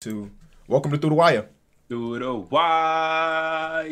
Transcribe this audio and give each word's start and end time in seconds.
to 0.00 0.30
welcome 0.66 0.90
to 0.90 0.96
Through 0.96 1.10
the 1.10 1.14
Wire. 1.14 1.46
Through 1.90 2.20
the 2.20 2.34
wire. 2.34 3.86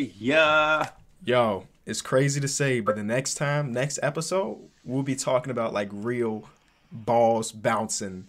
Yo, 1.23 1.67
it's 1.85 2.01
crazy 2.01 2.41
to 2.41 2.49
say, 2.49 2.81
but 2.81 2.97
the 2.97 3.05
next 3.05 3.35
time, 3.35 3.73
next 3.73 3.99
episode, 4.03 4.57
we'll 4.87 5.03
be 5.03 5.15
talking 5.15 5.51
about 5.51 5.75
like 5.75 5.91
real 5.93 6.49
balls 6.91 7.53
bouncing 7.53 8.27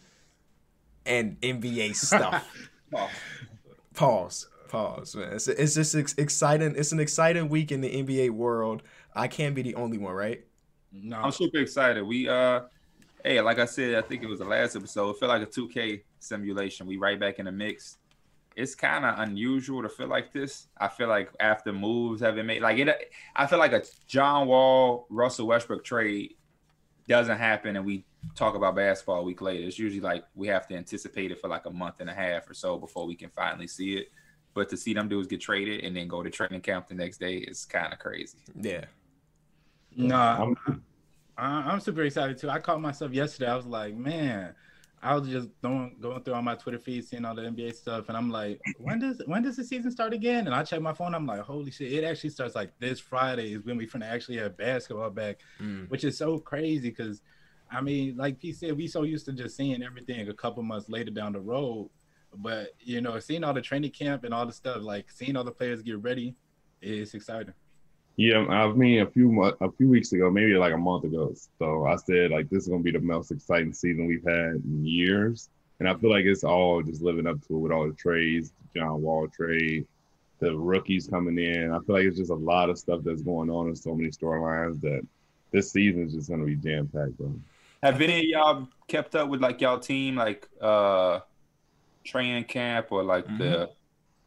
and 1.06 1.40
NBA 1.40 1.96
stuff. 1.96 2.46
Pause. 3.94 4.50
Pause, 4.68 5.16
man. 5.16 5.34
It's, 5.36 5.48
it's 5.48 5.76
just 5.76 5.96
ex- 5.96 6.16
exciting. 6.18 6.76
It's 6.76 6.92
an 6.92 7.00
exciting 7.00 7.48
week 7.48 7.72
in 7.72 7.80
the 7.80 8.04
NBA 8.04 8.32
world. 8.32 8.84
I 9.16 9.30
can't 9.30 9.56
be 9.56 9.62
the 9.62 9.76
only 9.76 9.98
one, 9.98 10.14
right? 10.14 10.44
No, 10.92 11.16
I'm 11.16 11.32
super 11.32 11.60
excited. 11.60 12.04
We 12.04 12.28
uh, 12.28 12.64
hey, 13.24 13.42
like 13.42 13.60
I 13.60 13.66
said, 13.66 13.96
I 13.96 14.02
think 14.02 14.24
it 14.24 14.28
was 14.28 14.40
the 14.40 14.46
last 14.46 14.76
episode. 14.76 15.12
It 15.12 15.20
felt 15.20 15.30
like 15.30 15.42
a 15.42 15.46
2K 15.46 16.04
simulation. 16.20 16.88
We 16.88 16.98
right 16.98 17.20
back 17.20 17.40
in 17.40 17.46
the 17.46 17.52
mix. 17.52 17.98
It's 18.56 18.76
kind 18.76 19.06
of 19.06 19.20
unusual 19.20 19.82
to 19.84 19.90
feel 19.90 20.08
like 20.08 20.34
this. 20.34 20.68
I 20.78 20.88
feel 20.88 21.08
like 21.08 21.32
after 21.40 21.72
moves 21.72 22.22
have 22.22 22.36
been 22.36 22.46
made, 22.46 22.62
like 22.62 22.78
it, 22.78 23.14
I 23.36 23.48
feel 23.48 23.60
like 23.60 23.74
a 23.74 23.84
John 24.08 24.48
Wall 24.48 25.06
Russell 25.10 25.48
Westbrook 25.48 25.84
trade 25.84 26.36
doesn't 27.08 27.38
happen, 27.38 27.76
and 27.76 27.86
we 27.86 28.06
talk 28.36 28.56
about 28.56 28.76
basketball 28.76 29.20
a 29.20 29.24
week 29.24 29.42
later. 29.42 29.66
It's 29.66 29.80
usually 29.80 30.02
like 30.02 30.26
we 30.36 30.48
have 30.48 30.68
to 30.68 30.76
anticipate 30.76 31.32
it 31.32 31.40
for 31.40 31.48
like 31.48 31.66
a 31.66 31.72
month 31.72 31.96
and 32.00 32.10
a 32.10 32.14
half 32.14 32.50
or 32.50 32.54
so 32.54 32.78
before 32.78 33.06
we 33.06 33.16
can 33.16 33.30
finally 33.30 33.68
see 33.68 33.96
it. 33.96 34.08
But 34.54 34.68
to 34.70 34.78
see 34.78 34.94
them 34.94 35.08
dudes 35.08 35.28
get 35.28 35.40
traded 35.40 35.84
and 35.86 35.96
then 35.96 36.08
go 36.08 36.24
to 36.24 36.30
training 36.30 36.62
camp 36.62 36.88
the 36.88 36.96
next 36.96 37.20
day 37.20 37.36
is 37.38 37.66
kind 37.66 37.94
of 37.94 38.00
crazy. 38.00 38.40
Yeah. 38.60 38.86
No, 39.96 40.18
I'm, 40.68 40.84
I'm 41.40 41.80
super 41.80 42.04
excited 42.04 42.38
too. 42.38 42.50
I 42.50 42.60
caught 42.60 42.82
myself 42.82 43.12
yesterday. 43.12 43.50
I 43.50 43.56
was 43.56 43.66
like, 43.66 43.96
man, 43.96 44.54
I 45.02 45.16
was 45.16 45.30
just 45.30 45.50
going 45.62 45.96
going 46.02 46.22
through 46.24 46.34
all 46.34 46.42
my 46.42 46.56
Twitter 46.56 46.80
feed, 46.80 47.06
seeing 47.06 47.24
all 47.24 47.36
the 47.36 47.44
NBA 47.44 47.74
stuff, 47.76 48.10
and 48.10 48.18
I'm 48.18 48.30
like, 48.30 48.60
when 48.80 49.00
does 49.00 49.22
when 49.26 49.44
does 49.44 49.56
the 49.56 49.64
season 49.64 49.92
start 49.92 50.14
again? 50.14 50.46
And 50.46 50.56
I 50.56 50.64
check 50.64 50.82
my 50.82 50.94
phone. 50.94 51.16
I'm 51.16 51.26
like, 51.26 51.42
holy 51.42 51.72
shit! 51.72 51.94
It 51.94 52.04
actually 52.04 52.32
starts 52.32 52.56
like 52.56 52.78
this 52.80 53.00
Friday 53.00 53.54
is 53.54 53.64
when 53.64 53.78
we 53.78 53.88
finna 53.88 54.10
actually 54.10 54.38
have 54.38 54.58
basketball 54.58 55.10
back, 55.10 55.40
mm. 55.62 55.90
which 55.90 56.04
is 56.04 56.18
so 56.18 56.40
crazy 56.40 56.90
because, 56.90 57.22
I 57.72 57.82
mean, 57.82 58.18
like 58.18 58.40
P 58.40 58.52
said, 58.52 58.76
we 58.76 58.88
so 58.88 59.04
used 59.04 59.26
to 59.26 59.34
just 59.34 59.56
seeing 59.56 59.82
everything 59.84 60.28
a 60.28 60.34
couple 60.34 60.64
months 60.64 60.90
later 60.90 61.12
down 61.12 61.32
the 61.34 61.40
road, 61.40 61.90
but 62.36 62.72
you 62.80 63.00
know, 63.00 63.20
seeing 63.20 63.44
all 63.46 63.54
the 63.54 63.62
training 63.62 63.92
camp 63.92 64.26
and 64.26 64.34
all 64.34 64.46
the 64.46 64.54
stuff, 64.54 64.82
like 64.82 65.10
seeing 65.10 65.38
all 65.38 65.46
the 65.46 65.52
players 65.52 65.82
get 65.82 66.02
ready, 66.04 66.36
is 66.82 67.14
exciting. 67.14 67.54
Yeah, 68.20 68.40
I 68.50 68.70
mean, 68.74 69.00
a 69.00 69.06
few 69.06 69.42
a 69.62 69.72
few 69.72 69.88
weeks 69.88 70.12
ago, 70.12 70.30
maybe 70.30 70.54
like 70.56 70.74
a 70.74 70.78
month 70.78 71.06
ago. 71.06 71.34
So 71.58 71.86
I 71.86 71.96
said 71.96 72.32
like 72.32 72.50
this 72.50 72.64
is 72.64 72.68
gonna 72.68 72.84
be 72.84 72.92
the 72.92 73.00
most 73.00 73.32
exciting 73.32 73.72
season 73.72 74.08
we've 74.08 74.26
had 74.26 74.56
in 74.56 74.86
years, 74.86 75.48
and 75.80 75.88
I 75.88 75.96
feel 75.96 76.10
like 76.10 76.26
it's 76.26 76.44
all 76.44 76.84
just 76.84 77.02
living 77.02 77.26
up 77.28 77.38
to 77.48 77.56
it 77.56 77.60
with 77.60 77.72
all 77.72 77.88
the 77.88 77.94
trades, 77.94 78.52
the 78.74 78.82
John 78.82 79.02
Wall 79.02 79.30
trade, 79.30 79.88
the 80.40 80.54
rookies 80.54 81.08
coming 81.08 81.38
in. 81.38 81.72
I 81.72 81.80
feel 81.80 81.96
like 81.96 82.04
it's 82.04 82.18
just 82.18 82.30
a 82.30 82.36
lot 82.36 82.70
of 82.70 82.78
stuff 82.78 83.04
that's 83.06 83.22
going 83.22 83.50
on 83.50 83.68
and 83.68 83.78
so 83.78 83.96
many 83.96 84.10
storylines 84.10 84.82
that 84.82 85.08
this 85.52 85.72
season 85.72 86.06
is 86.06 86.14
just 86.14 86.30
gonna 86.30 86.44
be 86.44 86.58
jam 86.58 86.90
packed, 86.94 87.18
bro. 87.18 87.34
Have 87.82 88.02
any 88.02 88.20
of 88.20 88.26
y'all 88.26 88.68
kept 88.90 89.16
up 89.16 89.30
with 89.30 89.40
like 89.40 89.62
y'all 89.62 89.80
team, 89.80 90.18
like 90.18 90.46
uh 90.60 91.22
training 92.04 92.44
camp 92.44 92.88
or 92.90 93.02
like 93.02 93.26
mm-hmm. 93.28 93.38
the 93.38 93.70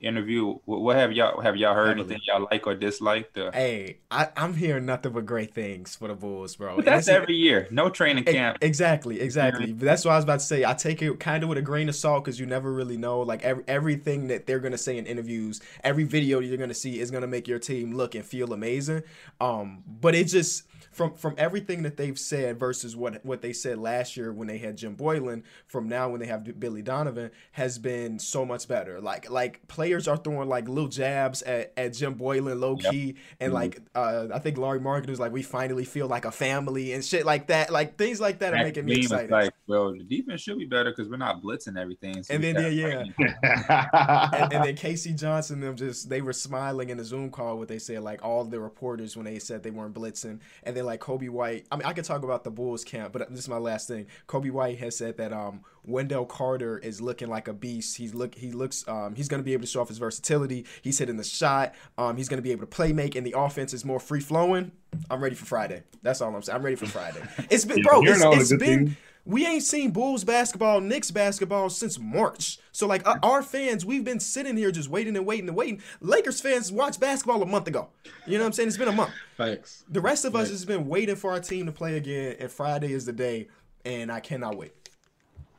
interview. 0.03 0.55
What 0.65 0.97
have 0.97 1.13
y'all 1.13 1.41
have 1.41 1.57
y'all 1.57 1.75
heard 1.75 1.99
anything 1.99 2.21
y'all 2.27 2.47
like 2.51 2.67
or 2.67 2.75
dislike? 2.75 3.33
The... 3.33 3.51
Hey, 3.53 3.99
I, 4.11 4.29
am 4.37 4.55
hearing 4.55 4.87
nothing 4.87 5.13
but 5.13 5.27
great 5.27 5.55
things 5.55 5.95
for 5.97 6.09
the 6.09 6.15
Bulls, 6.15 6.57
bro. 6.57 6.77
But 6.77 6.85
that's, 6.85 7.09
every 7.09 7.35
year. 7.35 7.69
No 7.71 7.89
training 7.89 8.25
camp. 8.25 8.59
Exactly, 8.61 9.21
exactly. 9.21 9.69
Yeah. 9.69 9.75
That's 9.79 10.05
what 10.05 10.13
I 10.13 10.17
was 10.17 10.25
about 10.25 10.41
to 10.41 10.47
say. 10.47 10.65
I 10.65 10.75
take 10.75 11.03
it 11.03 11.19
kind 11.21 11.43
of 11.43 11.49
with 11.49 11.59
a 11.59 11.63
grain 11.63 11.89
of 11.89 11.95
salt 11.95 12.25
because 12.25 12.39
you 12.39 12.47
never 12.47 12.73
really 12.73 12.97
know. 12.97 13.21
Like 13.21 13.43
every 13.43 13.65
everything 13.67 14.29
that 14.29 14.47
they're 14.47 14.61
gonna 14.61 14.79
say 14.79 14.99
in 14.99 15.07
interviews, 15.07 15.61
every 15.83 16.05
video 16.05 16.41
you're 16.41 16.59
gonna 16.59 16.75
see 16.75 17.01
is 17.01 17.11
gonna 17.11 17.27
make 17.27 17.49
your 17.49 17.59
team 17.59 17.95
look 17.95 18.15
and 18.15 18.25
feel 18.25 18.53
amazing. 18.53 19.03
Um, 19.41 19.83
but 19.87 20.15
it 20.15 20.25
just 20.25 20.65
from 20.93 21.15
from 21.15 21.35
everything 21.39 21.83
that 21.83 21.97
they've 21.97 22.19
said 22.19 22.59
versus 22.59 22.95
what 22.95 23.25
what 23.25 23.43
they 23.43 23.53
said 23.53 23.79
last 23.79 24.17
year 24.17 24.33
when 24.33 24.47
they 24.47 24.59
had 24.59 24.77
Jim 24.77 24.95
Boylen, 24.95 25.43
from 25.67 25.89
now 25.89 26.09
when 26.11 26.21
they 26.21 26.27
have 26.27 26.61
Billy 26.61 26.83
Donovan, 26.83 27.31
has 27.53 27.79
been 27.79 28.19
so 28.19 28.45
much 28.45 28.69
better. 28.69 29.01
Like 29.01 29.31
like 29.31 29.67
players 29.93 30.09
are 30.09 30.17
throwing 30.17 30.49
like 30.49 30.69
little 30.69 30.89
jabs 30.89 31.43
at, 31.43 31.73
at 31.77 31.93
Jim 31.93 32.15
Boylen 32.15 32.59
low 32.59 32.77
key, 32.77 33.07
yep. 33.09 33.17
and 33.41 33.49
mm-hmm. 33.49 33.55
like 33.55 33.81
uh, 33.95 34.29
I 34.33 34.39
think 34.39 34.57
Lauri 34.57 34.81
Markkanen 34.81 35.11
was 35.11 35.21
like, 35.21 35.33
we 35.33 35.43
finally 35.43 35.85
feel 35.85 36.07
like 36.07 36.25
a 36.25 36.33
family 36.33 36.93
and 36.93 37.05
shit 37.05 37.27
like 37.27 37.49
that. 37.49 37.71
Like 37.71 37.99
things 37.99 38.21
like 38.21 38.39
that, 38.39 38.53
that 38.53 38.61
are 38.61 38.65
making 38.65 38.87
me 38.87 39.01
excited. 39.01 39.31
Like, 39.31 39.53
well, 39.67 39.93
the 39.93 40.03
defense 40.03 40.41
should 40.41 40.59
be 40.59 40.65
better 40.65 40.91
because 40.91 41.11
we're 41.11 41.19
not 41.19 41.43
blitzing 41.43 41.79
everything. 41.79 42.23
So 42.23 42.35
and 42.35 42.43
then 42.43 42.57
yeah, 42.57 43.05
yeah. 43.19 44.29
and, 44.33 44.53
and 44.53 44.65
then 44.65 44.77
Casey 44.77 45.13
Johnson 45.13 45.61
them 45.61 45.77
just 45.77 46.09
they 46.09 46.23
were 46.23 46.33
smiling 46.33 46.89
in 46.89 46.97
the 46.97 47.05
Zoom 47.05 47.31
call 47.31 47.59
what 47.59 47.69
they 47.69 47.79
said 47.79 48.03
like 48.03 48.25
all 48.25 48.45
the 48.45 48.61
reporters 48.61 49.17
when 49.17 49.27
they 49.27 49.39
said 49.39 49.63
they 49.63 49.71
weren't 49.71 49.95
blitzing, 49.95 50.41
and 50.63 50.75
then 50.77 50.87
like 50.87 51.01
Coby 51.01 51.29
White. 51.29 51.67
I 51.71 51.77
mean, 51.77 51.87
I 51.87 51.93
could 51.93 52.05
talk 52.05 52.23
about 52.23 52.45
the 52.45 52.51
Bulls 52.51 52.85
camp, 52.85 53.13
but 53.13 53.29
this 53.31 53.41
is 53.41 53.49
my 53.49 53.59
last 53.59 53.89
thing. 53.89 54.07
Coby 54.27 54.51
White 54.51 54.79
has 54.79 54.97
said 54.97 55.19
that 55.19 55.33
um, 55.33 55.61
Wendell 55.85 56.27
Carter 56.27 56.79
is 56.79 57.01
looking 57.01 57.29
like 57.29 57.49
a 57.49 57.53
beast. 57.53 57.97
He's 57.97 58.15
look 58.15 58.35
he 58.35 58.53
looks 58.53 58.87
um, 58.89 59.15
he's 59.15 59.29
going 59.29 59.41
to 59.41 59.45
be 59.45 59.53
able 59.53 59.63
to 59.63 59.67
show 59.69 59.81
off 59.81 59.89
his 59.89 59.99
versatility. 59.99 60.67
He's 60.83 60.99
hitting 60.99 61.17
the 61.17 61.25
shot. 61.25 61.75
Um, 61.99 62.17
he's 62.17 62.29
going 62.29 62.39
to 62.39 62.43
be 62.43 62.53
able 62.53 62.63
to 62.63 62.67
play 62.67 62.93
make, 62.93 63.15
and 63.15 63.27
the 63.27 63.35
offense 63.37 63.75
is 63.75 63.85
more 63.85 64.01
free 64.01 64.21
flowing. 64.21 64.73
I'm 65.11 65.23
ready 65.23 65.35
for 65.35 65.47
Friday. 65.47 65.83
That's 66.03 66.21
all 66.21 66.35
I'm 66.35 66.43
saying. 66.43 66.57
I'm 66.57 66.65
ready 66.65 66.77
for 66.77 66.87
Friday. 66.87 67.23
It's 67.51 67.65
been 67.65 67.83
bro. 67.83 68.03
it's, 68.05 68.51
it's 68.51 68.63
been. 68.63 68.89
Thing 68.89 68.97
we 69.25 69.47
ain't 69.47 69.63
seen 69.63 69.93
Bulls 69.93 70.25
basketball, 70.25 70.81
Knicks 70.81 71.11
basketball 71.11 71.71
since 71.71 71.99
March. 71.99 72.59
So 72.73 72.87
like 72.87 73.07
our 73.23 73.43
fans, 73.43 73.85
we've 73.85 74.05
been 74.05 74.21
sitting 74.21 74.57
here 74.57 74.73
just 74.73 74.89
waiting 74.89 75.17
and 75.17 75.25
waiting 75.25 75.49
and 75.49 75.57
waiting. 75.57 75.81
Lakers 76.01 76.41
fans 76.41 76.73
watched 76.73 76.99
basketball 76.99 77.43
a 77.43 77.47
month 77.47 77.69
ago. 77.69 77.89
You 78.27 78.39
know 78.39 78.45
what 78.45 78.49
I'm 78.49 78.53
saying? 78.53 78.69
It's 78.69 78.77
been 78.77 78.89
a 78.89 78.93
month. 78.93 79.13
Thanks. 79.37 79.85
The 79.89 80.01
rest 80.01 80.25
of 80.25 80.33
Thanks. 80.33 80.49
us 80.49 80.51
has 80.53 80.65
been 80.65 80.89
waiting 80.89 81.17
for 81.17 81.31
our 81.31 81.41
team 81.41 81.67
to 81.67 81.73
play 81.73 81.97
again, 81.97 82.37
and 82.41 82.51
Friday 82.51 82.93
is 82.93 83.05
the 83.05 83.13
day, 83.13 83.49
and 83.85 84.11
I 84.11 84.21
cannot 84.21 84.57
wait. 84.57 84.73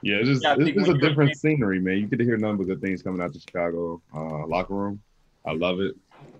Yeah, 0.04 0.18
it's 0.18 0.28
just 0.28 0.44
yeah, 0.44 0.56
it's 0.58 0.78
just 0.78 0.90
a 0.90 0.98
different 0.98 1.38
scenery, 1.38 1.80
man. 1.80 1.98
You 1.98 2.08
get 2.08 2.20
to 2.20 2.26
hear 2.26 2.38
none 2.38 2.58
but 2.58 2.68
good 2.68 2.82
things 2.82 3.02
coming 3.02 3.22
out 3.22 3.32
the 3.32 3.40
Chicago 3.40 4.02
uh, 4.14 4.46
locker 4.46 4.74
room. 4.74 5.02
I 5.46 5.54
love 5.54 5.80
it. 5.80 5.96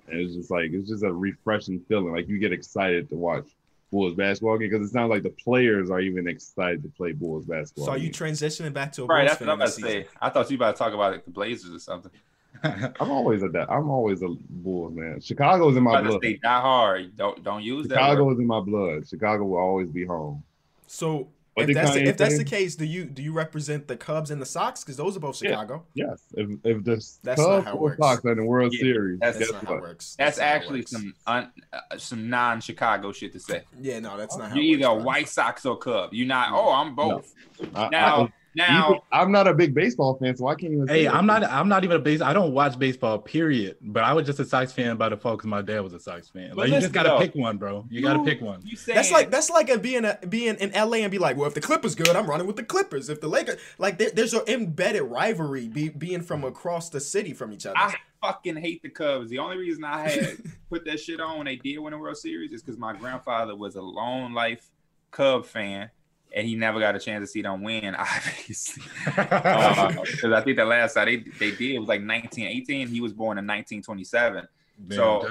And 0.08 0.20
it's 0.20 0.36
just 0.36 0.52
like 0.52 0.72
it's 0.72 0.90
just 0.90 1.04
a 1.04 1.14
refreshing 1.14 1.80
feeling. 1.88 2.14
Like 2.14 2.28
you 2.28 2.40
get 2.40 2.52
excited 2.52 3.08
to 3.10 3.16
watch 3.16 3.46
Bulls 3.90 4.16
basketball 4.16 4.58
game 4.58 4.70
because 4.70 4.86
it 4.86 4.92
sounds 4.92 5.10
like 5.10 5.24
the 5.24 5.30
players 5.30 5.90
are 5.90 6.02
even 6.02 6.28
excited 6.28 6.84
to 6.84 6.90
play 6.90 7.14
Bulls 7.14 7.46
basketball. 7.46 7.86
So 7.86 7.92
are 7.92 7.98
you 7.98 8.12
transitioning 8.12 8.74
back 8.74 8.92
to 8.94 9.04
a 9.04 9.06
right? 9.06 9.30
That's 9.30 9.40
what 9.40 9.50
I'm 9.50 9.62
about 9.62 9.74
to 9.74 9.82
say. 9.82 10.08
I 10.22 10.30
thought 10.30 10.52
you 10.52 10.58
about 10.58 10.76
to 10.76 10.80
talk 10.80 10.94
about 10.94 11.14
like, 11.14 11.26
the 11.26 11.32
Blazers 11.32 11.74
or 11.74 11.80
something. 11.80 12.12
I'm 12.64 13.12
always 13.12 13.44
a 13.44 13.50
that. 13.50 13.72
I'm 13.72 13.90
always 13.90 14.22
a 14.24 14.28
Bulls 14.50 14.94
man. 14.94 15.22
Chicago's 15.22 15.78
in 15.78 15.84
my 15.84 16.02
blood. 16.02 16.20
Stay 16.22 16.36
die 16.36 16.60
hard. 16.60 17.16
Don't 17.16 17.42
don't 17.42 17.64
use 17.64 17.86
Chicago 17.86 18.02
that. 18.02 18.12
Chicago 18.12 18.32
is 18.34 18.40
in 18.40 18.48
my 18.48 18.60
blood. 18.60 19.08
Chicago 19.08 19.46
will 19.46 19.58
always 19.58 19.88
be 19.88 20.06
home. 20.06 20.44
So 20.86 21.30
what 21.54 21.70
if 21.70 21.76
that's, 21.76 21.94
the, 21.94 22.04
if 22.06 22.18
that's 22.18 22.38
the 22.38 22.44
case, 22.44 22.76
do 22.76 22.86
you 22.86 23.06
do 23.06 23.22
you 23.22 23.32
represent 23.32 23.88
the 23.88 23.96
Cubs 23.96 24.32
and 24.32 24.42
the 24.42 24.46
Sox 24.46 24.84
because 24.84 24.98
those 24.98 25.16
are 25.16 25.20
both 25.20 25.36
Chicago? 25.36 25.84
Yeah. 25.94 26.06
Yes. 26.10 26.24
If 26.34 26.50
if 26.64 26.84
the 26.84 27.06
that's 27.24 27.42
Cubs 27.42 27.68
or 27.74 27.96
Sox 27.98 28.26
are 28.26 28.32
in 28.32 28.38
the 28.38 28.46
World 28.46 28.74
yeah, 28.74 28.82
Series, 28.82 29.20
that's, 29.20 29.38
that's 29.38 29.52
not 29.52 29.66
how 29.66 29.76
it 29.76 29.82
works. 29.82 30.16
That's, 30.18 30.38
that's 30.38 30.46
actually 30.46 30.84
some 30.84 31.14
un, 31.28 31.52
uh, 31.72 31.98
some 31.98 32.30
non-Chicago 32.30 33.12
shit 33.12 33.34
to 33.34 33.40
say. 33.40 33.64
Yeah, 33.80 34.00
no, 34.00 34.18
that's 34.18 34.38
not. 34.38 34.50
How 34.50 34.56
You're 34.56 34.80
either 34.80 34.94
works, 34.94 35.06
White 35.06 35.30
Sox 35.30 35.66
or 35.66 35.78
Cub. 35.78 36.14
You're 36.14 36.28
not. 36.28 36.50
Oh, 36.52 36.72
I'm 36.72 36.96
both. 36.96 37.34
No. 37.74 37.90
Now. 37.90 38.24
I, 38.26 38.34
I, 38.60 38.68
now 38.68 39.04
I'm 39.12 39.32
not 39.32 39.48
a 39.48 39.54
big 39.54 39.74
baseball 39.74 40.16
fan, 40.16 40.36
so 40.36 40.48
I 40.48 40.56
can't 40.56 40.74
even. 40.74 40.88
Hey, 40.88 41.08
I'm 41.08 41.26
not. 41.26 41.44
I'm 41.44 41.68
not 41.68 41.84
even 41.84 41.98
a 41.98 42.00
base. 42.00 42.22
I 42.22 42.34
don't 42.34 42.54
watch 42.54 42.78
baseball. 42.78 43.20
Period. 43.20 43.78
But 43.82 44.04
I 44.04 44.14
was 44.14 44.26
just 44.26 44.40
a 44.40 44.46
Sox 44.46 44.72
fan 44.72 44.98
by 44.98 45.10
default 45.10 45.40
because 45.40 45.50
my 45.50 45.62
dad 45.62 45.82
was 45.82 45.94
a 45.94 46.00
Sox 46.00 46.30
fan. 46.30 46.50
But 46.50 46.58
like 46.58 46.70
you 46.70 46.80
just 46.80 46.94
gotta 46.94 47.10
though, 47.10 47.20
pick 47.20 47.36
one, 47.36 47.58
bro. 47.58 47.86
You, 47.90 48.00
you 48.00 48.02
gotta 48.02 48.24
pick 48.24 48.42
one. 48.42 48.64
That's 48.86 49.12
like 49.12 49.32
that's 49.32 49.50
like 49.50 49.70
a 49.70 49.78
being 49.78 50.06
a 50.06 50.20
being 50.28 50.56
in 50.56 50.72
LA 50.72 50.98
and 50.98 51.12
be 51.12 51.20
like, 51.20 51.38
well, 51.38 51.48
if 51.48 51.54
the 51.54 51.62
Clippers 51.62 51.96
good, 51.96 52.10
I'm 52.10 52.28
running 52.28 52.48
with 52.48 52.56
the 52.56 52.64
Clippers. 52.64 53.10
If 53.10 53.22
the 53.22 53.28
Lakers, 53.28 53.60
like 53.78 53.98
there, 53.98 54.12
there's 54.12 54.34
an 54.34 54.44
embedded 54.48 55.04
rivalry 55.04 55.68
be, 55.68 55.90
being 55.90 56.22
from 56.22 56.44
across 56.44 56.90
the 56.90 57.00
city 57.00 57.34
from 57.34 57.54
each 57.54 57.66
other. 57.66 57.78
I 57.78 57.96
fucking 58.22 58.58
hate 58.58 58.82
the 58.84 58.90
Cubs. 58.90 59.30
The 59.30 59.40
only 59.40 59.58
reason 59.58 59.84
I 59.84 60.10
had 60.10 60.38
put 60.70 60.86
that 60.86 61.00
shit 61.00 61.20
on 61.20 61.38
when 61.38 61.46
they 61.46 61.56
did 61.56 61.80
win 61.80 61.92
the 61.92 61.98
World 61.98 62.18
Series 62.18 62.52
is 62.52 62.62
because 62.62 62.78
my 62.78 62.94
grandfather 62.94 63.56
was 63.56 63.76
a 63.76 63.82
lone 63.82 64.34
life 64.34 64.70
Cub 65.12 65.46
fan 65.46 65.90
and 66.34 66.48
he 66.48 66.56
never 66.56 66.80
got 66.80 66.96
a 66.96 67.00
chance 67.00 67.24
to 67.24 67.28
see 67.28 67.42
them 67.42 67.62
win, 67.62 67.96
obviously. 68.00 68.84
Because 69.06 70.24
uh, 70.24 70.36
I 70.36 70.42
think 70.42 70.58
the 70.58 70.66
last 70.66 70.94
time 70.94 71.06
they, 71.06 71.18
they 71.40 71.56
did 71.56 71.80
was 71.80 71.88
like 71.88 72.02
1918. 72.02 72.88
He 72.88 73.02
was 73.02 73.14
born 73.14 73.38
in 73.38 73.46
1927. 73.46 74.48
Damn, 74.88 74.98
so 74.98 75.28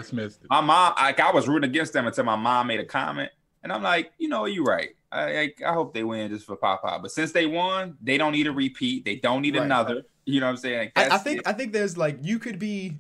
my 0.49 0.61
mom, 0.61 0.95
like 0.97 1.19
I 1.19 1.33
was 1.33 1.49
rooting 1.49 1.69
against 1.69 1.93
them 1.93 2.07
until 2.07 2.25
my 2.25 2.37
mom 2.37 2.69
made 2.69 2.79
a 2.79 2.85
comment, 2.85 3.31
and 3.63 3.73
I'm 3.73 3.83
like, 3.83 4.13
you 4.19 4.29
know, 4.29 4.45
you're 4.45 4.65
right. 4.65 4.91
I, 5.11 5.41
I, 5.41 5.55
I 5.67 5.73
hope 5.73 5.93
they 5.93 6.05
win 6.05 6.31
just 6.31 6.47
for 6.47 6.57
Papa. 6.57 7.01
But 7.03 7.11
since 7.11 7.33
they 7.33 7.47
won, 7.47 7.97
they 8.01 8.17
don't 8.19 8.33
need 8.33 8.47
a 8.47 8.53
repeat. 8.53 9.05
They 9.05 9.17
don't 9.17 9.43
need 9.43 9.57
right. 9.57 9.65
another. 9.65 10.05
You 10.25 10.41
know 10.41 10.47
what 10.47 10.53
I'm 10.53 10.57
saying? 10.59 10.93
Like, 10.95 11.11
I, 11.11 11.17
I 11.17 11.19
think 11.19 11.41
it. 11.41 11.49
I 11.49 11.53
think 11.53 11.73
there's 11.73 11.99
like 11.99 12.19
you 12.23 12.39
could 12.39 12.59
be 12.59 12.99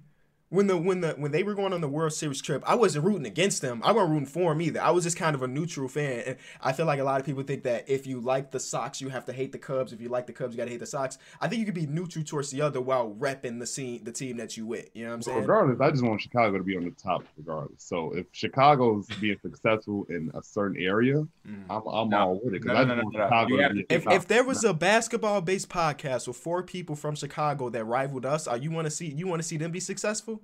when 0.52 0.66
the 0.66 0.76
when 0.76 1.00
the 1.00 1.12
when 1.12 1.32
they 1.32 1.42
were 1.42 1.54
going 1.54 1.72
on 1.72 1.80
the 1.80 1.88
World 1.88 2.12
Series 2.12 2.42
trip, 2.42 2.62
I 2.66 2.74
wasn't 2.74 3.06
rooting 3.06 3.24
against 3.24 3.62
them. 3.62 3.80
I 3.82 3.90
wasn't 3.90 4.10
rooting 4.10 4.26
for 4.26 4.52
them 4.52 4.60
either. 4.60 4.82
I 4.82 4.90
was 4.90 5.02
just 5.02 5.16
kind 5.16 5.34
of 5.34 5.42
a 5.42 5.48
neutral 5.48 5.88
fan. 5.88 6.22
And 6.26 6.36
I 6.60 6.74
feel 6.74 6.84
like 6.84 7.00
a 7.00 7.04
lot 7.04 7.18
of 7.18 7.24
people 7.24 7.42
think 7.42 7.62
that 7.62 7.88
if 7.88 8.06
you 8.06 8.20
like 8.20 8.50
the 8.50 8.60
Sox, 8.60 9.00
you 9.00 9.08
have 9.08 9.24
to 9.26 9.32
hate 9.32 9.52
the 9.52 9.58
Cubs. 9.58 9.94
If 9.94 10.02
you 10.02 10.10
like 10.10 10.26
the 10.26 10.34
Cubs, 10.34 10.52
you 10.52 10.58
got 10.58 10.64
to 10.66 10.70
hate 10.70 10.80
the 10.80 10.86
Sox. 10.86 11.16
I 11.40 11.48
think 11.48 11.60
you 11.60 11.64
could 11.64 11.74
be 11.74 11.86
neutral 11.86 12.22
towards 12.22 12.50
the 12.50 12.60
other 12.60 12.82
while 12.82 13.10
repping 13.18 13.60
the 13.60 13.66
scene, 13.66 14.04
the 14.04 14.12
team 14.12 14.36
that 14.36 14.58
you 14.58 14.66
with. 14.66 14.90
You 14.92 15.04
know 15.04 15.10
what 15.10 15.14
I'm 15.14 15.22
saying? 15.22 15.40
regardless, 15.40 15.80
I 15.80 15.90
just 15.90 16.04
want 16.04 16.20
Chicago 16.20 16.58
to 16.58 16.64
be 16.64 16.76
on 16.76 16.84
the 16.84 16.90
top, 16.90 17.24
regardless. 17.38 17.82
So 17.82 18.12
if 18.14 18.26
Chicago's 18.32 19.06
being 19.22 19.38
successful 19.40 20.06
in 20.10 20.30
a 20.34 20.42
certain 20.42 20.76
area, 20.76 21.14
mm. 21.48 21.64
I'm, 21.70 21.86
I'm 21.86 22.10
no, 22.10 22.18
all 22.18 22.40
with 22.44 22.52
it 22.54 22.60
because 22.62 22.76
no, 22.76 22.84
no, 22.84 22.92
I 22.92 22.96
just 22.96 23.04
want 23.04 23.14
Chicago 23.14 23.56
to 23.56 23.74
be. 23.74 23.86
If, 23.88 24.06
if 24.06 24.28
there 24.28 24.44
was 24.44 24.64
a 24.64 24.74
basketball-based 24.74 25.70
podcast 25.70 26.28
with 26.28 26.36
four 26.36 26.62
people 26.62 26.94
from 26.94 27.14
Chicago 27.14 27.70
that 27.70 27.86
rivaled 27.86 28.26
us, 28.26 28.46
are 28.46 28.58
you 28.58 28.70
want 28.70 28.84
to 28.84 28.90
see 28.90 29.06
you 29.06 29.26
want 29.26 29.40
to 29.40 29.48
see 29.48 29.56
them 29.56 29.70
be 29.70 29.80
successful? 29.80 30.41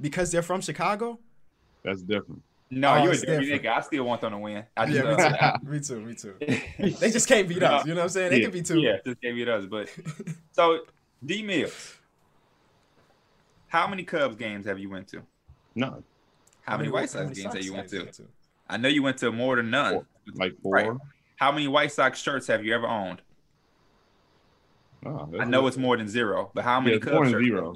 Because 0.00 0.30
they're 0.30 0.42
from 0.42 0.60
Chicago? 0.60 1.18
That's 1.84 2.02
different. 2.02 2.42
No, 2.70 2.94
oh, 2.94 3.04
you're 3.04 3.12
a 3.12 3.18
dirty 3.18 3.50
nigga. 3.50 3.68
I 3.68 3.80
still 3.80 4.04
want 4.04 4.20
them 4.20 4.32
to 4.32 4.38
win. 4.38 4.64
I 4.76 4.84
just, 4.84 4.96
yeah, 4.96 5.56
me, 5.62 5.80
too. 5.80 6.00
me 6.00 6.14
too. 6.14 6.34
Me 6.40 6.46
too. 6.76 6.90
they 6.90 7.10
just 7.10 7.26
can't 7.26 7.48
beat 7.48 7.62
us. 7.62 7.86
You 7.86 7.94
know 7.94 8.00
what 8.00 8.04
I'm 8.04 8.08
saying? 8.10 8.30
They 8.30 8.38
yeah, 8.38 8.44
can 8.44 8.52
be 8.52 8.62
two. 8.62 8.78
Yeah, 8.78 8.96
just 9.06 9.20
can't 9.22 9.34
beat 9.34 9.48
us. 9.48 9.64
But 9.64 9.88
so 10.52 10.80
D 11.24 11.42
Mills, 11.42 11.96
how 13.68 13.86
many 13.86 14.02
Cubs 14.02 14.36
games 14.36 14.66
have 14.66 14.78
you 14.78 14.90
went 14.90 15.08
to? 15.08 15.22
None. 15.74 16.04
How, 16.60 16.72
how 16.72 16.78
many 16.78 16.90
White 16.90 17.08
Sox 17.08 17.38
games 17.38 17.54
have 17.54 17.64
you 17.64 17.72
went 17.72 17.88
to? 17.88 18.04
to? 18.04 18.24
I 18.68 18.76
know 18.76 18.88
you 18.88 19.02
went 19.02 19.16
to 19.18 19.32
more 19.32 19.56
than 19.56 19.70
none. 19.70 19.94
Four. 19.94 20.06
Like 20.34 20.60
four. 20.62 20.72
Right. 20.72 20.90
How 21.36 21.50
many 21.50 21.68
White 21.68 21.92
Sox 21.92 22.20
shirts 22.20 22.46
have 22.48 22.66
you 22.66 22.74
ever 22.74 22.86
owned? 22.86 23.22
Oh, 25.06 25.30
I 25.38 25.44
know 25.44 25.66
it's 25.68 25.78
more 25.78 25.96
than 25.96 26.08
zero, 26.08 26.50
but 26.52 26.64
how 26.64 26.80
many 26.80 26.96
yeah, 26.96 27.00
Cubs 27.00 27.30
shirts? 27.30 27.46
Zero. 27.46 27.74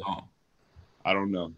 I 1.05 1.15
don't 1.15 1.31
know 1.31 1.55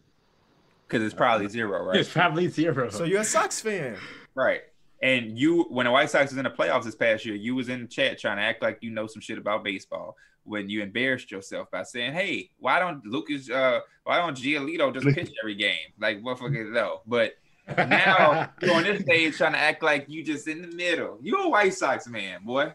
because 0.87 1.03
it's 1.03 1.15
probably 1.15 1.49
zero, 1.49 1.83
right? 1.85 1.97
It's 1.97 2.11
probably 2.11 2.49
zero. 2.49 2.91
So 2.91 3.05
you're 3.05 3.23
a 3.23 3.25
Sox 3.25 3.61
fan, 3.61 3.97
right? 4.35 4.63
And 5.03 5.39
you, 5.39 5.65
when 5.65 5.85
the 5.85 5.93
White 5.93 6.11
Sox 6.11 6.31
was 6.31 6.39
in 6.39 6.45
the 6.45 6.51
playoffs 6.51 6.85
this 6.85 6.95
past 6.95 7.27
year, 7.27 7.35
you 7.35 7.55
was 7.55 7.69
in 7.69 7.83
the 7.83 7.89
chat 7.89 8.19
trying 8.19 8.39
to 8.39 8.43
act 8.43 8.63
like 8.63 8.79
you 8.81 8.91
know 8.91 9.07
some 9.07 9.21
shit 9.21 9.39
about 9.39 9.65
baseball. 9.65 10.17
When 10.45 10.69
you 10.69 10.83
embarrassed 10.83 11.31
yourself 11.31 11.71
by 11.71 11.85
saying, 11.85 12.13
"Hey, 12.13 12.51
why 12.59 12.79
don't 12.79 13.05
Lucas, 13.07 13.51
uh, 13.51 13.81
why 14.05 14.19
don't 14.19 14.37
Giolito 14.37 14.93
just 14.93 15.07
pitch 15.15 15.33
every 15.43 15.55
game 15.55 15.93
like 15.99 16.23
motherfucker 16.23 16.71
no?" 16.71 17.01
But 17.07 17.35
now 17.77 18.51
you're 18.61 18.75
on 18.75 18.83
this 18.83 19.03
stage 19.03 19.37
trying 19.39 19.53
to 19.53 19.59
act 19.59 19.83
like 19.83 20.07
you 20.09 20.23
just 20.23 20.47
in 20.47 20.63
the 20.63 20.69
middle. 20.69 21.19
You 21.23 21.37
a 21.45 21.49
White 21.49 21.75
Sox 21.75 22.07
man, 22.07 22.45
boy. 22.45 22.73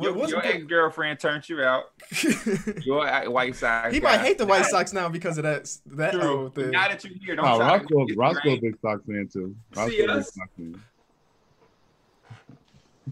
Your, 0.00 0.28
your 0.28 0.44
ex 0.44 0.64
girlfriend 0.64 1.18
turned 1.18 1.48
you 1.48 1.62
out. 1.62 1.90
your 2.84 3.30
White 3.30 3.56
Sox. 3.56 3.92
He 3.92 4.00
might 4.00 4.20
hate 4.20 4.38
the 4.38 4.46
White 4.46 4.66
Sox 4.66 4.92
now 4.92 5.08
because 5.08 5.38
of 5.38 5.44
that 5.44 5.70
that 5.86 6.12
True. 6.12 6.52
thing. 6.54 6.70
Now 6.70 6.88
that 6.88 7.02
you 7.04 7.10
here, 7.24 7.36
don't 7.36 7.46
oh, 7.46 7.58
Roscoe, 7.58 8.06
Roscoe 8.16 8.56
big 8.60 8.78
Sox 8.80 9.02
fan 9.04 9.28
too. 9.32 9.56
Roscoe 9.74 9.90
See 9.90 10.06
us? 10.06 10.34
Sox 10.34 10.48
fan. 10.56 10.82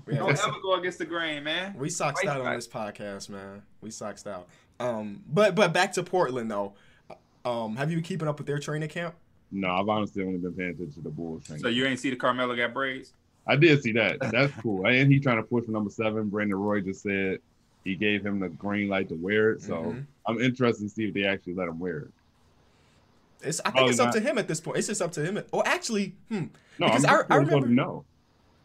Yeah, 0.07 0.19
don't 0.19 0.31
ever 0.31 0.61
go 0.63 0.75
against 0.75 0.99
the 0.99 1.07
grain, 1.07 1.43
man. 1.43 1.75
We 1.77 1.89
soxed 1.89 2.25
out 2.27 2.41
on 2.41 2.55
this 2.55 2.69
podcast, 2.69 3.29
man. 3.29 3.63
We 3.81 3.91
soxed 3.91 4.27
out. 4.27 4.47
Um, 4.79 5.23
but 5.29 5.55
but 5.55 5.73
back 5.73 5.93
to 5.95 6.03
Portland 6.03 6.51
though. 6.51 6.75
Um, 7.45 7.77
have 7.77 7.91
you 7.91 7.97
been 7.97 8.05
keeping 8.05 8.29
up 8.29 8.39
with 8.39 8.47
their 8.47 8.59
training 8.59 8.89
camp? 8.89 9.15
No, 9.53 9.71
I've 9.71 9.89
honestly 9.89 10.23
only 10.23 10.39
been 10.39 10.53
paying 10.53 10.71
attention 10.71 10.95
to 10.95 11.01
the 11.01 11.11
Bulls. 11.11 11.45
So 11.59 11.69
you 11.69 11.87
ain't 11.87 12.01
see 12.01 12.11
the 12.11 12.17
Carmelo 12.17 12.57
got 12.57 12.75
braids? 12.75 13.13
I 13.47 13.57
did 13.57 13.83
see 13.83 13.93
that. 13.93 14.19
That's 14.21 14.53
cool. 14.61 14.87
And 14.87 15.11
he 15.11 15.21
trying 15.21 15.37
to 15.37 15.43
push 15.43 15.65
for 15.65 15.71
number 15.71 15.91
seven. 15.91 16.29
Brandon 16.29 16.59
Roy 16.59 16.81
just 16.81 17.03
said 17.03 17.39
he 17.85 17.95
gave 17.95 18.25
him 18.25 18.41
the 18.41 18.49
green 18.49 18.89
light 18.89 19.09
to 19.11 19.15
wear 19.15 19.53
it. 19.53 19.63
So 19.63 19.75
mm-hmm. 19.75 20.01
I'm 20.27 20.41
interested 20.41 20.83
to 20.85 20.89
see 20.89 21.07
if 21.07 21.15
they 21.15 21.25
actually 21.25 21.55
let 21.55 21.69
him 21.69 21.79
wear 21.79 21.99
it. 21.99 22.11
It's, 23.43 23.61
I 23.61 23.65
think 23.65 23.75
Probably 23.75 23.91
it's 23.91 24.01
up 24.01 24.07
not. 24.07 24.15
to 24.15 24.21
him 24.21 24.39
at 24.39 24.49
this 24.49 24.61
point. 24.61 24.79
It's 24.79 24.89
just 24.89 25.03
up 25.03 25.13
to 25.13 25.25
him. 25.25 25.37
At, 25.37 25.47
oh, 25.53 25.63
actually, 25.65 26.15
hmm. 26.29 26.47
No, 26.79 26.87
because 26.87 27.05
I, 27.05 27.21
I 27.31 27.37
remember 27.37 27.69
no, 27.69 28.05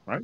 right? 0.05 0.21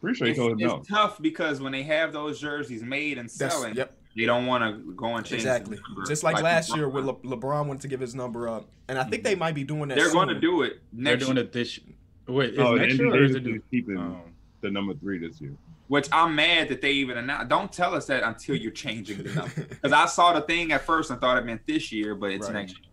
Pretty 0.00 0.16
sure 0.16 0.26
he 0.26 0.34
told 0.34 0.52
him 0.52 0.60
it's 0.60 0.66
no. 0.66 0.78
It's 0.78 0.88
tough 0.88 1.20
because 1.22 1.60
when 1.60 1.72
they 1.72 1.82
have 1.84 2.12
those 2.12 2.40
jerseys 2.40 2.82
made 2.82 3.18
and 3.18 3.30
selling, 3.30 3.74
yep. 3.74 3.96
they 4.16 4.24
don't 4.24 4.46
want 4.46 4.64
to 4.64 4.92
go 4.94 5.16
and 5.16 5.24
change. 5.24 5.42
Exactly. 5.42 5.78
Just 6.06 6.22
like, 6.22 6.34
like 6.34 6.44
last 6.44 6.74
year, 6.74 6.88
where 6.88 7.02
Le- 7.02 7.14
LeBron 7.14 7.66
wanted 7.66 7.82
to 7.82 7.88
give 7.88 8.00
his 8.00 8.14
number 8.14 8.48
up, 8.48 8.68
and 8.88 8.98
I 8.98 9.04
think 9.04 9.22
mm-hmm. 9.22 9.22
they 9.24 9.34
might 9.36 9.54
be 9.54 9.64
doing 9.64 9.88
that. 9.88 9.96
They're 9.96 10.12
going 10.12 10.28
to 10.28 10.40
do 10.40 10.62
it. 10.62 10.80
Next 10.92 11.24
They're 11.24 11.34
doing 11.34 11.38
it 11.38 11.52
this. 11.52 11.78
Wait, 12.26 12.54
is 12.54 12.58
oh, 12.58 12.74
next 12.74 12.98
year 12.98 13.14
or 13.14 13.24
is 13.24 13.34
it 13.34 13.70
keeping 13.70 13.96
um, 13.98 14.22
the 14.60 14.70
number 14.70 14.94
three 14.94 15.18
this 15.18 15.40
year? 15.40 15.54
Which 15.88 16.08
I'm 16.10 16.34
mad 16.34 16.68
that 16.70 16.80
they 16.80 16.90
even 16.92 17.16
announced. 17.16 17.48
Don't 17.48 17.72
tell 17.72 17.94
us 17.94 18.06
that 18.06 18.24
until 18.24 18.56
you're 18.56 18.72
changing 18.72 19.22
the 19.22 19.34
number. 19.34 19.62
Because 19.68 19.92
I 19.92 20.06
saw 20.06 20.32
the 20.32 20.40
thing 20.40 20.72
at 20.72 20.84
first 20.84 21.10
and 21.10 21.20
thought 21.20 21.38
it 21.38 21.44
meant 21.44 21.64
this 21.66 21.92
year, 21.92 22.16
but 22.16 22.32
it's 22.32 22.46
right. 22.46 22.54
next 22.54 22.72
year. 22.72 22.90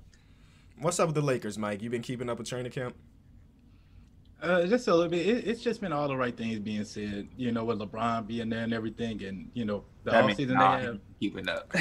What's 0.79 0.99
up 0.99 1.07
with 1.07 1.15
the 1.15 1.21
Lakers, 1.21 1.57
Mike? 1.57 1.81
You 1.81 1.89
been 1.89 2.03
keeping 2.03 2.29
up 2.29 2.37
with 2.37 2.47
training 2.47 2.71
camp? 2.71 2.95
Uh, 4.41 4.67
just 4.67 4.87
a 4.89 4.93
little 4.93 5.09
bit. 5.09 5.25
It, 5.25 5.47
it's 5.47 5.61
just 5.61 5.79
been 5.79 5.93
all 5.93 6.07
the 6.07 6.17
right 6.17 6.35
things 6.35 6.59
being 6.59 6.83
said. 6.83 7.29
You 7.37 7.51
know, 7.51 7.63
with 7.63 7.79
LeBron 7.79 8.27
being 8.27 8.49
there 8.49 8.63
and 8.63 8.73
everything, 8.73 9.23
and 9.23 9.49
you 9.53 9.63
know 9.63 9.85
the 10.03 10.11
that 10.11 10.25
offseason 10.25 10.47
they 10.49 10.85
have. 10.85 10.99
Keeping 11.19 11.47
up. 11.47 11.73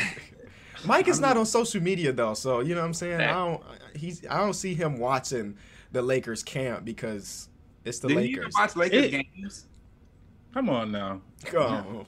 Mike 0.85 1.09
is 1.09 1.21
not 1.21 1.37
on 1.37 1.45
social 1.45 1.83
media 1.83 2.13
though, 2.13 2.35
so 2.35 2.61
you 2.61 2.75
know 2.75 2.81
what 2.81 2.87
I'm 2.87 2.95
saying. 2.95 3.21
I 3.21 3.33
don't. 3.33 3.63
He's. 3.97 4.25
I 4.31 4.39
don't 4.39 4.55
see 4.55 4.75
him 4.75 4.99
watching 4.99 5.57
the 5.93 6.03
Lakers 6.03 6.43
camp 6.43 6.85
because 6.85 7.49
it's 7.85 7.99
the 7.99 8.09
Did 8.09 8.17
Lakers. 8.17 8.55
You 8.57 8.61
watch 8.61 8.77
Lakers 8.77 9.05
it, 9.05 9.27
games? 9.35 9.67
Come 10.53 10.69
on 10.69 10.93
now. 10.93 11.21
Go. 11.51 12.07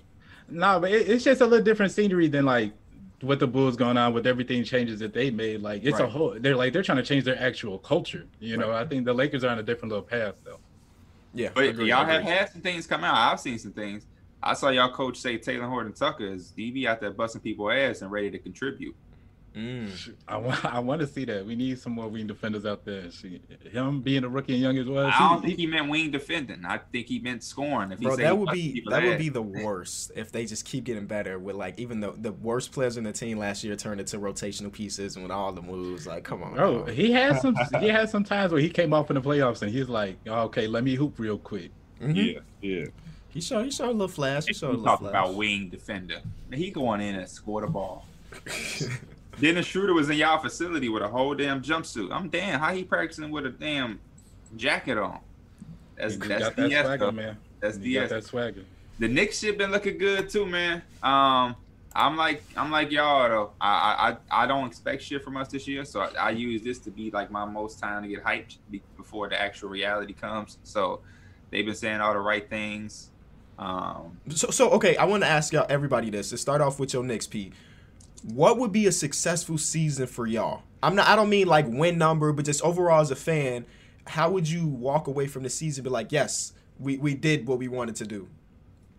No, 0.48 0.80
but 0.80 0.90
it, 0.90 1.08
it's 1.08 1.24
just 1.24 1.40
a 1.40 1.46
little 1.46 1.64
different 1.64 1.92
scenery 1.92 2.28
than 2.28 2.44
like 2.44 2.72
what 3.20 3.38
the 3.38 3.46
Bulls 3.46 3.76
going 3.76 3.96
on 3.96 4.12
with 4.12 4.26
everything 4.26 4.64
changes 4.64 4.98
that 5.00 5.14
they 5.14 5.30
made. 5.30 5.62
Like 5.62 5.84
it's 5.84 5.98
right. 5.98 6.04
a 6.04 6.10
whole. 6.10 6.36
They're 6.38 6.56
like 6.56 6.72
they're 6.72 6.82
trying 6.82 6.98
to 6.98 7.04
change 7.04 7.24
their 7.24 7.40
actual 7.40 7.78
culture. 7.78 8.26
You 8.40 8.56
know, 8.56 8.70
right. 8.70 8.84
I 8.84 8.88
think 8.88 9.04
the 9.04 9.14
Lakers 9.14 9.44
are 9.44 9.50
on 9.50 9.58
a 9.58 9.62
different 9.62 9.90
little 9.90 10.06
path 10.06 10.34
though. 10.44 10.60
Yeah, 11.32 11.50
but 11.52 11.64
agreed, 11.64 11.88
y'all 11.88 12.04
have 12.04 12.22
had 12.22 12.50
some 12.50 12.60
things 12.60 12.86
come 12.86 13.02
out. 13.02 13.16
I've 13.16 13.40
seen 13.40 13.58
some 13.58 13.72
things. 13.72 14.06
I 14.40 14.52
saw 14.52 14.68
y'all 14.68 14.92
coach 14.92 15.16
say 15.16 15.38
Talen 15.38 15.68
Horton-Tucker 15.68 16.26
is 16.26 16.52
DB 16.56 16.86
out 16.86 17.00
there 17.00 17.10
busting 17.10 17.40
people 17.40 17.70
ass 17.70 18.02
and 18.02 18.10
ready 18.12 18.30
to 18.30 18.38
contribute. 18.38 18.94
Mm. 19.56 20.14
I 20.26 20.36
want 20.36 20.64
I 20.74 20.78
want 20.80 21.00
to 21.00 21.06
see 21.06 21.24
that. 21.26 21.46
We 21.46 21.54
need 21.54 21.78
some 21.78 21.92
more 21.92 22.08
wing 22.08 22.26
defenders 22.26 22.66
out 22.66 22.84
there. 22.84 23.10
See, 23.10 23.40
him 23.70 24.00
being 24.00 24.24
a 24.24 24.28
rookie 24.28 24.54
and 24.54 24.62
young 24.62 24.78
as 24.78 24.86
well. 24.86 25.06
I 25.06 25.18
don't 25.18 25.42
he, 25.42 25.48
think 25.48 25.60
he 25.60 25.66
meant 25.66 25.88
wing 25.88 26.10
defending. 26.10 26.64
I 26.64 26.78
think 26.78 27.06
he 27.06 27.20
meant 27.20 27.44
scoring. 27.44 27.92
If 27.92 28.00
he 28.00 28.06
bro, 28.06 28.16
that 28.16 28.36
would 28.36 28.50
be 28.50 28.82
that 28.90 29.02
would 29.04 29.18
be 29.18 29.28
the 29.28 29.42
worst 29.42 30.10
if 30.16 30.32
they 30.32 30.44
just 30.44 30.64
keep 30.64 30.84
getting 30.84 31.06
better 31.06 31.38
with 31.38 31.54
like 31.54 31.78
even 31.78 32.00
the 32.00 32.12
the 32.12 32.32
worst 32.32 32.72
players 32.72 32.96
in 32.96 33.04
the 33.04 33.12
team 33.12 33.38
last 33.38 33.62
year 33.62 33.76
turned 33.76 34.00
into 34.00 34.18
rotational 34.18 34.72
pieces 34.72 35.14
and 35.14 35.24
with 35.24 35.32
all 35.32 35.52
the 35.52 35.62
moves. 35.62 36.06
Like, 36.06 36.24
come 36.24 36.42
on, 36.42 36.54
bro. 36.54 36.82
bro. 36.82 36.92
He 36.92 37.12
had 37.12 37.40
some 37.40 37.56
he 37.80 37.88
had 37.88 38.10
some 38.10 38.24
times 38.24 38.50
where 38.50 38.60
he 38.60 38.70
came 38.70 38.92
off 38.92 39.10
in 39.10 39.14
the 39.14 39.22
playoffs 39.22 39.62
and 39.62 39.70
he's 39.70 39.88
like, 39.88 40.16
oh, 40.26 40.42
okay, 40.44 40.66
let 40.66 40.82
me 40.82 40.96
hoop 40.96 41.18
real 41.18 41.38
quick. 41.38 41.70
Mm-hmm. 42.02 42.16
Yeah, 42.16 42.40
yeah. 42.60 42.86
He 43.28 43.40
showed 43.40 43.64
he 43.64 43.70
showed 43.70 43.90
a 43.90 43.92
little 43.92 44.08
flash. 44.08 44.46
He 44.46 44.52
showed 44.52 44.70
a 44.70 44.70
little 44.70 44.84
talk 44.84 45.00
flash. 45.00 45.10
about 45.10 45.34
wing 45.34 45.68
defender. 45.68 46.20
He 46.52 46.70
going 46.70 47.00
in 47.00 47.14
and 47.14 47.28
score 47.28 47.60
the 47.60 47.68
ball. 47.68 48.04
Dennis 49.40 49.66
Schroeder 49.66 49.94
was 49.94 50.10
in 50.10 50.16
y'all 50.16 50.38
facility 50.38 50.88
with 50.88 51.02
a 51.02 51.08
whole 51.08 51.34
damn 51.34 51.62
jumpsuit. 51.62 52.12
I'm 52.12 52.28
damn 52.28 52.60
how 52.60 52.72
he 52.74 52.84
practicing 52.84 53.30
with 53.30 53.46
a 53.46 53.50
damn 53.50 54.00
jacket 54.56 54.98
on. 54.98 55.20
That's 55.96 56.16
that's 56.16 56.54
DS 56.56 56.56
that 56.56 56.84
swagger, 56.84 57.12
man. 57.12 57.36
That's 57.60 57.76
he 57.76 57.94
DS. 57.94 58.10
that 58.10 58.24
swagger. 58.24 58.64
The 58.98 59.08
Knicks 59.08 59.38
shit 59.38 59.58
been 59.58 59.70
looking 59.70 59.98
good 59.98 60.28
too, 60.28 60.46
man. 60.46 60.82
Um, 61.02 61.56
I'm 61.94 62.16
like 62.16 62.42
I'm 62.56 62.70
like 62.70 62.90
y'all 62.90 63.28
though. 63.28 63.50
I 63.60 64.16
I 64.30 64.44
I 64.44 64.46
don't 64.46 64.66
expect 64.66 65.02
shit 65.02 65.22
from 65.22 65.36
us 65.36 65.48
this 65.48 65.68
year, 65.68 65.84
so 65.84 66.00
I, 66.00 66.10
I 66.18 66.30
use 66.30 66.62
this 66.62 66.78
to 66.80 66.90
be 66.90 67.10
like 67.10 67.30
my 67.30 67.44
most 67.44 67.78
time 67.78 68.02
to 68.02 68.08
get 68.08 68.24
hyped 68.24 68.58
before 68.96 69.28
the 69.28 69.40
actual 69.40 69.68
reality 69.68 70.12
comes. 70.12 70.58
So 70.64 71.00
they've 71.50 71.64
been 71.64 71.74
saying 71.74 72.00
all 72.00 72.12
the 72.12 72.20
right 72.20 72.48
things. 72.48 73.10
Um, 73.58 74.18
so 74.30 74.50
so 74.50 74.70
okay, 74.70 74.96
I 74.96 75.04
want 75.04 75.22
to 75.22 75.28
ask 75.28 75.52
y'all 75.52 75.66
everybody 75.68 76.10
this. 76.10 76.30
To 76.30 76.38
start 76.38 76.60
off 76.60 76.80
with 76.80 76.92
your 76.92 77.04
Knicks, 77.04 77.28
Pete 77.28 77.52
what 78.32 78.58
would 78.58 78.72
be 78.72 78.86
a 78.86 78.92
successful 78.92 79.58
season 79.58 80.06
for 80.06 80.26
y'all? 80.26 80.62
I'm 80.82 80.94
not 80.94 81.06
I 81.08 81.16
don't 81.16 81.28
mean 81.28 81.46
like 81.46 81.66
win 81.68 81.98
number, 81.98 82.32
but 82.32 82.44
just 82.44 82.62
overall 82.62 83.00
as 83.00 83.10
a 83.10 83.16
fan, 83.16 83.66
how 84.06 84.30
would 84.30 84.48
you 84.48 84.66
walk 84.66 85.06
away 85.06 85.26
from 85.26 85.42
the 85.42 85.50
season 85.50 85.84
be 85.84 85.90
like, 85.90 86.10
yes, 86.10 86.52
we, 86.78 86.96
we 86.98 87.14
did 87.14 87.46
what 87.46 87.58
we 87.58 87.68
wanted 87.68 87.96
to 87.96 88.06
do? 88.06 88.28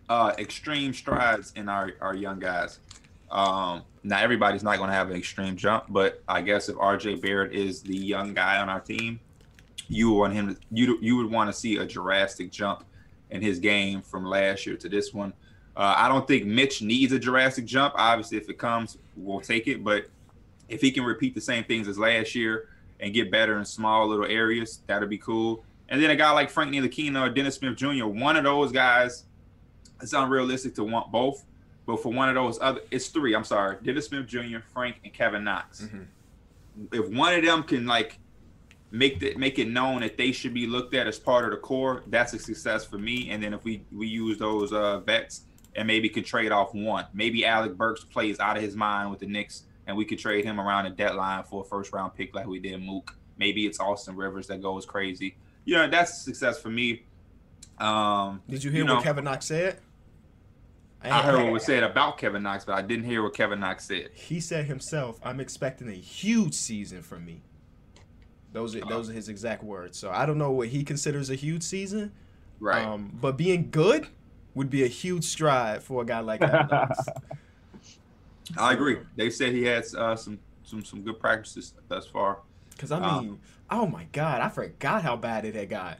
Uh 0.08 0.32
extreme 0.38 0.94
strides 0.94 1.52
in 1.56 1.68
our, 1.68 1.92
our 2.00 2.14
young 2.14 2.38
guys. 2.38 2.78
Um 3.30 3.82
now 4.04 4.20
everybody's 4.20 4.62
not 4.62 4.78
gonna 4.78 4.92
have 4.92 5.10
an 5.10 5.16
extreme 5.16 5.56
jump, 5.56 5.86
but 5.88 6.22
I 6.28 6.40
guess 6.40 6.68
if 6.68 6.76
RJ 6.76 7.20
Barrett 7.20 7.52
is 7.52 7.82
the 7.82 7.96
young 7.96 8.32
guy 8.32 8.58
on 8.58 8.68
our 8.68 8.80
team, 8.80 9.18
you 9.88 10.12
want 10.12 10.34
him 10.34 10.54
to 10.54 10.60
you 10.70 10.98
you 11.00 11.16
would 11.16 11.30
want 11.30 11.50
to 11.50 11.52
see 11.52 11.76
a 11.76 11.84
drastic 11.84 12.52
jump 12.52 12.84
in 13.30 13.42
his 13.42 13.58
game 13.58 14.02
from 14.02 14.24
last 14.24 14.66
year 14.66 14.76
to 14.76 14.88
this 14.88 15.12
one. 15.12 15.32
Uh, 15.76 15.94
I 15.96 16.08
don't 16.08 16.26
think 16.26 16.46
Mitch 16.46 16.80
needs 16.80 17.12
a 17.12 17.18
Jurassic 17.18 17.66
jump. 17.66 17.94
Obviously, 17.96 18.38
if 18.38 18.48
it 18.48 18.58
comes, 18.58 18.96
we'll 19.14 19.40
take 19.40 19.68
it. 19.68 19.84
But 19.84 20.08
if 20.68 20.80
he 20.80 20.90
can 20.90 21.04
repeat 21.04 21.34
the 21.34 21.40
same 21.40 21.64
things 21.64 21.86
as 21.86 21.98
last 21.98 22.34
year 22.34 22.70
and 22.98 23.12
get 23.12 23.30
better 23.30 23.58
in 23.58 23.64
small 23.64 24.08
little 24.08 24.24
areas, 24.24 24.80
that'd 24.86 25.10
be 25.10 25.18
cool. 25.18 25.64
And 25.88 26.02
then 26.02 26.10
a 26.10 26.16
guy 26.16 26.30
like 26.30 26.50
Frank 26.50 26.72
Ntilikina 26.72 27.20
or 27.20 27.30
Dennis 27.30 27.56
Smith 27.56 27.76
Jr., 27.76 28.06
one 28.06 28.36
of 28.36 28.44
those 28.44 28.72
guys, 28.72 29.24
it's 30.00 30.14
unrealistic 30.14 30.74
to 30.76 30.84
want 30.84 31.12
both. 31.12 31.44
but 31.86 32.02
for 32.02 32.12
one 32.12 32.28
of 32.28 32.34
those 32.34 32.58
other, 32.60 32.80
it's 32.90 33.08
three. 33.08 33.34
I'm 33.34 33.44
sorry, 33.44 33.76
Dennis 33.82 34.06
Smith 34.06 34.26
Jr., 34.26 34.58
Frank, 34.72 34.96
and 35.04 35.12
Kevin 35.12 35.44
Knox. 35.44 35.82
Mm-hmm. 35.82 36.02
If 36.92 37.08
one 37.10 37.34
of 37.34 37.44
them 37.44 37.62
can 37.62 37.86
like 37.86 38.18
make 38.90 39.20
the, 39.20 39.34
make 39.36 39.58
it 39.58 39.68
known 39.68 40.00
that 40.00 40.16
they 40.16 40.32
should 40.32 40.52
be 40.52 40.66
looked 40.66 40.94
at 40.94 41.06
as 41.06 41.18
part 41.18 41.44
of 41.44 41.52
the 41.52 41.58
core, 41.58 42.02
that's 42.08 42.32
a 42.32 42.38
success 42.38 42.84
for 42.84 42.98
me. 42.98 43.30
And 43.30 43.42
then 43.42 43.54
if 43.54 43.62
we 43.64 43.84
we 43.92 44.06
use 44.08 44.38
those 44.38 44.72
uh, 44.72 45.00
vets 45.00 45.42
and 45.76 45.86
maybe 45.86 46.08
can 46.08 46.24
trade 46.24 46.52
off 46.52 46.74
one, 46.74 47.06
maybe 47.12 47.44
Alec 47.44 47.76
Burks 47.76 48.04
plays 48.04 48.40
out 48.40 48.56
of 48.56 48.62
his 48.62 48.74
mind 48.74 49.10
with 49.10 49.20
the 49.20 49.26
Knicks, 49.26 49.64
and 49.86 49.96
we 49.96 50.04
could 50.04 50.18
trade 50.18 50.44
him 50.44 50.60
around 50.60 50.84
the 50.84 50.90
deadline 50.90 51.44
for 51.44 51.62
a 51.62 51.64
first 51.64 51.92
round 51.92 52.14
pick 52.14 52.34
like 52.34 52.46
we 52.46 52.58
did 52.58 52.82
Mook. 52.82 53.16
Maybe 53.38 53.66
it's 53.66 53.78
Austin 53.78 54.16
Rivers 54.16 54.46
that 54.46 54.62
goes 54.62 54.86
crazy. 54.86 55.36
You 55.64 55.76
know, 55.76 55.88
that's 55.88 56.12
a 56.12 56.22
success 56.22 56.58
for 56.60 56.70
me. 56.70 57.04
Um, 57.78 58.42
Did 58.48 58.64
you 58.64 58.70
hear 58.70 58.80
you 58.80 58.86
know, 58.86 58.94
what 58.96 59.04
Kevin 59.04 59.24
Knox 59.24 59.46
said? 59.46 59.80
I 61.02 61.22
heard 61.22 61.42
what 61.42 61.52
was 61.52 61.64
said 61.64 61.82
about 61.82 62.18
Kevin 62.18 62.42
Knox, 62.42 62.64
but 62.64 62.74
I 62.74 62.82
didn't 62.82 63.04
hear 63.04 63.22
what 63.22 63.34
Kevin 63.34 63.60
Knox 63.60 63.86
said. 63.86 64.10
He 64.14 64.40
said 64.40 64.64
himself, 64.64 65.20
"I'm 65.22 65.38
expecting 65.38 65.88
a 65.88 65.94
huge 65.94 66.54
season 66.54 67.02
from 67.02 67.24
me." 67.24 67.42
Those 68.52 68.74
are 68.74 68.80
those 68.80 69.10
are 69.10 69.12
his 69.12 69.28
exact 69.28 69.62
words. 69.62 69.98
So 69.98 70.10
I 70.10 70.26
don't 70.26 70.38
know 70.38 70.50
what 70.50 70.68
he 70.68 70.82
considers 70.82 71.30
a 71.30 71.34
huge 71.34 71.62
season. 71.62 72.12
Right. 72.58 72.84
Um, 72.84 73.16
but 73.20 73.36
being 73.36 73.70
good 73.70 74.08
would 74.56 74.70
be 74.70 74.82
a 74.82 74.88
huge 74.88 75.22
stride 75.24 75.82
for 75.84 76.02
a 76.02 76.04
guy 76.04 76.18
like 76.20 76.40
Kevin 76.40 76.66
Knox. 76.68 76.98
I 78.58 78.72
agree. 78.72 78.98
They 79.14 79.30
said 79.30 79.52
he 79.52 79.64
had 79.64 79.84
uh, 79.96 80.16
some 80.16 80.38
some 80.64 80.84
some 80.84 81.02
good 81.02 81.20
practices 81.20 81.74
thus 81.88 82.06
far. 82.06 82.38
Because 82.70 82.90
I 82.90 82.98
Um, 83.00 83.24
mean, 83.24 83.38
oh 83.70 83.86
my 83.86 84.06
God, 84.12 84.40
I 84.40 84.48
forgot 84.48 85.02
how 85.02 85.14
bad 85.16 85.44
it 85.44 85.54
had 85.54 85.68
got. 85.68 85.98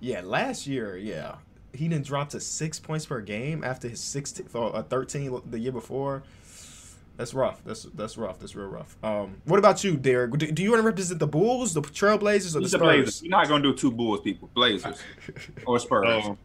Yeah, 0.00 0.20
last 0.22 0.66
year, 0.66 0.96
yeah, 0.96 1.36
he 1.72 1.88
didn't 1.88 2.06
drop 2.06 2.28
to 2.30 2.40
six 2.40 2.78
points 2.78 3.06
per 3.06 3.20
game 3.20 3.64
after 3.64 3.88
his 3.88 4.00
sixteen 4.00 4.46
or 4.52 4.76
uh, 4.76 4.82
thirteen 4.82 5.40
the 5.50 5.58
year 5.58 5.72
before. 5.72 6.22
That's 7.16 7.32
rough. 7.32 7.62
That's 7.64 7.84
that's 7.94 8.18
rough. 8.18 8.40
That's 8.40 8.56
real 8.56 8.66
rough. 8.66 8.96
Um, 9.04 9.36
what 9.44 9.60
about 9.60 9.84
you, 9.84 9.96
Derek? 9.96 10.32
Do, 10.36 10.50
do 10.50 10.62
you 10.64 10.70
want 10.72 10.82
to 10.82 10.86
represent 10.86 11.20
the 11.20 11.28
Bulls, 11.28 11.72
the 11.72 11.80
Trailblazers, 11.80 12.50
or 12.50 12.58
the 12.58 12.60
He's 12.62 12.72
the 12.72 12.78
Blazers. 12.78 13.14
Spurs? 13.16 13.22
You're 13.22 13.30
not 13.30 13.48
gonna 13.48 13.62
do 13.62 13.72
two 13.72 13.92
Bulls 13.92 14.20
people, 14.20 14.50
Blazers 14.52 14.98
or 15.66 15.78
Spurs. 15.78 16.26
Um, 16.26 16.38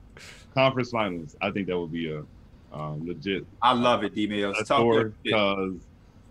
conference 0.53 0.91
finals. 0.91 1.35
I 1.41 1.51
think 1.51 1.67
that 1.67 1.79
would 1.79 1.91
be 1.91 2.11
a 2.11 2.23
um, 2.71 3.07
legit 3.07 3.45
I 3.61 3.73
love 3.73 4.03
it, 4.03 4.13
D 4.13 4.27
Mills. 4.27 4.57
Talk 4.57 4.65
score 4.65 5.13
because 5.23 5.73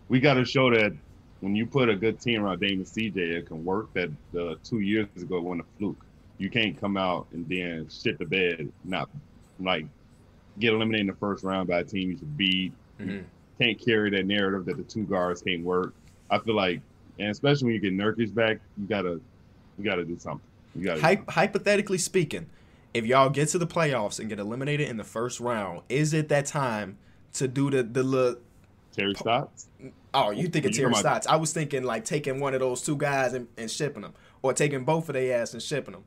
we 0.08 0.20
got 0.20 0.34
to 0.34 0.44
show 0.44 0.70
that 0.70 0.92
when 1.40 1.54
you 1.54 1.66
put 1.66 1.88
a 1.88 1.96
good 1.96 2.20
team 2.20 2.44
around 2.44 2.60
Damon 2.60 2.84
CJ, 2.84 3.16
it 3.16 3.46
can 3.46 3.64
work. 3.64 3.92
That 3.94 4.10
uh, 4.38 4.54
two 4.64 4.80
years 4.80 5.08
ago 5.16 5.40
won 5.40 5.60
a 5.60 5.64
fluke. 5.78 6.04
You 6.38 6.50
can't 6.50 6.80
come 6.80 6.96
out 6.96 7.26
and 7.32 7.48
then 7.48 7.88
shit 7.90 8.18
the 8.18 8.25
bed, 8.25 8.70
not 8.84 9.08
like 9.58 9.87
get 10.58 10.72
eliminated 10.72 11.02
in 11.02 11.06
the 11.08 11.14
first 11.14 11.42
round 11.44 11.68
by 11.68 11.80
a 11.80 11.84
team 11.84 12.10
you 12.10 12.18
should 12.18 12.37
beat. 12.37 12.72
Mhm. 13.00 13.25
Can't 13.60 13.78
carry 13.78 14.10
that 14.10 14.26
narrative 14.26 14.64
that 14.66 14.76
the 14.76 14.84
two 14.84 15.04
guards 15.04 15.42
can't 15.42 15.64
work. 15.64 15.94
I 16.30 16.38
feel 16.38 16.54
like, 16.54 16.80
and 17.18 17.30
especially 17.30 17.66
when 17.66 17.75
you 17.75 17.80
get 17.80 17.92
Nurkic 17.92 18.32
back, 18.34 18.60
you 18.76 18.87
gotta, 18.87 19.20
you 19.78 19.84
gotta 19.84 20.04
do 20.04 20.16
something. 20.18 20.40
You 20.76 20.84
gotta. 20.84 21.00
Hy- 21.00 21.22
hypothetically 21.28 21.98
speaking, 21.98 22.46
if 22.95 23.07
y'all 23.07 23.30
get 23.30 23.49
to 23.50 23.59
the 23.59 23.66
playoffs 23.66 24.18
and 24.18 24.28
get 24.28 24.38
eliminated 24.38 24.88
in 24.88 24.97
the 24.97 25.04
first 25.04 25.40
round, 25.40 25.83
is 25.88 26.12
it 26.12 26.28
that 26.28 26.47
time 26.47 26.99
to 27.35 27.49
do 27.49 27.71
the 27.71 27.83
the 27.83 28.02
little? 28.02 28.40
Terry 28.92 29.14
Stotts. 29.14 29.68
Oh, 30.12 30.30
you 30.30 30.49
think 30.49 30.64
of 30.64 30.73
Terry 30.73 30.90
talking 30.90 31.00
Stotts? 31.00 31.26
I 31.26 31.37
was 31.37 31.52
thinking 31.52 31.85
like 31.85 32.04
taking 32.04 32.40
one 32.40 32.54
of 32.54 32.61
those 32.61 32.83
two 32.83 32.97
guys 32.97 33.33
and, 33.33 33.47
and 33.57 33.71
shipping 33.71 34.02
them, 34.02 34.14
or 34.42 34.52
taking 34.52 34.85
both 34.85 35.09
of 35.09 35.12
their 35.12 35.40
ass 35.40 35.52
and 35.52 35.62
shipping 35.62 35.92
them. 35.92 36.04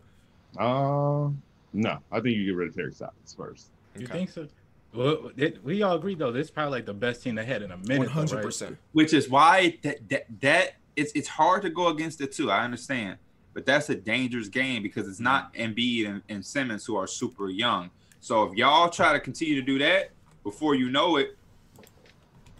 Uh, 0.57 1.29
no, 1.73 2.00
I 2.11 2.19
think 2.19 2.35
you 2.35 2.45
get 2.45 2.55
rid 2.55 2.69
of 2.69 2.75
Terry 2.75 2.91
Stotts 2.91 3.33
first. 3.33 3.69
You 3.97 4.07
think 4.07 4.29
so? 4.29 4.47
Well, 4.93 5.31
it, 5.38 5.63
we 5.63 5.81
all 5.83 5.95
agree 5.95 6.15
though. 6.15 6.31
This 6.31 6.47
is 6.47 6.51
probably 6.51 6.79
like 6.79 6.85
the 6.85 6.93
best 6.93 7.23
team 7.23 7.38
ahead 7.38 7.61
in 7.61 7.71
a 7.71 7.77
minute. 7.77 8.09
Hundred 8.09 8.41
percent. 8.41 8.77
which 8.91 9.13
is 9.13 9.29
why 9.29 9.77
that 9.83 10.09
that, 10.09 10.25
that 10.41 10.73
it's 10.95 11.13
it's 11.13 11.29
hard 11.29 11.61
to 11.61 11.69
go 11.69 11.88
against 11.88 12.19
it 12.19 12.33
too. 12.33 12.51
I 12.51 12.65
understand, 12.65 13.17
but 13.53 13.65
that's 13.65 13.89
a 13.89 13.96
dangerous 13.96 14.48
game 14.48 14.84
because 14.84 15.08
it's 15.08 15.20
not 15.20 15.53
mm. 15.53 15.75
Embiid 15.75 16.08
and, 16.08 16.22
and 16.29 16.46
Simmons 16.46 16.86
who 16.86 16.96
are 16.96 17.08
super 17.08 17.50
young. 17.50 17.89
So 18.20 18.43
if 18.43 18.55
y'all 18.55 18.89
try 18.89 19.13
to 19.13 19.20
continue 19.20 19.55
to 19.55 19.62
do 19.62 19.79
that, 19.79 20.12
before 20.43 20.75
you 20.75 20.89
know 20.89 21.17
it, 21.17 21.38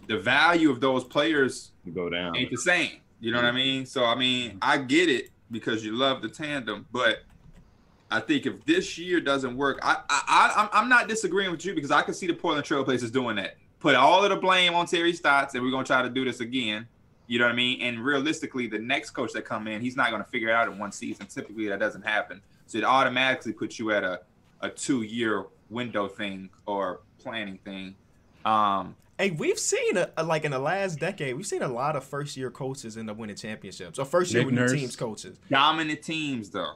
the 0.08 0.18
value 0.18 0.70
of 0.70 0.80
those 0.80 1.04
players 1.04 1.72
You 1.84 1.92
go 1.92 2.08
down. 2.10 2.36
ain't 2.36 2.50
the 2.50 2.56
same. 2.56 3.00
You 3.20 3.30
know 3.30 3.38
what 3.38 3.46
I 3.46 3.52
mean? 3.52 3.86
So 3.86 4.04
I 4.04 4.14
mean, 4.14 4.52
mm. 4.52 4.58
I 4.62 4.78
get 4.78 5.08
it 5.08 5.30
because 5.50 5.84
you 5.84 5.92
love 5.96 6.22
the 6.22 6.28
tandem, 6.28 6.86
but 6.92 7.18
I 8.10 8.20
think 8.20 8.46
if 8.46 8.64
this 8.66 8.98
year 8.98 9.20
doesn't 9.20 9.56
work, 9.56 9.78
I 9.82 9.96
I, 10.10 10.22
I 10.28 10.52
I'm- 10.60 10.68
I'm 10.72 10.88
not 10.88 11.08
disagreeing 11.08 11.50
with 11.50 11.64
you 11.64 11.74
because 11.74 11.90
I 11.90 12.02
can 12.02 12.14
see 12.14 12.26
the 12.26 12.34
Portland 12.34 12.66
Trailblazers 12.66 13.12
doing 13.12 13.36
that. 13.36 13.56
Put 13.80 13.94
all 13.94 14.22
of 14.22 14.30
the 14.30 14.36
blame 14.36 14.74
on 14.74 14.86
Terry 14.86 15.12
Stotts, 15.12 15.54
and 15.54 15.64
we're 15.64 15.70
gonna 15.70 15.84
try 15.84 16.02
to 16.02 16.10
do 16.10 16.24
this 16.24 16.40
again. 16.40 16.86
You 17.32 17.38
know 17.38 17.46
what 17.46 17.52
I 17.52 17.56
mean? 17.56 17.80
And 17.80 18.04
realistically, 18.04 18.66
the 18.66 18.78
next 18.78 19.12
coach 19.12 19.32
that 19.32 19.46
come 19.46 19.66
in, 19.66 19.80
he's 19.80 19.96
not 19.96 20.10
gonna 20.10 20.22
figure 20.22 20.50
it 20.50 20.52
out 20.52 20.68
in 20.68 20.78
one 20.78 20.92
season. 20.92 21.24
Typically, 21.28 21.66
that 21.68 21.78
doesn't 21.80 22.02
happen. 22.02 22.42
So 22.66 22.76
it 22.76 22.84
automatically 22.84 23.54
puts 23.54 23.78
you 23.78 23.90
at 23.90 24.04
a 24.04 24.20
a 24.60 24.68
two 24.68 25.00
year 25.00 25.46
window 25.70 26.08
thing 26.08 26.50
or 26.66 27.00
planning 27.18 27.56
thing. 27.64 27.94
Um, 28.44 28.96
Hey, 29.18 29.30
we've 29.30 29.58
seen 29.58 29.96
a, 29.96 30.10
a- 30.18 30.24
like 30.24 30.44
in 30.44 30.50
the 30.50 30.58
last 30.58 30.98
decade, 30.98 31.34
we've 31.36 31.46
seen 31.46 31.62
a 31.62 31.68
lot 31.68 31.96
of 31.96 32.04
first 32.04 32.36
year 32.36 32.50
coaches 32.50 32.96
end 32.98 33.08
up 33.08 33.16
winning 33.16 33.36
championships, 33.36 33.98
or 33.98 34.04
first 34.04 34.32
year 34.32 34.42
Nick 34.44 34.52
with 34.52 34.70
new 34.70 34.76
teams 34.76 34.94
coaches. 34.96 35.38
dominant 35.48 36.02
teams 36.02 36.50
though. 36.50 36.74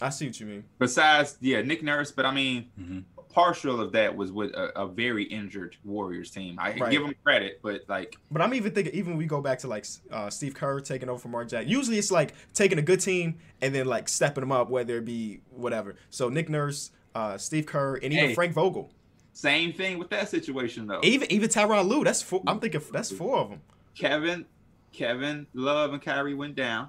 I 0.00 0.10
see 0.10 0.26
what 0.26 0.38
you 0.38 0.46
mean. 0.46 0.64
Besides, 0.78 1.36
yeah, 1.40 1.62
Nick 1.62 1.82
Nurse, 1.82 2.12
but 2.12 2.26
I 2.26 2.32
mean, 2.32 2.70
Mhm. 2.80 3.04
Partial 3.32 3.80
of 3.80 3.92
that 3.92 4.14
was 4.14 4.32
with 4.32 4.50
a, 4.54 4.78
a 4.80 4.86
very 4.88 5.24
injured 5.24 5.76
Warriors 5.84 6.30
team. 6.30 6.58
I 6.58 6.72
Right. 6.74 6.90
give 6.90 7.02
them 7.02 7.14
credit, 7.24 7.60
but 7.62 7.82
like, 7.88 8.16
But 8.30 8.42
I'm 8.42 8.52
even 8.54 8.72
thinking, 8.72 8.92
even 8.94 9.12
when 9.12 9.18
we 9.18 9.26
go 9.26 9.40
back 9.40 9.58
to 9.60 9.68
like 9.68 9.86
uh, 10.10 10.28
Steve 10.30 10.54
Kerr 10.54 10.80
taking 10.80 11.08
over 11.08 11.18
from 11.20 11.30
Mark 11.30 11.48
Jackson. 11.48 11.68
Usually 11.70 11.98
it's 11.98 12.10
like 12.10 12.34
taking 12.54 12.78
a 12.78 12.82
good 12.82 13.00
team 13.00 13.38
and 13.62 13.74
then 13.74 13.86
like 13.86 14.08
stepping 14.08 14.42
them 14.42 14.52
up, 14.52 14.68
whether 14.68 14.98
it 14.98 15.04
be 15.04 15.40
whatever. 15.50 15.94
So 16.10 16.28
Nick 16.28 16.48
Nurse, 16.48 16.90
uh, 17.14 17.38
Steve 17.38 17.66
Kerr, 17.66 17.94
and 17.96 18.12
even 18.12 18.28
Hey. 18.30 18.34
Frank 18.34 18.52
Vogel, 18.52 18.90
same 19.32 19.72
thing 19.72 19.98
with 19.98 20.10
that 20.10 20.28
situation 20.28 20.86
though. 20.86 21.00
even 21.04 21.30
even 21.30 21.48
Tyronn 21.48 21.86
Lue. 21.88 22.02
That's 22.04 22.20
four. 22.22 22.42
I'm 22.46 22.58
thinking 22.60 22.80
that's 22.92 23.12
four 23.12 23.38
of 23.38 23.50
them. 23.50 23.60
Kevin, 23.96 24.44
Kevin 24.92 25.46
Love 25.54 25.92
and 25.92 26.02
Kyrie 26.02 26.34
went 26.34 26.56
down 26.56 26.88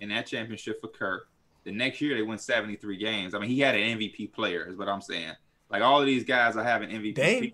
in 0.00 0.08
that 0.10 0.26
championship 0.26 0.80
for 0.80 0.88
Kerr. 0.88 1.24
The 1.64 1.72
next 1.72 2.00
year 2.00 2.14
they 2.14 2.22
won 2.22 2.38
73 2.38 2.96
games. 2.96 3.34
I 3.34 3.38
mean, 3.38 3.50
he 3.50 3.60
had 3.60 3.74
an 3.74 3.98
MVP 3.98 4.32
player, 4.32 4.66
is 4.68 4.76
what 4.76 4.88
I'm 4.88 5.00
saying. 5.00 5.32
Like 5.70 5.82
all 5.82 6.00
of 6.00 6.06
these 6.06 6.24
guys 6.24 6.56
are 6.56 6.64
having 6.64 6.90
MVP. 6.90 7.14
Dame. 7.14 7.52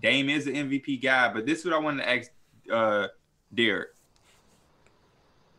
Dame 0.00 0.30
is 0.30 0.46
an 0.46 0.54
MVP 0.54 1.02
guy, 1.02 1.32
but 1.32 1.44
this 1.44 1.60
is 1.60 1.64
what 1.64 1.74
I 1.74 1.78
wanted 1.78 2.02
to 2.02 2.10
ask 2.10 2.30
uh 2.72 3.08
Derek. 3.52 3.88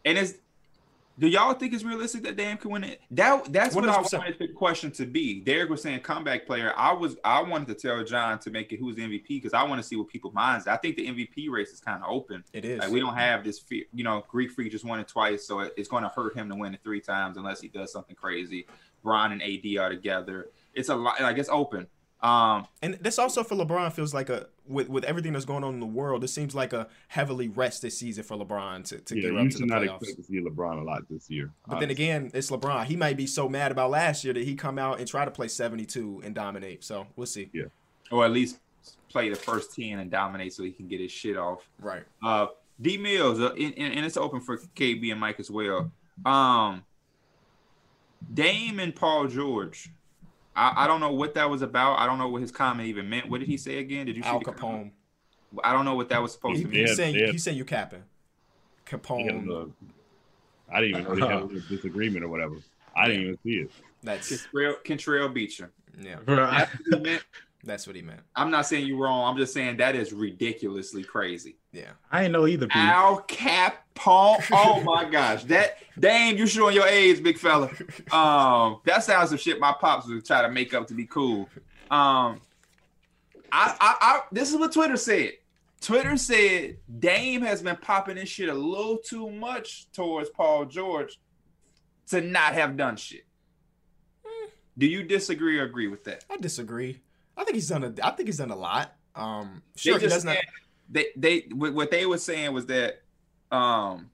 And 0.06 0.18
it's 0.18 0.36
do 1.20 1.28
y'all 1.28 1.54
think 1.54 1.74
it's 1.74 1.84
realistic 1.84 2.24
that 2.24 2.36
Dame 2.38 2.58
can 2.58 2.72
win 2.72 2.84
it? 2.84 3.02
That 3.12 3.52
that's 3.52 3.76
what 3.76 3.88
I 3.88 3.94
100%. 3.98 4.18
wanted 4.18 4.40
the 4.40 4.48
question 4.48 4.90
to 4.94 5.06
be. 5.06 5.42
Derek 5.42 5.70
was 5.70 5.82
saying 5.82 6.00
comeback 6.00 6.48
player. 6.48 6.74
I 6.78 6.94
was 6.94 7.18
I 7.24 7.42
wanted 7.44 7.68
to 7.68 7.76
tell 7.76 8.04
John 8.04 8.40
to 8.40 8.50
make 8.50 8.72
it 8.72 8.78
who's 8.80 8.96
the 8.96 9.02
MVP 9.04 9.28
because 9.28 9.54
I 9.54 9.64
want 9.64 9.82
to 9.82 9.88
see 9.88 9.96
what 9.98 10.08
people's 10.08 10.34
minds. 10.34 10.66
I 10.68 10.78
think 10.78 10.96
the 10.96 11.08
MVP 11.08 11.50
race 11.50 11.70
is 11.72 11.80
kind 11.80 12.02
of 12.04 12.10
open. 12.10 12.44
It 12.54 12.66
is. 12.66 12.80
Like 12.80 12.90
we 12.92 13.00
don't 13.00 13.16
have 13.16 13.44
this 13.44 13.60
fear, 13.60 13.84
you 13.94 14.04
know, 14.04 14.24
Greek 14.28 14.52
Freak 14.52 14.72
just 14.72 14.86
won 14.86 15.00
it 15.00 15.08
twice, 15.08 15.46
so 15.46 15.60
it- 15.60 15.74
it's 15.78 15.90
going 15.90 16.04
to 16.04 16.10
hurt 16.10 16.36
him 16.36 16.48
to 16.50 16.56
win 16.56 16.74
it 16.74 16.80
three 16.84 17.02
times 17.02 17.38
unless 17.38 17.60
he 17.62 17.68
does 17.68 17.92
something 17.92 18.16
crazy. 18.16 18.66
Bron 19.04 19.32
and 19.32 19.42
AD 19.42 19.78
are 19.78 19.90
together. 19.90 20.50
It's 20.74 20.90
a 20.90 20.96
lot. 20.96 21.20
Like 21.22 21.38
it's 21.38 21.50
open. 21.50 21.88
Um, 22.22 22.68
And 22.82 22.96
this 22.96 23.18
also 23.18 23.44
for 23.44 23.56
LeBron 23.56 23.94
feels 23.94 24.14
like 24.14 24.30
a 24.30 24.48
with 24.68 24.90
with 24.90 25.04
everything 25.06 25.34
that's 25.34 25.46
going 25.46 25.64
on 25.64 25.74
in 25.76 25.80
the 25.80 25.86
world. 25.86 26.24
It 26.24 26.28
seems 26.28 26.54
like 26.54 26.74
a 26.74 26.88
heavily 27.08 27.48
rested 27.48 27.92
season 27.92 28.24
for 28.26 28.36
LeBron 28.38 28.84
to, 28.90 29.00
to 29.00 29.16
Yeah, 29.16 29.22
get 29.22 29.32
you 29.34 29.40
up 29.40 29.50
to 29.52 29.58
the 29.60 29.66
not 29.66 29.82
playoffs. 29.82 30.02
expect 30.02 30.18
to 30.18 30.24
see 30.26 30.42
LeBron 30.42 30.82
a 30.82 30.84
lot 30.84 31.04
this 31.10 31.30
year. 31.30 31.52
But 31.68 31.80
then 31.80 31.90
again, 31.90 32.30
it's 32.34 32.52
LeBron. 32.52 32.86
He 32.86 32.96
might 32.98 33.16
be 33.18 33.26
so 33.26 33.48
mad 33.48 33.72
about 33.72 33.90
last 33.92 34.24
year 34.26 34.34
that 34.34 34.44
he 34.44 34.56
come 34.56 34.78
out 34.78 35.00
and 35.00 35.08
try 35.08 35.24
to 35.26 35.32
play 35.32 35.48
72 35.48 36.22
and 36.26 36.36
dominate. 36.36 36.84
So 36.84 37.08
we'll 37.16 37.26
see. 37.28 37.50
Yeah, 37.54 37.66
or 38.12 38.26
at 38.26 38.32
least 38.32 38.60
play 39.08 39.30
the 39.30 39.36
first 39.36 39.74
ten 39.76 40.00
and 40.00 40.12
dominate 40.12 40.54
so 40.54 40.64
he 40.64 40.72
can 40.72 40.88
get 40.88 41.00
his 41.00 41.12
shit 41.12 41.38
off. 41.38 41.68
Right. 41.80 42.04
Uh, 42.22 42.48
D 42.82 42.98
Mills, 42.98 43.40
uh, 43.40 43.54
and, 43.54 43.74
and 43.78 43.94
and 43.94 44.06
it's 44.06 44.18
open 44.18 44.42
for 44.42 44.58
KB 44.58 45.10
and 45.12 45.20
Mike 45.22 45.40
as 45.40 45.50
well. 45.50 45.90
Um, 46.26 46.84
Dame 48.34 48.80
and 48.80 48.96
Paul 48.96 49.28
George. 49.28 49.90
I, 50.60 50.84
I 50.84 50.88
don't 50.88 51.00
know 51.00 51.14
what 51.14 51.34
that 51.36 51.50
was 51.50 51.62
about. 51.62 52.00
I 52.00 52.06
don't 52.06 52.18
know 52.18 52.28
what 52.28 52.42
his 52.42 52.52
comment 52.52 52.88
even 52.90 53.10
meant. 53.10 53.30
What 53.30 53.40
did 53.40 53.48
he 53.48 53.56
say 53.58 53.78
again? 53.80 54.06
Did 54.06 54.18
you 54.18 54.24
see 54.24 54.28
Al 54.30 54.40
the 54.40 54.46
comment? 54.52 54.92
Capone. 55.54 55.60
I 55.64 55.72
don't 55.74 55.86
know 55.86 55.96
what 55.96 56.10
that 56.10 56.22
was 56.22 56.34
supposed 56.34 56.58
He, 56.58 56.64
to 56.66 56.70
he's 56.70 56.78
mean. 56.78 56.88
Yeah, 56.88 56.94
saying 56.94 57.16
yeah. 57.16 57.32
he's 57.32 57.44
saying 57.44 57.58
you 57.58 57.66
capping. 57.66 58.04
They 58.86 58.92
had 58.98 59.02
Capone. 59.04 59.50
a- 59.52 60.74
I 60.76 60.82
didn't 60.82 61.00
even 61.02 61.20
know 61.20 61.28
they 61.28 61.34
had 61.34 61.52
a 61.52 61.60
disagreement 61.76 62.24
or 62.26 62.28
whatever. 62.28 62.56
I 62.96 63.08
didn't 63.08 63.22
even 63.24 63.38
see 63.44 63.50
it. 63.62 63.72
That's 64.04 64.30
Kentrell, 64.32 64.76
Kentrell 64.86 65.34
beat 65.34 65.58
you. 65.60 65.68
yeah. 66.00 66.18
Bro, 66.26 66.44
I- 66.44 66.68
That's 67.64 67.86
what 67.86 67.96
he 67.96 68.02
meant. 68.02 68.18
That's 68.18 68.22
what 68.22 68.22
he 68.22 68.22
meant. 68.22 68.22
I'm 68.36 68.52
not 68.52 68.66
saying 68.66 68.88
you're 68.88 68.98
wrong. 68.98 69.30
I'm 69.30 69.38
just 69.38 69.54
saying 69.54 69.78
that 69.78 69.96
is 69.96 70.14
ridiculously 70.14 71.04
crazy. 71.04 71.58
Yeah. 71.72 71.92
I 72.12 72.24
ain't 72.24 72.32
know 72.32 72.48
either. 72.48 72.68
P. 72.68 72.74
Al 72.80 73.22
Capone. 73.24 74.44
Oh 74.52 74.82
my 74.86 75.10
gosh. 75.10 75.44
That 75.46 75.78
Dame, 76.00 76.38
you 76.38 76.48
showing 76.48 76.76
your 76.76 76.88
age, 76.88 77.22
big 77.22 77.38
fella. 77.38 77.70
Um, 78.12 78.80
that 78.86 79.04
sounds 79.04 79.30
some 79.30 79.38
shit 79.38 79.60
my 79.60 79.74
pops 79.80 80.08
would 80.08 80.26
try 80.26 80.42
to 80.42 80.50
make 80.50 80.74
up 80.74 80.88
to 80.88 80.94
be 80.94 81.06
cool. 81.06 81.50
Um 81.92 82.42
I, 83.52 83.76
I, 83.82 83.96
I, 84.02 84.22
this 84.32 84.52
is 84.52 84.58
what 84.58 84.72
Twitter 84.72 84.96
said. 84.96 85.32
Twitter 85.82 86.18
said 86.18 86.78
Dame 87.00 87.42
has 87.42 87.62
been 87.62 87.78
popping 87.78 88.16
this 88.16 88.30
shit 88.30 88.50
a 88.50 88.54
little 88.54 88.98
too 88.98 89.30
much 89.30 89.92
towards 89.92 90.30
Paul 90.30 90.66
George 90.66 91.20
to 92.10 92.22
not 92.22 92.54
have 92.54 92.78
done 92.78 92.96
shit. 92.96 93.26
Do 94.78 94.86
you 94.88 95.04
disagree 95.04 95.60
or 95.60 95.64
agree 95.64 95.88
with 95.88 96.06
that? 96.06 96.24
I 96.30 96.38
disagree. 96.38 97.02
I 97.40 97.46
think 97.46 97.56
he's 97.56 97.70
done 97.70 97.84
a. 97.84 97.94
I 98.06 98.12
think 98.12 98.28
he's 98.28 98.38
done 98.38 98.52
a 98.52 98.56
lot. 98.56 98.94
Um, 99.16 99.64
sure, 99.76 99.98
They 99.98 100.06
he 100.06 100.06
just 100.10 100.16
does 100.18 100.26
not. 100.26 100.38
They, 100.90 101.08
they, 101.16 101.40
what 101.54 101.74
what 101.74 101.92
they 101.92 102.06
were 102.06 102.18
saying 102.18 102.54
was 102.54 102.66
that, 102.66 103.02
um, 103.52 104.10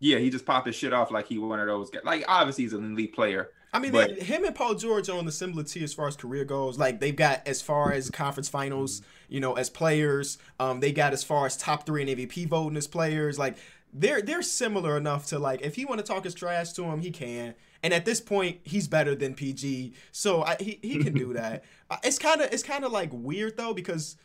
yeah, 0.00 0.18
he 0.18 0.30
just 0.30 0.46
popped 0.46 0.66
his 0.66 0.76
shit 0.76 0.92
off 0.92 1.10
like 1.10 1.26
he 1.26 1.38
one 1.38 1.60
of 1.60 1.66
those 1.66 1.90
guys. 1.90 2.02
Like 2.04 2.24
obviously 2.26 2.64
he's 2.64 2.72
an 2.72 2.92
elite 2.92 3.14
player. 3.14 3.50
I 3.72 3.80
mean, 3.80 3.90
but- 3.90 4.16
they, 4.16 4.24
him 4.24 4.44
and 4.44 4.54
Paul 4.54 4.76
George 4.76 5.08
are 5.08 5.18
on 5.18 5.26
the 5.26 5.32
similar 5.32 5.64
tier 5.64 5.84
as 5.84 5.92
far 5.92 6.06
as 6.06 6.16
career 6.16 6.44
goes. 6.44 6.78
Like 6.78 7.00
they've 7.00 7.14
got 7.14 7.46
as 7.46 7.60
far 7.60 7.92
as 7.92 8.08
conference 8.10 8.48
finals, 8.48 9.02
you 9.28 9.40
know, 9.40 9.54
as 9.54 9.68
players. 9.68 10.38
Um, 10.60 10.80
they 10.80 10.92
got 10.92 11.12
as 11.12 11.24
far 11.24 11.44
as 11.46 11.56
top 11.56 11.84
three 11.84 12.02
in 12.02 12.08
MVP 12.08 12.46
voting 12.48 12.76
as 12.76 12.86
players. 12.86 13.38
Like 13.38 13.56
they're 13.92 14.22
they're 14.22 14.42
similar 14.42 14.96
enough 14.96 15.26
to 15.26 15.38
like 15.38 15.62
if 15.62 15.74
he 15.74 15.84
want 15.84 15.98
to 15.98 16.06
talk 16.06 16.24
his 16.24 16.34
trash 16.34 16.72
to 16.72 16.84
him, 16.84 17.00
he 17.00 17.10
can. 17.10 17.54
And 17.84 17.92
at 17.94 18.04
this 18.04 18.20
point, 18.20 18.58
he's 18.64 18.88
better 18.88 19.14
than 19.14 19.34
PG, 19.34 19.92
so 20.10 20.42
I, 20.42 20.56
he 20.58 20.80
he 20.82 21.04
can 21.04 21.12
do 21.14 21.32
that. 21.34 21.62
Uh, 21.90 21.98
It's 22.02 22.18
kind 22.18 22.40
of 22.40 22.52
it's 22.52 22.62
kind 22.64 22.82
of 22.84 22.90
like 22.90 23.10
weird 23.12 23.56
though 23.56 23.72
because. 23.74 24.16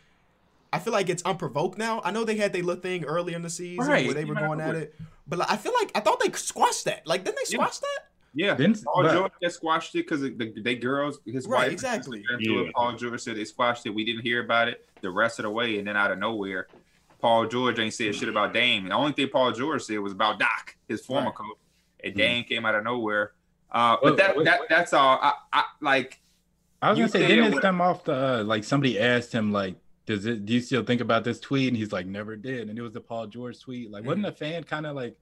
I 0.71 0.77
feel 0.77 0.93
like 0.93 1.09
it's 1.09 1.23
unprovoked 1.23 1.79
now. 1.79 1.99
I 2.03 2.11
know 2.11 2.23
they 2.23 2.35
had 2.37 2.53
their 2.53 2.61
little 2.61 2.79
thing 2.79 3.03
earlier 3.03 3.35
in 3.35 3.41
the 3.41 3.49
season 3.49 3.87
Right, 3.87 4.05
where 4.05 4.13
they 4.13 4.23
were 4.23 4.35
going 4.35 4.61
at 4.61 4.75
it, 4.75 4.93
but 5.27 5.39
like, 5.39 5.49
I 5.51 5.57
feel 5.57 5.73
like 5.73 5.91
I 5.95 5.99
thought 5.99 6.19
they 6.23 6.31
squashed 6.33 6.85
that. 6.85 7.07
Like, 7.07 7.23
didn't 7.23 7.37
they 7.37 7.55
Yeah. 7.57 7.65
squash 7.65 7.79
that? 7.79 7.99
Yeah, 8.35 8.53
Didn't- 8.53 8.83
Paul 8.83 9.01
but- 9.01 9.13
George 9.13 9.31
just 9.41 9.55
squashed 9.55 9.95
it 9.95 10.05
because 10.07 10.21
the, 10.21 10.53
they 10.61 10.75
girls, 10.75 11.21
his 11.25 11.47
Right, 11.47 11.63
wife, 11.63 11.71
exactly. 11.71 12.23
went 12.29 12.43
it. 12.43 12.51
Yeah. 12.51 12.69
Paul 12.75 12.95
George 12.97 13.19
said 13.19 13.35
they 13.37 13.45
squashed 13.45 13.87
it. 13.87 13.89
We 13.89 14.05
didn't 14.05 14.21
hear 14.21 14.43
about 14.43 14.67
it 14.67 14.87
the 15.01 15.09
rest 15.09 15.39
of 15.39 15.43
the 15.43 15.49
way, 15.49 15.79
and 15.79 15.87
then 15.87 15.97
out 15.97 16.11
of 16.11 16.19
nowhere, 16.19 16.67
Paul 17.19 17.47
George 17.47 17.79
ain't 17.79 17.95
said 17.95 18.13
shit 18.13 18.29
about 18.29 18.53
Dame. 18.53 18.89
The 18.89 18.93
only 18.93 19.13
thing 19.13 19.27
Paul 19.29 19.51
George 19.53 19.81
said 19.81 19.97
was 19.97 20.13
about 20.13 20.37
Doc, 20.37 20.75
his 20.87 21.01
former 21.03 21.29
Right. 21.29 21.35
coach, 21.35 21.57
and 22.03 22.13
Dame 22.13 22.43
came 22.43 22.63
out 22.63 22.75
of 22.75 22.83
nowhere. 22.83 23.31
Uh, 23.71 23.97
but 24.01 24.17
that, 24.17 24.35
wait, 24.35 24.45
that 24.45 24.61
that's 24.69 24.93
all. 24.93 25.19
I, 25.21 25.33
I 25.53 25.63
like. 25.81 26.19
I 26.81 26.89
was 26.89 26.97
gonna 26.99 27.09
say, 27.09 27.19
said 27.21 27.27
didn't 27.27 27.45
it 27.45 27.53
what- 27.53 27.61
stem 27.61 27.81
off 27.81 28.03
the 28.05 28.13
uh, 28.39 28.43
like 28.43 28.63
somebody 28.63 28.99
asked 28.99 29.31
him 29.33 29.51
like, 29.51 29.75
does 30.05 30.25
it? 30.25 30.45
Do 30.45 30.53
you 30.53 30.61
still 30.61 30.83
think 30.83 31.01
about 31.01 31.23
this 31.23 31.39
tweet? 31.39 31.67
And 31.67 31.77
he's 31.77 31.91
like, 31.91 32.05
never 32.05 32.35
did. 32.35 32.69
And 32.69 32.77
it 32.77 32.81
was 32.81 32.93
the 32.93 33.01
Paul 33.01 33.27
George 33.27 33.59
tweet. 33.59 33.91
Like, 33.91 34.05
wasn't 34.05 34.25
a 34.25 34.31
fan 34.31 34.63
kind 34.63 34.85
of 34.85 34.95
like? 34.95 35.17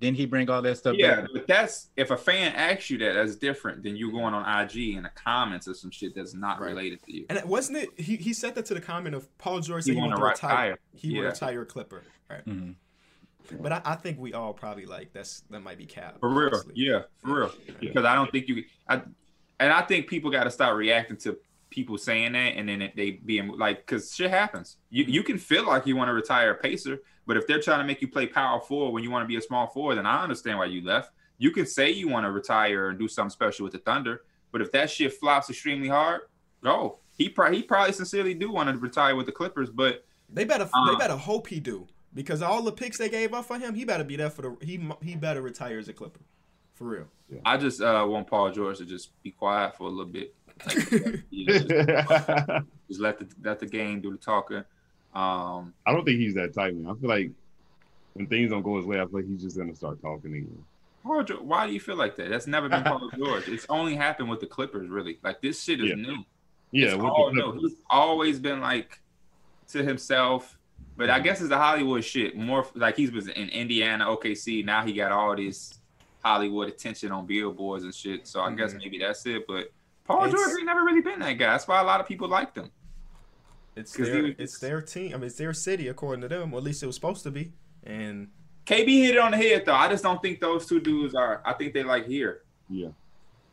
Didn't 0.00 0.16
he 0.16 0.26
bring 0.26 0.50
all 0.50 0.60
that 0.62 0.76
stuff? 0.78 0.96
Yeah, 0.98 1.20
back? 1.20 1.28
but 1.32 1.46
that's 1.46 1.90
if 1.96 2.10
a 2.10 2.16
fan 2.16 2.52
asks 2.56 2.90
you 2.90 2.98
that, 2.98 3.12
that's 3.12 3.36
different 3.36 3.84
than 3.84 3.94
you 3.94 4.10
going 4.10 4.34
on 4.34 4.62
IG 4.64 4.96
in 4.96 5.04
the 5.04 5.10
comments 5.10 5.68
or 5.68 5.74
some 5.74 5.92
shit 5.92 6.12
that's 6.16 6.34
not 6.34 6.58
Right. 6.60 6.70
related 6.70 7.04
to 7.04 7.14
you. 7.14 7.26
And 7.28 7.38
it 7.38 7.46
wasn't 7.46 7.78
it 7.78 7.90
he, 7.96 8.16
he 8.16 8.32
said 8.32 8.56
that 8.56 8.64
to 8.66 8.74
the 8.74 8.80
comment 8.80 9.14
of 9.14 9.28
Paul 9.38 9.60
George 9.60 9.84
He 9.84 9.90
said 9.92 9.94
he 9.94 10.00
want 10.00 10.10
to 10.14 10.16
to 10.16 10.24
retire. 10.24 10.70
retire. 10.70 10.78
He 10.92 11.16
would 11.20 11.26
retire 11.26 11.64
Clipper. 11.64 12.02
Right. 12.28 12.44
Mhm. 12.44 12.74
But 13.60 13.72
I, 13.72 13.82
I 13.84 13.94
think 13.96 14.18
we 14.18 14.32
all 14.34 14.52
probably 14.52 14.86
like 14.86 15.12
that's 15.12 15.40
that 15.50 15.60
might 15.60 15.78
be 15.78 15.86
cap. 15.86 16.18
For 16.20 16.28
real, 16.28 16.48
honestly. 16.48 16.74
yeah, 16.76 17.02
for 17.18 17.34
real. 17.34 17.52
Because 17.80 18.04
I 18.04 18.14
don't 18.14 18.30
think 18.30 18.48
you, 18.48 18.64
I, 18.88 19.02
and 19.60 19.72
I 19.72 19.82
think 19.82 20.06
people 20.08 20.30
got 20.30 20.44
to 20.44 20.50
start 20.50 20.76
reacting 20.76 21.16
to 21.18 21.36
people 21.70 21.96
saying 21.98 22.32
that, 22.32 22.54
and 22.56 22.68
then 22.68 22.82
it- 22.82 22.96
they 22.96 23.12
being 23.12 23.48
like, 23.58 23.78
because 23.86 24.14
shit 24.14 24.30
happens. 24.30 24.76
You 24.90 25.04
you 25.04 25.22
can 25.22 25.38
feel 25.38 25.66
like 25.66 25.86
you 25.86 25.96
want 25.96 26.08
to 26.08 26.14
retire 26.14 26.50
a 26.52 26.54
pacer, 26.54 27.00
but 27.26 27.36
if 27.36 27.46
they're 27.46 27.60
trying 27.60 27.80
to 27.80 27.84
make 27.86 28.00
you 28.02 28.08
play 28.08 28.26
power 28.26 28.60
forward 28.60 28.90
when 28.92 29.02
you 29.02 29.10
want 29.10 29.24
to 29.24 29.28
be 29.28 29.36
a 29.36 29.42
small 29.42 29.66
forward, 29.66 29.96
then 29.96 30.06
I 30.06 30.22
understand 30.22 30.58
why 30.58 30.66
you 30.66 30.82
left. 30.84 31.12
You 31.38 31.50
can 31.50 31.66
say 31.66 31.90
you 31.90 32.08
want 32.08 32.24
to 32.26 32.30
retire 32.30 32.88
and 32.90 32.98
do 32.98 33.08
something 33.08 33.30
special 33.30 33.64
with 33.64 33.72
the 33.72 33.78
Thunder, 33.80 34.22
but 34.52 34.60
if 34.60 34.70
that 34.72 34.90
shit 34.90 35.12
flops 35.14 35.50
extremely 35.50 35.88
hard, 35.88 36.22
go. 36.62 36.98
He 37.16 37.28
probably 37.28 37.58
he 37.58 37.62
probably 37.62 37.92
sincerely 37.92 38.34
do 38.34 38.50
want 38.50 38.68
to 38.70 38.76
retire 38.76 39.16
with 39.16 39.26
the 39.26 39.32
Clippers, 39.32 39.68
but 39.70 40.04
They 40.28 40.44
better 40.44 40.68
Uh. 40.72 40.90
they 40.90 40.96
better 40.96 41.16
hope 41.16 41.46
he 41.48 41.58
do 41.60 41.86
because 42.14 42.42
all 42.42 42.62
the 42.62 42.72
picks 42.72 42.98
they 42.98 43.08
gave 43.08 43.32
up 43.34 43.44
for 43.46 43.58
him, 43.58 43.74
he 43.74 43.84
better 43.84 44.04
be 44.04 44.16
there 44.16 44.30
for 44.30 44.42
the 44.42 44.56
he 44.64 44.80
he 45.02 45.14
better 45.16 45.42
retire 45.42 45.78
as 45.78 45.88
a 45.88 45.92
Clipper. 45.92 46.20
For 46.74 46.84
real. 46.84 47.06
I 47.44 47.56
just 47.56 47.80
uh, 47.80 48.04
want 48.08 48.26
Paul 48.26 48.50
George 48.50 48.78
to 48.78 48.84
just 48.84 49.10
be 49.22 49.30
quiet 49.30 49.76
for 49.76 49.84
a 49.84 49.90
little 49.90 50.12
bit. 50.12 50.34
Like, 50.66 51.22
you 51.30 51.46
just- 51.46 51.68
just 52.88 53.00
let 53.00 53.18
the 53.18 53.26
let 53.42 53.58
the 53.58 53.66
game 53.66 54.00
do 54.00 54.10
the 54.10 54.18
talking. 54.18 54.64
Um, 55.14 55.72
I 55.86 55.92
don't 55.92 56.04
think 56.04 56.18
he's 56.18 56.34
that 56.34 56.54
type, 56.54 56.74
man. 56.74 56.90
I 56.90 56.98
feel 57.00 57.08
like 57.08 57.30
when 58.14 58.26
things 58.26 58.50
don't 58.50 58.62
go 58.62 58.76
his 58.76 58.86
way, 58.86 59.00
I 59.00 59.04
feel 59.06 59.20
like 59.20 59.26
he's 59.28 59.42
just 59.42 59.56
gonna 59.56 59.74
start 59.74 60.00
talking 60.02 60.32
again. 60.34 60.64
Paul 61.04 61.24
George, 61.24 61.40
why 61.40 61.66
do 61.66 61.72
you 61.72 61.80
feel 61.80 61.96
like 61.96 62.16
that? 62.16 62.28
That's 62.30 62.46
never 62.46 62.68
been 62.68 62.82
Paul 62.84 63.10
George. 63.16 63.48
It's 63.48 63.66
only 63.68 63.96
happened 63.96 64.28
with 64.30 64.40
the 64.40 64.46
Clippers, 64.46 64.88
really. 64.88 65.18
Like 65.22 65.40
this 65.42 65.62
shit 65.62 65.80
is 65.80 65.88
Yeah. 65.90 65.94
new. 65.96 66.24
Yeah, 66.70 66.86
it's 66.88 66.96
with 66.96 67.04
all 67.06 67.26
the 67.26 67.32
new. 67.32 67.52
He's 67.60 67.74
always 67.90 68.38
been 68.38 68.60
like 68.60 69.00
to 69.68 69.82
himself. 69.82 70.58
But 70.96 71.10
I 71.10 71.20
guess 71.20 71.40
it's 71.40 71.48
the 71.48 71.56
Hollywood 71.58 72.04
shit. 72.04 72.36
More 72.36 72.66
like 72.74 72.96
he 72.96 73.08
was 73.08 73.28
in 73.28 73.48
Indiana, 73.48 74.06
OKC. 74.06 74.64
Now 74.64 74.84
he 74.84 74.92
got 74.92 75.10
all 75.10 75.34
this 75.34 75.78
Hollywood 76.22 76.68
attention 76.68 77.10
on 77.12 77.26
billboards 77.26 77.84
and 77.84 77.94
shit. 77.94 78.26
So 78.28 78.40
I 78.40 78.52
guess 78.54 78.74
Mhm. 78.74 78.78
maybe 78.78 78.98
that's 78.98 79.24
it. 79.26 79.46
But 79.46 79.72
Paul 80.04 80.24
It's- 80.26 80.32
George 80.40 80.56
ain't 80.58 80.66
never 80.66 80.82
really 80.84 81.00
been 81.00 81.20
that 81.20 81.32
guy. 81.32 81.52
That's 81.52 81.66
why 81.66 81.80
a 81.80 81.84
lot 81.84 82.00
of 82.00 82.06
people 82.06 82.28
liked 82.28 82.56
him. 82.58 82.70
It's 83.74 83.96
'Cause 83.96 84.06
he 84.08 84.12
their 84.12 84.22
was 84.24 84.34
it's 84.38 84.58
their 84.58 84.82
team. 84.82 85.12
I 85.14 85.16
mean 85.16 85.24
it's 85.24 85.36
their 85.36 85.54
city 85.54 85.88
according 85.88 86.20
to 86.22 86.28
them, 86.28 86.52
or 86.52 86.58
at 86.58 86.64
least 86.64 86.82
it 86.82 86.86
was 86.86 86.94
supposed 86.94 87.22
to 87.22 87.30
be. 87.30 87.52
And 87.84 88.30
KB 88.66 89.02
hit 89.02 89.14
it 89.14 89.18
on 89.18 89.30
the 89.30 89.38
head 89.38 89.64
though. 89.64 89.74
I 89.74 89.88
just 89.88 90.02
don't 90.04 90.20
think 90.20 90.40
those 90.40 90.66
two 90.66 90.78
dudes 90.78 91.14
are. 91.14 91.40
I 91.44 91.54
think 91.54 91.72
they 91.72 91.82
like 91.82 92.06
here 92.06 92.42
Yeah. 92.68 92.90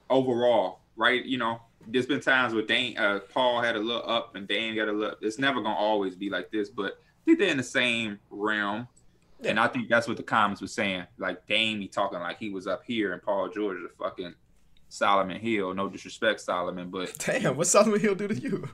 overall, 0.10 0.80
right? 0.97 1.23
You 1.23 1.38
know, 1.38 1.62
there's 1.88 2.06
been 2.06 2.19
times 2.19 2.54
where 2.54 2.63
Dame, 2.63 2.95
uh, 2.97 3.19
Paul 3.34 3.62
had 3.62 3.75
a 3.75 3.80
little 3.80 4.08
up 4.08 4.36
and 4.36 4.47
Dame 4.47 4.75
got 4.75 4.89
a 4.89 4.91
little. 4.91 5.15
It's 5.21 5.39
never 5.39 5.62
gonna 5.62 5.75
always 5.75 6.15
be 6.15 6.30
like 6.30 6.52
this, 6.52 6.69
but 6.69 6.93
I 6.93 6.99
think 7.30 7.39
they're 7.39 7.50
in 7.50 7.58
the 7.58 7.63
same 7.63 8.20
realm. 8.30 8.88
And 9.46 9.58
I 9.60 9.68
think 9.68 9.88
that's 9.88 10.08
what 10.08 10.18
the 10.18 10.24
comments 10.24 10.62
were 10.62 10.68
saying. 10.68 11.06
Like 11.18 11.48
Dame, 11.48 11.80
he 11.80 11.88
talking 11.88 12.20
like 12.20 12.38
he 12.38 12.50
was 12.50 12.68
up 12.68 12.84
here, 12.86 13.13
and 13.13 13.22
Paul 13.22 13.50
George 13.50 13.78
is 13.78 13.86
a 13.86 14.04
fucking 14.04 14.34
Solomon 14.89 15.39
Hill. 15.39 15.74
No 15.74 15.88
disrespect, 15.88 16.42
Solomon, 16.42 16.89
but 16.89 17.18
damn, 17.20 17.56
what 17.56 17.68
Solomon 17.68 18.00
Hill 18.00 18.15
do 18.15 18.28
to 18.28 18.36
you? 18.36 18.70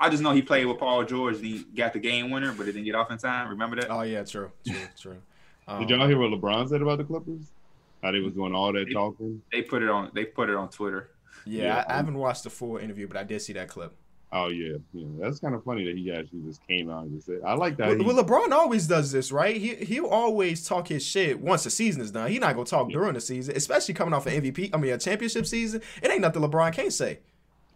I 0.00 0.08
just 0.08 0.22
know 0.22 0.32
he 0.32 0.42
played 0.42 0.66
with 0.66 0.78
Paul 0.78 1.04
George. 1.04 1.36
And 1.36 1.44
he 1.44 1.64
got 1.76 1.92
the 1.92 1.98
game 1.98 2.30
winner, 2.30 2.52
but 2.52 2.62
it 2.68 2.72
didn't 2.72 2.84
get 2.84 2.94
off 2.94 3.10
in 3.10 3.18
time. 3.18 3.48
Remember 3.48 3.76
that? 3.76 3.90
Oh 3.90 4.02
yeah, 4.02 4.24
true, 4.24 4.50
true, 4.66 4.76
true. 4.98 5.16
Um, 5.68 5.80
Did 5.80 5.90
y'all 5.90 6.08
hear 6.08 6.18
what 6.18 6.30
LeBron 6.30 6.68
said 6.68 6.82
about 6.82 6.98
the 6.98 7.04
Clippers? 7.04 7.50
How 8.02 8.12
they 8.12 8.20
was 8.20 8.32
doing 8.32 8.54
all 8.54 8.72
that 8.72 8.90
talking? 8.92 9.42
They 9.52 9.62
put 9.62 9.82
it 9.82 9.88
on. 9.90 10.10
They 10.14 10.24
put 10.24 10.48
it 10.48 10.56
on 10.56 10.68
Twitter. 10.70 11.10
Yeah, 11.44 11.64
Yeah. 11.64 11.84
I, 11.88 11.92
I 11.92 11.96
haven't 11.96 12.16
watched 12.16 12.44
the 12.44 12.50
full 12.50 12.76
interview, 12.78 13.06
but 13.06 13.16
I 13.16 13.24
did 13.24 13.42
see 13.42 13.52
that 13.54 13.68
clip. 13.68 13.94
Oh 14.30 14.48
yeah, 14.48 14.76
yeah. 14.92 15.06
That's 15.20 15.38
kind 15.40 15.54
of 15.54 15.64
funny 15.64 15.84
that 15.84 15.96
he 15.96 16.12
actually 16.12 16.40
just 16.40 16.60
came 16.68 16.90
out 16.90 17.04
and 17.04 17.14
just 17.14 17.26
said, 17.26 17.40
"I 17.46 17.54
like 17.54 17.78
that." 17.78 17.96
Well, 17.98 18.14
well, 18.14 18.24
LeBron 18.24 18.52
always 18.52 18.86
does 18.86 19.10
this, 19.10 19.32
right? 19.32 19.56
He 19.56 19.74
he'll 19.76 20.06
always 20.06 20.66
talk 20.66 20.88
his 20.88 21.02
shit 21.02 21.40
once 21.40 21.64
the 21.64 21.70
season 21.70 22.02
is 22.02 22.10
done. 22.10 22.30
He 22.30 22.38
not 22.38 22.54
gonna 22.54 22.66
talk 22.66 22.88
Yeah. 22.90 22.94
during 22.98 23.14
the 23.14 23.20
season, 23.22 23.56
especially 23.56 23.94
coming 23.94 24.12
off 24.12 24.26
an 24.26 24.34
MVP. 24.34 24.70
I 24.74 24.76
mean, 24.76 24.92
a 24.92 24.98
championship 24.98 25.46
season. 25.46 25.80
It 26.02 26.10
ain't 26.10 26.20
nothing 26.20 26.42
LeBron 26.42 26.72
can't 26.74 26.92
say. 26.92 27.20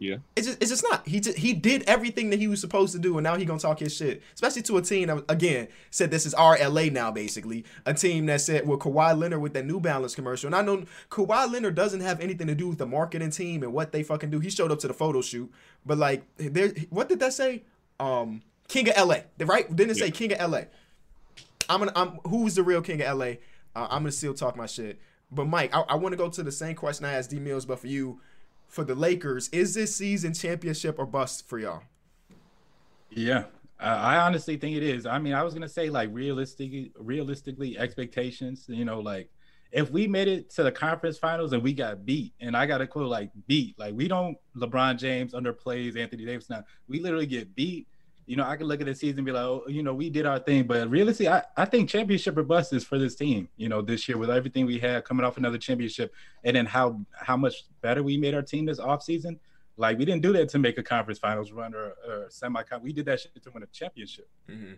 Yeah. 0.02 0.16
It's 0.34 0.48
just, 0.48 0.60
it's 0.60 0.70
just 0.70 0.84
not. 0.90 1.06
He 1.06 1.20
just, 1.20 1.38
he 1.38 1.52
did 1.52 1.84
everything 1.86 2.30
that 2.30 2.40
he 2.40 2.48
was 2.48 2.60
supposed 2.60 2.92
to 2.94 2.98
do, 2.98 3.16
and 3.18 3.24
now 3.24 3.36
he 3.36 3.44
gonna 3.44 3.60
talk 3.60 3.78
his 3.78 3.94
shit. 3.94 4.22
Especially 4.34 4.62
to 4.62 4.76
a 4.78 4.82
team 4.82 5.06
that 5.06 5.24
again 5.28 5.68
said 5.90 6.10
this 6.10 6.26
is 6.26 6.34
our 6.34 6.58
LA 6.58 6.84
now, 6.86 7.12
basically 7.12 7.64
a 7.86 7.94
team 7.94 8.26
that 8.26 8.40
said 8.40 8.66
with 8.66 8.80
Kawhi 8.80 9.16
Leonard 9.16 9.40
with 9.40 9.54
that 9.54 9.64
New 9.64 9.78
Balance 9.78 10.14
commercial. 10.16 10.48
And 10.48 10.56
I 10.56 10.62
know 10.62 10.84
Kawhi 11.10 11.52
Leonard 11.52 11.76
doesn't 11.76 12.00
have 12.00 12.20
anything 12.20 12.48
to 12.48 12.54
do 12.54 12.68
with 12.68 12.78
the 12.78 12.86
marketing 12.86 13.30
team 13.30 13.62
and 13.62 13.72
what 13.72 13.92
they 13.92 14.02
fucking 14.02 14.30
do. 14.30 14.40
He 14.40 14.50
showed 14.50 14.72
up 14.72 14.80
to 14.80 14.88
the 14.88 14.94
photo 14.94 15.22
shoot, 15.22 15.52
but 15.86 15.98
like, 15.98 16.24
there, 16.36 16.70
what 16.90 17.08
did 17.08 17.20
that 17.20 17.32
say? 17.32 17.62
Um, 18.00 18.42
King 18.66 18.88
of 18.88 19.08
LA, 19.08 19.18
right? 19.44 19.74
Didn't 19.74 19.92
it 19.92 19.96
say 19.98 20.06
Yeah. 20.06 20.10
King 20.12 20.32
of 20.32 20.50
LA? 20.50 20.62
I'm 21.68 21.78
gonna. 21.78 21.92
I'm 21.94 22.18
who's 22.26 22.54
the 22.54 22.62
real 22.62 22.82
king 22.82 23.00
of 23.02 23.18
LA? 23.18 23.26
Uh, 23.74 23.86
I'm 23.90 24.02
gonna 24.02 24.12
still 24.12 24.34
talk 24.34 24.56
my 24.56 24.66
shit. 24.66 24.98
But 25.30 25.46
Mike, 25.46 25.74
I, 25.74 25.80
I 25.80 25.94
want 25.94 26.12
to 26.12 26.16
go 26.16 26.28
to 26.28 26.42
the 26.42 26.52
same 26.52 26.74
question 26.74 27.06
I 27.06 27.14
asked 27.14 27.30
D 27.30 27.38
Mills, 27.38 27.64
but 27.64 27.78
for 27.78 27.86
you, 27.86 28.20
for 28.72 28.85
the 28.85 28.94
Lakers, 28.94 29.50
is 29.50 29.74
this 29.74 29.94
season 29.94 30.32
championship 30.32 30.98
or 30.98 31.04
bust 31.04 31.46
for 31.46 31.58
y'all? 31.58 31.82
Yeah, 33.11 33.44
I 33.78 34.16
honestly 34.16 34.56
think 34.56 34.78
it 34.78 34.82
is. 34.82 35.04
I 35.04 35.18
mean, 35.18 35.35
I 35.35 35.42
was 35.42 35.52
gonna 35.52 35.68
say 35.68 35.90
like 35.90 36.08
realistically, 36.11 36.90
realistically 36.98 37.78
expectations. 37.78 38.64
You 38.68 38.87
know, 38.87 38.98
like 38.98 39.28
if 39.72 39.90
we 39.90 40.06
made 40.06 40.26
it 40.26 40.48
to 40.54 40.62
the 40.62 40.72
conference 40.72 41.18
finals 41.18 41.52
and 41.52 41.62
we 41.62 41.74
got 41.74 42.06
beat, 42.06 42.32
and 42.40 42.56
I 42.56 42.64
got 42.64 42.78
to 42.78 42.87
quote 42.87 43.11
like 43.11 43.30
beat, 43.46 43.78
like 43.78 43.94
we 43.94 44.08
don't 44.08 44.38
LeBron 44.56 44.98
James 44.98 45.35
underplays 45.35 45.98
Anthony 45.98 46.24
Davis 46.24 46.48
now. 46.48 46.64
We 46.88 46.98
literally 46.98 47.26
get 47.26 47.54
beat. 47.54 47.87
You 48.33 48.37
know, 48.37 48.45
I 48.45 48.57
can 48.57 48.66
look 48.66 48.81
at 48.81 48.87
the 48.87 48.95
season 48.95 49.18
and 49.18 49.27
be 49.27 49.33
like, 49.33 49.45
oh, 49.45 49.64
you 49.68 49.83
know, 49.83 49.92
we 49.92 50.09
did 50.09 50.25
our 50.25 50.38
thing, 50.38 50.66
but 50.66 50.88
realistically, 50.88 51.29
I, 51.29 51.42
I 51.55 51.66
think 51.66 51.90
championship 51.90 52.35
or 52.38 52.42
bust 52.42 52.73
is 52.73 52.83
for 52.83 52.99
this 52.99 53.14
team. 53.14 53.51
You 53.59 53.68
know, 53.68 53.83
this 53.83 54.09
year 54.09 54.16
with 54.16 54.31
everything 54.31 54.64
we 54.64 54.79
had 54.79 55.05
coming 55.05 55.23
off 55.23 55.37
another 55.37 55.59
championship, 55.59 56.14
and 56.42 56.57
then 56.57 56.64
how 56.64 56.99
how 57.12 57.37
much 57.37 57.64
better 57.83 58.03
we 58.03 58.16
made 58.16 58.33
our 58.33 58.40
team 58.40 58.64
this 58.64 58.81
offseason. 58.81 59.38
Like 59.77 59.99
we 59.99 60.07
didn't 60.07 60.23
do 60.23 60.33
that 60.33 60.49
to 60.49 60.59
make 60.59 60.79
a 60.79 60.83
conference 60.83 61.18
finals 61.18 61.53
run 61.53 61.75
or, 61.75 61.92
or 62.09 62.27
semi. 62.31 62.62
We 62.81 62.95
did 62.95 63.05
that 63.05 63.21
shit 63.21 63.35
to 63.42 63.51
win 63.51 63.64
a 63.64 63.66
championship. 63.66 64.31
Mm-hmm. 64.51 64.77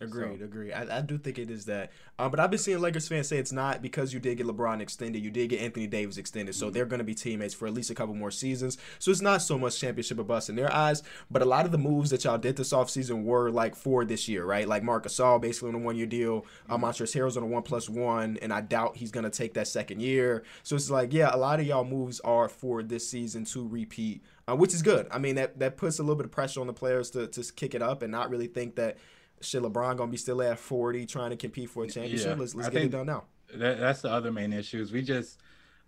Agreed, 0.00 0.40
so. 0.40 0.44
agreed. 0.44 0.72
I, 0.72 0.98
I 0.98 1.00
do 1.02 1.18
think 1.18 1.38
it 1.38 1.50
is 1.50 1.66
that. 1.66 1.92
Um, 2.18 2.30
but 2.30 2.40
I've 2.40 2.50
been 2.50 2.58
seeing 2.58 2.80
Lakers 2.80 3.06
fans 3.06 3.28
say 3.28 3.38
it's 3.38 3.52
not 3.52 3.80
because 3.80 4.12
you 4.12 4.18
did 4.18 4.38
get 4.38 4.46
LeBron 4.46 4.80
extended, 4.80 5.22
you 5.22 5.30
did 5.30 5.50
get 5.50 5.60
Anthony 5.60 5.86
Davis 5.86 6.16
extended, 6.16 6.54
so 6.54 6.66
mm-hmm. 6.66 6.74
they're 6.74 6.84
going 6.84 6.98
to 6.98 7.04
be 7.04 7.14
teammates 7.14 7.54
for 7.54 7.66
at 7.66 7.74
least 7.74 7.90
a 7.90 7.94
couple 7.94 8.14
more 8.14 8.32
seasons. 8.32 8.76
So 8.98 9.12
it's 9.12 9.20
not 9.20 9.40
so 9.42 9.56
much 9.56 9.78
championship 9.80 10.18
of 10.18 10.26
bust 10.26 10.48
in 10.48 10.56
their 10.56 10.72
eyes. 10.72 11.02
But 11.30 11.42
a 11.42 11.44
lot 11.44 11.64
of 11.64 11.72
the 11.72 11.78
moves 11.78 12.10
that 12.10 12.24
y'all 12.24 12.38
did 12.38 12.56
this 12.56 12.72
offseason 12.72 13.22
were 13.22 13.50
like 13.50 13.76
for 13.76 14.04
this 14.04 14.28
year, 14.28 14.44
right? 14.44 14.66
Like 14.66 14.82
Marc 14.82 15.06
Gasol 15.06 15.40
basically 15.40 15.68
on 15.68 15.76
a 15.76 15.78
one 15.78 15.96
year 15.96 16.06
deal, 16.06 16.42
mm-hmm. 16.68 16.84
Montrezl 16.84 17.14
Harrell's 17.14 17.36
on 17.36 17.44
a 17.44 17.46
one 17.46 17.62
plus 17.62 17.88
one, 17.88 18.36
and 18.42 18.52
I 18.52 18.62
doubt 18.62 18.96
he's 18.96 19.12
going 19.12 19.24
to 19.24 19.30
take 19.30 19.54
that 19.54 19.68
second 19.68 20.00
year. 20.00 20.42
So 20.64 20.74
it's 20.74 20.90
like, 20.90 21.12
yeah, 21.12 21.30
a 21.32 21.38
lot 21.38 21.60
of 21.60 21.66
y'all 21.66 21.84
moves 21.84 22.18
are 22.20 22.48
for 22.48 22.82
this 22.82 23.08
season 23.08 23.44
to 23.46 23.66
repeat. 23.66 24.22
Uh, 24.46 24.54
which 24.54 24.74
is 24.74 24.82
good. 24.82 25.06
I 25.10 25.18
mean, 25.18 25.36
that, 25.36 25.58
that 25.60 25.78
puts 25.78 25.98
a 25.98 26.02
little 26.02 26.16
bit 26.16 26.26
of 26.26 26.30
pressure 26.30 26.60
on 26.60 26.66
the 26.66 26.74
players 26.74 27.08
to, 27.12 27.26
to 27.28 27.42
kick 27.54 27.74
it 27.74 27.80
up 27.80 28.02
and 28.02 28.12
not 28.12 28.28
really 28.28 28.46
think 28.46 28.76
that 28.76 28.98
shit, 29.40 29.62
LeBron 29.62 29.96
gonna 29.96 30.10
be 30.10 30.16
still 30.16 30.42
at 30.42 30.58
40 30.58 31.06
trying 31.06 31.30
to 31.30 31.36
compete 31.36 31.70
for 31.70 31.84
a 31.84 31.88
championship. 31.88 32.28
Yeah, 32.28 32.34
let's 32.34 32.54
let's 32.54 32.68
get 32.68 32.82
it 32.82 32.90
done 32.90 33.06
now. 33.06 33.24
That, 33.54 33.78
that's 33.78 34.02
the 34.02 34.10
other 34.10 34.32
main 34.32 34.52
issues. 34.52 34.92
We 34.92 35.02
just 35.02 35.38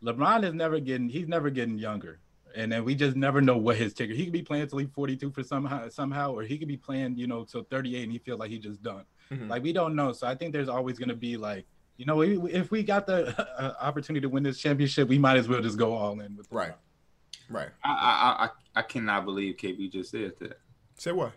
LeBron 0.02 0.44
is 0.44 0.54
never 0.54 0.78
getting 0.80 1.09
he's 1.09 1.28
never 1.28 1.50
getting 1.50 1.78
younger. 1.78 2.20
And 2.54 2.72
then 2.72 2.85
we 2.85 2.94
just 2.94 3.16
never 3.16 3.42
know 3.42 3.59
what 3.59 3.76
his 3.76 3.92
ticker. 3.92 4.14
He 4.14 4.24
could 4.24 4.32
be 4.32 4.42
playing 4.42 4.66
till 4.68 4.78
he's 4.78 4.88
42 4.88 5.30
for 5.30 5.42
somehow 5.42 5.88
somehow, 5.88 6.32
or 6.32 6.42
he 6.42 6.56
could 6.56 6.68
be 6.68 6.76
playing, 6.76 7.16
you 7.18 7.26
know, 7.26 7.44
till 7.44 7.64
38 7.64 8.02
and 8.04 8.12
he 8.12 8.18
feels 8.18 8.38
like 8.38 8.50
he 8.50 8.59
just 8.59 8.82
done. 8.82 9.04
Mm-hmm. 9.30 9.48
Like 9.48 9.62
we 9.62 9.72
don't 9.72 9.94
know. 9.94 10.12
So 10.12 10.26
I 10.26 10.35
think 10.35 10.52
there's 10.52 10.68
always 10.68 10.98
gonna 10.98 11.14
be 11.14 11.37
like, 11.37 11.66
you 11.96 12.06
know, 12.06 12.22
if 12.22 12.70
we 12.70 12.82
got 12.82 13.06
the 13.06 13.38
uh, 13.61 13.74
opportunity 13.80 14.22
to 14.22 14.28
win 14.28 14.42
this 14.42 14.59
championship, 14.59 15.09
we 15.09 15.18
might 15.18 15.37
as 15.37 15.48
well 15.48 15.61
just 15.61 15.78
go 15.78 15.94
all 15.94 16.18
in 16.20 16.37
with 16.37 16.46
right. 16.50 16.72
Right. 17.48 17.68
I, 17.85 17.90
I 17.90 18.44
I 18.44 18.80
I 18.80 18.82
cannot 18.82 19.24
believe 19.24 19.56
KB 19.56 19.90
just 19.92 20.11
said 20.11 20.32
that. 20.40 20.59
Say 20.98 21.12
what? 21.12 21.32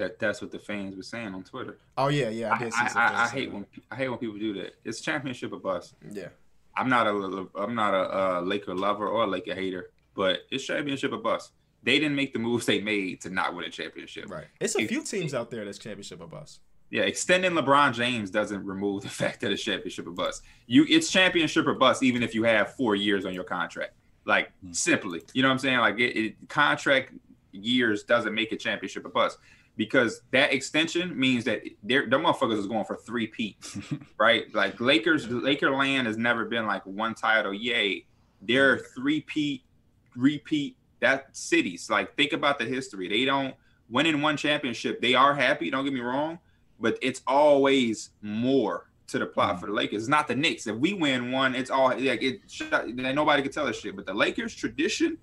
That 0.00 0.18
that's 0.18 0.40
what 0.40 0.50
the 0.50 0.58
fans 0.58 0.96
were 0.96 1.02
saying 1.02 1.34
on 1.34 1.44
Twitter. 1.44 1.78
Oh 1.96 2.08
yeah, 2.08 2.30
yeah. 2.30 2.52
I, 2.52 2.70
I, 2.74 2.90
I, 2.94 3.24
I 3.24 3.28
hate 3.28 3.52
when 3.52 3.66
I 3.90 3.96
hate 3.96 4.08
when 4.08 4.18
people 4.18 4.38
do 4.38 4.54
that. 4.54 4.74
It's 4.84 5.00
championship 5.00 5.52
or 5.52 5.58
bust. 5.58 5.94
Yeah. 6.10 6.28
I'm 6.76 6.88
not 6.88 7.06
a 7.06 7.46
I'm 7.54 7.74
not 7.74 7.94
a, 7.94 8.38
a 8.38 8.40
Laker 8.40 8.74
lover 8.74 9.06
or 9.06 9.24
a 9.24 9.26
Laker 9.26 9.54
hater, 9.54 9.90
but 10.14 10.40
it's 10.50 10.64
championship 10.64 11.12
or 11.12 11.18
bust. 11.18 11.52
They 11.82 11.98
didn't 11.98 12.16
make 12.16 12.32
the 12.32 12.38
moves 12.38 12.66
they 12.66 12.80
made 12.80 13.20
to 13.22 13.30
not 13.30 13.54
win 13.54 13.64
a 13.64 13.70
championship. 13.70 14.30
Right. 14.30 14.46
It's 14.60 14.76
a 14.76 14.86
few 14.86 15.02
teams 15.02 15.34
out 15.34 15.50
there 15.50 15.64
that's 15.64 15.78
championship 15.78 16.20
or 16.20 16.26
bust. 16.26 16.60
Yeah, 16.90 17.02
extending 17.02 17.52
LeBron 17.52 17.94
James 17.94 18.30
doesn't 18.30 18.64
remove 18.64 19.02
the 19.02 19.08
fact 19.22 19.40
that 19.40 19.52
it's 19.52 19.62
championship 19.62 20.06
or 20.06 20.12
bust. 20.12 20.42
You, 20.66 20.86
it's 20.88 21.10
championship 21.10 21.66
or 21.66 21.74
bust, 21.74 22.02
even 22.02 22.22
if 22.22 22.34
you 22.34 22.42
have 22.44 22.74
four 22.74 22.96
years 22.96 23.24
on 23.24 23.34
your 23.34 23.44
contract. 23.44 23.92
Like 24.24 24.52
mm. 24.64 24.74
simply, 24.74 25.22
you 25.32 25.42
know 25.42 25.48
what 25.48 25.52
I'm 25.52 25.58
saying? 25.58 25.78
Like 25.78 25.98
it, 25.98 26.18
it, 26.18 26.48
contract 26.48 27.12
years 27.52 28.02
doesn't 28.04 28.34
make 28.34 28.52
a 28.52 28.56
championship 28.56 29.04
or 29.04 29.08
bust 29.08 29.38
because 29.76 30.20
that 30.30 30.52
extension 30.52 31.18
means 31.18 31.44
that 31.44 31.62
their 31.82 32.08
the 32.08 32.16
motherfuckers 32.16 32.58
is 32.58 32.66
going 32.66 32.84
for 32.84 32.96
three 32.96 33.26
peats, 33.26 33.78
right? 34.18 34.52
Like 34.54 34.80
Lakers, 34.80 35.28
Laker 35.28 35.70
land 35.70 36.06
has 36.06 36.16
never 36.16 36.44
been 36.44 36.66
like 36.66 36.84
one 36.84 37.14
title, 37.14 37.54
yay. 37.54 38.04
They're 38.42 38.78
three 38.78 39.20
peat, 39.22 39.62
repeat 40.16 40.76
that 41.00 41.34
cities. 41.36 41.88
Like 41.90 42.16
think 42.16 42.32
about 42.32 42.58
the 42.58 42.64
history. 42.64 43.08
They 43.08 43.24
don't 43.24 43.54
win 43.88 44.06
in 44.06 44.22
one 44.22 44.36
championship. 44.36 45.00
They 45.00 45.14
are 45.14 45.34
happy. 45.34 45.70
Don't 45.70 45.84
get 45.84 45.92
me 45.92 46.00
wrong, 46.00 46.38
but 46.78 46.98
it's 47.02 47.22
always 47.26 48.10
more 48.22 48.90
to 49.08 49.18
the 49.18 49.26
plot 49.26 49.52
mm-hmm. 49.52 49.60
for 49.60 49.66
the 49.66 49.72
Lakers. 49.72 50.02
It's 50.02 50.08
not 50.08 50.28
the 50.28 50.36
Knicks. 50.36 50.66
If 50.66 50.76
we 50.76 50.94
win 50.94 51.32
one, 51.32 51.54
it's 51.54 51.70
all 51.70 51.88
like 51.88 52.22
it. 52.22 52.40
Nobody 52.94 53.42
can 53.42 53.52
tell 53.52 53.66
us 53.66 53.78
shit. 53.78 53.96
But 53.96 54.06
the 54.06 54.14
Lakers' 54.14 54.54
tradition 54.54 55.18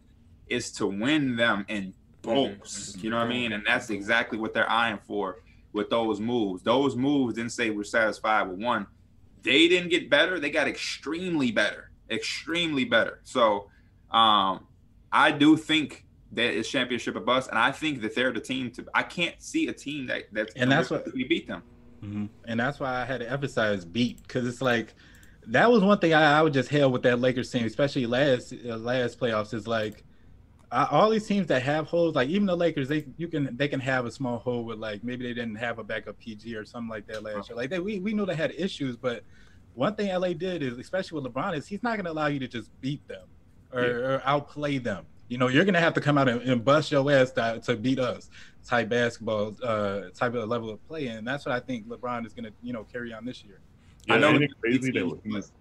is 0.49 0.71
to 0.73 0.87
win 0.87 1.35
them 1.35 1.65
in 1.67 1.93
Mm-hmm. 2.27 2.99
You 3.03 3.09
know 3.09 3.17
what 3.17 3.25
I 3.25 3.29
mean? 3.29 3.53
And 3.53 3.63
that's 3.65 3.89
exactly 3.89 4.37
what 4.37 4.53
they're 4.53 4.69
eyeing 4.69 4.99
for 5.07 5.41
with 5.73 5.89
those 5.89 6.19
moves. 6.19 6.63
Those 6.63 6.95
moves 6.95 7.35
didn't 7.35 7.51
say 7.51 7.69
we're 7.69 7.83
satisfied 7.83 8.49
with 8.49 8.59
one. 8.59 8.87
They 9.43 9.67
didn't 9.67 9.89
get 9.89 10.09
better. 10.09 10.39
They 10.39 10.49
got 10.49 10.67
extremely 10.67 11.51
better, 11.51 11.91
extremely 12.09 12.85
better. 12.85 13.21
So 13.23 13.69
um, 14.11 14.65
I 15.11 15.31
do 15.31 15.55
think 15.55 16.05
that 16.33 16.57
it's 16.57 16.69
championship 16.69 17.15
of 17.15 17.29
us, 17.29 17.47
and 17.47 17.57
I 17.57 17.71
think 17.71 18.01
that 18.01 18.13
they're 18.13 18.33
the 18.33 18.41
team 18.41 18.71
to. 18.71 18.85
I 18.93 19.03
can't 19.03 19.41
see 19.41 19.67
a 19.67 19.73
team 19.73 20.07
that 20.07 20.25
that's 20.31 20.53
and 20.55 20.71
that's 20.71 20.89
what 20.89 21.13
we 21.13 21.23
beat 21.23 21.47
them. 21.47 21.63
Mm-hmm. 22.03 22.25
And 22.45 22.59
that's 22.59 22.79
why 22.79 23.01
I 23.01 23.05
had 23.05 23.21
to 23.21 23.29
emphasize 23.29 23.85
beat 23.85 24.21
because 24.23 24.45
it's 24.45 24.61
like 24.61 24.93
that 25.47 25.71
was 25.71 25.83
one 25.83 25.99
thing 25.99 26.13
I, 26.13 26.39
I 26.39 26.41
would 26.41 26.53
just 26.53 26.69
hail 26.69 26.91
with 26.91 27.03
that 27.03 27.19
Lakers 27.19 27.49
team, 27.49 27.65
especially 27.65 28.05
last 28.05 28.53
uh, 28.53 28.75
last 28.77 29.19
playoffs. 29.19 29.53
Is 29.53 29.67
like 29.67 30.03
uh, 30.71 30.87
all 30.91 31.09
these 31.09 31.25
teams 31.25 31.47
that 31.47 31.61
have 31.63 31.87
holes, 31.87 32.15
like 32.15 32.29
even 32.29 32.45
the 32.45 32.55
Lakers, 32.55 32.89
they 32.89 33.05
you 33.17 33.27
can 33.27 33.55
they 33.55 33.67
can 33.67 33.79
have 33.79 34.05
a 34.05 34.11
small 34.11 34.37
hole 34.37 34.63
with 34.63 34.79
like 34.79 35.03
maybe 35.03 35.25
they 35.25 35.33
didn't 35.33 35.55
have 35.55 35.79
a 35.79 35.83
backup 35.83 36.19
PG 36.19 36.55
or 36.55 36.65
something 36.65 36.89
like 36.89 37.07
that 37.07 37.23
last 37.23 37.49
year. 37.49 37.55
Like 37.55 37.69
they, 37.69 37.79
we 37.79 37.99
we 37.99 38.13
knew 38.13 38.25
they 38.25 38.35
had 38.35 38.53
issues, 38.57 38.97
but 38.97 39.23
one 39.77 39.95
thing 39.95 40.13
LA 40.13 40.33
did 40.33 40.63
is, 40.63 40.77
especially 40.77 41.21
with 41.21 41.31
LeBron, 41.31 41.55
is 41.55 41.67
he's 41.67 41.83
not 41.83 41.97
going 41.97 42.05
to 42.05 42.11
allow 42.11 42.25
you 42.25 42.39
to 42.39 42.47
just 42.47 42.69
beat 42.81 43.07
them 43.07 43.27
or, 43.71 43.81
yeah. 43.81 43.87
or, 43.87 44.21
outplay 44.25 44.79
them. 44.79 45.05
You 45.27 45.37
know, 45.37 45.49
you're 45.49 45.65
going 45.65 45.75
to 45.75 45.79
have 45.79 45.93
to 45.93 46.01
come 46.01 46.17
out 46.17 46.27
and, 46.27 46.41
and 46.41 46.65
bust 46.65 46.91
your 46.91 47.09
ass 47.11 47.31
to, 47.33 47.61
to, 47.63 47.75
beat 47.75 47.99
us 47.99 48.31
type 48.65 48.89
basketball 48.89 49.55
uh, 49.61 50.09
type 50.15 50.33
of 50.33 50.49
level 50.49 50.71
of 50.71 50.85
play, 50.87 51.07
and 51.07 51.27
that's 51.27 51.45
what 51.45 51.53
I 51.53 51.59
think 51.59 51.87
LeBron 51.87 52.25
is 52.25 52.33
going 52.33 52.45
to 52.45 52.51
you 52.63 52.73
know 52.73 52.85
carry 52.91 53.13
on 53.13 53.23
this 53.23 53.43
year. 53.43 53.59
Yeah, 54.07 54.15
I 54.15 54.17
know. 54.17 54.39
Crazy 54.61 54.91
teams, 54.91 55.51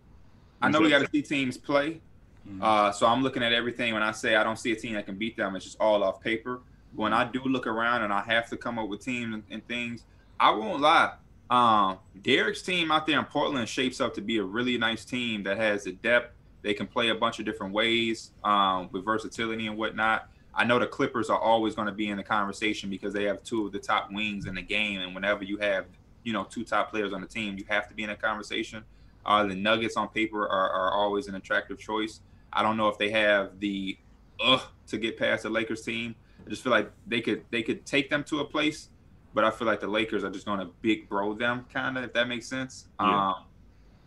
I 0.62 0.70
know 0.70 0.80
we 0.80 0.88
got 0.88 1.00
to 1.00 1.10
see 1.10 1.22
teams 1.22 1.58
play, 1.58 2.00
Mm-hmm. 2.46 2.62
Uh, 2.62 2.92
so 2.92 3.06
I'm 3.06 3.22
looking 3.22 3.42
at 3.42 3.52
everything. 3.52 3.94
When 3.94 4.02
I 4.02 4.12
say 4.12 4.36
I 4.36 4.44
don't 4.44 4.58
see 4.58 4.72
a 4.72 4.76
team 4.76 4.94
that 4.94 5.06
can 5.06 5.16
beat 5.16 5.36
them, 5.36 5.56
it's 5.56 5.64
just 5.64 5.78
all 5.80 6.02
off 6.02 6.20
paper. 6.20 6.60
When 6.94 7.12
I 7.12 7.24
do 7.24 7.40
look 7.40 7.66
around 7.66 8.02
and 8.02 8.12
I 8.12 8.22
have 8.22 8.48
to 8.50 8.56
come 8.56 8.78
up 8.78 8.88
with 8.88 9.04
teams 9.04 9.34
and, 9.34 9.42
and 9.50 9.66
things, 9.66 10.04
I 10.38 10.50
won't 10.50 10.80
lie. 10.80 11.14
Um, 11.50 11.98
Derek's 12.22 12.62
team 12.62 12.90
out 12.90 13.06
there 13.06 13.18
in 13.18 13.24
Portland 13.24 13.68
shapes 13.68 14.00
up 14.00 14.14
to 14.14 14.20
be 14.20 14.38
a 14.38 14.42
really 14.42 14.78
nice 14.78 15.04
team 15.04 15.42
that 15.44 15.56
has 15.56 15.84
the 15.84 15.92
depth. 15.92 16.34
They 16.62 16.74
can 16.74 16.86
play 16.86 17.10
a 17.10 17.14
bunch 17.14 17.38
of 17.38 17.44
different 17.44 17.72
ways 17.72 18.32
um, 18.42 18.88
with 18.92 19.04
versatility 19.04 19.66
and 19.66 19.76
whatnot. 19.76 20.28
I 20.54 20.64
know 20.64 20.78
the 20.78 20.86
Clippers 20.86 21.28
are 21.28 21.38
always 21.38 21.74
going 21.74 21.86
to 21.86 21.92
be 21.92 22.08
in 22.08 22.16
the 22.16 22.22
conversation 22.22 22.88
because 22.88 23.12
they 23.12 23.24
have 23.24 23.42
two 23.44 23.66
of 23.66 23.72
the 23.72 23.78
top 23.78 24.10
wings 24.10 24.46
in 24.46 24.54
the 24.54 24.62
game, 24.62 25.00
and 25.00 25.14
whenever 25.14 25.44
you 25.44 25.58
have 25.58 25.84
you 26.24 26.32
know 26.32 26.44
two 26.44 26.64
top 26.64 26.90
players 26.90 27.12
on 27.12 27.20
the 27.20 27.26
team, 27.26 27.58
you 27.58 27.64
have 27.68 27.88
to 27.88 27.94
be 27.94 28.02
in 28.02 28.10
a 28.10 28.16
conversation. 28.16 28.82
Uh, 29.24 29.44
the 29.44 29.54
Nuggets 29.54 29.96
on 29.96 30.08
paper 30.08 30.48
are, 30.48 30.70
are 30.70 30.92
always 30.92 31.28
an 31.28 31.34
attractive 31.34 31.78
choice. 31.78 32.20
I 32.56 32.62
don't 32.62 32.76
know 32.76 32.88
if 32.88 32.98
they 32.98 33.10
have 33.10 33.60
the 33.60 33.96
uh 34.40 34.60
to 34.88 34.98
get 34.98 35.18
past 35.18 35.44
the 35.44 35.50
Lakers 35.50 35.82
team. 35.82 36.14
I 36.44 36.50
just 36.50 36.62
feel 36.62 36.72
like 36.72 36.90
they 37.06 37.20
could 37.20 37.44
they 37.50 37.62
could 37.62 37.84
take 37.84 38.08
them 38.08 38.24
to 38.24 38.40
a 38.40 38.44
place, 38.44 38.88
but 39.34 39.44
I 39.44 39.50
feel 39.50 39.66
like 39.66 39.80
the 39.80 39.86
Lakers 39.86 40.24
are 40.24 40.30
just 40.30 40.46
going 40.46 40.60
to 40.60 40.70
big 40.80 41.08
bro 41.08 41.34
them, 41.34 41.66
kind 41.72 41.98
of 41.98 42.04
if 42.04 42.12
that 42.14 42.28
makes 42.28 42.48
sense. 42.48 42.86
Yeah. 42.98 43.28
Um, 43.28 43.34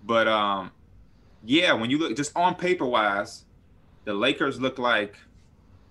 but 0.04 0.28
um, 0.28 0.72
yeah, 1.44 1.74
when 1.74 1.90
you 1.90 2.00
look 2.00 2.18
just 2.18 2.36
on 2.36 2.56
paper 2.56 2.86
wise, 2.86 3.46
the 4.06 4.14
Lakers 4.14 4.60
look 4.60 4.80
like 4.80 5.18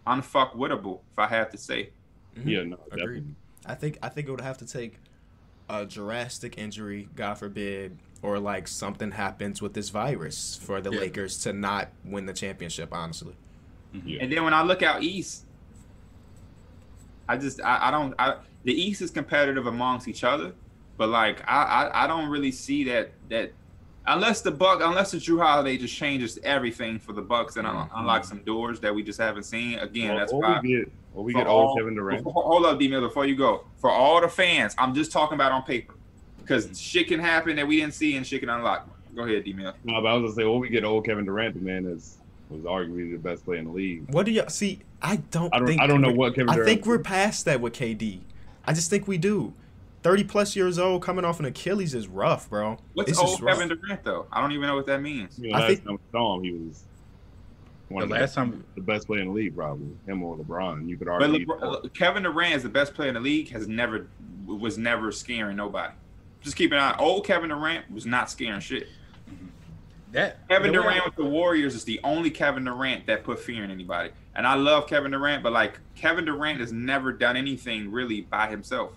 unfuckwittable, 0.07 1.01
if 1.13 1.19
I 1.19 1.27
have 1.29 1.51
to 1.51 1.59
say. 1.59 1.91
Mm-hmm. 2.37 2.49
Yeah, 2.49 2.63
no, 2.65 2.79
Agreed. 2.91 3.35
I 3.67 3.75
think 3.75 3.99
I 4.03 4.09
think 4.09 4.27
it 4.29 4.31
would 4.31 4.41
have 4.41 4.59
to 4.59 4.67
take 4.67 4.99
a 5.69 5.85
drastic 5.85 6.59
injury, 6.59 7.09
God 7.15 7.35
forbid, 7.35 7.99
or 8.23 8.39
like 8.39 8.67
something 8.69 9.13
happens 9.13 9.63
with 9.63 9.75
this 9.75 9.91
virus 9.91 10.59
for 10.63 10.81
the 10.81 10.91
yeah. 10.91 11.01
Lakers 11.01 11.39
to 11.43 11.53
not 11.53 11.89
win 12.05 12.27
the 12.27 12.33
championship, 12.33 12.93
honestly. 12.93 13.35
Mm-hmm. 13.95 14.09
Yeah. 14.09 14.19
And 14.23 14.33
then 14.33 14.45
when 14.45 14.55
I 14.55 14.63
look 14.63 14.83
out 14.83 15.03
east, 15.03 15.45
I 17.29 17.37
just 17.37 17.61
I, 17.63 17.89
I 17.89 17.91
don't 17.91 18.15
I 18.19 18.37
the 18.65 18.73
East 18.73 19.03
is 19.03 19.11
competitive 19.11 19.67
amongst 19.67 20.09
each 20.09 20.25
other, 20.25 20.53
but 20.97 21.09
like 21.09 21.43
I, 21.47 21.63
I, 21.63 22.05
I 22.05 22.07
don't 22.07 22.29
really 22.29 22.51
see 22.51 22.85
that 22.85 23.13
that 23.29 23.53
unless 24.07 24.41
the 24.41 24.51
Buck 24.51 24.81
unless 24.83 25.11
the 25.13 25.19
Jrue 25.19 25.41
Holiday 25.41 25.77
just 25.77 25.95
changes 25.95 26.39
everything 26.43 26.99
for 26.99 27.13
the 27.13 27.23
Bucks 27.23 27.57
and 27.57 27.67
mm-hmm. 27.67 27.99
unlock 27.99 28.25
some 28.25 28.43
doors 28.45 28.81
that 28.81 28.95
we 28.95 29.03
just 29.03 29.21
haven't 29.21 29.45
seen. 29.45 29.79
Again, 29.79 30.09
well, 30.09 30.19
that's 30.19 30.33
why 30.33 30.61
we 30.63 30.77
get 30.77 30.93
or 31.15 31.25
we 31.25 31.35
get 31.35 31.47
all 31.47 31.77
Kevin 31.77 31.95
Durant. 31.95 32.25
Hold 32.27 32.67
up, 32.67 32.79
D 32.79 32.89
Miller, 32.89 33.09
before 33.09 33.27
you 33.27 33.37
go. 33.37 33.65
For 33.77 33.91
all 33.91 34.21
the 34.21 34.29
fans, 34.29 34.75
I'm 34.79 34.95
just 34.95 35.13
talking 35.13 35.35
about 35.35 35.53
on 35.53 35.63
paper 35.63 35.95
because 36.49 36.81
shit 36.81 37.09
can 37.09 37.21
happen 37.21 37.57
that 37.57 37.67
we 37.67 37.81
didn't 37.81 37.95
see 37.95 38.17
and 38.17 38.27
shit 38.27 38.41
can 38.41 38.49
unlock. 38.49 38.89
Go 39.15 39.25
ahead, 39.25 39.45
D 39.45 39.53
Mill. 39.53 39.75
No, 39.85 40.01
but 40.01 40.09
I 40.09 40.15
was 40.15 40.31
gonna 40.31 40.35
say, 40.35 40.45
well, 40.45 40.59
we 40.59 40.69
get 40.69 40.85
old 40.85 41.05
Kevin 41.05 41.25
Durant, 41.25 41.55
the 41.55 41.61
man 41.61 41.85
is 41.87 42.19
was 42.49 42.63
arguably 42.63 43.11
the 43.11 43.19
best 43.19 43.45
player 43.45 43.59
in 43.59 43.67
the 43.67 43.73
league. 43.73 44.05
What 44.11 44.25
do 44.25 44.33
you 44.33 44.45
see? 44.49 44.81
I 45.03 45.17
don't. 45.17 45.53
I 45.55 45.59
don't. 45.59 45.67
Think 45.67 45.83
I 45.83 45.87
don't 45.87 46.01
know 46.01 46.13
what 46.13 46.35
Kevin. 46.35 46.47
Durant 46.47 46.63
I 46.63 46.65
think 46.65 46.87
we're 46.87 46.99
past 46.99 47.45
that 47.45 47.61
with 47.61 47.75
KD. 47.75 48.21
I 48.65 48.73
just 48.73 48.91
think 48.91 49.07
we 49.07 49.19
do. 49.19 49.53
Thirty 50.03 50.25
plus 50.25 50.55
years 50.55 50.79
old, 50.79 51.03
coming 51.03 51.25
off 51.25 51.41
an 51.41 51.47
Achilles 51.47 51.95
is 51.95 52.07
rough, 52.09 52.49
bro. 52.49 52.79
What's 52.95 53.11
it's 53.11 53.19
old 53.19 53.45
Kevin 53.45 53.69
Durant 53.69 54.05
though? 54.05 54.27
I 54.33 54.41
don't 54.41 54.53
even 54.53 54.67
know 54.67 54.77
what 54.77 54.87
that 54.87 55.03
means. 55.03 55.39
You 55.39 55.51
know, 55.51 55.59
I 55.59 55.67
think 55.67 55.85
time 55.85 55.95
we 55.95 55.99
saw 56.13 56.37
him, 56.37 56.45
he 56.45 56.53
was 56.53 56.85
one 57.89 58.09
the 58.09 58.15
last 58.15 58.35
the, 58.35 58.41
time 58.41 58.65
the 58.77 58.81
best 58.81 59.07
player 59.07 59.21
in 59.21 59.29
the 59.29 59.35
league, 59.35 59.57
probably 59.57 59.89
him 60.07 60.23
or 60.23 60.37
LeBron. 60.37 60.89
You 60.89 60.97
could 60.97 61.09
argue. 61.09 61.45
But 61.45 61.61
LeBron, 61.61 61.95
Kevin 61.95 62.23
Durant 62.23 62.55
is 62.55 62.63
the 62.63 62.69
best 62.69 62.95
player 62.95 63.09
in 63.09 63.15
the 63.15 63.21
league. 63.21 63.51
Has 63.51 63.67
never 63.67 64.07
was 64.47 64.79
never 64.79 65.13
scaring 65.13 65.57
nobody 65.57 65.93
just 66.43 66.57
keep 66.57 66.73
an 66.73 66.79
eye. 66.79 66.97
Old 66.99 67.27
Kevin 67.27 67.51
Durant 67.51 67.91
was 67.91 68.07
not 68.07 68.31
scaring 68.31 68.61
shit. 68.61 68.89
That 70.13 70.49
Kevin 70.49 70.73
Durant 70.73 71.05
with 71.05 71.17
the 71.17 71.25
Warriors 71.25 71.75
is 71.75 71.85
the 71.85 72.01
only 72.03 72.31
Kevin 72.31 72.65
Durant 72.65 73.07
that 73.07 73.25
put 73.25 73.39
fear 73.39 73.63
in 73.65 73.71
anybody. 73.71 74.11
And 74.35 74.47
I 74.47 74.55
love 74.55 74.87
Kevin 74.87 75.11
Durant, 75.11 75.43
but 75.43 75.53
like 75.53 75.79
Kevin 75.97 76.25
Durant 76.25 76.61
has 76.61 76.73
never 76.73 77.13
done 77.13 77.37
anything 77.37 77.91
really 77.91 78.23
by 78.23 78.49
himself. 78.49 78.93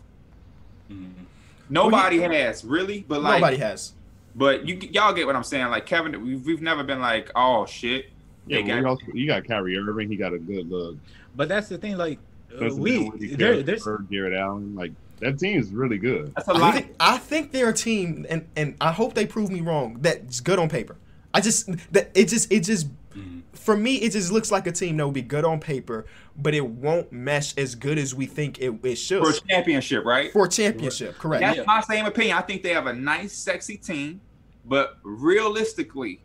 Mm-hmm. 0.89 1.23
Nobody 1.69 2.19
well, 2.19 2.31
has 2.31 2.63
really, 2.63 3.05
but 3.07 3.21
like 3.21 3.41
nobody 3.41 3.57
has. 3.57 3.93
But 4.35 4.67
you 4.67 4.75
y'all 4.91 5.13
get 5.13 5.25
what 5.25 5.35
I'm 5.35 5.43
saying. 5.43 5.69
Like 5.69 5.85
Kevin, 5.85 6.23
we've, 6.23 6.45
we've 6.45 6.61
never 6.61 6.83
been 6.83 7.01
like, 7.01 7.31
oh 7.35 7.65
shit. 7.65 8.07
Yeah, 8.47 8.61
got, 8.61 8.85
also, 8.85 9.05
you 9.13 9.27
got 9.27 9.45
Kyrie 9.45 9.77
Irving. 9.77 10.09
He 10.09 10.15
got 10.15 10.33
a 10.33 10.39
good 10.39 10.69
look. 10.69 10.95
But 11.35 11.49
that's 11.49 11.69
the 11.69 11.77
thing. 11.77 11.97
Like 11.97 12.19
uh, 12.61 12.73
we, 12.73 13.09
there, 13.35 13.63
there's 13.63 13.87
Jarrett 14.09 14.33
Allen. 14.33 14.75
Like 14.75 14.91
that 15.21 15.39
team 15.39 15.59
is 15.59 15.71
really 15.71 15.97
good. 15.97 16.33
That's 16.35 16.47
a 16.47 16.53
lot. 16.53 16.61
I 16.61 16.71
think, 16.71 16.95
I 16.99 17.17
think 17.17 17.51
they're 17.51 17.69
a 17.69 17.73
team, 17.73 18.25
and 18.29 18.47
and 18.55 18.75
I 18.81 18.91
hope 18.91 19.13
they 19.13 19.25
prove 19.25 19.49
me 19.49 19.61
wrong. 19.61 19.97
That's 20.01 20.39
good 20.39 20.59
on 20.59 20.69
paper. 20.69 20.97
I 21.33 21.41
just 21.41 21.71
that 21.93 22.11
it 22.13 22.27
just 22.27 22.51
it 22.51 22.61
just 22.61 22.89
mm-hmm. 23.11 23.39
for 23.53 23.77
me 23.77 23.95
it 23.95 24.11
just 24.11 24.31
looks 24.31 24.51
like 24.51 24.67
a 24.67 24.71
team 24.71 24.97
that 24.97 25.05
would 25.05 25.13
be 25.13 25.21
good 25.21 25.45
on 25.45 25.59
paper, 25.59 26.05
but 26.37 26.53
it 26.53 26.65
won't 26.65 27.11
mesh 27.11 27.57
as 27.57 27.75
good 27.75 27.97
as 27.97 28.13
we 28.13 28.25
think 28.25 28.59
it, 28.59 28.73
it 28.83 28.95
should 28.95 29.23
for 29.23 29.29
a 29.29 29.33
championship, 29.33 30.03
right? 30.03 30.31
For 30.33 30.45
a 30.45 30.49
championship, 30.49 31.17
correct? 31.17 31.41
That's 31.41 31.57
yeah. 31.57 31.63
my 31.65 31.81
same 31.81 32.05
opinion. 32.05 32.37
I 32.37 32.41
think 32.41 32.63
they 32.63 32.73
have 32.73 32.87
a 32.87 32.93
nice, 32.93 33.33
sexy 33.33 33.77
team, 33.77 34.19
but 34.65 34.97
realistically, 35.03 36.21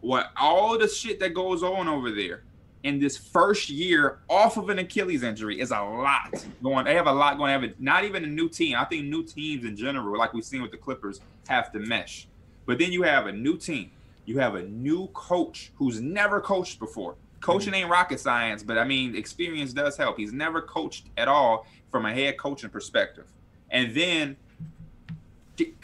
what 0.00 0.30
all 0.40 0.78
the 0.78 0.88
shit 0.88 1.20
that 1.20 1.34
goes 1.34 1.62
on 1.62 1.88
over 1.88 2.10
there 2.10 2.44
in 2.82 2.98
this 2.98 3.16
first 3.16 3.68
year 3.68 4.18
off 4.28 4.56
of 4.56 4.70
an 4.70 4.78
Achilles 4.78 5.22
injury 5.22 5.60
is 5.60 5.70
a 5.70 5.80
lot 5.80 6.46
going. 6.62 6.84
They 6.84 6.94
have 6.94 7.06
a 7.06 7.12
lot 7.12 7.36
going. 7.36 7.50
Have 7.50 7.78
not 7.78 8.04
even 8.04 8.24
a 8.24 8.26
new 8.26 8.48
team. 8.48 8.76
I 8.78 8.84
think 8.84 9.06
new 9.06 9.22
teams 9.22 9.64
in 9.64 9.76
general, 9.76 10.18
like 10.18 10.32
we've 10.32 10.44
seen 10.44 10.62
with 10.62 10.70
the 10.70 10.78
Clippers, 10.78 11.20
have 11.48 11.70
to 11.72 11.78
mesh. 11.78 12.26
But 12.66 12.78
then 12.78 12.92
you 12.92 13.02
have 13.02 13.26
a 13.26 13.32
new 13.32 13.56
team. 13.58 13.90
You 14.24 14.38
have 14.38 14.54
a 14.54 14.62
new 14.62 15.08
coach 15.08 15.72
who's 15.74 16.00
never 16.00 16.40
coached 16.40 16.78
before. 16.78 17.16
Coaching 17.40 17.72
ain't 17.74 17.88
rocket 17.88 18.20
science, 18.20 18.62
but 18.62 18.78
I 18.78 18.84
mean, 18.84 19.16
experience 19.16 19.72
does 19.72 19.96
help. 19.96 20.18
He's 20.18 20.32
never 20.32 20.60
coached 20.60 21.06
at 21.16 21.26
all 21.26 21.66
from 21.90 22.06
a 22.06 22.12
head 22.12 22.38
coaching 22.38 22.70
perspective. 22.70 23.26
And 23.70 23.94
then, 23.94 24.36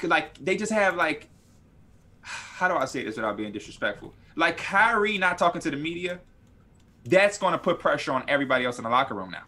like, 0.02 0.42
they 0.44 0.56
just 0.56 0.72
have 0.72 0.96
like, 0.96 1.28
how 2.20 2.68
do 2.68 2.74
I 2.74 2.84
say 2.84 3.04
this 3.04 3.16
without 3.16 3.36
being 3.36 3.52
disrespectful? 3.52 4.14
Like 4.36 4.58
Kyrie 4.58 5.18
not 5.18 5.38
talking 5.38 5.60
to 5.62 5.70
the 5.70 5.76
media 5.76 6.20
that's 7.06 7.38
going 7.38 7.52
to 7.52 7.58
put 7.58 7.78
pressure 7.78 8.12
on 8.12 8.24
everybody 8.28 8.64
else 8.64 8.78
in 8.78 8.84
the 8.84 8.90
locker 8.90 9.14
room 9.14 9.30
now. 9.30 9.42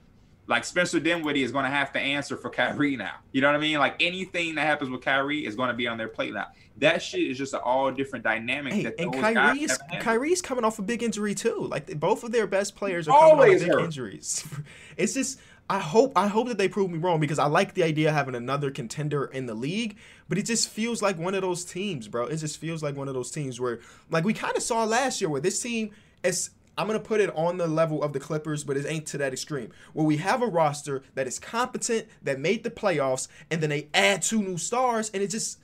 Like 0.49 0.65
Spencer 0.65 0.99
Dinwiddie 0.99 1.43
is 1.43 1.53
going 1.53 1.65
to 1.65 1.71
have 1.71 1.93
to 1.93 2.01
answer 2.01 2.35
for 2.35 2.49
Kyrie 2.49 2.97
now. 2.97 3.17
You 3.33 3.43
know 3.43 3.49
what 3.49 3.57
I 3.57 3.61
mean? 3.61 3.79
Like 3.79 3.97
anything 4.01 4.55
that 4.55 4.63
happens 4.63 4.89
with 4.89 5.03
Kyrie 5.03 5.45
is 5.45 5.55
going 5.55 5.69
to 5.69 5.75
be 5.75 5.87
on 5.87 5.99
their 5.99 6.09
plate 6.09 6.33
now. 6.33 6.47
That 6.79 7.03
shit 7.03 7.21
is 7.21 7.37
just 7.37 7.53
an 7.53 7.61
all 7.63 7.91
different 7.93 8.25
dynamic. 8.25 8.73
Hey, 8.73 8.93
and 8.99 9.13
Kyrie's 9.13 9.79
Kyrie's 10.01 10.41
coming 10.41 10.65
off 10.65 10.79
a 10.79 10.83
big 10.83 11.03
injury 11.03 11.35
too. 11.35 11.67
Like 11.71 12.01
both 12.01 12.25
of 12.25 12.33
their 12.33 12.47
best 12.47 12.77
players 12.77 13.09
are 13.09 13.19
coming 13.19 13.55
off 13.55 13.61
big 13.61 13.69
hurt. 13.69 13.85
injuries. 13.85 14.47
It's 14.97 15.15
just 15.15 15.39
I 15.71 15.79
hope 15.79 16.13
I 16.17 16.29
hope 16.29 16.49
that 16.49 16.57
they 16.57 16.69
prove 16.69 16.91
me 16.91 16.99
wrong 16.99 17.21
because 17.21 17.39
I 17.39 17.47
like 17.47 17.75
the 17.75 17.83
idea 17.83 18.09
of 18.09 18.15
having 18.15 18.35
another 18.35 18.71
contender 18.71 19.27
in 19.27 19.45
the 19.45 19.55
league, 19.55 19.99
but 20.29 20.39
it 20.39 20.47
just 20.47 20.71
feels 20.71 21.03
like 21.03 21.19
one 21.19 21.35
of 21.35 21.43
those 21.43 21.65
teams, 21.65 22.09
bro. 22.09 22.27
It 22.27 22.37
just 22.37 22.59
feels 22.59 22.83
like 22.83 22.97
one 22.97 23.07
of 23.07 23.15
those 23.15 23.31
teams 23.31 23.61
where 23.61 23.81
like 24.11 24.25
we 24.25 24.33
kind 24.33 24.57
of 24.57 24.63
saw 24.63 24.85
last 24.85 25.21
year 25.21 25.29
where 25.29 25.43
this 25.43 25.61
team 25.61 25.91
is 26.25 26.51
I'm 26.79 26.87
gonna 26.87 27.01
put 27.01 27.21
it 27.21 27.35
on 27.35 27.59
the 27.59 27.67
level 27.67 28.05
of 28.05 28.13
the 28.13 28.21
Clippers, 28.21 28.63
but 28.63 28.77
it 28.77 28.87
ain't 28.89 29.05
to 29.07 29.19
that 29.19 29.33
extreme. 29.33 29.73
Where 29.95 30.07
we 30.07 30.19
have 30.19 30.43
a 30.43 30.47
roster 30.47 31.03
that 31.17 31.27
is 31.27 31.41
competent, 31.41 32.07
that 32.23 32.39
made 32.39 32.63
the 32.63 32.71
playoffs, 32.71 33.27
and 33.51 33.61
then 33.61 33.71
they 33.71 33.89
add 33.93 34.23
two 34.23 34.41
new 34.41 34.57
stars, 34.57 35.11
and 35.13 35.21
it 35.21 35.27
just 35.27 35.59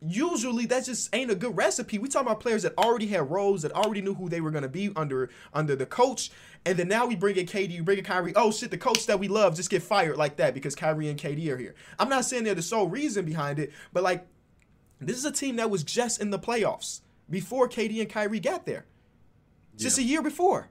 usually 0.00 0.66
that 0.66 0.84
just 0.84 1.12
ain't 1.12 1.30
a 1.30 1.34
good 1.34 1.56
recipe. 1.56 1.98
We 1.98 2.08
talk 2.08 2.22
about 2.22 2.38
players 2.38 2.62
that 2.62 2.78
already 2.78 3.08
had 3.08 3.28
roles, 3.28 3.62
that 3.62 3.72
already 3.72 4.00
knew 4.00 4.14
who 4.14 4.28
they 4.28 4.40
were 4.40 4.52
gonna 4.52 4.68
be 4.68 4.92
under 4.94 5.28
under 5.52 5.74
the 5.74 5.86
coach, 5.86 6.30
and 6.64 6.78
then 6.78 6.86
now 6.86 7.04
we 7.04 7.16
bring 7.16 7.36
in 7.36 7.46
KD, 7.46 7.70
we 7.70 7.80
bring 7.80 7.98
in 7.98 8.04
Kyrie. 8.04 8.32
Oh 8.36 8.52
shit, 8.52 8.70
the 8.70 8.78
coach 8.78 9.06
that 9.06 9.18
we 9.18 9.26
love 9.26 9.56
just 9.56 9.70
get 9.70 9.82
fired 9.82 10.18
like 10.18 10.36
that 10.36 10.54
because 10.54 10.76
Kyrie 10.76 11.08
and 11.08 11.18
KD 11.18 11.48
are 11.48 11.58
here. 11.58 11.74
I'm 11.98 12.08
not 12.08 12.24
saying 12.24 12.44
they're 12.44 12.54
the 12.54 12.62
sole 12.62 12.86
reason 12.86 13.24
behind 13.24 13.58
it, 13.58 13.72
but 13.92 14.04
like 14.04 14.24
this 15.00 15.16
is 15.16 15.24
a 15.24 15.32
team 15.32 15.56
that 15.56 15.68
was 15.68 15.82
just 15.82 16.20
in 16.20 16.30
the 16.30 16.38
playoffs 16.38 17.00
before 17.28 17.68
KD 17.68 18.00
and 18.00 18.08
Kyrie 18.08 18.38
got 18.38 18.66
there 18.66 18.86
just 19.80 19.98
yeah. 19.98 20.04
a 20.04 20.06
year 20.06 20.22
before. 20.22 20.68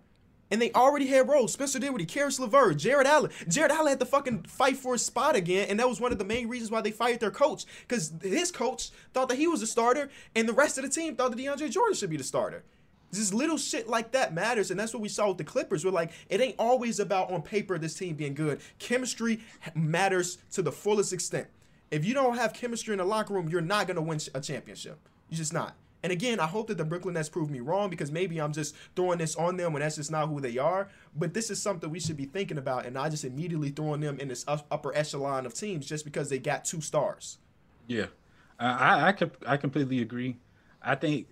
And 0.52 0.62
they 0.62 0.72
already 0.72 1.06
had 1.08 1.28
roles. 1.28 1.54
Spencer 1.54 1.78
Dinwiddie, 1.78 2.06
Caris 2.06 2.40
LeVert, 2.40 2.78
Jarrett 2.78 3.06
Allen. 3.06 3.32
Jarrett 3.48 3.72
Allen 3.72 3.90
had 3.90 4.00
to 4.00 4.06
fucking 4.06 4.44
fight 4.44 4.78
for 4.78 4.94
his 4.94 5.06
spot 5.06 5.36
again, 5.36 5.68
and 5.70 5.80
that 5.80 5.88
was 5.88 6.02
one 6.02 6.12
of 6.12 6.18
the 6.18 6.26
main 6.26 6.48
reasons 6.48 6.72
why 6.72 6.82
they 6.82 6.92
fired 6.92 7.20
their 7.20 7.30
coach. 7.30 7.66
Because 7.88 8.12
his 8.22 8.52
coach 8.52 8.90
thought 9.14 9.30
that 9.30 9.38
he 9.38 9.48
was 9.48 9.62
a 9.62 9.68
starter, 9.68 10.10
and 10.36 10.50
the 10.50 10.54
rest 10.54 10.78
of 10.80 10.84
the 10.84 10.90
team 10.90 11.16
thought 11.16 11.30
that 11.32 11.40
DeAndre 11.40 11.70
Jordan 11.70 11.96
should 11.96 12.10
be 12.10 12.18
the 12.18 12.24
starter. 12.24 12.64
Just 13.12 13.34
little 13.34 13.58
shit 13.58 13.88
like 13.88 14.12
that 14.12 14.34
matters, 14.34 14.72
and 14.72 14.80
that's 14.80 14.94
what 14.94 15.02
we 15.02 15.10
saw 15.10 15.30
with 15.30 15.38
the 15.38 15.44
Clippers. 15.44 15.84
We're 15.84 15.92
like, 15.92 16.12
it 16.30 16.42
ain't 16.42 16.56
always 16.60 17.00
about 17.00 17.32
on 17.32 17.42
paper 17.42 17.78
this 17.78 17.96
team 17.96 18.16
being 18.16 18.36
good. 18.36 18.60
Chemistry 18.78 19.42
matters 19.74 20.38
to 20.52 20.62
the 20.62 20.72
fullest 20.72 21.14
extent. 21.14 21.48
If 21.92 22.06
you 22.06 22.14
don't 22.14 22.36
have 22.36 22.54
chemistry 22.54 22.94
in 22.94 23.00
the 23.00 23.06
locker 23.06 23.34
room, 23.34 23.50
you're 23.50 23.62
not 23.62 23.88
gonna 23.88 24.02
win 24.02 24.20
a 24.36 24.42
championship. 24.42 25.00
You're 25.30 25.38
just 25.38 25.54
not. 25.54 25.76
And 26.02 26.12
again, 26.12 26.40
I 26.40 26.48
hope 26.48 26.68
that 26.68 26.78
the 26.78 26.86
Brooklyn 26.86 27.14
Nets 27.14 27.30
prove 27.30 27.50
me 27.50 27.60
wrong 27.60 27.90
because 27.90 28.12
maybe 28.12 28.40
I'm 28.40 28.54
just 28.54 28.76
throwing 28.96 29.18
this 29.18 29.36
on 29.36 29.58
them 29.58 29.74
when 29.74 29.82
that's 29.82 29.98
just 29.98 30.12
not 30.12 30.30
who 30.30 30.40
they 30.40 30.58
are. 30.58 30.88
But 31.16 31.34
this 31.34 31.50
is 31.50 31.62
something 31.62 31.90
we 31.90 32.00
should 32.00 32.18
be 32.18 32.26
thinking 32.26 32.58
about, 32.58 32.86
and 32.86 32.94
not 32.94 33.12
just 33.12 33.26
immediately 33.26 33.70
throwing 33.70 34.02
them 34.02 34.20
in 34.20 34.28
this 34.28 34.46
upper 34.48 34.96
echelon 34.96 35.46
of 35.46 35.54
teams 35.54 35.86
just 35.86 36.06
because 36.06 36.30
they 36.30 36.40
got 36.40 36.64
two 36.64 36.82
stars. 36.82 37.38
Yeah, 37.88 38.08
I 38.60 39.10
I, 39.10 39.54
I 39.54 39.58
completely 39.58 40.02
agree. 40.02 40.38
I 40.82 40.96
think 40.96 41.28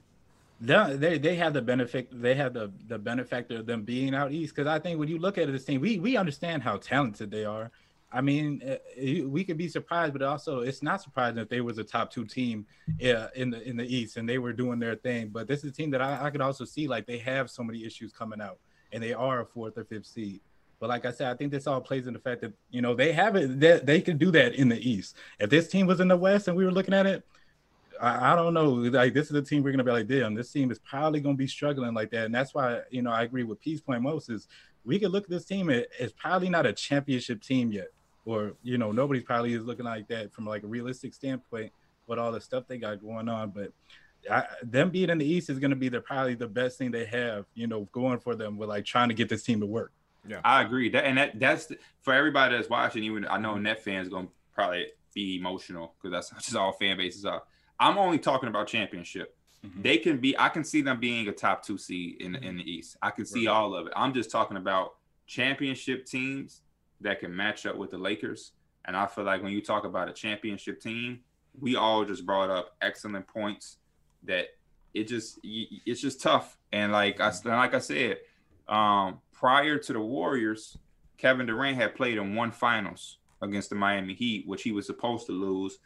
they 0.59 1.17
they 1.17 1.35
have 1.35 1.53
the 1.53 1.61
benefit 1.61 2.09
they 2.11 2.35
have 2.35 2.53
the 2.53 2.71
the 2.87 2.97
benefactor 2.97 3.57
of 3.57 3.65
them 3.67 3.83
being 3.83 4.15
out 4.15 4.31
east 4.31 4.55
because 4.55 4.67
I 4.67 4.79
think 4.79 4.99
when 4.99 5.07
you 5.07 5.19
look 5.19 5.37
at 5.37 5.51
this 5.51 5.65
team, 5.65 5.81
we 5.81 5.99
we 5.99 6.17
understand 6.17 6.63
how 6.63 6.77
talented 6.77 7.31
they 7.31 7.45
are. 7.45 7.71
I 8.11 8.21
mean, 8.21 8.61
eh, 8.63 9.23
we 9.23 9.43
could 9.43 9.57
be 9.57 9.67
surprised, 9.67 10.13
but 10.13 10.21
also 10.21 10.61
it's 10.61 10.81
not 10.81 11.01
surprising 11.01 11.39
if 11.39 11.49
they 11.49 11.59
was 11.59 11.77
a 11.77 11.83
top 11.83 12.09
two 12.09 12.25
team 12.25 12.65
eh, 13.01 13.27
in 13.35 13.49
the 13.49 13.61
in 13.67 13.75
the 13.75 13.83
East 13.83 14.17
and 14.17 14.27
they 14.27 14.37
were 14.37 14.53
doing 14.53 14.79
their 14.79 14.95
thing. 14.95 15.29
But 15.29 15.47
this 15.47 15.63
is 15.63 15.71
a 15.71 15.73
team 15.73 15.91
that 15.91 16.01
I, 16.01 16.25
I 16.25 16.29
could 16.29 16.41
also 16.41 16.63
see 16.63 16.87
like 16.87 17.05
they 17.05 17.17
have 17.17 17.49
so 17.49 17.63
many 17.63 17.83
issues 17.85 18.13
coming 18.13 18.39
out, 18.39 18.59
and 18.93 19.03
they 19.03 19.13
are 19.13 19.41
a 19.41 19.45
fourth 19.45 19.77
or 19.77 19.83
fifth 19.83 20.05
seed. 20.05 20.39
But 20.79 20.89
like 20.89 21.05
I 21.05 21.11
said, 21.11 21.29
I 21.29 21.35
think 21.35 21.51
this 21.51 21.67
all 21.67 21.81
plays 21.81 22.07
in 22.07 22.13
the 22.13 22.19
fact 22.19 22.41
that 22.41 22.53
you 22.69 22.81
know 22.81 22.95
they 22.95 23.11
have 23.11 23.35
it. 23.35 23.59
They, 23.59 23.79
they 23.79 24.01
can 24.01 24.17
do 24.17 24.31
that 24.31 24.55
in 24.55 24.69
the 24.69 24.89
East. 24.89 25.17
If 25.39 25.49
this 25.49 25.67
team 25.67 25.85
was 25.85 25.99
in 25.99 26.07
the 26.07 26.17
West 26.17 26.47
and 26.47 26.55
we 26.55 26.63
were 26.63 26.71
looking 26.71 26.93
at 26.93 27.05
it, 27.05 27.25
I, 27.99 28.31
I 28.31 28.35
don't 28.37 28.53
know. 28.53 28.69
Like 28.69 29.13
this 29.13 29.29
is 29.29 29.35
a 29.35 29.41
team 29.41 29.63
we're 29.63 29.71
gonna 29.71 29.83
be 29.83 29.91
like, 29.91 30.07
damn, 30.07 30.33
this 30.33 30.51
team 30.51 30.71
is 30.71 30.79
probably 30.79 31.19
gonna 31.19 31.35
be 31.35 31.47
struggling 31.47 31.93
like 31.93 32.11
that. 32.11 32.25
And 32.25 32.33
that's 32.33 32.53
why 32.53 32.83
you 32.89 33.01
know 33.01 33.11
I 33.11 33.23
agree 33.23 33.43
with 33.43 33.59
Peace 33.59 33.81
Point 33.81 34.01
most 34.01 34.29
is 34.29 34.47
we 34.85 34.97
could 34.97 35.11
look 35.11 35.25
at 35.25 35.29
this 35.29 35.43
team. 35.43 35.69
It's 35.69 36.13
probably 36.13 36.47
not 36.47 36.65
a 36.65 36.71
championship 36.71 37.41
team 37.41 37.73
yet 37.73 37.87
or 38.27 38.53
you 38.61 38.77
know 38.77 38.91
nobody's 38.91 39.23
probably 39.23 39.53
is 39.53 39.63
looking 39.63 39.85
like 39.85 40.07
that 40.09 40.31
from 40.33 40.45
like 40.45 40.63
a 40.63 40.67
realistic 40.67 41.13
standpoint 41.13 41.71
with 42.05 42.19
all 42.19 42.31
the 42.31 42.41
stuff 42.41 42.65
they 42.67 42.77
got 42.77 43.01
going 43.01 43.27
on 43.29 43.49
but 43.49 43.71
I, 44.29 44.43
them 44.63 44.89
being 44.89 45.09
in 45.09 45.17
the 45.17 45.25
east 45.25 45.49
is 45.49 45.59
going 45.59 45.69
to 45.71 45.77
be 45.77 45.89
the 45.89 46.01
probably 46.01 46.35
the 46.35 46.47
best 46.47 46.77
thing 46.77 46.91
they 46.91 47.05
have 47.05 47.45
you 47.53 47.67
know 47.67 47.87
going 47.91 48.19
for 48.19 48.35
them 48.35 48.57
with 48.57 48.69
like 48.69 48.85
trying 48.85 49.09
to 49.09 49.15
get 49.15 49.29
this 49.29 49.43
team 49.43 49.59
to 49.61 49.65
work. 49.65 49.91
Yeah. 50.27 50.41
I 50.43 50.61
agree. 50.61 50.89
That 50.89 51.05
and 51.05 51.17
that 51.17 51.39
that's 51.39 51.67
the, 51.67 51.77
for 52.01 52.13
everybody 52.13 52.55
that's 52.55 52.69
watching 52.69 53.03
even 53.03 53.25
i 53.29 53.37
know 53.37 53.57
net 53.57 53.83
fans 53.83 54.09
going 54.09 54.27
to 54.27 54.33
probably 54.53 54.87
be 55.13 55.37
emotional 55.37 55.93
because 56.01 56.11
that's 56.11 56.29
just 56.45 56.55
all 56.55 56.73
fan 56.73 56.97
bases 56.97 57.25
are. 57.25 57.43
I'm 57.79 57.97
only 57.97 58.19
talking 58.19 58.49
about 58.49 58.67
championship. 58.67 59.33
Mm-hmm. 59.65 59.81
they 59.81 59.97
can 59.97 60.19
be 60.19 60.37
i 60.37 60.49
can 60.49 60.63
see 60.63 60.83
them 60.83 60.99
being 60.99 61.27
a 61.29 61.31
top 61.31 61.65
two 61.65 61.79
seed 61.79 62.21
in, 62.21 62.35
in 62.35 62.57
the 62.57 62.69
east. 62.71 62.97
I 63.01 63.09
can 63.09 63.25
see 63.25 63.47
right. 63.47 63.53
all 63.53 63.75
of 63.75 63.87
it. 63.87 63.93
I'm 63.95 64.13
just 64.13 64.29
talking 64.29 64.57
about 64.57 64.95
championship 65.25 66.05
teams 66.05 66.61
that 67.01 67.19
can 67.19 67.35
match 67.35 67.65
up 67.65 67.75
with 67.75 67.91
the 67.91 67.97
Lakers. 67.97 68.51
And 68.85 68.95
I 68.95 69.05
feel 69.05 69.25
like 69.25 69.43
when 69.43 69.51
you 69.51 69.61
talk 69.61 69.83
about 69.83 70.09
a 70.09 70.13
championship 70.13 70.81
team, 70.81 71.19
we 71.59 71.75
all 71.75 72.05
just 72.05 72.25
brought 72.25 72.49
up 72.49 72.75
excellent 72.81 73.27
points 73.27 73.77
that 74.23 74.47
it 74.93 75.07
just 75.07 75.39
it's 75.43 76.01
just 76.01 76.21
tough. 76.21 76.57
And 76.71 76.91
like 76.91 77.19
I 77.19 77.31
like 77.45 77.73
I 77.73 77.79
said, 77.79 78.17
um, 78.67 79.19
prior 79.31 79.77
to 79.77 79.93
the 79.93 79.99
Warriors, 79.99 80.77
Kevin 81.17 81.45
Durant 81.45 81.77
had 81.77 81.95
played 81.95 82.17
in 82.17 82.35
one 82.35 82.51
finals 82.51 83.17
against 83.41 83.69
the 83.69 83.75
Miami 83.75 84.13
Heat, 84.13 84.47
which 84.47 84.63
he 84.63 84.71
was 84.71 84.85
supposed 84.85 85.25
to 85.27 85.31
lose. 85.31 85.79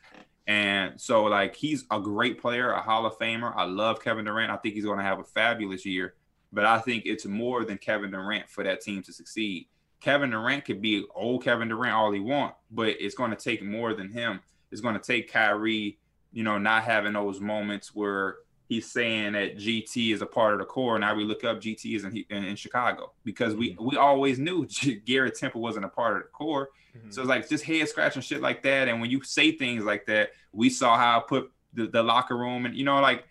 And 0.47 0.99
so 0.99 1.23
like 1.25 1.55
he's 1.55 1.85
a 1.91 1.99
great 1.99 2.39
player, 2.41 2.71
a 2.71 2.81
Hall 2.81 3.05
of 3.05 3.17
Famer. 3.17 3.53
I 3.55 3.63
love 3.63 4.03
Kevin 4.03 4.25
Durant. 4.25 4.51
I 4.51 4.57
think 4.57 4.75
he's 4.75 4.85
going 4.85 4.97
to 4.97 5.03
have 5.03 5.19
a 5.19 5.23
fabulous 5.23 5.85
year. 5.85 6.15
But 6.53 6.65
I 6.65 6.79
think 6.79 7.03
it's 7.05 7.25
more 7.25 7.63
than 7.63 7.77
Kevin 7.77 8.11
Durant 8.11 8.49
for 8.49 8.63
that 8.63 8.81
team 8.81 9.01
to 9.03 9.13
succeed. 9.13 9.67
Kevin 10.01 10.31
Durant 10.31 10.65
could 10.65 10.81
be 10.81 11.05
old 11.15 11.43
Kevin 11.43 11.69
Durant 11.69 11.95
all 11.95 12.11
he 12.11 12.19
want, 12.19 12.55
but 12.71 12.89
it's 12.99 13.15
going 13.15 13.31
to 13.31 13.37
take 13.37 13.63
more 13.63 13.93
than 13.93 14.09
him. 14.09 14.41
It's 14.71 14.81
going 14.81 14.95
to 14.95 15.01
take 15.01 15.31
Kyrie, 15.31 15.99
you 16.33 16.43
know, 16.43 16.57
not 16.57 16.83
having 16.83 17.13
those 17.13 17.39
moments 17.39 17.93
where 17.93 18.37
he's 18.67 18.91
saying 18.91 19.33
that 19.33 19.57
GT 19.57 20.13
is 20.13 20.21
a 20.21 20.25
part 20.25 20.53
of 20.53 20.59
the 20.59 20.65
core. 20.65 20.97
Now 20.97 21.13
we 21.13 21.23
look 21.23 21.43
up 21.43 21.61
GT 21.61 21.95
is 21.95 22.03
in, 22.03 22.17
in, 22.29 22.43
in 22.43 22.55
Chicago 22.55 23.13
because 23.23 23.53
we 23.53 23.77
we 23.79 23.95
always 23.95 24.39
knew 24.39 24.67
Garrett 25.05 25.37
Temple 25.37 25.61
wasn't 25.61 25.85
a 25.85 25.89
part 25.89 26.17
of 26.17 26.23
the 26.23 26.29
core. 26.29 26.69
Mm-hmm. 26.97 27.11
So 27.11 27.21
it's 27.21 27.29
like 27.29 27.47
just 27.47 27.63
head 27.63 27.87
scratching 27.87 28.21
shit 28.21 28.41
like 28.41 28.63
that. 28.63 28.87
And 28.87 29.01
when 29.01 29.11
you 29.11 29.23
say 29.23 29.51
things 29.51 29.83
like 29.83 30.05
that, 30.07 30.31
we 30.51 30.69
saw 30.69 30.97
how 30.97 31.19
I 31.19 31.21
put 31.21 31.51
the, 31.73 31.87
the 31.87 32.01
locker 32.01 32.37
room 32.37 32.65
and 32.65 32.75
you 32.75 32.83
know 32.83 32.99
like 32.99 33.25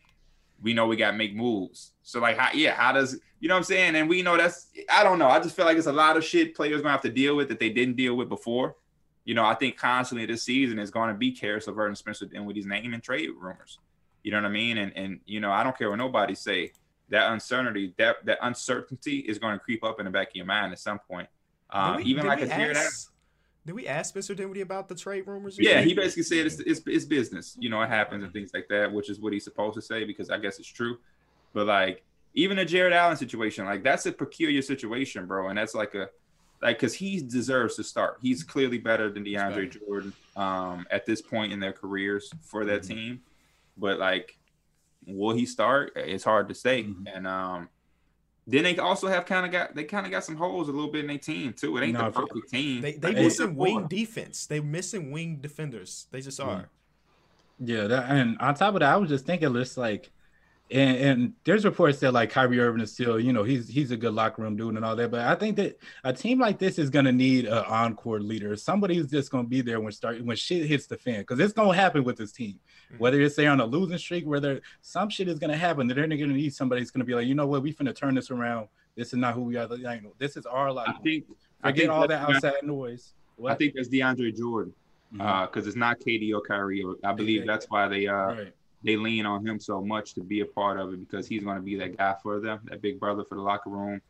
we 0.63 0.75
know 0.75 0.87
we 0.87 0.97
got 0.97 1.13
to 1.13 1.17
make 1.17 1.35
moves. 1.35 1.93
So 2.03 2.21
like, 2.21 2.37
how, 2.39 2.51
yeah, 2.53 2.75
how 2.75 2.93
does 2.93 3.19
you 3.39 3.49
know 3.49 3.55
what 3.55 3.59
I'm 3.59 3.65
saying? 3.65 3.97
And 3.97 4.09
we 4.09 4.23
know 4.23 4.37
that's 4.37 4.69
I 4.91 5.03
don't 5.03 5.19
know. 5.19 5.29
I 5.29 5.41
just 5.41 5.57
feel 5.57 5.65
like 5.65 5.79
it's 5.79 5.87
a 5.87 5.93
lot 5.93 6.17
of 6.17 6.25
shit 6.25 6.55
players 6.55 6.83
gonna 6.83 6.93
have 6.93 7.01
to 7.03 7.11
deal 7.11 7.37
with 7.37 7.49
that 7.49 7.59
they 7.59 7.71
didn't 7.71 7.97
deal 7.97 8.15
with 8.15 8.29
before. 8.29 8.77
you 9.25 9.35
know, 9.35 9.45
I 9.45 9.55
think 9.55 9.77
constantly 9.77 10.27
this 10.27 10.43
season 10.43 10.79
is 10.79 10.91
going 10.91 11.09
to 11.09 11.15
be 11.15 11.33
Caris 11.33 11.67
LeVert 11.67 11.89
and 11.89 11.97
Spencer 11.97 12.27
Dinwiddie's 12.27 12.67
name 12.67 12.95
and 12.95 13.03
trade 13.03 13.31
rumors. 13.39 13.79
You 14.23 14.33
know 14.33 14.39
what 14.39 14.47
I 14.47 14.51
mean? 14.51 14.79
And 14.79 14.93
and 14.97 15.21
you 15.25 15.41
know, 15.41 15.53
I 15.53 15.63
don't 15.63 15.77
care 15.77 15.89
what 15.89 15.97
nobody 15.97 16.35
say. 16.35 16.73
That 17.11 17.33
uncertainty, 17.33 17.95
that 17.99 18.17
that 18.25 18.39
uncertainty 18.43 19.19
is 19.19 19.39
going 19.39 19.55
to 19.55 19.59
creep 19.59 19.85
up 19.85 19.99
in 19.99 20.05
the 20.05 20.11
back 20.11 20.29
of 20.29 20.37
your 20.37 20.47
mind 20.47 20.73
at 20.73 20.79
some 20.79 20.99
point. 20.99 21.29
Uh, 21.71 21.95
we, 21.99 22.05
even 22.05 22.27
like 22.27 22.41
a 22.43 22.47
tear 22.47 22.75
that. 22.75 22.91
Did 23.67 23.75
we 23.75 23.87
ask 23.87 24.11
Spencer 24.11 24.35
Dinwiddie 24.35 24.63
about 24.63 24.89
the 24.89 24.95
trade 24.95 25.27
rumors? 25.27 25.59
Yeah, 25.59 25.83
he 25.83 25.93
basically 25.93 26.23
said 26.23 26.47
it's, 26.47 26.61
it's, 26.61 26.81
it's 26.87 27.05
business. 27.05 27.57
You 27.59 27.69
know, 27.69 27.81
it 27.83 27.89
happens 27.89 28.25
and 28.25 28.33
things 28.33 28.53
like 28.55 28.67
that, 28.69 28.91
which 28.91 29.11
is 29.11 29.21
what 29.21 29.33
he's 29.33 29.45
supposed 29.45 29.75
to 29.75 29.83
say 29.83 30.05
because 30.05 30.31
I 30.31 30.39
guess 30.39 30.59
it's 30.59 30.69
true. 30.69 30.99
But 31.53 31.67
like, 31.67 32.03
even 32.35 32.59
a 32.59 32.65
Jarrett 32.65 32.93
Allen 32.93 33.17
situation, 33.17 33.67
like 33.67 33.83
that's 33.83 34.07
a 34.07 34.13
peculiar 34.13 34.63
situation, 34.63 35.27
bro. 35.27 35.49
And 35.49 35.59
that's 35.59 35.75
like 35.75 35.95
a 35.95 36.09
like 36.63 36.79
because 36.79 36.95
he 36.95 37.21
deserves 37.21 37.77
to 37.77 37.85
start. 37.85 38.19
He's 38.23 38.43
clearly 38.43 38.79
better 38.79 39.11
than 39.11 39.25
DeAndre 39.25 39.79
Jordan 39.79 40.13
um, 40.37 40.87
at 40.91 41.07
this 41.07 41.21
point 41.21 41.53
in 41.53 41.61
their 41.61 41.73
careers 41.73 42.33
for 42.43 42.65
that 42.65 42.83
mm-hmm. 42.83 42.95
team. 42.95 43.21
But 43.77 43.99
like, 43.99 44.39
will 45.07 45.35
he 45.35 45.47
start? 45.47 45.93
It's 45.97 46.25
hard 46.25 46.49
to 46.49 46.55
say. 46.55 46.85
Mm-hmm. 46.85 47.07
And 47.07 47.27
um, 47.27 47.69
then 48.47 48.65
they 48.65 48.77
also 48.79 49.07
have 49.07 49.27
kind 49.27 49.47
of 49.47 49.53
got 49.53 49.75
they 49.75 49.85
kind 49.85 50.07
of 50.07 50.13
got 50.13 50.25
some 50.25 50.37
holes 50.37 50.69
a 50.69 50.73
little 50.73 50.91
bit 50.91 51.03
in 51.03 51.07
their 51.07 51.19
team 51.19 51.53
too. 51.53 51.77
It 51.77 51.85
ain't 51.85 51.93
no, 51.93 52.11
the 52.11 52.11
perfect 52.11 52.51
team. 52.51 52.81
They 52.81 52.93
they 52.93 53.13
missing 53.13 53.55
wing 53.55 53.87
defense. 53.87 54.47
They 54.47 54.61
missing 54.61 55.11
wing 55.11 55.37
defenders. 55.41 56.07
They 56.11 56.21
just 56.21 56.41
are. 56.41 56.69
Yeah, 57.63 57.87
that, 57.89 58.11
and 58.11 58.39
on 58.39 58.55
top 58.55 58.75
of 58.75 58.81
that, 58.81 58.93
I 58.93 58.97
was 58.97 59.11
just 59.11 59.27
thinking, 59.27 59.53
just 59.53 59.77
like 59.77 60.11
and, 60.71 60.97
and, 60.97 61.33
there's 61.45 61.65
reports 61.65 61.99
that 62.01 62.13
like 62.13 62.31
Kyrie 62.31 62.61
Irving 62.61 62.81
is 62.81 62.93
still, 62.93 63.19
you 63.19 63.33
know, 63.33 63.43
he's 63.43 63.69
he's 63.69 63.91
a 63.91 63.97
good 63.97 64.15
locker 64.15 64.43
room 64.43 64.57
dude 64.57 64.77
and 64.77 64.85
all 64.85 64.95
that. 64.95 65.11
But 65.11 65.21
I 65.21 65.35
think 65.35 65.57
that 65.57 65.79
a 66.05 66.13
team 66.13 66.39
like 66.39 66.59
this 66.59 66.79
is 66.79 66.91
gonna 66.91 67.13
need 67.13 67.47
an 67.47 67.65
encore 67.65 68.21
leader, 68.21 68.55
somebody 68.57 68.97
who's 68.97 69.11
just 69.11 69.31
gonna 69.31 69.49
be 69.49 69.63
there 69.63 69.81
when 69.81 69.93
start 69.93 70.25
when 70.25 70.37
shit 70.37 70.67
hits 70.67 70.87
the 70.87 70.97
fan, 70.97 71.21
because 71.21 71.41
it's 71.41 71.53
gonna 71.53 71.75
happen 71.75 72.05
with 72.05 72.17
this 72.17 72.33
team. 72.33 72.59
Mm-hmm. 72.93 72.99
Whether 72.99 73.21
it's 73.21 73.35
they're 73.35 73.51
on 73.51 73.61
a 73.61 73.65
losing 73.65 73.99
streak, 73.99 74.27
whether 74.27 74.61
some 74.81 75.09
shit 75.09 75.29
is 75.29 75.39
gonna 75.39 75.57
happen, 75.57 75.89
they're 75.89 76.07
gonna 76.07 76.27
need 76.27 76.55
somebody 76.55 76.83
who's 76.83 76.91
gonna 76.91 77.05
be 77.05 77.15
like, 77.15 77.27
you 77.27 77.35
know 77.35 77.47
what, 77.47 77.63
we 77.63 77.73
finna 77.73 77.95
turn 77.95 78.15
this 78.15 78.31
around. 78.31 78.69
This 78.97 79.09
is 79.09 79.15
not 79.15 79.35
who 79.35 79.43
we 79.43 79.57
are. 79.57 79.67
Know, 79.67 80.15
this 80.19 80.37
is 80.37 80.47
our 80.47 80.73
life. 80.73 80.89
I 80.89 81.03
think 81.03 81.25
I 81.63 81.73
get 81.73 81.91
all 81.91 82.07
that 82.07 82.29
outside 82.29 82.63
noise. 82.63 83.15
What? 83.37 83.53
I 83.53 83.55
think 83.57 83.75
that's 83.75 83.89
DeAndre 83.89 84.37
Jordan 84.37 84.73
because 85.11 85.25
mm-hmm. 85.25 85.59
uh, 85.59 85.67
it's 85.67 85.77
not 85.77 85.99
KD 85.99 86.33
or 86.35 86.43
Kyrie. 86.43 86.85
I 87.03 87.13
believe 87.13 87.47
that's 87.47 87.67
why 87.69 87.89
they 87.89 88.07
uh 88.07 88.15
right 88.15 88.55
they 88.83 88.97
lean 88.97 89.27
on 89.27 89.47
him 89.47 89.61
so 89.61 89.83
much 89.83 90.15
to 90.15 90.23
be 90.23 90.41
a 90.41 90.47
part 90.47 90.79
of 90.79 90.93
it 90.93 91.01
because 91.09 91.27
he's 91.29 91.43
going 91.43 91.57
to 91.57 91.63
be 91.63 91.77
that 91.77 91.97
guy 91.97 92.15
for 92.23 92.41
them, 92.41 92.61
that 92.65 92.81
big 92.81 92.99
brother 92.99 93.25
for 93.25 93.35
the 93.35 93.43
locker 93.43 93.71
room. 93.71 94.01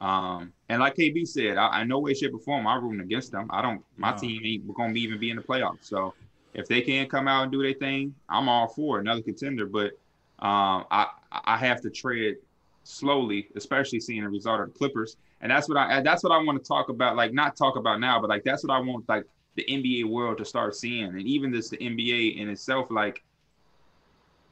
Um, 0.00 0.52
and 0.68 0.80
like 0.80 0.96
KB 0.96 1.26
said, 1.26 1.56
I, 1.56 1.68
I 1.68 1.84
no 1.84 1.98
way, 1.98 2.14
shape, 2.14 2.34
or 2.34 2.38
form 2.38 2.66
I'm 2.66 2.82
rooting 2.82 3.00
against 3.00 3.32
them. 3.32 3.48
I 3.50 3.60
don't. 3.62 3.82
My 3.96 4.12
no. 4.12 4.18
team 4.18 4.40
ain't 4.44 4.74
going 4.74 4.90
to 4.90 4.94
be 4.94 5.02
even 5.02 5.18
be 5.18 5.30
in 5.30 5.36
the 5.36 5.42
playoffs. 5.42 5.84
So 5.84 6.14
if 6.54 6.66
they 6.68 6.80
can't 6.80 7.10
come 7.10 7.28
out 7.28 7.44
and 7.44 7.52
do 7.52 7.62
their 7.62 7.74
thing, 7.74 8.14
I'm 8.28 8.48
all 8.48 8.68
for 8.68 8.98
another 8.98 9.22
contender. 9.22 9.66
But 9.66 9.92
um, 10.38 10.86
I 10.90 11.08
I 11.30 11.56
have 11.58 11.82
to 11.82 11.90
tread 11.90 12.36
slowly, 12.84 13.48
especially 13.56 14.00
seeing 14.00 14.22
the 14.22 14.28
result 14.28 14.60
of 14.60 14.72
the 14.72 14.78
Clippers. 14.78 15.16
And 15.42 15.50
that's 15.50 15.68
what 15.68 15.76
I 15.76 16.00
that's 16.00 16.22
what 16.22 16.32
I 16.32 16.42
want 16.42 16.62
to 16.62 16.66
talk 16.66 16.88
about. 16.88 17.16
Like 17.16 17.32
not 17.32 17.56
talk 17.56 17.76
about 17.76 18.00
now, 18.00 18.20
but 18.20 18.30
like 18.30 18.44
that's 18.44 18.64
what 18.64 18.72
I 18.74 18.80
want 18.80 19.08
like 19.08 19.24
the 19.56 19.64
NBA 19.64 20.08
world 20.08 20.38
to 20.38 20.44
start 20.44 20.74
seeing, 20.74 21.04
and 21.04 21.22
even 21.22 21.50
this 21.50 21.68
the 21.70 21.76
NBA 21.76 22.38
in 22.38 22.48
itself. 22.48 22.86
Like 22.90 23.22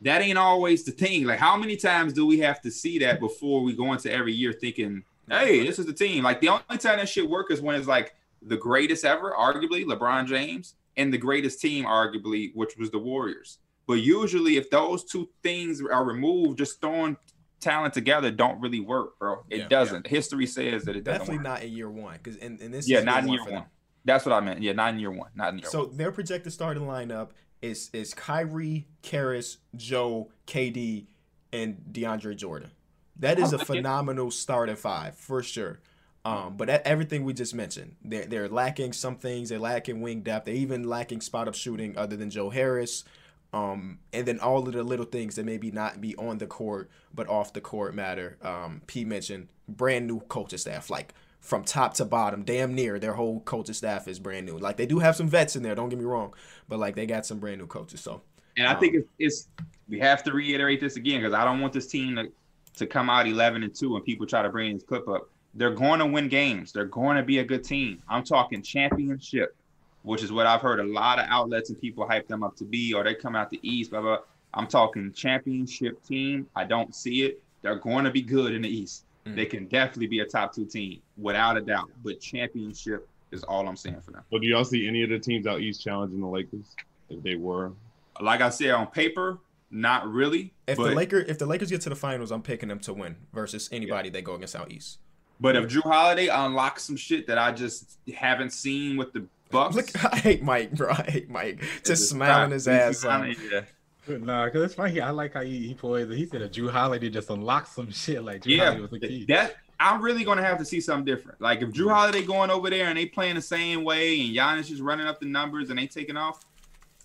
that 0.03 0.23
ain't 0.23 0.39
always 0.39 0.85
the 0.85 0.93
thing. 0.93 1.25
Like, 1.25 1.39
how 1.39 1.57
many 1.57 1.77
times 1.77 2.13
do 2.13 2.27
we 2.27 2.39
have 2.41 2.61
to 2.63 2.71
see 2.71 2.99
that 3.01 3.21
before 3.21 3.63
we 3.63 3.75
go 3.75 3.93
into 3.93 4.13
every 4.13 4.33
year 4.33 4.53
thinking, 4.53 5.03
hey, 5.29 5.67
this 5.67 5.79
is 5.79 5.87
the 5.87 5.93
team? 5.93 6.25
Like, 6.25 6.41
the 6.41 6.49
only 6.49 6.79
time 6.79 6.99
that 6.99 7.09
shit 7.09 7.29
works 7.29 7.53
is 7.53 7.61
when 7.61 7.77
it's 7.77 7.89
like 7.89 8.15
the 8.43 8.57
greatest 8.57 9.05
ever, 9.05 9.35
arguably 9.37 9.85
LeBron 9.85 10.27
James, 10.27 10.75
and 10.97 11.13
the 11.13 11.19
greatest 11.19 11.61
team, 11.61 11.85
arguably, 11.85 12.51
which 12.55 12.77
was 12.77 12.91
the 12.91 12.99
Warriors. 12.99 13.59
But 13.87 13.95
usually, 13.95 14.57
if 14.57 14.71
those 14.71 15.05
two 15.05 15.29
things 15.43 15.81
are 15.81 16.05
removed, 16.05 16.59
just 16.59 16.81
throwing 16.81 17.17
talent 17.61 17.95
together 17.95 18.31
don't 18.31 18.61
really 18.61 18.81
work, 18.81 19.19
bro. 19.19 19.45
It 19.51 19.59
yeah, 19.59 19.69
doesn't. 19.69 20.07
Yeah. 20.07 20.11
History 20.11 20.47
says 20.47 20.85
that 20.85 20.97
it 20.97 21.05
definitely 21.05 21.39
not 21.39 21.63
in 21.63 21.73
year 21.73 21.91
one 21.91 22.19
because 22.23 22.37
in, 22.37 22.59
in 22.59 22.71
this 22.71 22.89
yeah, 22.89 23.01
not 23.01 23.25
in 23.25 23.31
year 23.31 23.45
one. 23.45 23.65
That's 24.05 24.25
what 24.25 24.33
I 24.33 24.41
meant. 24.41 24.63
Yeah, 24.63 24.73
not 24.73 24.95
in 24.95 25.01
year 25.01 25.11
one. 25.11 25.31
Not 25.35 25.53
in 25.55 25.61
year 25.61 25.69
so 25.69 25.87
one. 25.87 25.97
their 25.97 26.13
projected 26.13 26.53
starting 26.53 26.85
lineup 26.85 27.31
is 27.63 27.91
is 27.93 28.15
Kyrie, 28.15 28.87
Caris, 29.03 29.59
Joe, 29.77 30.31
KD, 30.47 31.07
and 31.53 31.79
DeAndre 31.91 32.37
Jordan. 32.37 32.71
That 33.19 33.39
is 33.39 33.53
a 33.53 33.59
phenomenal 33.59 34.31
starting 34.31 34.77
five 34.77 35.17
for 35.17 35.43
sure. 35.43 35.81
Um, 36.25 36.57
but 36.57 36.69
everything 36.69 37.25
we 37.25 37.33
just 37.33 37.55
mentioned, 37.55 37.97
they're, 38.05 38.27
they're 38.27 38.49
lacking 38.49 38.93
some 38.93 39.17
things. 39.17 39.49
They're 39.49 39.59
lacking 39.59 40.03
wing 40.03 40.21
depth. 40.21 40.47
They're 40.47 40.55
even 40.55 40.85
lacking 40.85 41.23
spot 41.23 41.49
up 41.49 41.55
shooting 41.55 41.97
other 41.97 42.17
than 42.17 42.29
Joe 42.29 42.51
Harris. 42.51 43.05
Um, 43.53 44.01
and 44.13 44.27
then 44.27 44.39
all 44.41 44.67
of 44.67 44.75
the 44.75 44.83
little 44.83 45.07
things 45.07 45.37
that 45.37 45.47
maybe 45.47 45.71
not 45.71 46.03
be 46.03 46.15
on 46.17 46.37
the 46.37 46.47
court 46.47 46.91
but 47.15 47.29
off 47.29 47.55
the 47.55 47.63
court 47.63 47.95
matter. 47.95 48.37
Um, 48.43 48.83
P 48.87 49.05
mentioned 49.05 49.49
brand 49.67 50.07
new 50.07 50.21
coaching 50.21 50.59
staff. 50.59 50.91
Like 50.91 51.15
from 51.49 51.65
top 51.65 51.95
to 51.95 52.05
bottom, 52.05 52.43
damn 52.43 52.75
near 52.75 52.99
their 52.99 53.15
whole 53.15 53.41
coaching 53.41 53.73
staff 53.73 54.07
is 54.07 54.19
brand 54.19 54.45
new. 54.45 54.59
Like 54.59 54.77
they 54.77 54.85
do 54.85 54.99
have 54.99 55.17
some 55.17 55.29
vets 55.29 55.57
in 55.57 55.63
there, 55.63 55.75
don't 55.75 55.89
get 55.89 55.99
me 55.99 56.05
wrong, 56.05 56.35
but 56.69 56.79
like 56.79 56.95
they 56.95 57.07
got 57.07 57.25
some 57.25 57.39
brand 57.39 57.59
new 57.59 57.67
coaches. 57.67 58.03
So, 58.03 58.21
and 58.59 58.67
I 58.67 58.75
um, 58.75 58.81
think 58.81 58.97
it's, 58.97 59.09
it's 59.19 59.49
we 59.89 59.99
have 59.99 60.23
to 60.25 60.33
reiterate 60.33 60.79
this 60.79 60.97
again 60.97 61.23
because 61.23 61.33
I 61.33 61.47
don't 61.47 61.61
want 61.61 61.73
this 61.73 61.87
team 61.87 62.17
to 62.17 62.31
to 62.77 62.87
come 62.87 63.09
out 63.09 63.27
eleven 63.27 63.63
and 63.63 63.75
two 63.75 63.97
and 63.97 64.05
people 64.05 64.27
try 64.27 64.43
to 64.43 64.51
bring 64.51 64.75
this 64.75 64.83
clip 64.83 65.09
up. 65.09 65.31
They're 65.55 65.75
going 65.75 66.01
to 66.01 66.07
win 66.07 66.29
games. 66.29 66.71
They're 66.71 66.85
going 66.85 67.17
to 67.17 67.23
be 67.23 67.39
a 67.39 67.45
good 67.45 67.65
team. 67.65 68.03
I'm 68.11 68.25
talking 68.25 68.61
championship, 68.61 69.57
which 70.03 70.23
is 70.23 70.31
what 70.31 70.47
I've 70.47 70.61
heard 70.61 70.81
a 70.81 70.85
lot 70.85 71.19
of 71.19 71.25
outlets 71.31 71.71
and 71.71 71.81
people 71.81 72.07
hype 72.07 72.29
them 72.29 72.43
up 72.43 72.57
to 72.57 72.65
be, 72.65 72.93
or 72.93 73.05
they 73.05 73.15
come 73.15 73.35
out 73.35 73.49
the 73.49 73.59
East, 73.63 73.91
blah 73.91 74.03
blah. 74.03 74.19
I'm 74.53 74.67
talking 74.67 75.15
championship 75.15 76.05
team. 76.05 76.47
I 76.55 76.65
don't 76.65 76.95
see 76.95 77.23
it. 77.23 77.43
They're 77.63 77.79
going 77.79 78.05
to 78.05 78.11
be 78.11 78.21
good 78.21 78.53
in 78.53 78.61
the 78.61 78.69
East. 78.69 79.05
Mm. 79.29 79.37
They 79.37 79.47
can 79.47 79.67
definitely 79.67 80.07
be 80.07 80.21
a 80.21 80.27
top 80.27 80.55
two 80.55 80.65
team 80.65 81.01
without 81.17 81.57
a 81.57 81.61
doubt. 81.61 81.91
But 82.05 82.21
championship 82.21 83.09
is 83.31 83.43
all 83.45 83.69
I'm 83.69 83.77
saying 83.77 84.01
for 84.01 84.13
them. 84.13 84.23
But 84.31 84.43
do 84.43 84.49
y'all 84.49 84.65
see 84.65 84.87
any 84.87 85.03
of 85.03 85.11
the 85.11 85.19
teams 85.19 85.47
out 85.47 85.61
east 85.61 85.83
challenging 85.83 86.21
the 86.21 86.27
Lakers 86.27 86.75
if 87.09 87.23
they 87.23 87.37
were? 87.37 87.73
Like 88.21 88.41
I 88.41 88.51
said, 88.51 88.71
on 88.71 88.89
paper, 88.89 89.39
not 89.71 90.11
really. 90.11 90.53
If 90.67 90.77
but, 90.77 90.91
the 90.91 90.95
Laker 90.95 91.19
if 91.19 91.39
the 91.39 91.47
Lakers 91.47 91.71
get 91.71 91.81
to 91.83 91.89
the 91.89 91.97
finals, 91.97 92.31
I'm 92.31 92.43
picking 92.43 92.69
them 92.69 92.81
to 92.81 92.95
win 92.95 93.17
versus 93.33 93.69
anybody 93.71 94.09
yeah. 94.09 94.15
that 94.15 94.25
go 94.25 94.35
against 94.35 94.57
out 94.57 94.73
east. 94.73 94.99
But 95.41 95.55
if 95.55 95.67
Jrue 95.67 95.83
Holiday 95.83 96.27
unlocks 96.27 96.83
some 96.83 96.97
shit 96.97 97.29
that 97.29 97.39
I 97.39 97.53
just 97.53 97.99
haven't 98.13 98.53
seen 98.53 98.97
with 98.97 99.13
the 99.13 99.27
Bucks, 99.51 99.77
look, 99.77 100.05
I 100.13 100.17
hate 100.17 100.43
Mike, 100.43 100.73
bro. 100.73 100.91
I 100.91 101.05
hate 101.09 101.31
Mike. 101.31 101.63
Just 101.85 102.09
smiling 102.11 102.51
his 102.51 102.67
ass 102.67 103.05
off. 103.05 103.27
Yeah. 103.51 103.63
Nah, 104.09 104.47
because 104.47 104.63
it's 104.63 104.75
funny. 104.75 105.01
I 105.01 105.11
like 105.11 105.35
how 105.35 105.43
he, 105.43 105.69
he 105.69 105.75
plays. 105.75 106.09
He 106.09 106.27
said 106.27 106.43
a 106.43 106.49
Jrue 106.49 106.71
Holiday 106.71 107.11
just 107.11 107.31
unlocked 107.31 107.69
some 107.69 107.91
shit. 107.91 108.25
Like 108.25 108.43
Jrue 108.43 108.57
yeah, 108.57 108.65
Holiday 108.65 108.81
was 108.81 108.91
the 108.91 109.01
key. 109.01 109.25
That 109.27 109.57
I'm 109.81 110.03
really 110.03 110.25
gonna 110.25 110.43
have 110.43 110.59
to 110.59 110.65
see 110.65 110.81
something 110.81 111.05
different. 111.05 111.41
Like 111.41 111.63
if 111.63 111.71
Jrue 111.71 111.83
mm-hmm. 111.83 111.91
Holiday 111.91 112.23
going 112.23 112.51
over 112.51 112.71
there 112.71 112.87
and 112.87 112.99
they 112.99 113.07
playing 113.07 113.37
the 113.37 113.43
same 113.43 113.85
way, 113.85 114.21
and 114.21 114.35
Giannis 114.35 114.67
just 114.67 114.83
running 114.83 115.07
up 115.07 115.21
the 115.21 115.27
numbers 115.27 115.71
and 115.71 115.79
they 115.79 115.87
taking 115.87 116.17
off. 116.17 116.45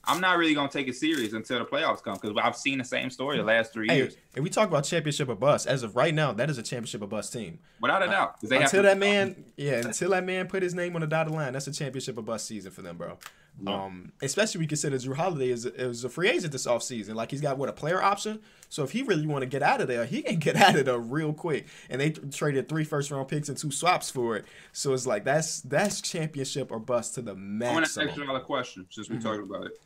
I'm 0.05 0.19
not 0.19 0.37
really 0.37 0.53
gonna 0.53 0.67
take 0.67 0.89
it 0.89 0.97
serious 0.97 1.31
until 1.31 1.59
the 1.59 1.65
playoffs 1.65 2.03
come 2.03 2.17
because 2.21 2.35
I've 2.41 2.57
seen 2.57 2.77
the 2.77 2.83
same 2.83 3.09
story 3.09 3.37
the 3.37 3.43
last 3.43 3.71
three 3.71 3.87
hey, 3.87 3.97
years. 3.97 4.17
And 4.35 4.43
we 4.43 4.49
talk 4.49 4.67
about 4.67 4.83
championship 4.83 5.29
or 5.29 5.35
bust. 5.35 5.65
As 5.65 5.81
of 5.81 5.95
right 5.95 6.13
now, 6.13 6.33
that 6.33 6.49
is 6.49 6.57
a 6.57 6.63
championship 6.63 7.01
or 7.01 7.07
bust 7.07 7.31
team. 7.31 7.59
Without 7.79 8.03
a 8.03 8.07
doubt. 8.07 8.35
until 8.41 8.83
that 8.83 8.97
man, 8.97 9.45
yeah, 9.55 9.75
until 9.85 10.09
that 10.09 10.25
man 10.25 10.47
put 10.47 10.61
his 10.61 10.73
name 10.73 10.95
on 10.95 11.01
the 11.01 11.07
dotted 11.07 11.33
line, 11.33 11.53
that's 11.53 11.67
a 11.67 11.71
championship 11.71 12.17
or 12.17 12.21
bust 12.21 12.47
season 12.47 12.71
for 12.71 12.81
them, 12.81 12.97
bro. 12.97 13.17
Yeah. 13.61 13.85
Um, 13.85 14.11
especially 14.21 14.59
we 14.59 14.67
consider 14.67 14.97
Jrue 14.97 15.15
Holiday 15.15 15.49
is 15.49 15.65
a, 15.65 15.73
is 15.75 16.03
a 16.03 16.09
free 16.09 16.29
agent 16.29 16.51
this 16.51 16.65
offseason. 16.65 17.15
Like 17.15 17.31
he's 17.31 17.41
got 17.41 17.57
what 17.57 17.69
a 17.69 17.73
player 17.73 18.01
option. 18.01 18.39
So 18.69 18.83
if 18.83 18.91
he 18.91 19.03
really 19.03 19.27
want 19.27 19.43
to 19.43 19.45
get 19.45 19.61
out 19.61 19.79
of 19.79 19.87
there, 19.87 20.05
he 20.05 20.21
can 20.21 20.35
get 20.39 20.55
out 20.55 20.75
of 20.75 20.85
there 20.85 20.97
real 20.97 21.33
quick. 21.33 21.67
And 21.89 22.01
they 22.01 22.11
traded 22.11 22.67
three 22.67 22.83
first 22.83 23.11
round 23.11 23.27
picks 23.27 23.49
and 23.49 23.57
two 23.57 23.71
swaps 23.71 24.09
for 24.09 24.35
it. 24.35 24.45
So 24.71 24.93
it's 24.93 25.05
like 25.05 25.23
that's 25.23 25.61
that's 25.61 26.01
championship 26.01 26.71
or 26.71 26.79
bust 26.79 27.15
to 27.15 27.21
the 27.21 27.35
max. 27.35 27.71
I 27.71 27.73
want 27.73 27.85
to 27.85 28.01
ask 28.01 28.17
you 28.17 28.35
a 28.35 28.39
question 28.41 28.87
since 28.89 29.09
we 29.09 29.17
mm-hmm. 29.17 29.27
talked 29.27 29.43
about 29.43 29.67
it. 29.67 29.79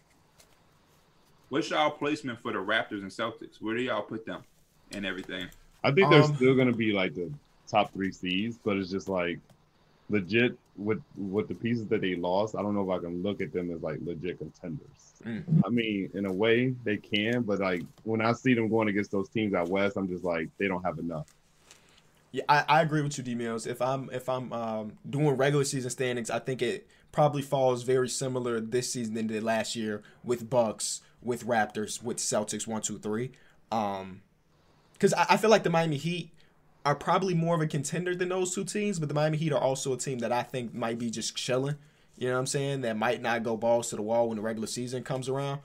What's 1.50 1.70
y'all 1.70 1.92
placement 1.92 2.42
for 2.42 2.52
the 2.52 2.60
Raptors 2.60 3.02
and 3.02 3.12
Celtics? 3.12 3.62
Where 3.62 3.76
do 3.76 3.82
y'all 3.82 4.02
put 4.02 4.26
them 4.26 4.44
and 4.92 5.06
everything? 5.06 5.48
I 5.84 5.92
think 5.92 6.10
they're 6.10 6.24
um, 6.24 6.36
still 6.36 6.56
gonna 6.56 6.74
be 6.74 6.92
like 6.92 7.16
the 7.16 7.32
top 7.68 7.94
three 7.94 8.12
seeds, 8.12 8.58
but 8.64 8.78
it's 8.78 8.90
just 8.90 9.08
like 9.08 9.40
legit 10.10 10.58
with 10.78 11.02
with 11.16 11.48
the 11.48 11.56
pieces 11.56 11.88
that 11.88 12.02
they 12.02 12.16
lost, 12.16 12.56
I 12.56 12.62
don't 12.62 12.76
know 12.76 12.90
if 12.90 13.00
I 13.00 13.02
can 13.04 13.24
look 13.24 13.42
at 13.42 13.52
them 13.52 13.72
as 13.72 13.82
like 13.82 14.00
legit 14.04 14.38
contenders. 14.38 15.14
Mm. 15.26 15.44
I 15.66 15.70
mean, 15.70 16.10
in 16.14 16.26
a 16.26 16.32
way 16.32 16.76
they 16.84 16.98
can, 16.98 17.42
but 17.42 17.60
like 17.60 17.84
when 18.04 18.22
I 18.22 18.34
see 18.34 18.54
them 18.54 18.70
going 18.70 18.88
against 18.88 19.12
those 19.12 19.30
teams 19.30 19.54
out 19.54 19.70
west, 19.70 19.98
I'm 19.98 20.08
just 20.08 20.24
like 20.24 20.50
they 20.58 20.68
don't 20.68 20.84
have 20.84 21.00
enough. 21.00 21.28
Yeah, 22.32 22.44
I, 22.50 22.66
I 22.68 22.82
agree 22.82 23.02
with 23.02 23.18
you, 23.18 23.24
D 23.24 23.36
Mills. 23.36 23.66
If 23.66 23.82
I'm 23.82 24.10
if 24.12 24.30
I'm 24.30 24.54
um, 24.54 24.94
doing 25.10 25.30
regular 25.30 25.64
season 25.64 25.90
standings, 25.90 26.30
I 26.30 26.40
think 26.40 26.62
it 26.62 26.88
probably 27.12 27.42
falls 27.42 27.84
very 27.84 28.10
similar 28.10 28.60
this 28.60 28.92
season 28.92 29.16
than 29.16 29.28
did 29.28 29.44
last 29.44 29.76
year 29.76 30.04
with 30.24 30.50
Bucks, 30.50 31.02
with 31.22 31.46
Raptors, 31.48 32.04
with 32.04 32.18
Celtics 32.18 32.68
one, 32.68 32.82
two, 32.82 33.00
three. 33.00 33.32
Um, 33.72 34.22
because 34.94 35.14
I, 35.14 35.26
I 35.32 35.38
feel 35.38 35.50
like 35.50 35.64
the 35.64 35.70
Miami 35.70 35.98
Heat 35.98 36.32
are 36.88 36.96
probably 36.96 37.34
more 37.34 37.54
of 37.54 37.60
a 37.60 37.68
contender 37.68 38.16
than 38.16 38.30
those 38.30 38.56
two 38.56 38.64
teams, 38.64 38.98
but 38.98 39.10
the 39.10 39.14
Miami 39.14 39.38
Heat 39.38 39.52
are 39.52 39.60
also 39.60 39.92
a 39.92 39.98
team 39.98 40.20
that 40.20 40.32
I 40.32 40.42
think 40.42 40.74
might 40.74 40.98
be 40.98 41.10
just 41.10 41.36
chilling. 41.36 41.76
You 42.18 42.30
know 42.30 42.36
what 42.36 42.40
I'm 42.40 42.48
saying? 42.48 42.82
That 42.82 42.96
might 42.96 43.22
not 43.22 43.44
go 43.44 43.58
balls 43.58 43.90
to 43.90 43.98
the 43.98 44.02
wall 44.02 44.30
when 44.30 44.38
the 44.38 44.42
regular 44.42 44.68
season 44.68 45.04
comes 45.04 45.28
around. 45.28 45.60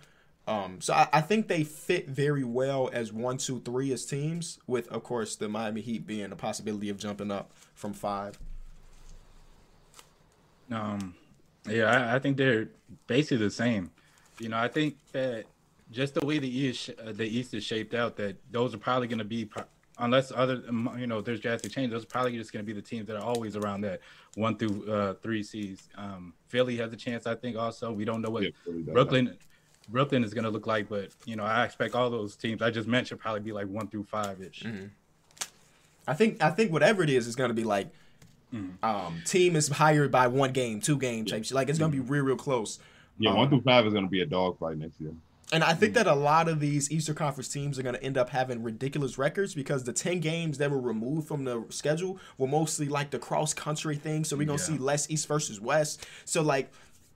Um, 0.48 0.80
so 0.80 0.92
I, 0.92 1.08
I 1.12 1.20
think 1.20 1.46
they 1.46 1.62
fit 1.62 2.08
very 2.08 2.42
well 2.42 2.90
as 2.92 3.12
one, 3.12 3.36
two, 3.36 3.60
three 3.60 3.92
as 3.92 4.04
teams, 4.04 4.58
with 4.66 4.88
of 4.88 5.04
course 5.04 5.36
the 5.36 5.48
Miami 5.48 5.80
Heat 5.80 6.08
being 6.08 6.32
a 6.32 6.36
possibility 6.36 6.88
of 6.88 6.98
jumping 6.98 7.30
up 7.30 7.52
from 7.72 7.92
five. 7.92 8.36
Um, 10.72 11.14
yeah, 11.68 11.84
I, 11.84 12.16
I 12.16 12.18
think 12.18 12.36
they're 12.36 12.68
basically 13.06 13.36
the 13.36 13.50
same. 13.52 13.92
You 14.40 14.48
know, 14.48 14.58
I 14.58 14.66
think 14.66 14.96
that 15.12 15.44
just 15.92 16.14
the 16.14 16.26
way 16.26 16.40
the 16.40 16.48
East 16.48 16.90
uh, 16.98 17.12
the 17.12 17.28
East 17.28 17.54
is 17.54 17.62
shaped 17.62 17.94
out, 17.94 18.16
that 18.16 18.34
those 18.50 18.74
are 18.74 18.78
probably 18.78 19.06
going 19.06 19.20
to 19.20 19.24
be, 19.24 19.48
unless 19.98 20.32
other 20.34 20.62
um, 20.68 20.94
you 20.98 21.06
know 21.06 21.20
there's 21.20 21.40
drastic 21.40 21.72
change, 21.72 21.90
those 21.90 22.04
are 22.04 22.06
probably 22.06 22.36
just 22.36 22.52
going 22.52 22.64
to 22.64 22.66
be 22.66 22.78
the 22.78 22.86
teams 22.86 23.06
that 23.06 23.16
are 23.16 23.22
always 23.22 23.56
around 23.56 23.82
that 23.82 24.00
one 24.34 24.56
through 24.56 24.90
uh, 24.90 25.14
three 25.22 25.42
seeds. 25.42 25.88
Um, 25.96 26.34
Philly 26.48 26.76
has 26.78 26.92
a 26.92 26.96
chance, 26.96 27.26
I 27.26 27.34
think. 27.34 27.56
Also, 27.56 27.92
we 27.92 28.04
don't 28.04 28.22
know 28.22 28.30
what 28.30 28.44
yeah, 28.44 28.50
Brooklyn. 28.66 29.36
Brooklyn 29.88 30.22
is 30.22 30.32
going 30.32 30.44
to 30.44 30.50
look 30.50 30.66
like, 30.66 30.88
but 30.88 31.10
you 31.24 31.36
know, 31.36 31.42
I 31.42 31.64
expect 31.64 31.94
all 31.94 32.08
those 32.08 32.36
teams 32.36 32.62
I 32.62 32.70
just 32.70 32.88
mentioned 32.88 33.20
probably 33.20 33.40
be 33.40 33.52
like 33.52 33.66
one 33.66 33.88
through 33.88 34.04
five 34.04 34.40
ish. 34.40 34.62
Mm-hmm. 34.62 34.86
I 36.06 36.14
think 36.14 36.42
I 36.42 36.50
think 36.50 36.72
whatever 36.72 37.02
it 37.02 37.10
is 37.10 37.26
is 37.26 37.36
going 37.36 37.50
to 37.50 37.54
be 37.54 37.64
like 37.64 37.88
mm-hmm. 38.54 38.84
um, 38.84 39.20
team 39.24 39.56
is 39.56 39.68
hired 39.68 40.10
by 40.10 40.28
one 40.28 40.52
game, 40.52 40.80
two 40.80 40.96
game 40.96 41.24
type. 41.24 41.44
Like 41.50 41.68
it's 41.68 41.78
going 41.78 41.90
to 41.90 41.96
be 41.96 42.02
real 42.02 42.24
real 42.24 42.36
close. 42.36 42.78
Yeah, 43.18 43.30
um, 43.30 43.36
one 43.36 43.48
through 43.48 43.62
five 43.62 43.86
is 43.86 43.92
going 43.92 44.04
to 44.04 44.10
be 44.10 44.22
a 44.22 44.26
dogfight 44.26 44.78
next 44.78 45.00
year. 45.00 45.12
And 45.52 45.62
I 45.62 45.74
think 45.74 45.92
that 45.94 46.06
a 46.06 46.14
lot 46.14 46.48
of 46.48 46.60
these 46.60 46.90
Eastern 46.90 47.14
Conference 47.14 47.48
teams 47.48 47.78
are 47.78 47.82
going 47.82 47.94
to 47.94 48.02
end 48.02 48.16
up 48.16 48.30
having 48.30 48.62
ridiculous 48.62 49.18
records 49.18 49.54
because 49.54 49.84
the 49.84 49.92
10 49.92 50.20
games 50.20 50.56
that 50.56 50.70
were 50.70 50.80
removed 50.80 51.28
from 51.28 51.44
the 51.44 51.66
schedule 51.68 52.18
were 52.38 52.46
mostly 52.46 52.88
like 52.88 53.10
the 53.10 53.18
cross 53.18 53.52
country 53.52 53.96
thing. 53.96 54.24
So 54.24 54.34
we're 54.34 54.46
going 54.46 54.58
to 54.58 54.64
yeah. 54.64 54.78
see 54.78 54.82
less 54.82 55.10
East 55.10 55.28
versus 55.28 55.60
West. 55.60 56.06
So, 56.24 56.40
like, 56.40 56.72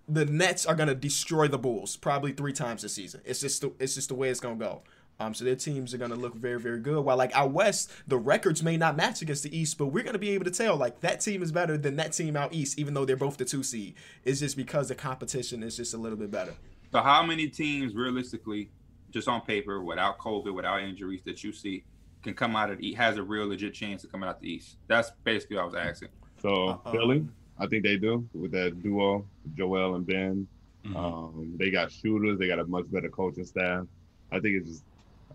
the 0.06 0.26
Nets 0.26 0.66
are 0.66 0.74
going 0.74 0.90
to 0.90 0.94
destroy 0.94 1.48
the 1.48 1.56
Bulls 1.56 1.96
probably 1.96 2.32
three 2.32 2.52
times 2.52 2.82
this 2.82 2.92
season. 2.92 3.22
It's 3.24 3.40
just 3.40 3.62
the, 3.62 3.72
it's 3.80 3.94
just 3.94 4.10
the 4.10 4.14
way 4.14 4.28
it's 4.28 4.38
going 4.38 4.58
to 4.58 4.64
go. 4.64 4.82
Um, 5.18 5.32
so 5.32 5.46
their 5.46 5.56
teams 5.56 5.94
are 5.94 5.98
going 5.98 6.10
to 6.10 6.16
look 6.16 6.34
very, 6.34 6.60
very 6.60 6.78
good. 6.78 7.02
While 7.02 7.16
like 7.16 7.34
out 7.34 7.52
west, 7.52 7.90
the 8.06 8.18
records 8.18 8.62
may 8.62 8.76
not 8.76 8.98
match 8.98 9.22
against 9.22 9.44
the 9.44 9.56
East, 9.58 9.78
but 9.78 9.86
we're 9.86 10.04
going 10.04 10.12
to 10.12 10.18
be 10.18 10.30
able 10.30 10.44
to 10.44 10.50
tell 10.50 10.76
like 10.76 11.00
that 11.00 11.22
team 11.22 11.42
is 11.42 11.52
better 11.52 11.78
than 11.78 11.96
that 11.96 12.12
team 12.12 12.36
out 12.36 12.52
East, 12.52 12.78
even 12.78 12.92
though 12.92 13.06
they're 13.06 13.16
both 13.16 13.38
the 13.38 13.46
two 13.46 13.62
seed. 13.62 13.94
It's 14.24 14.40
just 14.40 14.58
because 14.58 14.88
the 14.88 14.94
competition 14.94 15.62
is 15.62 15.78
just 15.78 15.94
a 15.94 15.96
little 15.96 16.18
bit 16.18 16.30
better. 16.30 16.52
So 16.96 17.02
how 17.02 17.22
many 17.22 17.46
teams 17.46 17.94
realistically, 17.94 18.70
just 19.10 19.28
on 19.28 19.42
paper, 19.42 19.82
without 19.82 20.16
COVID, 20.16 20.54
without 20.54 20.80
injuries 20.80 21.20
that 21.26 21.44
you 21.44 21.52
see, 21.52 21.84
can 22.22 22.32
come 22.32 22.56
out 22.56 22.70
of 22.70 22.78
the 22.78 22.94
has 22.94 23.18
a 23.18 23.22
real 23.22 23.46
legit 23.46 23.74
chance 23.74 24.02
of 24.02 24.10
coming 24.10 24.26
out 24.26 24.40
the 24.40 24.50
East? 24.50 24.78
That's 24.86 25.10
basically 25.22 25.56
what 25.56 25.62
I 25.64 25.66
was 25.66 25.74
asking. 25.74 26.08
So 26.40 26.80
uh 26.86 26.90
Philly, 26.90 27.28
I 27.58 27.66
think 27.66 27.82
they 27.82 27.98
do 27.98 28.26
with 28.32 28.50
that 28.52 28.82
duo, 28.82 29.26
Joel 29.58 29.96
and 29.96 30.06
Ben. 30.06 30.48
Mm-hmm. 30.86 30.96
Um, 30.96 31.54
they 31.58 31.70
got 31.70 31.92
shooters. 31.92 32.38
They 32.38 32.46
got 32.46 32.60
a 32.60 32.64
much 32.64 32.90
better 32.90 33.10
coaching 33.10 33.44
staff. 33.44 33.84
I 34.32 34.40
think 34.40 34.56
it's 34.56 34.70
just, 34.70 34.84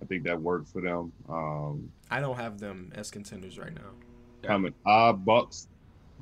I 0.02 0.06
think 0.06 0.24
that 0.24 0.42
works 0.42 0.72
for 0.72 0.82
them. 0.82 1.12
Um, 1.30 1.92
I 2.10 2.22
don't 2.22 2.38
have 2.38 2.58
them 2.58 2.92
as 2.96 3.12
contenders 3.12 3.60
right 3.60 3.76
now. 3.76 3.92
Coming, 4.42 4.74
ah, 4.84 5.14
Bucks. 5.14 5.68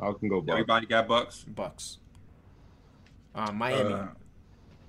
I 0.02 0.12
can 0.12 0.28
go 0.28 0.42
Bucks. 0.42 0.52
Everybody 0.52 0.86
got 0.86 1.08
Bucks. 1.08 1.46
Bucks. 1.48 2.00
Uh, 3.34 3.54
Miami. 3.54 3.94
Uh, 3.94 4.08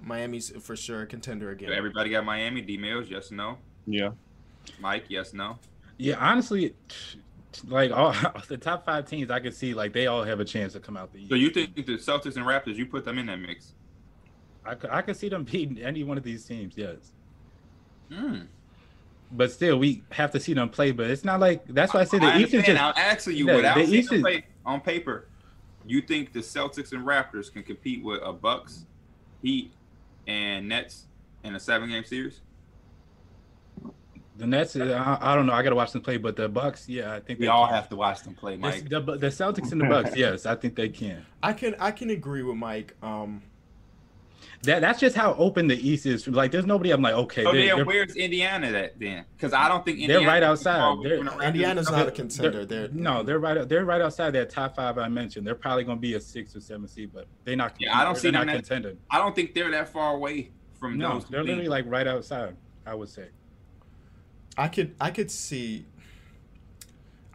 Miami's 0.02 0.50
for 0.60 0.76
sure 0.76 1.02
a 1.02 1.06
contender 1.06 1.50
again. 1.50 1.72
Everybody 1.72 2.10
got 2.10 2.24
Miami. 2.24 2.60
D 2.60 2.76
Mills, 2.76 3.06
yes, 3.08 3.30
no. 3.30 3.58
Yeah. 3.86 4.10
Mike, 4.80 5.04
yes, 5.08 5.32
no. 5.32 5.58
Yeah, 5.96 6.16
honestly, 6.18 6.74
like 7.66 7.90
all 7.90 8.14
the 8.48 8.56
top 8.56 8.84
five 8.84 9.06
teams, 9.06 9.30
I 9.30 9.40
can 9.40 9.52
see 9.52 9.74
like 9.74 9.92
they 9.92 10.06
all 10.06 10.22
have 10.22 10.40
a 10.40 10.44
chance 10.44 10.72
to 10.74 10.80
come 10.80 10.96
out 10.96 11.12
the 11.12 11.20
East. 11.20 11.30
So 11.30 11.36
you 11.36 11.50
think 11.50 11.74
the 11.74 11.82
Celtics 11.82 12.36
and 12.36 12.46
Raptors, 12.46 12.76
you 12.76 12.86
put 12.86 13.04
them 13.04 13.18
in 13.18 13.26
that 13.26 13.36
mix? 13.36 13.74
I 14.64 14.74
could, 14.74 14.90
I 14.90 15.02
could 15.02 15.16
see 15.16 15.28
them 15.28 15.44
beating 15.44 15.78
any 15.78 16.04
one 16.04 16.18
of 16.18 16.24
these 16.24 16.44
teams. 16.44 16.74
Yes. 16.76 17.12
Hmm. 18.12 18.40
But 19.32 19.52
still, 19.52 19.78
we 19.78 20.02
have 20.10 20.32
to 20.32 20.40
see 20.40 20.54
them 20.54 20.68
play. 20.68 20.90
But 20.90 21.10
it's 21.10 21.24
not 21.24 21.40
like 21.40 21.64
that's 21.68 21.94
why 21.94 22.00
I 22.00 22.04
say 22.04 22.18
the 22.18 22.36
East 22.38 22.54
is 22.54 22.64
just. 22.64 22.82
I'm 22.82 22.94
asking 22.96 23.36
you, 23.36 23.46
yeah, 23.46 23.56
without 23.56 23.76
the 23.76 23.84
East 23.84 24.12
is, 24.12 24.20
play 24.20 24.44
on 24.66 24.80
paper, 24.80 25.28
you 25.86 26.00
think 26.00 26.32
the 26.32 26.40
Celtics 26.40 26.92
and 26.92 27.06
Raptors 27.06 27.52
can 27.52 27.62
compete 27.62 28.02
with 28.02 28.20
a 28.24 28.32
Bucks, 28.32 28.86
Heat, 29.42 29.72
and 30.30 30.68
Nets 30.68 31.06
in 31.42 31.54
a 31.54 31.60
seven 31.60 31.90
game 31.90 32.04
series? 32.04 32.40
The 34.36 34.46
Nets, 34.46 34.74
I, 34.76 35.18
I, 35.20 35.34
don't 35.34 35.44
know. 35.44 35.52
I 35.52 35.62
got 35.62 35.70
to 35.70 35.76
watch 35.76 35.92
them 35.92 36.00
play, 36.00 36.16
but 36.16 36.34
the 36.34 36.48
Bucks, 36.48 36.88
yeah, 36.88 37.12
I 37.12 37.20
think 37.20 37.40
we 37.40 37.48
all 37.48 37.66
can. 37.66 37.74
have 37.74 37.90
to 37.90 37.96
watch 37.96 38.22
them 38.22 38.34
play. 38.34 38.56
Mike, 38.56 38.88
the, 38.88 39.00
the, 39.00 39.16
the, 39.18 39.26
Celtics 39.26 39.72
and 39.72 39.80
the 39.80 39.84
Bucks, 39.84 40.16
yes, 40.16 40.46
I 40.46 40.54
think 40.54 40.76
they 40.76 40.88
can. 40.88 41.26
I 41.42 41.52
can, 41.52 41.74
I 41.78 41.90
can 41.90 42.08
agree 42.08 42.42
with 42.42 42.56
Mike. 42.56 42.96
Um, 43.02 43.42
that 44.62 44.80
that's 44.80 45.00
just 45.00 45.16
how 45.16 45.34
open 45.34 45.68
the 45.68 45.88
East 45.88 46.04
is. 46.04 46.28
Like, 46.28 46.50
there's 46.52 46.66
nobody. 46.66 46.90
I'm 46.90 47.00
like, 47.00 47.14
okay. 47.14 47.44
So 47.44 47.52
then, 47.52 47.86
where's 47.86 48.14
Indiana 48.14 48.66
at 48.68 48.98
then? 48.98 49.24
Because 49.34 49.54
I 49.54 49.68
don't 49.68 49.84
think 49.84 49.98
Indiana 49.98 50.20
they're 50.20 50.28
right 50.28 50.42
outside. 50.42 50.98
They're, 51.02 51.42
Indiana's 51.42 51.90
not 51.90 52.08
a 52.08 52.10
contender. 52.10 52.66
They're, 52.66 52.88
they're, 52.88 52.94
no, 52.94 53.22
they're 53.22 53.38
right. 53.38 53.66
They're 53.66 53.86
right 53.86 54.02
outside 54.02 54.32
that 54.32 54.50
top 54.50 54.76
five 54.76 54.98
I 54.98 55.08
mentioned. 55.08 55.46
They're 55.46 55.54
probably 55.54 55.84
going 55.84 55.96
to 55.96 56.02
be 56.02 56.14
a 56.14 56.20
six 56.20 56.54
or 56.54 56.60
seven 56.60 56.86
seed, 56.88 57.10
but 57.14 57.26
they're 57.44 57.56
not. 57.56 57.74
Yeah, 57.78 57.98
I 57.98 58.04
don't 58.04 58.16
see 58.16 58.30
them 58.30 58.46
not 58.46 58.54
contending. 58.54 58.98
I 59.10 59.18
don't 59.18 59.34
think 59.34 59.54
they're 59.54 59.70
that 59.70 59.88
far 59.88 60.14
away 60.14 60.50
from 60.78 60.98
no, 60.98 61.14
those. 61.14 61.24
They're 61.26 61.42
literally 61.42 61.68
like 61.68 61.86
right 61.88 62.06
outside. 62.06 62.56
I 62.86 62.94
would 62.94 63.08
say. 63.08 63.28
I 64.58 64.68
could 64.68 64.94
I 65.00 65.10
could 65.10 65.30
see. 65.30 65.86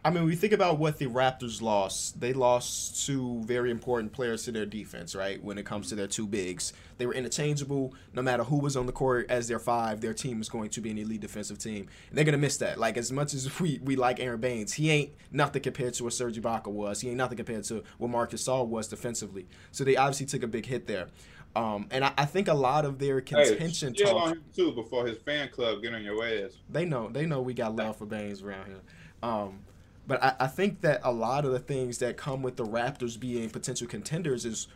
I 0.06 0.10
mean, 0.10 0.22
we 0.22 0.36
think 0.36 0.52
about 0.52 0.78
what 0.78 0.98
the 0.98 1.06
Raptors 1.06 1.60
lost. 1.60 2.20
They 2.20 2.32
lost 2.32 3.04
two 3.04 3.42
very 3.42 3.72
important 3.72 4.12
players 4.12 4.44
to 4.44 4.52
their 4.52 4.64
defense, 4.64 5.16
right? 5.16 5.42
When 5.42 5.58
it 5.58 5.66
comes 5.66 5.88
to 5.88 5.96
their 5.96 6.06
two 6.06 6.28
bigs, 6.28 6.72
they 6.98 7.06
were 7.06 7.12
interchangeable. 7.12 7.92
No 8.14 8.22
matter 8.22 8.44
who 8.44 8.60
was 8.60 8.76
on 8.76 8.86
the 8.86 8.92
court 8.92 9.26
as 9.28 9.48
their 9.48 9.58
five, 9.58 10.00
their 10.00 10.14
team 10.14 10.40
is 10.40 10.48
going 10.48 10.70
to 10.70 10.80
be 10.80 10.92
an 10.92 10.98
elite 10.98 11.22
defensive 11.22 11.58
team, 11.58 11.88
and 12.08 12.16
they're 12.16 12.24
gonna 12.24 12.38
miss 12.38 12.56
that. 12.58 12.78
Like 12.78 12.96
as 12.96 13.10
much 13.10 13.34
as 13.34 13.58
we 13.60 13.80
we 13.82 13.96
like 13.96 14.20
Aron 14.20 14.40
Baynes, 14.40 14.74
he 14.74 14.90
ain't 14.92 15.10
nothing 15.32 15.60
compared 15.60 15.94
to 15.94 16.04
what 16.04 16.12
Serge 16.12 16.40
Ibaka 16.40 16.68
was. 16.68 17.00
He 17.00 17.08
ain't 17.08 17.16
nothing 17.16 17.36
compared 17.36 17.64
to 17.64 17.82
what 17.98 18.08
Marcus 18.08 18.46
Gasol 18.46 18.68
was 18.68 18.86
defensively. 18.86 19.48
So 19.72 19.82
they 19.82 19.96
obviously 19.96 20.26
took 20.26 20.44
a 20.44 20.46
big 20.46 20.66
hit 20.66 20.86
there. 20.86 21.08
Um, 21.56 21.88
and 21.90 22.04
I, 22.04 22.12
I, 22.16 22.26
think 22.26 22.46
a 22.48 22.54
lot 22.54 22.84
of 22.84 22.98
their 22.98 23.20
contention 23.22 23.94
hey, 23.96 24.04
talk 24.04 24.14
on 24.14 24.32
him 24.34 24.44
too 24.54 24.72
before 24.72 25.06
his 25.06 25.16
fan 25.18 25.48
club 25.48 25.82
get 25.82 25.94
on 25.94 26.04
your 26.04 26.24
ass. 26.24 26.52
They 26.70 26.84
know 26.84 27.08
they 27.08 27.26
know 27.26 27.40
we 27.40 27.54
got 27.54 27.74
love 27.74 27.96
for 27.96 28.06
Baines 28.06 28.42
around 28.42 28.66
here. 28.66 28.82
Um, 29.22 29.60
but 30.06 30.22
I, 30.22 30.34
I 30.40 30.46
think 30.46 30.80
that 30.82 31.00
a 31.02 31.12
lot 31.12 31.44
of 31.44 31.52
the 31.52 31.58
things 31.58 31.98
that 31.98 32.16
come 32.16 32.42
with 32.42 32.56
the 32.56 32.64
Raptors 32.64 33.18
being 33.18 33.50
potential 33.50 33.86
contenders 33.86 34.44
is 34.44 34.68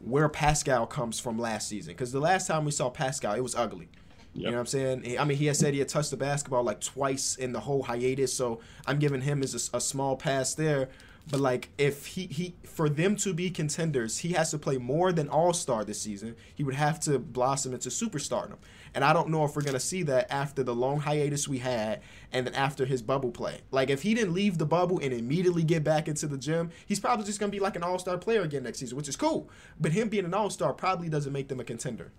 where 0.00 0.28
Pascal 0.28 0.86
comes 0.86 1.18
from 1.18 1.38
last 1.38 1.68
season. 1.68 1.94
Because 1.94 2.12
the 2.12 2.20
last 2.20 2.46
time 2.46 2.64
we 2.64 2.70
saw 2.70 2.90
Pascal, 2.90 3.34
it 3.34 3.42
was 3.42 3.54
ugly. 3.54 3.88
Yep. 4.34 4.44
You 4.44 4.50
know 4.50 4.52
what 4.52 4.60
I'm 4.60 4.66
saying? 4.66 5.18
I 5.18 5.24
mean, 5.24 5.38
he 5.38 5.46
had 5.46 5.56
said 5.56 5.72
he 5.72 5.78
had 5.78 5.88
touched 5.88 6.10
the 6.10 6.16
basketball 6.18 6.62
like 6.62 6.80
twice 6.80 7.36
in 7.36 7.52
the 7.52 7.60
whole 7.60 7.82
hiatus, 7.82 8.34
so 8.34 8.60
I'm 8.86 8.98
giving 8.98 9.22
him 9.22 9.42
as 9.42 9.70
a, 9.72 9.78
a 9.78 9.80
small 9.80 10.14
pass 10.14 10.54
there. 10.54 10.90
But 11.30 11.40
like 11.40 11.70
if 11.78 12.06
he 12.06 12.26
he 12.26 12.54
for 12.64 12.88
them 12.88 13.16
to 13.16 13.32
be 13.32 13.50
contenders, 13.50 14.18
he 14.18 14.34
has 14.34 14.50
to 14.50 14.58
play 14.58 14.76
more 14.76 15.10
than 15.10 15.28
All 15.28 15.54
Star 15.54 15.84
this 15.84 16.00
season. 16.00 16.36
He 16.54 16.62
would 16.62 16.74
have 16.74 17.00
to 17.00 17.18
blossom 17.18 17.72
into 17.72 17.88
superstardom. 17.88 18.58
And 18.96 19.04
I 19.04 19.12
don't 19.12 19.28
know 19.28 19.44
if 19.44 19.54
we're 19.54 19.60
gonna 19.60 19.78
see 19.78 20.02
that 20.04 20.32
after 20.32 20.62
the 20.62 20.74
long 20.74 21.00
hiatus 21.00 21.46
we 21.46 21.58
had 21.58 22.00
and 22.32 22.46
then 22.46 22.54
after 22.54 22.86
his 22.86 23.02
bubble 23.02 23.30
play. 23.30 23.60
Like 23.70 23.90
if 23.90 24.00
he 24.00 24.14
didn't 24.14 24.32
leave 24.32 24.56
the 24.56 24.64
bubble 24.64 24.98
and 25.00 25.12
immediately 25.12 25.64
get 25.64 25.84
back 25.84 26.08
into 26.08 26.26
the 26.26 26.38
gym, 26.38 26.70
he's 26.86 26.98
probably 26.98 27.26
just 27.26 27.38
gonna 27.38 27.52
be 27.52 27.60
like 27.60 27.76
an 27.76 27.82
all 27.82 27.98
star 27.98 28.16
player 28.16 28.40
again 28.40 28.62
next 28.62 28.78
season, 28.78 28.96
which 28.96 29.06
is 29.06 29.14
cool. 29.14 29.50
But 29.78 29.92
him 29.92 30.08
being 30.08 30.24
an 30.24 30.32
all 30.32 30.48
star 30.48 30.72
probably 30.72 31.10
doesn't 31.10 31.30
make 31.30 31.48
them 31.48 31.60
a 31.60 31.64
contender. 31.64 32.10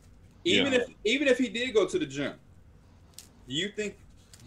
Even 0.44 0.72
yeah. 0.72 0.82
if 0.82 0.90
even 1.04 1.28
if 1.28 1.40
he 1.40 1.50
did 1.50 1.74
go 1.74 1.88
to 1.88 1.98
the 1.98 2.06
gym, 2.06 2.34
do 3.48 3.56
you 3.56 3.70
think 3.70 3.96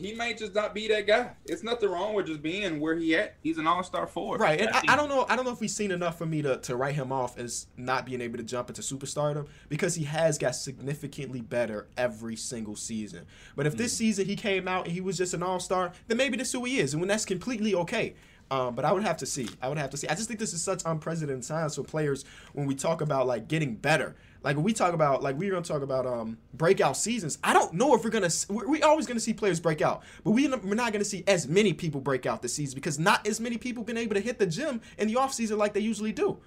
he 0.01 0.14
may 0.14 0.32
just 0.32 0.55
not 0.55 0.74
be 0.74 0.88
that 0.88 1.07
guy. 1.07 1.30
It's 1.44 1.62
nothing 1.62 1.90
wrong 1.90 2.14
with 2.14 2.26
just 2.26 2.40
being 2.40 2.80
where 2.80 2.94
he 2.94 3.14
at. 3.14 3.34
He's 3.42 3.59
an 3.59 3.66
all 3.66 3.82
star 3.82 4.07
forward. 4.07 4.40
Right. 4.40 4.61
And 4.61 4.70
I, 4.70 4.80
I, 4.88 4.96
don't 4.96 5.11
know 5.11 5.26
I 5.28 5.36
don't 5.36 5.44
know 5.44 5.53
if 5.53 5.61
we've 5.61 5.70
seen 5.70 5.90
enough 5.90 6.16
for 6.16 6.24
me 6.24 6.40
to, 6.42 6.57
to 6.57 6.76
write 6.76 6.94
him 6.94 7.12
off 7.12 7.38
as 7.38 7.66
not 7.76 8.07
being 8.07 8.22
able 8.22 8.38
to 8.38 8.42
jump 8.42 8.70
into 8.70 8.80
superstardom 8.80 9.46
because 9.68 9.94
he 9.94 10.05
has 10.05 10.38
got 10.38 10.55
significantly 10.55 11.42
better 11.42 11.86
every 11.98 12.34
single 12.34 12.76
season. 12.76 13.26
But 13.55 13.66
if 13.66 13.74
mm. 13.74 13.78
this 13.78 13.94
season 13.94 14.24
he 14.24 14.36
came 14.36 14.66
out 14.66 14.86
and 14.86 14.94
he 14.94 15.03
was 15.03 15.18
just 15.18 15.34
an 15.34 15.42
all 15.42 15.61
star, 15.61 15.92
then 16.09 16.16
maybe 16.16 16.38
this 16.38 16.48
is 16.48 16.55
who 16.55 16.64
he 16.64 16.80
is. 16.80 16.94
And 16.94 17.01
when 17.01 17.09
that's 17.09 17.26
completely 17.26 17.74
okay. 17.74 18.14
Um, 18.51 18.74
but 18.74 18.84
I 18.84 18.92
would 18.92 19.05
have 19.05 19.18
to 19.18 19.26
see. 19.26 19.48
I 19.62 19.68
would 19.68 19.78
have 19.78 19.90
to 19.90 19.96
see. 19.96 20.09
I 20.09 20.14
just 20.14 20.26
think 20.26 20.40
this 20.40 20.53
is 20.53 20.62
such 20.62 20.82
unprecedented 20.84 21.46
times 21.46 21.76
for 21.76 21.84
players 21.84 22.24
when 22.53 22.66
we 22.66 22.74
talk 22.74 23.01
about 23.01 23.26
like 23.26 23.46
getting 23.46 23.76
better. 23.76 24.16
Like 24.43 24.57
when 24.57 24.64
we 24.64 24.72
talk 24.72 24.95
about 24.95 25.22
like 25.22 25.36
we're 25.36 25.51
gonna 25.51 25.62
talk 25.62 25.82
about 25.82 26.07
um 26.07 26.38
breakout 26.55 26.97
seasons. 26.97 27.38
I 27.45 27.53
don't 27.53 27.74
know 27.74 27.95
if 27.95 28.05
we're 28.05 28.11
gonna 28.11 28.30
we're, 28.49 28.68
we're 28.68 28.84
always 28.84 29.07
gonna 29.07 29.20
see 29.20 29.34
players 29.34 29.61
break 29.61 29.82
out, 29.82 30.03
but 30.24 30.30
we 30.30 30.49
we're 30.49 30.74
not 30.74 30.93
gonna 30.93 31.05
see 31.05 31.24
as 31.26 31.47
many 31.47 31.72
people 31.72 32.01
break 32.01 32.26
out 32.26 32.43
this 32.43 32.55
season 32.55 32.74
because 32.74 32.99
not 32.99 33.26
as 33.26 33.41
many 33.41 33.59
people 33.59 33.82
been 33.82 33.99
able 33.99 34.14
to 34.14 34.20
hit 34.20 34.38
the 34.38 34.47
gym 34.47 34.80
in 34.99 35.09
the 35.09 35.16
off 35.16 35.34
season 35.34 35.59
like 35.59 35.74
they 35.74 35.80
usually 35.80 36.12
do. 36.12 36.38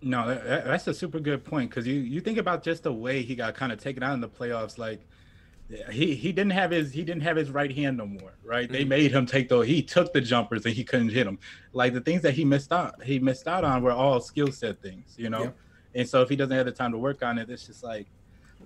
No, 0.00 0.28
that, 0.28 0.64
that's 0.64 0.86
a 0.86 0.94
super 0.94 1.20
good 1.20 1.44
point 1.44 1.70
because 1.70 1.86
you 1.86 1.94
you 1.96 2.20
think 2.20 2.38
about 2.38 2.62
just 2.62 2.82
the 2.82 2.92
way 2.92 3.22
he 3.22 3.34
got 3.34 3.54
kind 3.54 3.72
of 3.72 3.78
taken 3.78 4.02
out 4.02 4.14
in 4.14 4.20
the 4.20 4.28
playoffs, 4.28 4.78
like 4.78 5.00
he 5.90 6.14
he 6.14 6.32
didn't 6.32 6.52
have 6.52 6.70
his 6.70 6.92
he 6.92 7.04
didn't 7.04 7.22
have 7.22 7.36
his 7.36 7.50
right 7.50 7.74
hand 7.74 7.98
no 7.98 8.06
more, 8.06 8.32
right? 8.42 8.64
Mm-hmm. 8.64 8.72
They 8.72 8.84
made 8.84 9.12
him 9.12 9.26
take 9.26 9.48
the 9.48 9.60
he 9.60 9.82
took 9.82 10.12
the 10.12 10.20
jumpers 10.20 10.64
and 10.64 10.74
he 10.74 10.84
couldn't 10.84 11.10
hit 11.10 11.24
them. 11.24 11.38
Like 11.72 11.92
the 11.92 12.00
things 12.00 12.22
that 12.22 12.32
he 12.34 12.44
missed 12.44 12.72
out 12.72 13.02
he 13.02 13.18
missed 13.18 13.46
out 13.46 13.64
on 13.64 13.82
were 13.82 13.92
all 13.92 14.20
skill 14.20 14.50
set 14.50 14.80
things, 14.80 15.14
you 15.18 15.30
know. 15.30 15.44
Yeah. 15.44 15.50
And 15.94 16.08
so 16.08 16.22
if 16.22 16.28
he 16.28 16.36
doesn't 16.36 16.56
have 16.56 16.66
the 16.66 16.72
time 16.72 16.92
to 16.92 16.98
work 16.98 17.22
on 17.22 17.38
it, 17.38 17.50
it's 17.50 17.66
just 17.66 17.82
like. 17.82 18.06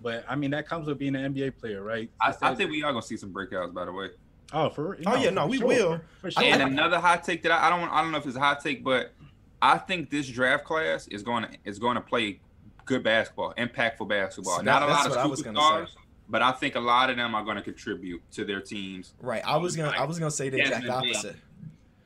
But 0.03 0.25
I 0.29 0.35
mean, 0.35 0.51
that 0.51 0.67
comes 0.67 0.89
with 0.89 0.99
being 0.99 1.15
an 1.15 1.33
NBA 1.33 1.59
player, 1.59 1.83
right? 1.83 2.11
I, 2.21 2.35
I 2.43 2.55
think 2.55 2.71
we 2.71 2.83
are 2.83 2.93
gonna 2.93 3.03
see 3.03 3.17
some 3.17 3.33
breakouts, 3.33 3.73
by 3.73 3.85
the 3.85 3.93
way. 3.93 4.09
Oh, 4.53 4.69
for 4.69 4.99
oh 5.07 5.17
yeah, 5.17 5.31
no, 5.31 5.47
we 5.47 5.59
sure. 5.59 5.67
will. 5.67 6.01
For 6.21 6.31
sure. 6.31 6.43
And 6.43 6.63
another 6.63 6.99
hot 6.99 7.25
take 7.25 7.43
that 7.43 7.53
I, 7.53 7.69
I 7.69 7.71
don't 7.71 7.89
I 7.89 8.03
don't 8.03 8.13
know 8.13 8.19
if 8.19 8.27
it's 8.27 8.37
a 8.37 8.41
hot 8.41 8.61
take, 8.61 8.85
but 8.85 9.13
I 9.61 9.79
think 9.79 10.11
this 10.11 10.29
draft 10.29 10.65
class 10.65 11.07
is 11.09 11.23
going 11.23 11.45
to 11.45 11.51
is 11.65 11.79
going 11.79 11.95
to 11.95 12.01
play 12.01 12.41
good 12.85 13.03
basketball, 13.03 13.55
impactful 13.57 14.09
basketball. 14.09 14.57
So 14.57 14.63
Not 14.63 14.81
that- 14.81 14.89
a 14.89 14.93
lot 14.93 15.07
of 15.07 15.11
what 15.13 15.21
I 15.21 15.27
was 15.27 15.43
gonna 15.43 15.59
superstars, 15.59 15.95
but 16.29 16.43
I 16.43 16.53
think 16.53 16.75
a 16.75 16.81
lot 16.81 17.11
of 17.11 17.17
them 17.17 17.35
are 17.35 17.45
going 17.45 17.57
to 17.57 17.63
contribute 17.63 18.21
to 18.33 18.45
their 18.45 18.61
teams. 18.61 19.15
Right. 19.21 19.43
I 19.47 19.57
was 19.57 19.77
gonna 19.77 19.97
I 19.97 20.05
was 20.05 20.19
gonna 20.19 20.31
say 20.31 20.49
the 20.49 20.59
exact 20.61 20.89
opposite. 20.89 21.37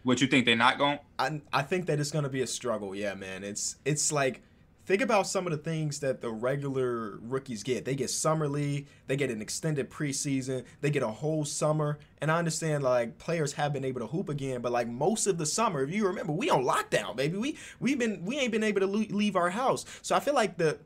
What 0.02 0.20
you 0.20 0.28
think 0.28 0.46
they're 0.46 0.54
not 0.54 0.78
going? 0.78 1.00
I 1.18 1.40
I 1.52 1.62
think 1.62 1.86
that 1.86 1.98
it's 1.98 2.12
gonna 2.12 2.28
be 2.28 2.42
a 2.42 2.46
struggle. 2.46 2.94
Yeah, 2.94 3.14
man. 3.14 3.42
It's 3.42 3.76
it's 3.84 4.12
like 4.12 4.42
think 4.86 5.02
about 5.02 5.26
some 5.26 5.46
of 5.46 5.50
the 5.50 5.58
things 5.58 5.98
that 6.00 6.20
the 6.20 6.30
regular 6.30 7.18
rookies 7.20 7.62
get. 7.62 7.84
They 7.84 7.96
get 7.96 8.08
summer 8.08 8.48
league, 8.48 8.86
they 9.08 9.16
get 9.16 9.30
an 9.30 9.42
extended 9.42 9.90
preseason, 9.90 10.64
they 10.80 10.90
get 10.90 11.02
a 11.02 11.08
whole 11.08 11.44
summer. 11.44 11.98
And 12.20 12.30
I 12.30 12.38
understand 12.38 12.84
like 12.84 13.18
players 13.18 13.52
have 13.54 13.72
been 13.72 13.84
able 13.84 14.00
to 14.00 14.06
hoop 14.06 14.28
again, 14.28 14.62
but 14.62 14.72
like 14.72 14.88
most 14.88 15.26
of 15.26 15.38
the 15.38 15.46
summer, 15.46 15.82
if 15.82 15.92
you 15.92 16.06
remember, 16.06 16.32
we 16.32 16.48
on 16.48 16.64
lockdown, 16.64 17.16
baby. 17.16 17.36
We 17.36 17.58
we've 17.80 17.98
been 17.98 18.24
we 18.24 18.38
ain't 18.38 18.52
been 18.52 18.64
able 18.64 18.80
to 18.80 18.86
leave 18.86 19.36
our 19.36 19.50
house. 19.50 19.84
So 20.02 20.14
I 20.14 20.20
feel 20.20 20.34
like 20.34 20.56
the 20.56 20.78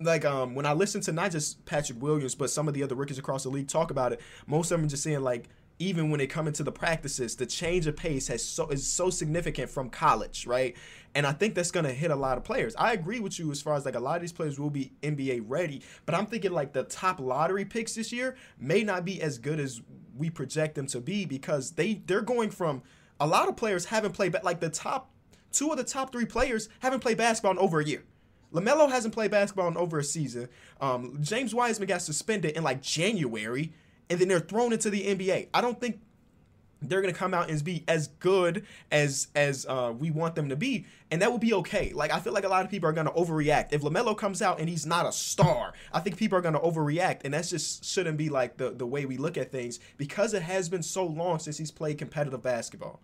like 0.00 0.24
um 0.24 0.54
when 0.54 0.66
I 0.66 0.72
listen 0.72 1.00
to 1.02 1.12
not 1.12 1.30
just 1.30 1.64
Patrick 1.64 2.02
Williams 2.02 2.34
but 2.34 2.50
some 2.50 2.68
of 2.68 2.74
the 2.74 2.82
other 2.82 2.94
rookies 2.94 3.18
across 3.18 3.44
the 3.44 3.48
league 3.48 3.68
talk 3.68 3.90
about 3.90 4.12
it, 4.12 4.20
most 4.46 4.70
of 4.70 4.80
them 4.80 4.88
just 4.88 5.04
saying 5.04 5.22
like 5.22 5.48
even 5.78 6.10
when 6.10 6.18
they 6.18 6.26
come 6.26 6.46
into 6.46 6.62
the 6.62 6.72
practices, 6.72 7.36
the 7.36 7.46
change 7.46 7.86
of 7.86 7.96
pace 7.96 8.28
has 8.28 8.42
so 8.42 8.68
is 8.68 8.86
so 8.86 9.10
significant 9.10 9.70
from 9.70 9.90
college, 9.90 10.46
right? 10.46 10.76
And 11.14 11.26
I 11.26 11.32
think 11.32 11.54
that's 11.54 11.70
gonna 11.70 11.92
hit 11.92 12.10
a 12.10 12.16
lot 12.16 12.38
of 12.38 12.44
players. 12.44 12.74
I 12.76 12.92
agree 12.92 13.20
with 13.20 13.38
you 13.38 13.50
as 13.50 13.60
far 13.60 13.74
as 13.74 13.84
like 13.84 13.94
a 13.94 14.00
lot 14.00 14.16
of 14.16 14.22
these 14.22 14.32
players 14.32 14.58
will 14.58 14.70
be 14.70 14.92
NBA 15.02 15.44
ready, 15.46 15.82
but 16.06 16.14
I'm 16.14 16.26
thinking 16.26 16.52
like 16.52 16.72
the 16.72 16.84
top 16.84 17.20
lottery 17.20 17.64
picks 17.64 17.94
this 17.94 18.12
year 18.12 18.36
may 18.58 18.82
not 18.82 19.04
be 19.04 19.20
as 19.20 19.38
good 19.38 19.60
as 19.60 19.82
we 20.16 20.30
project 20.30 20.74
them 20.76 20.86
to 20.88 21.00
be 21.00 21.26
because 21.26 21.72
they 21.72 21.94
they're 22.06 22.22
going 22.22 22.50
from 22.50 22.82
a 23.20 23.26
lot 23.26 23.48
of 23.48 23.56
players 23.56 23.86
haven't 23.86 24.12
played 24.12 24.32
but 24.32 24.44
like 24.44 24.60
the 24.60 24.70
top 24.70 25.10
two 25.52 25.70
of 25.70 25.76
the 25.76 25.84
top 25.84 26.12
three 26.12 26.26
players 26.26 26.68
haven't 26.80 27.00
played 27.00 27.16
basketball 27.16 27.52
in 27.52 27.58
over 27.58 27.80
a 27.80 27.84
year. 27.84 28.02
LaMelo 28.52 28.88
hasn't 28.90 29.12
played 29.12 29.30
basketball 29.30 29.68
in 29.68 29.76
over 29.76 29.98
a 29.98 30.04
season. 30.04 30.48
Um, 30.80 31.18
James 31.20 31.54
Wiseman 31.54 31.88
got 31.88 32.02
suspended 32.02 32.56
in 32.56 32.62
like 32.62 32.80
January, 32.80 33.72
and 34.10 34.18
then 34.18 34.28
they're 34.28 34.40
thrown 34.40 34.72
into 34.72 34.90
the 34.90 35.02
NBA. 35.02 35.48
I 35.52 35.60
don't 35.60 35.80
think 35.80 36.00
they're 36.82 37.00
gonna 37.00 37.12
come 37.12 37.32
out 37.32 37.50
and 37.50 37.64
be 37.64 37.84
as 37.88 38.08
good 38.08 38.64
as 38.90 39.28
as 39.34 39.66
uh, 39.66 39.92
we 39.98 40.10
want 40.10 40.34
them 40.34 40.48
to 40.50 40.56
be, 40.56 40.86
and 41.10 41.22
that 41.22 41.32
would 41.32 41.40
be 41.40 41.54
okay. 41.54 41.92
Like 41.92 42.12
I 42.12 42.20
feel 42.20 42.32
like 42.32 42.44
a 42.44 42.48
lot 42.48 42.64
of 42.64 42.70
people 42.70 42.88
are 42.88 42.92
gonna 42.92 43.12
overreact 43.12 43.68
if 43.72 43.82
Lamelo 43.82 44.16
comes 44.16 44.42
out 44.42 44.60
and 44.60 44.68
he's 44.68 44.86
not 44.86 45.06
a 45.06 45.12
star. 45.12 45.72
I 45.92 46.00
think 46.00 46.16
people 46.16 46.38
are 46.38 46.42
gonna 46.42 46.60
overreact, 46.60 47.22
and 47.24 47.32
that's 47.32 47.50
just 47.50 47.84
shouldn't 47.84 48.18
be 48.18 48.28
like 48.28 48.56
the 48.58 48.70
the 48.70 48.86
way 48.86 49.06
we 49.06 49.16
look 49.16 49.36
at 49.36 49.50
things 49.50 49.80
because 49.96 50.34
it 50.34 50.42
has 50.42 50.68
been 50.68 50.82
so 50.82 51.06
long 51.06 51.38
since 51.38 51.58
he's 51.58 51.70
played 51.70 51.98
competitive 51.98 52.42
basketball. 52.42 53.00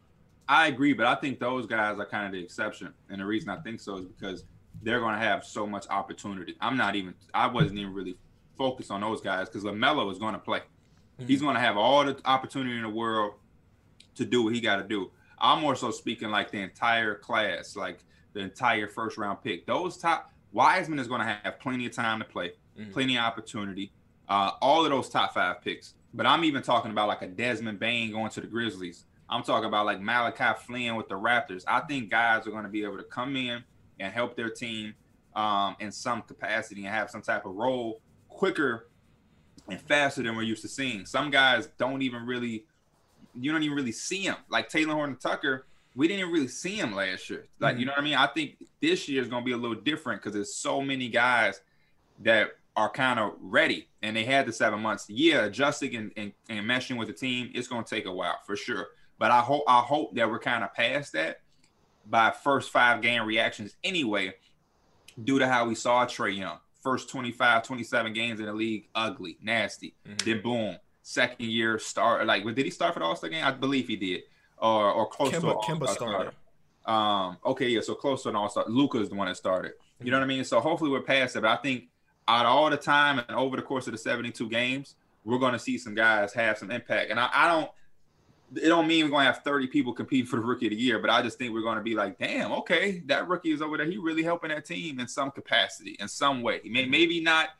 I 0.49 0.67
agree, 0.67 0.93
but 0.93 1.07
I 1.07 1.15
think 1.15 1.41
those 1.41 1.67
guys 1.67 1.99
are 1.99 2.07
kind 2.07 2.27
of 2.27 2.33
the 2.33 2.41
exception. 2.41 2.93
And 3.09 3.21
the 3.21 3.25
reason 3.25 3.49
I 3.49 3.57
think 3.61 3.81
so 3.81 3.99
is 3.99 4.05
because 4.05 4.45
they're 4.83 5.01
going 5.01 5.15
to 5.15 5.25
have 5.25 5.45
so 5.45 5.67
much 5.67 5.87
opportunity. 5.89 6.57
I'm 6.61 6.77
not 6.77 6.97
even, 6.97 7.15
I 7.33 7.47
wasn't 7.47 7.79
even 7.79 7.95
really 7.95 8.17
focused 8.59 8.91
on 8.91 9.01
those 9.01 9.21
guys 9.21 9.49
because 9.49 9.65
LaMelo 9.65 10.11
is 10.11 10.19
going 10.19 10.35
to 10.35 10.41
play. 11.19 11.27
He's 11.27 11.41
going 11.41 11.55
to 11.55 11.61
have 11.61 11.77
all 11.77 12.05
the 12.05 12.19
opportunity 12.25 12.77
in 12.77 12.83
the 12.83 12.89
world 12.89 13.35
to 14.17 14.25
do 14.25 14.43
what 14.43 14.55
he 14.55 14.61
got 14.61 14.77
to 14.77 14.85
do. 14.85 15.11
I'm 15.39 15.61
more 15.61 15.75
so 15.75 15.91
speaking 15.91 16.31
like 16.31 16.51
the 16.51 16.61
entire 16.61 17.15
class, 17.17 17.75
like 17.77 17.99
the 18.33 18.41
entire 18.41 18.89
first 18.89 19.17
round 19.19 19.43
pick. 19.43 19.67
Those 19.67 19.97
top, 19.97 20.31
Wiseman 20.53 20.99
is 20.99 21.09
going 21.09 21.21
to 21.21 21.27
have 21.43 21.59
plenty 21.61 21.87
of 21.87 21.93
time 21.93 22.19
to 22.19 22.25
play, 22.25 22.53
Mhm. 22.79 22.93
plenty 22.93 23.17
of 23.17 23.25
opportunity. 23.25 23.93
Uh, 24.29 24.53
all 24.61 24.85
of 24.85 24.91
those 24.91 25.09
top 25.09 25.35
five 25.35 25.61
picks. 25.63 25.95
But 26.15 26.27
I'm 26.27 26.45
even 26.45 26.63
talking 26.63 26.91
about 26.91 27.09
like 27.09 27.23
a 27.23 27.27
Desmond 27.27 27.79
Bane 27.79 28.13
going 28.13 28.31
to 28.31 28.41
the 28.41 28.47
Grizzlies. 28.47 29.05
I'm 29.29 29.43
talking 29.43 29.67
about 29.67 29.87
like 29.87 30.01
Malachi 30.01 30.59
Flynn 30.67 30.95
with 30.97 31.09
the 31.09 31.15
Raptors. 31.19 31.65
I 31.67 31.81
think 31.81 32.11
guys 32.11 32.47
are 32.47 32.51
going 32.51 32.65
to 32.65 32.69
be 32.69 32.85
able 32.85 32.99
to 32.99 33.03
come 33.05 33.35
in 33.37 33.65
and 33.99 34.13
help 34.13 34.37
their 34.37 34.51
team 34.51 34.95
um, 35.35 35.75
in 35.81 35.91
some 35.91 36.21
capacity 36.23 36.85
and 36.85 36.95
have 36.95 37.11
some 37.11 37.23
type 37.23 37.47
of 37.47 37.55
role 37.55 38.03
quicker 38.29 38.89
and 39.73 39.81
faster 39.81 40.23
than 40.23 40.37
we're 40.37 40.43
used 40.43 40.63
to 40.63 40.69
seeing. 40.69 41.07
Some 41.07 41.31
guys 41.31 41.69
don't 41.79 42.03
even 42.03 42.27
really, 42.27 42.67
you 43.35 43.51
don't 43.51 43.63
even 43.63 43.75
really 43.75 43.93
see 43.93 44.27
them. 44.27 44.37
Like 44.51 44.69
Talen 44.69 44.93
Horton 44.93 45.17
Tucker, 45.17 45.67
we 45.95 46.07
didn't 46.07 46.21
even 46.21 46.33
really 46.33 46.49
see 46.49 46.77
him 46.77 46.95
last 46.95 47.29
year. 47.31 47.47
Like, 47.59 47.79
you 47.79 47.81
mm-hmm. 47.81 47.87
know 47.87 47.93
what 47.93 48.01
I 48.01 48.05
mean? 48.05 48.15
I 48.15 48.27
think 48.27 48.57
this 48.81 49.09
year 49.09 49.23
is 49.23 49.29
going 49.29 49.43
to 49.43 49.47
be 49.47 49.53
a 49.53 49.57
little 49.57 49.77
different 49.77 50.21
because 50.21 50.35
there's 50.35 50.55
so 50.55 50.83
many 50.83 51.09
guys 51.09 51.61
that 52.21 52.51
are 52.77 52.91
kind 52.91 53.19
of 53.19 53.33
ready 53.41 53.89
and 54.03 54.15
they 54.15 54.25
had 54.25 54.47
the 54.47 54.53
seven 54.53 54.81
months. 54.81 55.07
Yeah, 55.09 55.47
adjusting 55.47 55.97
and, 55.97 56.13
and, 56.17 56.33
and 56.51 56.67
meshing 56.67 56.99
with 56.99 57.09
the 57.09 57.15
team, 57.15 57.51
it's 57.55 57.69
going 57.69 57.85
to 57.85 57.95
take 57.95 58.05
a 58.05 58.13
while 58.13 58.39
for 58.47 58.57
sure. 58.57 58.89
But 59.19 59.31
I 59.31 59.41
hope 59.41 59.65
I 59.69 59.81
hope 59.81 60.15
that 60.17 60.29
we're 60.29 60.39
kind 60.39 60.65
of 60.65 60.75
past 60.75 61.13
that 61.13 61.41
by 62.07 62.31
first 62.31 62.71
five 62.71 63.01
game 63.01 63.25
reactions 63.25 63.77
anyway, 63.85 64.35
due 65.23 65.39
to 65.39 65.47
how 65.47 65.67
we 65.67 65.75
saw 65.75 66.05
Trae 66.05 66.37
Young. 66.37 66.59
First 66.83 67.09
25, 67.11 67.63
27 67.63 68.13
games 68.13 68.41
in 68.41 68.47
the 68.47 68.53
league, 68.53 68.89
ugly, 68.95 69.39
nasty. 69.41 69.95
Mhm. 70.09 70.23
Then 70.25 70.43
boom, 70.43 70.77
second 71.03 71.47
year 71.47 71.79
start. 71.79 72.27
Like, 72.27 72.45
did 72.45 72.59
he 72.65 72.71
start 72.71 72.95
for 72.95 73.01
the 73.01 73.07
All 73.07 73.17
Star 73.17 73.31
game? 73.31 73.45
I 73.45 73.53
believe 73.53 73.87
he 73.89 73.97
did, 73.97 74.23
or 74.59 74.91
or 74.91 75.07
close 75.07 75.31
to 75.31 75.37
an 75.37 75.43
Kemba, 75.43 75.63
Kemba 75.63 75.89
All-Star 75.89 76.09
started. 76.09 76.35
um, 76.87 77.37
okay, 77.47 77.69
yeah, 77.69 77.81
so 77.81 77.95
close 77.95 78.25
to 78.25 78.31
an 78.31 78.37
all 78.37 78.49
star. 78.49 78.65
Luka 78.69 78.99
is 79.01 79.09
the 79.09 79.15
one 79.15 79.29
that 79.29 79.37
started. 79.37 79.73
You 80.03 80.11
know 80.11 80.19
what 80.19 80.25
I 80.25 80.27
mean? 80.27 80.45
So 80.45 80.59
hopefully 80.61 80.91
we're 80.91 81.01
past 81.03 81.37
it. 81.37 81.43
But 81.43 81.51
I 81.51 81.63
think 81.63 81.85
out 82.27 82.45
of 82.47 82.51
all 82.53 82.69
the 82.71 82.77
time 82.77 83.21
and 83.21 83.31
over 83.37 83.57
the 83.57 83.63
course 83.63 83.87
of 83.87 83.93
the 83.93 83.99
72 83.99 84.49
games, 84.49 84.97
we're 85.25 85.39
going 85.39 85.53
to 85.53 85.59
see 85.61 85.79
some 85.79 85.95
guys 85.95 86.33
have 86.33 86.59
some 86.59 86.73
impact. 86.73 87.11
And 87.13 87.21
I, 87.21 87.29
I 87.33 87.47
don't, 87.49 87.71
it 88.57 88.69
don't 88.69 88.87
mean 88.87 89.05
we're 89.05 89.11
going 89.11 89.27
to 89.27 89.33
have 89.33 89.43
30 89.45 89.67
people 89.69 89.93
compete 89.93 90.29
for 90.29 90.37
the 90.37 90.43
rookie 90.43 90.67
of 90.67 90.71
the 90.71 90.77
year, 90.77 90.99
but 90.99 91.11
I 91.11 91.23
just 91.23 91.39
think 91.39 91.53
we're 91.53 91.63
going 91.63 91.79
to 91.79 91.83
be 91.83 91.95
like, 91.95 92.19
damn, 92.19 92.53
okay, 92.53 93.03
that 93.07 93.29
rookie 93.29 93.53
is 93.53 93.63
over 93.63 93.77
there. 93.77 93.87
He 93.87 93.97
really 93.99 94.23
helping 94.23 94.51
that 94.51 94.65
team 94.65 95.01
in 95.01 95.09
some 95.09 95.31
capacity, 95.31 95.97
in 96.01 96.09
some 96.09 96.43
way. 96.43 96.61
May, 96.65 96.85
maybe 96.87 97.21
not 97.21 97.51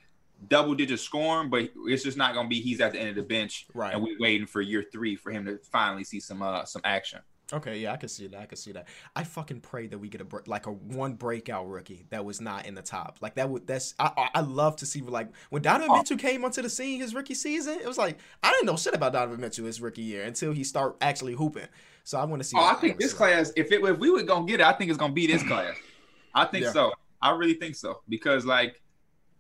double 0.49 0.75
digit 0.75 0.99
scoring, 0.99 1.49
but 1.51 1.71
it's 1.87 2.03
just 2.03 2.17
not 2.19 2.35
going 2.35 2.47
to 2.47 2.51
be 2.51 2.61
he's 2.61 2.81
at 2.81 2.93
the 2.93 2.99
end 2.99 3.11
of 3.11 3.15
the 3.15 3.23
bench 3.23 3.67
Right. 3.75 3.95
and 3.95 4.03
we're 4.03 4.19
waiting 4.19 4.47
for 4.47 4.61
year 4.61 4.85
three 4.93 5.15
for 5.17 5.31
him 5.31 5.45
to 5.47 5.59
finally 5.71 6.05
see 6.05 6.19
some 6.21 6.43
uh 6.43 6.65
some 6.65 6.83
action. 6.85 7.21
Okay, 7.53 7.79
yeah, 7.81 7.93
I 7.93 7.97
can 7.97 8.09
see 8.09 8.27
that. 8.29 8.41
I 8.41 8.47
can 8.47 8.57
see 8.57 8.73
that. 8.73 8.89
I 9.15 9.25
fucking 9.25 9.61
pray 9.61 9.87
that 9.89 9.99
we 9.99 10.09
get 10.09 10.21
a 10.21 10.27
like 10.47 10.67
a 10.67 10.73
one 10.73 11.15
breakout 11.15 11.69
rookie 11.69 12.07
that 12.11 12.25
was 12.25 12.41
not 12.41 12.67
in 12.67 12.75
the 12.75 12.83
top. 12.83 13.19
Like 13.21 13.35
that 13.35 13.49
would 13.51 13.67
that's 13.67 13.95
I 13.99 14.11
I, 14.17 14.29
I 14.37 14.41
love 14.41 14.77
to 14.77 14.87
see 14.87 15.03
like 15.03 15.29
when 15.51 15.63
Donovan 15.63 15.89
Oh. 15.91 15.97
Mitchell 15.99 16.17
came 16.17 16.45
onto 16.45 16.63
the 16.63 16.71
scene 16.71 17.01
his 17.01 17.15
rookie 17.15 17.35
season. 17.35 17.79
It 17.81 17.87
was 17.87 17.99
like 17.99 18.19
I 18.43 18.51
didn't 18.53 18.67
know 18.67 18.77
shit 18.77 18.95
about 18.95 19.13
Donovan 19.13 19.41
Mitchell 19.41 19.67
his 19.67 19.81
rookie 19.81 20.03
year 20.03 20.25
until 20.25 20.53
he 20.53 20.65
start 20.65 20.97
actually 21.01 21.35
hooping. 21.35 21.69
So 22.05 22.19
I 22.19 22.25
want 22.25 22.41
to 22.43 22.49
see. 22.49 22.57
Oh, 22.59 22.65
I 22.65 22.75
think 22.75 22.99
this 22.99 23.13
that. 23.13 23.17
class, 23.19 23.53
if 23.55 23.71
it 23.71 23.85
if 23.85 23.99
we 23.99 24.11
were 24.11 24.23
gonna 24.23 24.47
get 24.47 24.61
it, 24.61 24.67
I 24.67 24.73
think 24.73 24.91
it's 24.91 24.99
gonna 24.99 25.13
be 25.13 25.27
this 25.27 25.43
class. 25.43 25.77
I 26.35 26.47
think 26.47 26.65
Yeah. 26.65 26.73
so. 26.73 26.93
I 27.21 27.31
really 27.31 27.55
think 27.55 27.77
so 27.77 28.01
because 28.09 28.45
like, 28.45 28.81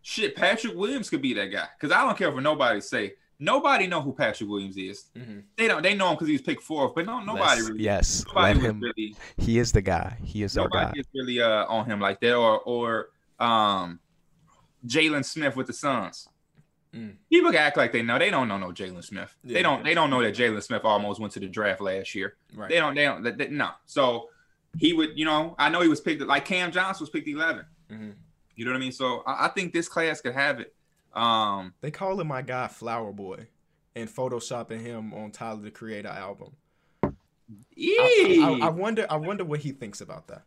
shit, 0.02 0.36
Patrick 0.36 0.76
Williams 0.76 1.10
could 1.10 1.22
be 1.22 1.32
that 1.34 1.46
guy. 1.46 1.66
Because 1.76 1.90
I 1.96 2.04
don't 2.04 2.16
care 2.16 2.30
what 2.30 2.42
nobody 2.42 2.80
say. 2.80 3.14
Nobody 3.42 3.86
know 3.88 4.00
who 4.00 4.12
Patrick 4.12 4.48
Williams 4.48 4.76
is. 4.76 5.06
Mhm. 5.16 5.42
They 5.56 5.66
don't. 5.66 5.82
They 5.82 5.94
know 5.94 6.08
him 6.10 6.14
because 6.14 6.28
he 6.28 6.34
was 6.34 6.42
picked 6.42 6.62
fourth, 6.62 6.94
but 6.94 7.04
no, 7.06 7.18
nobody 7.20 7.40
Let's- 7.44 7.68
really. 7.68 7.82
yes, 7.82 8.24
Nobody 8.28 8.54
let 8.60 8.64
him. 8.70 8.80
really. 8.80 9.16
He 9.36 9.58
is 9.58 9.72
the 9.72 9.82
guy. 9.82 10.16
He 10.22 10.42
is 10.44 10.56
our 10.56 10.68
guy. 10.68 10.82
Nobody 10.84 11.00
is 11.00 11.06
really 11.14 11.40
uh 11.42 11.66
on 11.66 11.84
him 11.86 11.98
like 11.98 12.20
that, 12.20 12.34
or 12.36 12.60
or 12.60 13.08
um, 13.40 13.98
Jalen 14.86 15.24
Smith 15.24 15.56
with 15.56 15.66
the 15.66 15.72
Suns. 15.72 16.28
Mm. 16.94 17.16
People 17.30 17.50
can 17.50 17.60
act 17.60 17.76
like 17.76 17.90
they 17.92 18.02
know. 18.02 18.18
They 18.18 18.30
don't 18.30 18.48
know 18.48 18.58
no 18.58 18.70
Jalen 18.70 19.02
Smith. 19.02 19.34
Yeah. 19.42 19.54
They 19.54 19.62
don't. 19.62 19.82
They 19.84 19.94
don't 19.94 20.10
know 20.10 20.22
that 20.22 20.34
Jalen 20.36 20.62
Smith 20.62 20.82
almost 20.84 21.18
went 21.20 21.32
to 21.32 21.40
the 21.40 21.48
draft 21.48 21.80
last 21.80 22.14
year. 22.14 22.36
Right. 22.54 22.68
They 22.68 22.76
don't. 22.76 22.94
They 22.94 23.04
don't. 23.04 23.22
They, 23.22 23.30
they- 23.32 23.48
no. 23.48 23.70
So 23.86 24.28
he 24.78 24.92
would. 24.92 25.18
You 25.18 25.24
know, 25.24 25.54
I 25.58 25.68
know 25.68 25.80
he 25.80 25.88
was 25.88 26.00
picked. 26.00 26.22
Like 26.22 26.44
Cam 26.44 26.70
Johnson 26.70 27.02
was 27.02 27.10
picked 27.10 27.26
11. 27.28 27.64
Mhm. 27.90 28.12
You 28.54 28.64
know 28.66 28.70
what 28.72 28.76
I 28.76 28.80
mean? 28.80 28.92
So 28.92 29.22
I, 29.26 29.46
I 29.46 29.48
think 29.48 29.72
this 29.72 29.88
class 29.88 30.20
could 30.20 30.34
have 30.34 30.60
it. 30.60 30.74
Um, 31.14 31.74
They 31.80 31.90
calling 31.90 32.26
my 32.26 32.42
guy 32.42 32.68
Flower 32.68 33.12
Boy 33.12 33.46
and 33.94 34.08
photoshopping 34.08 34.80
him 34.80 35.12
on 35.14 35.30
Tyler 35.30 35.60
the 35.60 35.70
Creator 35.70 36.08
album. 36.08 36.52
I, 37.02 37.10
I, 37.78 38.66
I 38.66 38.68
wonder. 38.70 39.06
I 39.10 39.16
wonder 39.16 39.44
what 39.44 39.60
he 39.60 39.72
thinks 39.72 40.00
about 40.00 40.28
that. 40.28 40.42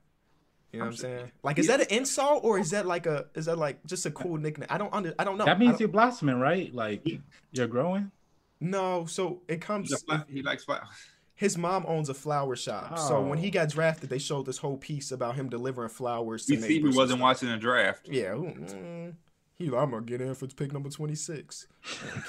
You 0.72 0.80
know 0.80 0.86
I'm 0.86 0.92
what 0.92 0.94
I'm 0.94 0.98
sure- 1.10 1.18
saying? 1.20 1.32
Like, 1.44 1.60
is 1.60 1.68
that 1.68 1.82
an 1.82 1.88
insult 1.90 2.44
or 2.44 2.58
is 2.60 2.72
that 2.72 2.86
like 2.86 3.06
a 3.06 3.26
is 3.36 3.46
that 3.46 3.58
like 3.58 3.86
just 3.86 4.06
a 4.06 4.12
cool 4.12 4.38
nickname? 4.38 4.68
I 4.70 4.78
don't 4.78 4.94
under. 4.94 5.14
I 5.20 5.24
don't 5.24 5.38
know. 5.38 5.46
That 5.46 5.60
means 5.60 5.80
you're 5.80 5.90
blossoming, 5.90 6.40
right? 6.40 6.74
Like 6.74 7.08
you're 7.52 7.68
growing. 7.68 8.12
no. 8.60 9.06
So 9.06 9.42
it 9.48 9.62
comes. 9.62 9.90
He's 9.90 10.04
he 10.28 10.42
likes 10.42 10.64
flowers. 10.64 10.88
his 11.36 11.58
mom 11.58 11.86
owns 11.88 12.10
a 12.10 12.14
flower 12.14 12.56
shop. 12.56 12.98
So 12.98 13.22
when 13.22 13.38
Oh. 13.38 13.42
he 13.42 13.52
got 13.52 13.70
drafted, 13.70 14.10
they 14.10 14.18
showed 14.20 14.46
this 14.46 14.58
whole 14.58 14.78
piece 14.78 15.12
about 15.12 15.36
him 15.36 15.50
delivering 15.50 15.90
flowers 15.90 16.46
to 16.48 16.60
see 16.62 16.80
he 16.80 16.84
wasn't 16.84 17.10
stuff. 17.10 17.20
watching 17.20 17.50
the 17.50 17.58
draft. 17.58 18.08
Yeah. 18.10 18.32
mm, 18.32 19.14
He, 19.58 19.68
I'm 19.68 19.92
gonna 19.92 20.02
get 20.02 20.22
in 20.22 20.36
for 20.36 20.48
pick 20.48 20.74
number 20.74 20.90
twenty 20.90 21.16
six. 21.16 21.68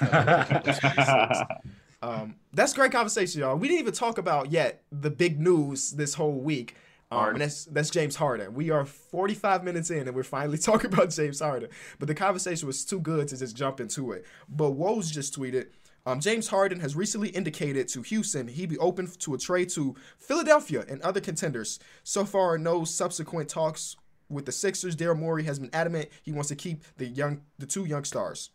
Um, 2.01 2.35
that's 2.53 2.73
great 2.73 2.91
conversation, 2.91 3.41
y'all. 3.41 3.55
We 3.55 3.67
didn't 3.67 3.79
even 3.79 3.93
talk 3.93 4.17
about 4.17 4.51
yet 4.51 4.83
the 4.91 5.09
big 5.09 5.39
news 5.39 5.91
this 5.91 6.13
whole 6.13 6.39
week. 6.39 6.75
Um, 7.09 7.29
and 7.29 7.41
that's 7.41 7.65
that's 7.65 7.89
James 7.89 8.17
Harden. 8.17 8.53
We 8.53 8.69
are 8.69 8.85
45 8.85 9.63
minutes 9.63 9.89
in, 9.89 10.07
and 10.07 10.15
we're 10.15 10.23
finally 10.23 10.57
talking 10.59 10.93
about 10.93 11.09
James 11.09 11.39
Harden. 11.39 11.69
But 11.99 12.07
the 12.07 12.15
conversation 12.15 12.67
was 12.67 12.83
too 12.83 12.99
good 12.99 13.29
to 13.29 13.37
just 13.37 13.55
jump 13.55 13.79
into 13.79 14.11
it. 14.11 14.25
But 14.49 14.71
Woj 14.71 15.11
just 15.11 15.37
tweeted, 15.37 15.67
um, 16.05 16.19
James 16.19 16.49
Harden 16.49 16.81
has 16.81 16.95
recently 16.95 17.29
indicated 17.29 17.87
to 17.89 18.01
Houston 18.01 18.47
he'd 18.47 18.69
be 18.69 18.77
open 18.77 19.07
to 19.19 19.33
a 19.33 19.37
trade 19.37 19.69
to 19.69 19.95
Philadelphia 20.17 20.85
and 20.87 21.01
other 21.01 21.21
contenders. 21.21 21.79
So 22.03 22.25
far, 22.25 22.57
no 22.57 22.83
subsequent 22.83 23.49
talks 23.49 23.95
with 24.29 24.45
the 24.45 24.51
Sixers. 24.51 24.95
Daryl 24.95 25.17
Morey 25.17 25.43
has 25.43 25.59
been 25.59 25.69
adamant 25.73 26.09
he 26.23 26.31
wants 26.31 26.49
to 26.49 26.55
keep 26.55 26.83
the 26.97 27.05
young, 27.05 27.41
the 27.57 27.65
two 27.65 27.85
young 27.85 28.03
stars. 28.03 28.51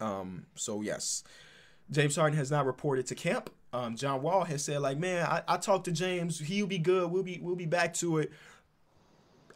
Um, 0.00 0.46
so 0.54 0.80
yes, 0.80 1.24
James 1.90 2.16
Harden 2.16 2.38
has 2.38 2.50
not 2.50 2.66
reported 2.66 3.06
to 3.06 3.14
camp. 3.14 3.50
Um, 3.72 3.96
John 3.96 4.22
Wall 4.22 4.44
has 4.44 4.64
said 4.64 4.80
like, 4.80 4.98
man, 4.98 5.26
I, 5.26 5.42
I 5.46 5.56
talked 5.56 5.84
to 5.86 5.92
James. 5.92 6.38
He'll 6.38 6.66
be 6.66 6.78
good. 6.78 7.10
We'll 7.10 7.22
be 7.22 7.38
we'll 7.42 7.56
be 7.56 7.66
back 7.66 7.94
to 7.94 8.18
it. 8.18 8.32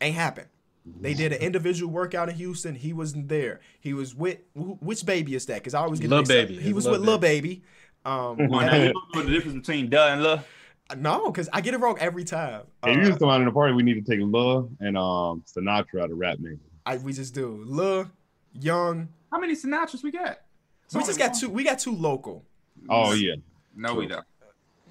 Ain't 0.00 0.16
happened. 0.16 0.48
They 0.84 1.14
did 1.14 1.32
an 1.32 1.40
individual 1.40 1.92
workout 1.92 2.28
in 2.28 2.34
Houston. 2.34 2.74
He 2.74 2.92
wasn't 2.92 3.28
there. 3.28 3.60
He 3.78 3.94
was 3.94 4.16
with 4.16 4.38
which 4.54 5.06
baby 5.06 5.36
is 5.36 5.46
that? 5.46 5.56
Because 5.56 5.74
I 5.74 5.80
always 5.80 6.00
get 6.00 6.10
Lil 6.10 6.24
Baby. 6.24 6.56
He 6.56 6.72
was 6.72 6.88
with 6.88 7.00
Lil 7.00 7.18
Baby. 7.18 7.62
Um, 8.04 8.36
Come 8.36 8.54
on, 8.54 8.66
now, 8.66 8.74
you 8.74 8.92
know 9.14 9.22
the 9.22 9.30
difference 9.30 9.54
between 9.64 9.88
duh 9.88 10.08
and 10.10 10.22
love. 10.24 10.46
No, 10.94 11.30
because 11.30 11.48
I 11.52 11.60
get 11.60 11.74
it 11.74 11.78
wrong 11.78 11.96
every 12.00 12.24
time. 12.24 12.62
If 12.84 12.94
you 12.96 13.02
Uh, 13.02 13.06
just 13.06 13.18
come 13.18 13.28
out 13.30 13.40
in 13.40 13.46
the 13.46 13.52
party, 13.52 13.74
we 13.74 13.82
need 13.82 13.94
to 13.94 14.10
take 14.10 14.20
Lil 14.20 14.70
and 14.80 14.96
um 14.96 15.42
Sinatra 15.46 16.02
out 16.02 16.10
of 16.10 16.18
rap 16.18 16.38
name. 16.38 16.60
I, 16.86 16.96
we 16.96 17.12
just 17.12 17.34
do 17.34 17.62
Lil, 17.66 18.10
Young. 18.52 19.08
How 19.30 19.38
many 19.38 19.54
Sinatras 19.54 20.02
we 20.02 20.10
got? 20.10 20.40
It's 20.86 20.94
We 20.94 21.02
just 21.04 21.18
got 21.18 21.34
two. 21.34 21.48
We 21.48 21.64
got 21.64 21.78
two 21.78 21.94
local. 21.94 22.44
Oh 22.88 23.12
yeah. 23.12 23.34
No, 23.74 23.94
we 23.94 24.06
don't. 24.06 24.24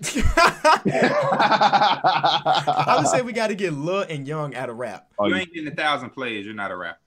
I 2.04 2.96
would 2.98 3.08
say 3.08 3.22
we 3.22 3.34
got 3.34 3.48
to 3.48 3.56
get 3.56 3.74
Lil 3.74 4.02
and 4.10 4.28
Young 4.28 4.56
out 4.56 4.70
of 4.70 4.78
rap. 4.78 5.08
oh, 5.20 5.28
you 5.28 5.36
you 5.36 5.42
ain't 5.42 5.54
getting 5.54 5.72
a 5.72 5.76
thousand 5.76 6.10
plays. 6.12 6.46
You're 6.46 6.56
not 6.56 6.72
a 6.72 6.76
rap. 6.78 7.00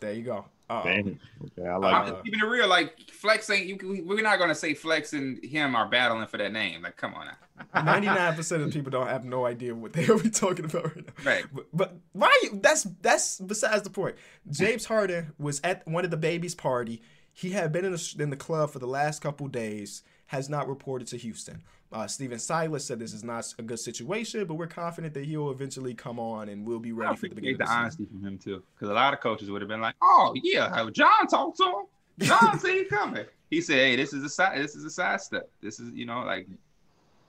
There 0.00 0.12
you 0.12 0.22
go. 0.22 0.46
Damn. 0.68 1.18
Okay, 1.58 1.68
I 1.68 1.74
I'm 1.74 1.80
like 1.80 1.94
Uh, 1.94 2.10
just 2.12 2.24
keeping 2.24 2.40
it 2.40 2.44
real. 2.46 2.66
Like 2.68 2.98
Flex 3.10 3.48
ain't. 3.50 3.66
You, 3.66 4.04
we're 4.06 4.22
not 4.22 4.38
gonna 4.38 4.54
say 4.54 4.74
Flex 4.74 5.12
and 5.12 5.42
him 5.44 5.76
are 5.76 5.88
battling 5.88 6.26
for 6.26 6.38
that 6.38 6.52
name. 6.52 6.82
Like, 6.82 6.96
come 6.96 7.14
on. 7.14 7.26
Ninety-nine 7.84 8.34
percent 8.34 8.62
of 8.62 8.72
people 8.72 8.90
don't 8.90 9.06
have 9.06 9.24
no 9.24 9.46
idea 9.46 9.74
what 9.74 9.92
they 9.92 10.06
are 10.08 10.16
we 10.16 10.30
talking 10.30 10.64
about 10.64 10.84
right 10.96 11.06
now. 11.06 11.12
Right. 11.24 11.44
But, 11.52 11.66
but 11.72 11.96
why? 12.12 12.36
you- 12.42 12.58
That's 12.62 12.84
that's 13.02 13.38
besides 13.40 13.82
the 13.82 13.90
point. 13.90 14.16
James 14.50 14.86
Harden 14.86 15.32
was 15.38 15.60
at 15.62 15.86
one 15.86 16.04
of 16.04 16.10
the 16.10 16.16
babies' 16.16 16.54
party. 16.54 17.02
He 17.32 17.50
had 17.50 17.70
been 17.72 17.84
in 17.84 17.92
the, 17.92 18.16
in 18.20 18.30
the 18.30 18.36
club 18.36 18.70
for 18.70 18.78
the 18.78 18.86
last 18.86 19.20
couple 19.20 19.48
days. 19.48 20.02
Has 20.26 20.48
not 20.48 20.68
reported 20.68 21.06
to 21.08 21.16
Houston. 21.16 21.62
Uh, 21.92 22.06
Stephen 22.08 22.38
Silas 22.38 22.84
said 22.84 22.98
this 22.98 23.12
is 23.12 23.22
not 23.22 23.46
a 23.58 23.62
good 23.62 23.78
situation, 23.78 24.44
but 24.46 24.54
we're 24.54 24.66
confident 24.66 25.14
that 25.14 25.24
he'll 25.26 25.50
eventually 25.50 25.94
come 25.94 26.18
on 26.18 26.48
and 26.48 26.66
we'll 26.66 26.80
be 26.80 26.90
I 26.90 26.94
ready 26.94 27.16
for 27.16 27.28
the 27.28 27.34
beginning 27.36 27.58
the 27.58 27.68
honesty 27.68 28.04
from 28.06 28.24
him 28.24 28.38
too, 28.38 28.62
because 28.74 28.90
a 28.90 28.94
lot 28.94 29.14
of 29.14 29.20
coaches 29.20 29.50
would 29.50 29.62
have 29.62 29.68
been 29.68 29.80
like, 29.80 29.94
"Oh 30.02 30.34
yeah, 30.42 30.88
John 30.92 31.28
talked 31.28 31.58
to 31.58 31.64
him. 31.64 31.84
John 32.20 32.58
said 32.58 32.74
he 32.74 32.84
coming." 32.86 33.26
He 33.50 33.60
said, 33.60 33.76
"Hey, 33.76 33.96
this 33.96 34.12
is 34.12 34.24
a 34.24 34.28
side. 34.28 34.58
This 34.60 34.74
is 34.74 34.84
a 34.84 34.90
side 34.90 35.20
step. 35.20 35.48
This 35.62 35.78
is 35.78 35.92
you 35.94 36.06
know 36.06 36.24
like." 36.24 36.48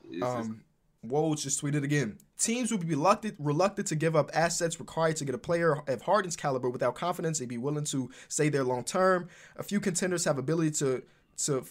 This 0.10 0.18
is, 0.18 0.24
Um, 0.24 0.62
Woj 1.08 1.38
just 1.39 1.62
tweeted 1.62 1.84
again. 1.84 2.18
Teams 2.38 2.72
would 2.72 2.82
be 2.82 2.88
reluctant 2.88 3.36
reluctant 3.38 3.88
to 3.89 3.96
give 3.96 4.16
up 4.16 4.32
assets 4.34 4.80
required 4.80 5.16
to 5.18 5.26
get 5.26 5.36
a 5.36 5.38
player 5.38 5.84
of 5.88 6.02
Harden's 6.02 6.36
caliber 6.36 6.70
without 6.70 6.96
confidence. 6.96 7.39
They'd 7.39 7.48
be 7.48 7.58
willing 7.58 7.86
to 7.86 8.10
stay 8.28 8.50
there 8.50 8.64
long 8.64 8.84
term. 8.84 9.30
A 9.58 9.64
few 9.64 9.80
contenders 9.80 10.26
have 10.26 10.38
ability 10.38 10.72
to 10.80 11.04
to 11.46 11.66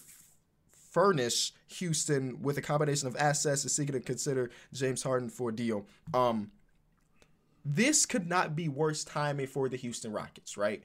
furnish 0.94 1.52
Houston 1.78 2.40
with 2.40 2.56
a 2.56 2.62
combination 2.62 3.08
of 3.08 3.16
assets 3.16 3.64
and 3.64 3.70
seeking 3.70 3.94
to 3.94 4.00
consider 4.00 4.50
James 4.72 5.02
Harden 5.02 5.28
for 5.28 5.50
a 5.50 5.54
deal. 5.54 5.84
Um, 6.14 6.52
this 7.64 8.06
could 8.06 8.28
not 8.28 8.54
be 8.54 8.68
worse 8.68 9.02
timing 9.04 9.48
for 9.48 9.68
the 9.68 9.76
Houston 9.76 10.12
Rockets, 10.12 10.56
right? 10.56 10.82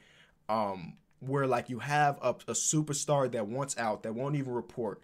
Um, 0.49 0.97
where 1.19 1.45
like 1.45 1.69
you 1.69 1.79
have 1.79 2.17
a, 2.21 2.29
a 2.29 2.53
superstar 2.53 3.31
that 3.31 3.45
wants 3.47 3.77
out 3.77 4.03
that 4.03 4.15
won't 4.15 4.35
even 4.35 4.51
report, 4.53 4.99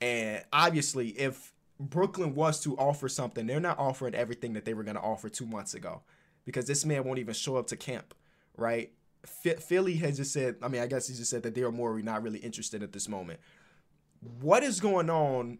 and 0.00 0.42
obviously 0.52 1.10
if 1.10 1.52
Brooklyn 1.78 2.34
was 2.34 2.60
to 2.64 2.76
offer 2.76 3.08
something, 3.08 3.46
they're 3.46 3.60
not 3.60 3.78
offering 3.78 4.14
everything 4.14 4.54
that 4.54 4.64
they 4.64 4.74
were 4.74 4.82
going 4.82 4.96
to 4.96 5.02
offer 5.02 5.28
two 5.28 5.46
months 5.46 5.74
ago, 5.74 6.02
because 6.44 6.66
this 6.66 6.84
man 6.84 7.04
won't 7.04 7.20
even 7.20 7.34
show 7.34 7.56
up 7.56 7.68
to 7.68 7.76
camp, 7.76 8.14
right? 8.56 8.90
Phi- 9.24 9.56
Philly 9.56 9.94
has 9.96 10.16
just 10.16 10.32
said, 10.32 10.56
I 10.62 10.68
mean, 10.68 10.80
I 10.80 10.86
guess 10.86 11.06
he 11.06 11.14
just 11.14 11.30
said 11.30 11.42
that 11.42 11.54
Daryl 11.54 11.72
Morey 11.72 12.02
not 12.02 12.22
really 12.22 12.38
interested 12.38 12.82
at 12.82 12.92
this 12.92 13.08
moment. 13.08 13.38
What 14.40 14.62
is 14.62 14.80
going 14.80 15.10
on? 15.10 15.58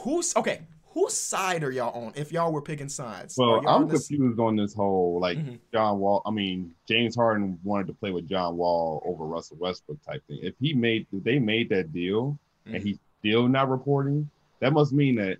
Who's 0.00 0.34
okay? 0.36 0.62
Whose 0.92 1.14
side 1.14 1.62
are 1.62 1.70
y'all 1.70 2.06
on? 2.06 2.12
If 2.16 2.32
y'all 2.32 2.52
were 2.52 2.62
picking 2.62 2.88
sides, 2.88 3.36
Well, 3.38 3.60
I'm 3.60 3.84
on 3.84 3.88
confused 3.88 4.38
on 4.40 4.56
this 4.56 4.74
whole 4.74 5.20
like 5.20 5.38
Mhm. 5.38 5.58
John 5.72 5.98
Wall. 6.00 6.22
I 6.26 6.30
mean, 6.30 6.74
James 6.86 7.14
Harden 7.14 7.58
wanted 7.62 7.86
to 7.88 7.92
play 7.94 8.10
with 8.10 8.28
John 8.28 8.56
Wall 8.56 9.02
over 9.04 9.24
Russell 9.24 9.58
Westbrook 9.60 10.02
type 10.02 10.22
thing. 10.26 10.38
If 10.42 10.54
he 10.60 10.74
made, 10.74 11.06
if 11.12 11.22
they 11.22 11.38
made 11.38 11.68
that 11.70 11.92
deal 11.92 12.38
Mhm. 12.66 12.74
and 12.74 12.82
he's 12.82 12.98
still 13.20 13.48
not 13.48 13.68
reporting, 13.68 14.28
that 14.60 14.72
must 14.72 14.92
mean 14.92 15.16
that, 15.16 15.38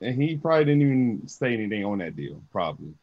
and 0.00 0.20
he 0.20 0.36
probably 0.36 0.64
didn't 0.66 0.82
even 0.82 1.28
say 1.28 1.54
anything 1.54 1.84
on 1.84 1.98
that 1.98 2.14
deal, 2.16 2.40
probably. 2.52 2.94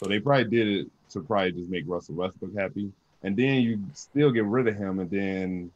So 0.00 0.06
they 0.06 0.20
probably 0.20 0.48
did 0.50 0.68
it 0.68 0.90
to 1.10 1.20
probably 1.20 1.52
just 1.52 1.70
make 1.70 1.84
Russell 1.86 2.14
Westbrook 2.14 2.54
happy, 2.54 2.92
and 3.22 3.36
then 3.36 3.62
you 3.62 3.80
still 3.94 4.30
get 4.30 4.44
rid 4.44 4.66
of 4.68 4.76
him, 4.76 4.98
and 5.00 5.10
then 5.10 5.70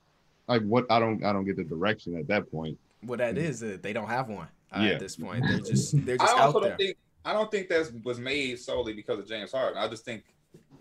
like 0.51 0.62
what? 0.62 0.86
I 0.90 0.98
don't, 0.98 1.24
I 1.24 1.32
don't 1.32 1.44
get 1.44 1.57
the 1.57 1.64
direction 1.64 2.16
at 2.18 2.26
that 2.28 2.51
point. 2.51 2.78
What 3.03 3.18
that 3.18 3.38
is, 3.38 3.62
uh, 3.62 3.78
they 3.80 3.92
don't 3.94 4.09
have 4.09 4.28
one 4.28 4.48
uh, 4.76 4.80
Yeah. 4.80 4.90
at 4.92 5.01
this 5.01 5.16
point. 5.16 5.44
They're 5.48 5.61
just 5.61 6.05
they're 6.05 6.18
just 6.18 6.34
I 6.34 6.40
out 6.42 6.53
there. 6.61 6.68
don't 6.70 6.76
think 6.78 6.96
I 7.24 7.32
don't 7.32 7.51
think 7.51 7.68
that 7.68 7.90
was 8.05 8.18
made 8.18 8.59
solely 8.59 8.92
because 8.92 9.18
of 9.18 9.26
James 9.28 9.53
Harden. 9.53 9.78
I 9.78 9.88
just 9.88 10.05
think 10.05 10.24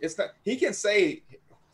it's 0.02 0.18
not. 0.18 0.30
He 0.44 0.56
can 0.58 0.74
say 0.74 1.24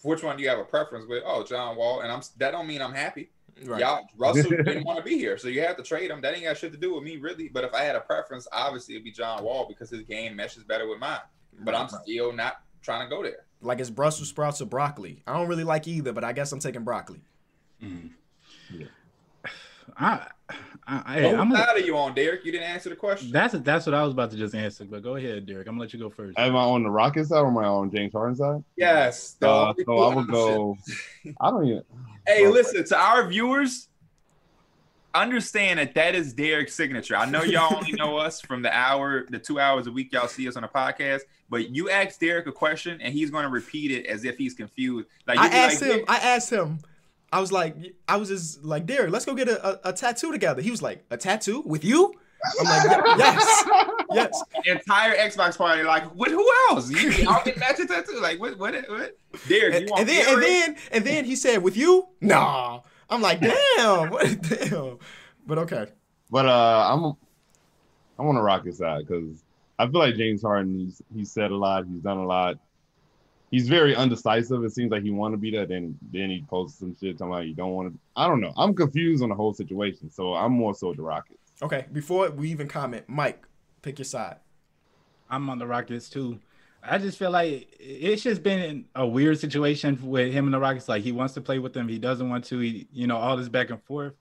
which 0.03 0.21
one 0.23 0.37
do 0.37 0.43
you 0.43 0.49
have 0.49 0.59
a 0.59 0.63
preference 0.65 1.05
with. 1.07 1.23
Oh, 1.25 1.43
John 1.43 1.75
Wall, 1.77 2.01
and 2.01 2.11
I'm 2.11 2.21
that 2.37 2.51
don't 2.51 2.67
mean 2.67 2.81
I'm 2.81 2.93
happy. 2.93 3.29
Right. 3.63 3.79
Y'all, 3.79 4.05
Russell 4.17 4.49
didn't 4.65 4.83
want 4.83 4.97
to 4.99 5.03
be 5.03 5.17
here, 5.17 5.37
so 5.37 5.47
you 5.47 5.61
have 5.61 5.77
to 5.77 5.83
trade 5.83 6.11
him. 6.11 6.19
That 6.21 6.33
ain't 6.35 6.43
got 6.43 6.57
shit 6.57 6.73
to 6.73 6.77
do 6.77 6.93
with 6.95 7.03
me, 7.03 7.15
really. 7.17 7.47
But 7.47 7.63
if 7.63 7.73
I 7.73 7.83
had 7.83 7.95
a 7.95 8.01
preference, 8.01 8.47
obviously 8.51 8.95
it'd 8.95 9.05
be 9.05 9.11
John 9.11 9.43
Wall 9.45 9.65
because 9.67 9.89
his 9.89 10.01
game 10.01 10.35
meshes 10.35 10.63
better 10.65 10.87
with 10.89 10.99
mine. 10.99 11.19
But 11.61 11.73
I'm 11.73 11.87
Right. 11.87 12.01
still 12.03 12.33
not 12.33 12.57
trying 12.81 13.07
to 13.07 13.15
go 13.15 13.23
there. 13.23 13.45
like 13.61 13.79
it's 13.79 13.89
Brussels 13.89 14.27
sprouts 14.29 14.61
or 14.61 14.65
broccoli. 14.65 15.23
I 15.25 15.33
don't 15.33 15.47
really 15.47 15.63
like 15.63 15.87
either, 15.87 16.11
but 16.13 16.23
I 16.25 16.33
guess 16.33 16.51
I'm 16.51 16.59
taking 16.59 16.83
broccoli. 16.83 17.21
I, 19.97 20.27
I, 20.87 21.03
I 21.05 21.23
What 21.23 21.35
I'm 21.35 21.49
gonna, 21.49 21.57
side 21.57 21.75
are 21.75 21.79
you 21.79 21.97
on, 21.97 22.13
Derek? 22.13 22.45
You 22.45 22.51
didn't 22.51 22.67
answer 22.67 22.89
the 22.89 22.95
question. 22.95 23.31
that's 23.31 23.53
that's 23.53 23.85
what 23.85 23.95
I 23.95 24.03
was 24.03 24.13
about 24.13 24.31
to 24.31 24.37
just 24.37 24.53
answer. 24.53 24.85
But 24.85 25.03
go 25.03 25.15
ahead, 25.15 25.45
Derek. 25.45 25.67
I'm 25.67 25.73
gonna 25.73 25.81
let 25.81 25.93
you 25.93 25.99
go 25.99 26.09
first. 26.09 26.37
Am 26.37 26.55
I 26.55 26.59
on 26.59 26.83
the 26.83 26.89
Rockets 26.89 27.29
side 27.29 27.39
or 27.39 27.47
am 27.47 27.57
I 27.57 27.65
on 27.65 27.91
James 27.91 28.13
Harden 28.13 28.35
side? 28.35 28.63
yes. 28.75 29.33
the 29.39 29.49
Uh, 29.49 29.73
so 29.85 29.99
I 29.99 30.09
two 30.09 30.15
would 30.15 30.27
go. 30.27 30.77
I 31.41 31.49
don't 31.49 31.65
even. 31.65 31.83
Hey, 32.27 32.47
listen 32.47 32.83
to 32.85 32.97
our 32.97 33.27
viewers. 33.27 33.89
Understand 35.13 35.79
that 35.79 35.95
that 35.95 36.13
is 36.13 36.33
Derek's 36.33 36.75
signature. 36.75 37.15
I 37.15 37.25
know 37.25 37.43
y'all 37.43 37.73
only 37.73 37.93
know 37.93 38.17
us 38.25 38.41
from 38.41 38.61
the 38.61 38.75
hour, 38.75 39.25
the 39.29 39.39
two 39.39 39.61
hours 39.61 39.87
a 39.87 39.91
week 39.91 40.11
y'all 40.11 40.27
see 40.27 40.45
us 40.47 40.57
on 40.57 40.65
a 40.65 40.67
podcast. 40.67 41.21
But 41.49 41.69
you 41.69 41.89
ask 41.89 42.19
Derek 42.19 42.47
a 42.47 42.51
question, 42.51 42.99
and 42.99 43.13
he's 43.13 43.31
going 43.31 43.43
to 43.43 43.49
repeat 43.49 43.91
it 43.91 44.07
as 44.07 44.25
if 44.25 44.37
he's 44.37 44.53
confused. 44.53 45.07
Like 45.25 45.39
I 45.39 45.45
you'll 45.45 45.53
asked 45.53 45.81
like, 45.81 45.91
him. 45.91 46.05
I 46.09 46.17
asked 46.17 46.49
him. 46.49 46.79
I 47.35 47.41
was 47.41 47.51
like, 47.51 47.75
I 48.07 48.15
was 48.15 48.29
just 48.29 48.63
like, 48.63 48.85
Derek, 48.85 49.11
let's 49.11 49.25
go 49.25 49.33
get 49.35 49.49
a, 49.49 49.67
a, 49.67 49.89
a 49.89 49.93
tattoo 49.93 50.31
together. 50.31 50.61
He 50.61 50.71
was 50.71 50.81
like, 50.81 51.03
a 51.11 51.17
tattoo 51.17 51.63
with 51.65 51.83
you? 51.83 52.13
I'm 52.61 52.65
like, 52.65 52.83
"Ye- 52.83 53.13
yes, 53.17 53.65
yes. 54.11 54.43
entire 54.65 55.15
Xbox 55.17 55.57
party, 55.57 55.83
like, 55.83 56.15
with 56.15 56.31
who 56.31 56.49
else? 56.69 56.89
You, 56.89 57.09
y'all 57.11 57.43
get 57.43 57.57
matching 57.59 57.87
tattoo? 57.87 58.21
Like, 58.21 58.39
what? 58.39 58.57
What? 58.57 58.73
What? 58.87 59.17
Derek, 59.49 59.73
And, 59.75 59.81
you 59.83 59.87
want 59.89 59.99
and 59.99 60.09
then 60.09 60.33
and 60.33 60.41
then 60.43 60.75
and 60.93 61.03
then 61.05 61.25
he 61.25 61.35
said, 61.35 61.61
with 61.61 61.75
you? 61.75 62.07
Nah. 62.21 62.79
I'm 63.09 63.21
like, 63.21 63.41
damn, 63.77 64.09
what, 64.11 64.41
damn. 64.41 64.97
But 65.45 65.57
okay. 65.57 65.87
But 66.31 66.45
uh, 66.45 66.89
I'm 66.93 67.03
I'm 68.17 68.27
on 68.29 68.35
the 68.35 68.41
Rockets 68.41 68.77
side 68.77 69.07
because 69.07 69.43
I 69.77 69.87
feel 69.87 69.99
like 69.99 70.15
James 70.15 70.41
Harden. 70.41 70.79
He's 70.79 71.01
he's 71.13 71.31
said 71.31 71.51
a 71.51 71.57
lot. 71.57 71.85
He's 71.85 72.01
done 72.01 72.17
a 72.17 72.25
lot. 72.25 72.59
He's 73.55 73.69
very 73.69 73.95
undecisive. 73.95 74.65
It 74.65 74.73
seems 74.73 74.91
like 74.91 75.01
he 75.01 75.11
want 75.11 75.33
to 75.33 75.37
be 75.37 75.49
there. 75.49 75.65
Then 75.65 75.97
then 76.11 76.29
he 76.29 76.43
posts 76.49 76.79
some 76.79 76.93
shit 76.93 77.17
talking 77.17 77.31
about 77.31 77.47
you 77.47 77.53
don't 77.53 77.71
want 77.71 77.93
to. 77.93 77.97
I 78.13 78.27
don't 78.27 78.41
know. 78.41 78.51
I'm 78.57 78.73
confused 78.73 79.23
on 79.23 79.29
the 79.29 79.35
whole 79.35 79.53
situation. 79.53 80.11
So 80.11 80.33
I'm 80.33 80.51
more 80.51 80.75
so 80.75 80.91
the 80.91 81.01
Rockets. 81.01 81.39
Okay. 81.61 81.85
Before 81.93 82.29
we 82.31 82.51
even 82.51 82.67
comment, 82.67 83.05
Mike, 83.07 83.47
pick 83.81 83.97
your 83.97 84.03
side. 84.03 84.39
I'm 85.29 85.49
on 85.49 85.57
the 85.57 85.65
Rockets 85.65 86.09
too. 86.09 86.37
I 86.83 86.97
just 86.97 87.17
feel 87.17 87.31
like 87.31 87.73
it's 87.79 88.23
just 88.23 88.43
been 88.43 88.87
a 88.93 89.07
weird 89.07 89.39
situation 89.39 89.97
with 90.03 90.33
him 90.33 90.47
and 90.47 90.53
the 90.53 90.59
Rockets. 90.59 90.89
Like 90.89 91.03
he 91.03 91.13
wants 91.13 91.33
to 91.35 91.41
play 91.41 91.57
with 91.57 91.71
them, 91.71 91.87
he 91.87 91.97
doesn't 91.97 92.29
want 92.29 92.43
to. 92.45 92.59
He, 92.59 92.89
you 92.91 93.07
know, 93.07 93.15
all 93.15 93.37
this 93.37 93.47
back 93.47 93.69
and 93.69 93.81
forth. 93.83 94.15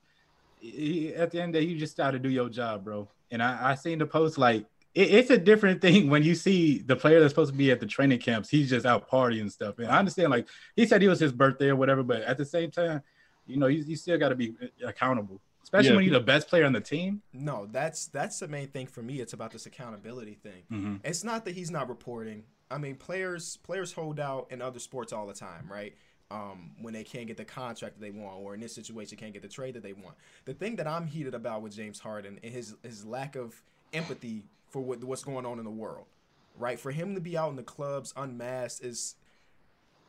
He, 0.61 1.13
at 1.13 1.31
the 1.31 1.41
end 1.41 1.53
of 1.53 1.59
the 1.59 1.67
day, 1.67 1.73
you 1.73 1.77
just 1.77 1.97
got 1.97 2.11
to 2.11 2.19
do 2.19 2.29
your 2.29 2.47
job, 2.47 2.85
bro. 2.85 3.09
And 3.31 3.43
I, 3.43 3.71
I 3.71 3.75
seen 3.75 3.99
the 3.99 4.05
post 4.05 4.37
like 4.37 4.65
it, 4.95 5.13
it's 5.13 5.29
a 5.29 5.37
different 5.37 5.81
thing 5.81 6.09
when 6.09 6.23
you 6.23 6.33
see 6.33 6.79
the 6.79 6.95
player 6.95 7.19
that's 7.19 7.31
supposed 7.31 7.51
to 7.51 7.57
be 7.57 7.69
at 7.71 7.79
the 7.79 7.85
training 7.85 8.19
camps. 8.19 8.49
He's 8.49 8.69
just 8.69 8.85
out 8.85 9.09
partying 9.09 9.41
and 9.41 9.51
stuff. 9.51 9.77
And 9.79 9.87
I 9.87 9.99
understand, 9.99 10.31
like 10.31 10.47
he 10.75 10.87
said, 10.87 11.01
he 11.01 11.07
was 11.07 11.19
his 11.19 11.31
birthday 11.31 11.67
or 11.69 11.75
whatever, 11.75 12.01
but 12.01 12.21
at 12.23 12.37
the 12.37 12.45
same 12.45 12.71
time, 12.71 13.01
you 13.45 13.57
know, 13.57 13.67
you, 13.67 13.83
you 13.83 13.95
still 13.95 14.17
got 14.17 14.29
to 14.29 14.35
be 14.35 14.55
accountable 14.85 15.39
especially 15.63 15.89
Yeah. 15.89 15.95
when 15.95 16.05
you're 16.05 16.13
the 16.19 16.23
best 16.25 16.47
player 16.47 16.63
on 16.63 16.73
the 16.73 16.79
team. 16.79 17.23
No, 17.33 17.65
that's 17.71 18.05
that's 18.05 18.37
the 18.37 18.47
main 18.47 18.67
thing 18.67 18.85
for 18.85 19.01
me. 19.01 19.19
It's 19.19 19.33
about 19.33 19.49
this 19.51 19.65
accountability 19.65 20.35
thing. 20.35 20.61
Mhm. 20.71 20.99
It's 21.03 21.23
not 21.23 21.43
that 21.45 21.55
he's 21.55 21.71
not 21.71 21.89
reporting. 21.89 22.43
I 22.69 22.77
mean, 22.77 22.95
players 22.95 23.57
players 23.57 23.91
hold 23.91 24.19
out 24.19 24.45
in 24.51 24.61
other 24.61 24.77
sports 24.77 25.11
all 25.11 25.25
the 25.25 25.33
time, 25.33 25.67
right? 25.67 25.95
Um, 26.29 26.69
when 26.81 26.93
they 26.93 27.03
can't 27.03 27.25
get 27.25 27.37
the 27.37 27.45
contract 27.45 27.95
that 27.99 28.01
they 28.01 28.11
want, 28.11 28.37
or 28.41 28.53
in 28.53 28.59
this 28.59 28.75
situation 28.75 29.17
can't 29.17 29.33
get 29.33 29.41
the 29.41 29.47
trade 29.47 29.73
that 29.73 29.81
they 29.81 29.93
want. 29.93 30.15
The 30.45 30.53
thing 30.53 30.75
that 30.75 30.85
I'm 30.85 31.07
heated 31.07 31.33
about 31.33 31.63
with 31.63 31.75
James 31.75 31.99
Harden 31.99 32.39
and 32.43 32.53
his 32.53 32.75
his 32.83 33.03
lack 33.03 33.35
of 33.35 33.59
empathy 33.91 34.43
for 34.75 34.81
what, 34.81 35.01
what's 35.05 35.23
going 35.23 35.45
on 35.45 35.57
in 35.57 35.63
the 35.63 35.71
world, 35.71 36.05
right? 36.57 36.77
For 36.77 36.91
him 36.91 37.15
to 37.15 37.21
be 37.21 37.37
out 37.37 37.49
in 37.49 37.55
the 37.55 37.63
clubs 37.63 38.13
unmasked 38.17 38.83
is 38.83 39.15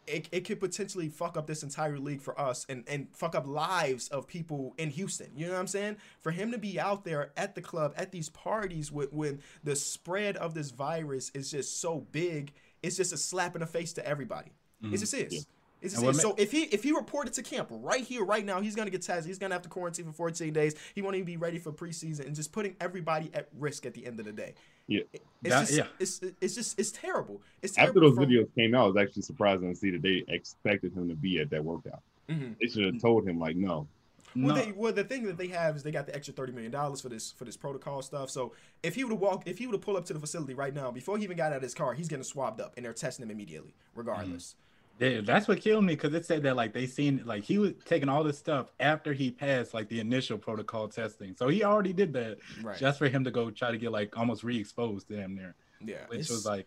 it, 0.09 0.29
it 0.33 0.41
could 0.41 0.59
potentially 0.59 1.09
fuck 1.09 1.37
up 1.37 1.47
this 1.47 1.63
entire 1.63 2.01
league 2.01 2.21
for 2.21 2.37
us 2.41 2.67
and, 2.69 2.83
and 2.89 3.07
fuck 3.13 3.37
up 3.37 3.47
lives 3.47 4.09
of 4.09 4.27
people 4.27 4.75
in 4.77 4.91
Houston. 4.91 5.31
You 5.37 5.47
know 5.47 5.53
what 5.53 5.61
I'm 5.61 5.69
saying? 5.69 5.99
For 6.21 6.33
him 6.33 6.51
to 6.51 6.59
be 6.59 6.81
out 6.81 7.05
there 7.05 7.31
at 7.37 7.55
the 7.55 7.63
club, 7.63 7.95
at 7.97 8.11
these 8.11 8.29
parties 8.29 8.91
with 8.91 9.13
when 9.13 9.41
the 9.63 9.77
spread 9.77 10.37
of 10.37 10.53
this 10.53 10.73
virus 10.73 11.31
is 11.33 11.49
just 11.49 11.81
so 11.81 12.05
big, 12.11 12.53
it's 12.83 12.97
just 12.97 13.13
a 13.13 13.17
slap 13.17 13.55
in 13.55 13.61
the 13.61 13.67
face 13.67 13.93
to 13.93 14.05
everybody. 14.05 14.51
Mm-hmm. 14.83 14.95
It 14.95 14.99
just 14.99 15.15
is. 15.15 15.21
It 15.21 15.31
just 15.31 15.37
is. 15.37 15.47
ma- 15.47 15.56
So 15.87 16.35
if 16.39 16.51
he 16.53 16.63
if 16.65 16.83
he 16.83 16.93
reported 16.93 17.33
to 17.35 17.43
camp 17.43 17.69
right 17.71 18.03
here, 18.03 18.25
right 18.25 18.45
now, 18.45 18.61
he's 18.61 18.75
gonna 18.75 18.91
get 18.91 19.03
tested. 19.03 19.27
He's 19.27 19.39
gonna 19.39 19.55
have 19.55 19.63
to 19.63 19.69
quarantine 19.69 20.07
for 20.07 20.13
14 20.13 20.53
days. 20.53 20.75
He 20.95 21.03
won't 21.03 21.15
even 21.17 21.27
be 21.27 21.37
ready 21.37 21.59
for 21.59 21.71
preseason 21.73 22.27
and 22.27 22.35
just 22.35 22.51
putting 22.53 22.75
everybody 22.81 23.31
at 23.35 23.49
risk 23.59 23.87
at 23.87 23.95
the 23.95 24.07
end 24.07 24.19
of 24.19 24.27
the 24.27 24.33
day. 24.33 24.55
Yeah. 24.89 25.01
It's 25.13 25.23
That- 25.43 25.61
just, 25.67 25.73
yeah. 25.75 25.87
it's 26.01 26.21
it's 26.41 26.55
just 26.55 26.79
it's 26.81 26.91
terrible. 26.93 27.43
It's 27.63 27.77
After 27.79 28.01
those 28.01 28.15
from- 28.15 28.25
videos 28.25 28.53
came 28.55 28.75
out, 28.75 28.89
it 28.89 28.95
was 28.95 29.03
actually 29.03 29.23
surprising 29.23 29.73
to 29.73 29.79
see 29.79 29.91
that 29.91 30.03
they 30.03 30.25
expected 30.29 30.93
him 30.95 31.09
to 31.09 31.15
be 31.15 31.39
at 31.41 31.51
that 31.51 31.65
workout. 31.65 32.03
Mhm. 32.29 32.57
They 32.61 32.67
should 32.69 32.85
have 32.87 33.01
told 33.01 33.29
him 33.29 33.39
like, 33.39 33.55
no. 33.57 33.87
Well, 34.35 34.55
No. 34.55 34.63
they, 34.63 34.73
well, 34.73 34.93
the 34.93 35.05
thing 35.05 35.23
that 35.25 35.39
they 35.39 35.47
have 35.49 35.77
is 35.77 35.83
they 35.83 35.91
got 35.93 36.07
the 36.07 36.15
extra 36.15 36.35
thirty 36.35 36.53
million 36.53 36.71
dollars 36.73 37.01
for 37.01 37.09
this 37.09 37.33
for 37.33 37.45
this 37.45 37.57
protocol 37.57 38.03
stuff. 38.03 38.29
So 38.31 38.53
if 38.83 38.95
he 38.95 39.05
would 39.05 39.13
have 39.13 39.21
walked, 39.21 39.47
if 39.49 39.59
he 39.59 39.67
would 39.67 39.75
have 39.75 39.81
pulled 39.83 39.97
up 39.97 40.05
to 40.07 40.13
the 40.15 40.21
facility 40.21 40.53
right 40.55 40.75
now 40.75 40.91
before 40.91 41.17
he 41.17 41.25
even 41.25 41.37
got 41.37 41.53
out 41.53 41.57
of 41.59 41.63
his 41.63 41.75
car, 41.75 41.95
he's 41.95 42.09
getting 42.09 42.23
swabbed 42.25 42.61
up 42.61 42.75
and 42.77 42.85
they're 42.85 42.93
testing 42.93 43.23
him 43.25 43.31
immediately, 43.31 43.75
regardless. 43.95 44.55
Yeah, 44.99 45.21
that's 45.23 45.47
what 45.47 45.61
killed 45.61 45.85
me 45.85 45.95
because 45.95 46.15
it 46.15 46.25
said 46.25 46.43
that 46.45 46.57
like 46.57 46.73
they 46.73 46.87
seen 46.87 47.23
like 47.27 47.45
he 47.45 47.59
was 47.59 47.73
taking 47.85 48.09
all 48.09 48.25
this 48.25 48.39
stuff 48.39 48.69
after 48.81 49.13
he 49.13 49.31
passed 49.31 49.75
like 49.75 49.89
the 49.89 50.01
initial 50.01 50.39
protocol 50.39 50.89
testing. 50.89 51.35
So 51.37 51.49
he 51.49 51.65
already 51.65 51.93
did 51.93 52.13
that 52.15 52.39
Right. 52.63 52.79
just 52.79 52.99
for 52.99 53.09
him 53.09 53.23
to 53.25 53.31
go 53.31 53.51
try 53.51 53.71
to 53.71 53.77
get 53.79 53.93
like 53.93 54.17
almost 54.17 54.43
re-exposed 54.43 55.09
damn 55.09 55.35
near. 55.35 55.55
Yeah. 55.85 56.07
Which 56.09 56.31
was 56.31 56.47
like 56.47 56.67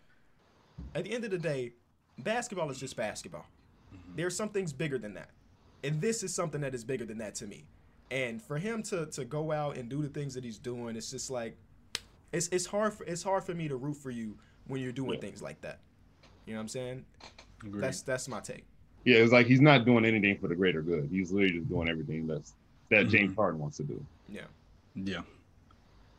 at 0.94 1.04
the 1.04 1.12
end 1.12 1.24
of 1.24 1.30
the 1.32 1.38
day, 1.38 1.72
basketball 2.18 2.70
is 2.70 2.78
just 2.78 2.96
basketball. 2.96 3.46
Mm-hmm. 3.92 4.16
There's 4.16 4.36
some 4.36 4.50
things 4.50 4.72
bigger 4.72 4.98
than 4.98 5.14
that, 5.14 5.30
and 5.82 6.00
this 6.00 6.22
is 6.22 6.32
something 6.32 6.60
that 6.60 6.74
is 6.74 6.84
bigger 6.84 7.04
than 7.04 7.18
that 7.18 7.34
to 7.36 7.46
me. 7.48 7.64
And 8.12 8.40
for 8.40 8.58
him 8.58 8.82
to 8.84 9.06
to 9.06 9.24
go 9.24 9.50
out 9.50 9.76
and 9.76 9.88
do 9.88 10.02
the 10.02 10.08
things 10.08 10.34
that 10.34 10.44
he's 10.44 10.58
doing, 10.58 10.94
it's 10.94 11.10
just 11.10 11.30
like 11.30 11.56
it's 12.32 12.46
it's 12.48 12.66
hard 12.66 12.94
for 12.94 13.02
it's 13.04 13.24
hard 13.24 13.42
for 13.42 13.54
me 13.54 13.66
to 13.66 13.74
root 13.76 13.96
for 13.96 14.10
you 14.12 14.38
when 14.68 14.80
you're 14.80 14.92
doing 14.92 15.14
Yeah. 15.14 15.20
things 15.20 15.42
like 15.42 15.60
that. 15.62 15.80
You 16.46 16.52
know 16.54 16.60
what 16.60 16.62
I'm 16.62 16.68
saying? 16.68 17.04
Agreed. 17.64 17.82
That's 17.82 18.02
that's 18.02 18.28
my 18.28 18.40
take. 18.40 18.64
Yeah, 19.04 19.16
it's 19.18 19.32
like 19.32 19.46
he's 19.46 19.60
not 19.60 19.84
doing 19.84 20.04
anything 20.04 20.38
for 20.38 20.48
the 20.48 20.54
greater 20.54 20.82
good. 20.82 21.08
He's 21.10 21.32
literally 21.32 21.58
just 21.58 21.68
doing 21.68 21.88
everything 21.88 22.26
that's 22.26 22.54
that 22.90 23.06
Mhm. 23.06 23.10
James 23.10 23.36
Harden 23.36 23.60
wants 23.60 23.76
to 23.78 23.84
do. 23.84 24.04
Yeah. 24.28 24.42
yeah. 24.94 25.22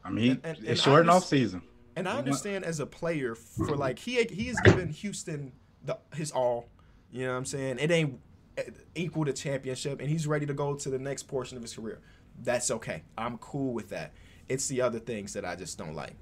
I 0.03 0.09
mean, 0.09 0.31
And- 0.31 0.39
and- 0.45 0.57
and 0.59 0.67
it's 0.67 0.81
short 0.81 1.01
and 1.01 1.09
off 1.09 1.25
season. 1.25 1.61
And 1.95 2.07
I 2.07 2.17
understand 2.17 2.63
as 2.65 2.79
a 2.79 2.85
player 2.85 3.35
for 3.35 3.75
like 3.75 3.99
he 3.99 4.23
he 4.23 4.45
has 4.45 4.59
given 4.61 4.89
Houston 4.89 5.51
the 5.85 5.97
his 6.15 6.31
all. 6.31 6.69
You 7.11 7.25
know 7.25 7.31
what 7.33 7.37
I'm 7.39 7.45
saying? 7.45 7.77
It 7.79 7.91
ain't 7.91 8.19
uh, 8.57 8.61
equal 8.95 9.25
to 9.25 9.33
championship, 9.33 9.99
and 9.99 10.09
he's 10.09 10.25
ready 10.25 10.45
to 10.45 10.53
go 10.53 10.73
to 10.75 10.89
the 10.89 10.97
next 10.99 11.23
portion 11.23 11.57
of 11.57 11.61
his 11.63 11.73
career. 11.75 11.99
That's 12.41 12.71
okay. 12.71 13.03
I'm 13.17 13.37
cool 13.39 13.73
with 13.73 13.89
that. 13.89 14.13
It's 14.47 14.67
the 14.69 14.81
other 14.81 14.99
things 14.99 15.33
that 15.33 15.43
I 15.45 15.55
just 15.57 15.77
don't 15.77 15.93
like. 15.93 16.15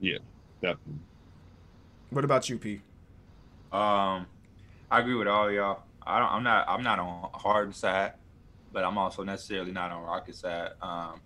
Yeah, 0.00 0.18
definitely. 0.60 1.00
What 2.10 2.24
about 2.24 2.48
you, 2.50 2.58
P? 2.58 2.82
Um, 3.72 4.26
I 4.90 5.00
agree 5.00 5.14
with 5.14 5.28
all 5.28 5.50
y'all. 5.50 5.82
I 6.06 6.18
don't. 6.18 6.30
I'm 6.30 6.42
not. 6.42 6.68
I'm 6.68 6.82
not 6.82 6.98
on 6.98 7.30
Harden's 7.34 7.76
side, 7.76 8.12
but 8.72 8.84
I'm 8.84 8.98
also 8.98 9.24
necessarily 9.24 9.72
not 9.72 9.90
on 9.90 10.02
Rocket's 10.02 10.40
side. 10.40 10.72
Um, 10.82 11.20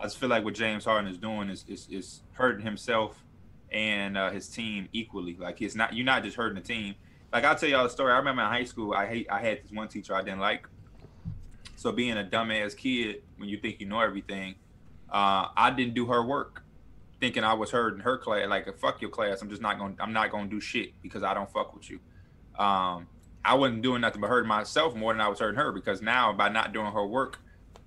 I 0.00 0.04
just 0.04 0.18
feel 0.18 0.28
like 0.28 0.44
what 0.44 0.54
James 0.54 0.84
Harden 0.84 1.10
is 1.10 1.18
doing 1.18 1.48
is 1.48 1.64
is, 1.68 1.88
is 1.90 2.20
hurting 2.32 2.64
himself 2.64 3.22
and 3.70 4.16
uh, 4.16 4.30
his 4.30 4.48
team 4.48 4.88
equally. 4.92 5.36
Like 5.38 5.62
it's 5.62 5.74
not. 5.74 5.94
You're 5.94 6.04
not 6.04 6.24
just 6.24 6.36
hurting 6.36 6.60
the 6.60 6.66
team. 6.66 6.94
Like 7.32 7.44
I'll 7.44 7.56
tell 7.56 7.68
y'all 7.68 7.86
a 7.86 7.90
story. 7.90 8.12
I 8.12 8.16
remember 8.16 8.42
in 8.42 8.48
high 8.48 8.64
school, 8.64 8.94
I 8.94 9.06
hate. 9.06 9.26
I 9.30 9.40
had 9.40 9.62
this 9.62 9.70
one 9.70 9.88
teacher 9.88 10.14
I 10.14 10.22
didn't 10.22 10.40
like. 10.40 10.68
So 11.76 11.92
being 11.92 12.16
a 12.16 12.24
dumbass 12.24 12.76
kid, 12.76 13.22
when 13.36 13.48
you 13.48 13.58
think 13.58 13.80
you 13.80 13.86
know 13.86 14.00
everything, 14.00 14.54
uh, 15.10 15.48
I 15.56 15.70
didn't 15.70 15.94
do 15.94 16.06
her 16.06 16.24
work 16.24 16.64
thinking 17.20 17.44
I 17.44 17.54
was 17.54 17.70
her 17.70 17.94
in 17.94 18.00
her 18.00 18.18
class. 18.18 18.48
Like, 18.48 18.78
fuck 18.78 19.00
your 19.00 19.10
class. 19.10 19.40
I'm 19.40 19.48
just 19.48 19.62
not 19.62 19.78
to 19.78 20.02
I'm 20.02 20.12
not 20.12 20.30
to 20.30 20.46
do 20.46 20.60
shit 20.60 21.00
because 21.02 21.22
I 21.22 21.34
don't 21.34 21.50
fuck 21.50 21.74
with 21.74 21.88
you. 21.90 22.00
Um, 22.58 23.06
I 23.44 23.54
wasn't 23.54 23.82
doing 23.82 24.00
nothing 24.00 24.20
but 24.20 24.28
hurting 24.28 24.48
myself 24.48 24.94
more 24.94 25.12
than 25.12 25.20
I 25.20 25.28
was 25.28 25.38
hurting 25.38 25.58
her 25.58 25.72
because 25.72 26.00
now 26.00 26.32
by 26.32 26.48
not 26.48 26.72
doing 26.72 26.92
her 26.92 27.06
work, 27.06 27.38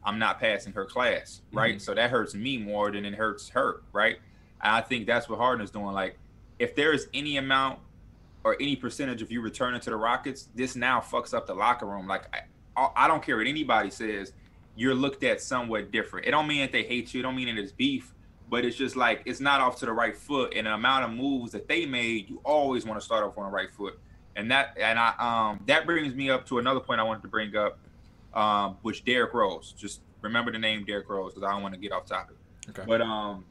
I'm 0.03 0.19
not 0.19 0.39
passing 0.39 0.73
her 0.73 0.85
class, 0.85 1.41
right? 1.51 1.81
So 1.81 1.93
that 1.93 2.09
hurts 2.09 2.35
me 2.35 2.57
more 2.57 2.91
than 2.91 3.05
it 3.05 3.15
hurts 3.15 3.49
her, 3.49 3.81
right? 3.91 4.17
And 4.61 4.75
I 4.75 4.81
think 4.81 5.07
that's 5.07 5.27
what 5.27 5.39
Harden 5.39 5.63
is 5.63 5.71
doing. 5.71 5.93
Like, 5.93 6.17
if 6.59 6.75
there 6.75 6.93
is 6.93 7.07
any 7.13 7.37
amount 7.37 7.79
or 8.43 8.55
any 8.61 8.75
percentage 8.75 9.21
of 9.21 9.31
you 9.31 9.41
returning 9.41 9.81
to 9.81 9.89
the 9.89 9.95
Rockets, 9.95 10.49
this 10.55 10.75
now 10.75 11.01
fucks 11.01 11.33
up 11.33 11.47
the 11.47 11.53
locker 11.53 11.85
room. 11.85 12.07
Like, 12.07 12.23
I, 12.77 12.89
I 12.95 13.07
don't 13.07 13.23
care 13.23 13.37
what 13.37 13.47
anybody 13.47 13.89
says. 13.89 14.33
You're 14.75 14.95
looked 14.95 15.23
at 15.23 15.41
somewhat 15.41 15.91
different. 15.91 16.27
It 16.27 16.31
don't 16.31 16.47
mean 16.47 16.61
that 16.61 16.71
they 16.71 16.83
hate 16.83 17.13
you. 17.13 17.19
It 17.19 17.23
don't 17.23 17.35
mean 17.35 17.53
that 17.53 17.61
it's 17.61 17.71
beef 17.71 18.13
but 18.49 18.63
it's 18.65 18.77
just 18.77 18.95
like 18.95 19.21
it's 19.25 19.39
not 19.39 19.61
off 19.61 19.77
to 19.79 19.85
the 19.85 19.91
right 19.91 20.15
foot. 20.15 20.53
And 20.55 20.67
the 20.67 20.73
amount 20.73 21.05
of 21.05 21.11
moves 21.11 21.51
that 21.51 21.67
they 21.67 21.85
made, 21.85 22.29
you 22.29 22.39
always 22.43 22.85
want 22.85 22.99
to 22.99 23.05
start 23.05 23.23
off 23.23 23.37
on 23.37 23.45
the 23.45 23.51
right 23.51 23.71
foot. 23.71 23.99
And 24.37 24.51
that 24.51 24.77
and 24.79 24.97
I 24.99 25.13
um 25.17 25.59
that 25.65 25.85
brings 25.85 26.13
me 26.13 26.29
up 26.29 26.45
to 26.47 26.59
another 26.59 26.79
point 26.79 27.01
I 27.01 27.03
wanted 27.03 27.23
to 27.23 27.27
bring 27.27 27.55
up, 27.55 27.79
um, 28.33 28.77
which 28.83 29.03
Derrick 29.03 29.33
Rose. 29.33 29.73
Just 29.77 30.01
remember 30.21 30.51
the 30.51 30.59
name 30.59 30.85
Derrick 30.85 31.09
Rose 31.09 31.33
because 31.33 31.45
I 31.45 31.51
don't 31.51 31.63
want 31.63 31.73
to 31.73 31.79
get 31.79 31.91
off 31.91 32.05
topic. 32.05 32.37
Okay. 32.69 32.83
But 32.85 33.01
um, 33.01 33.45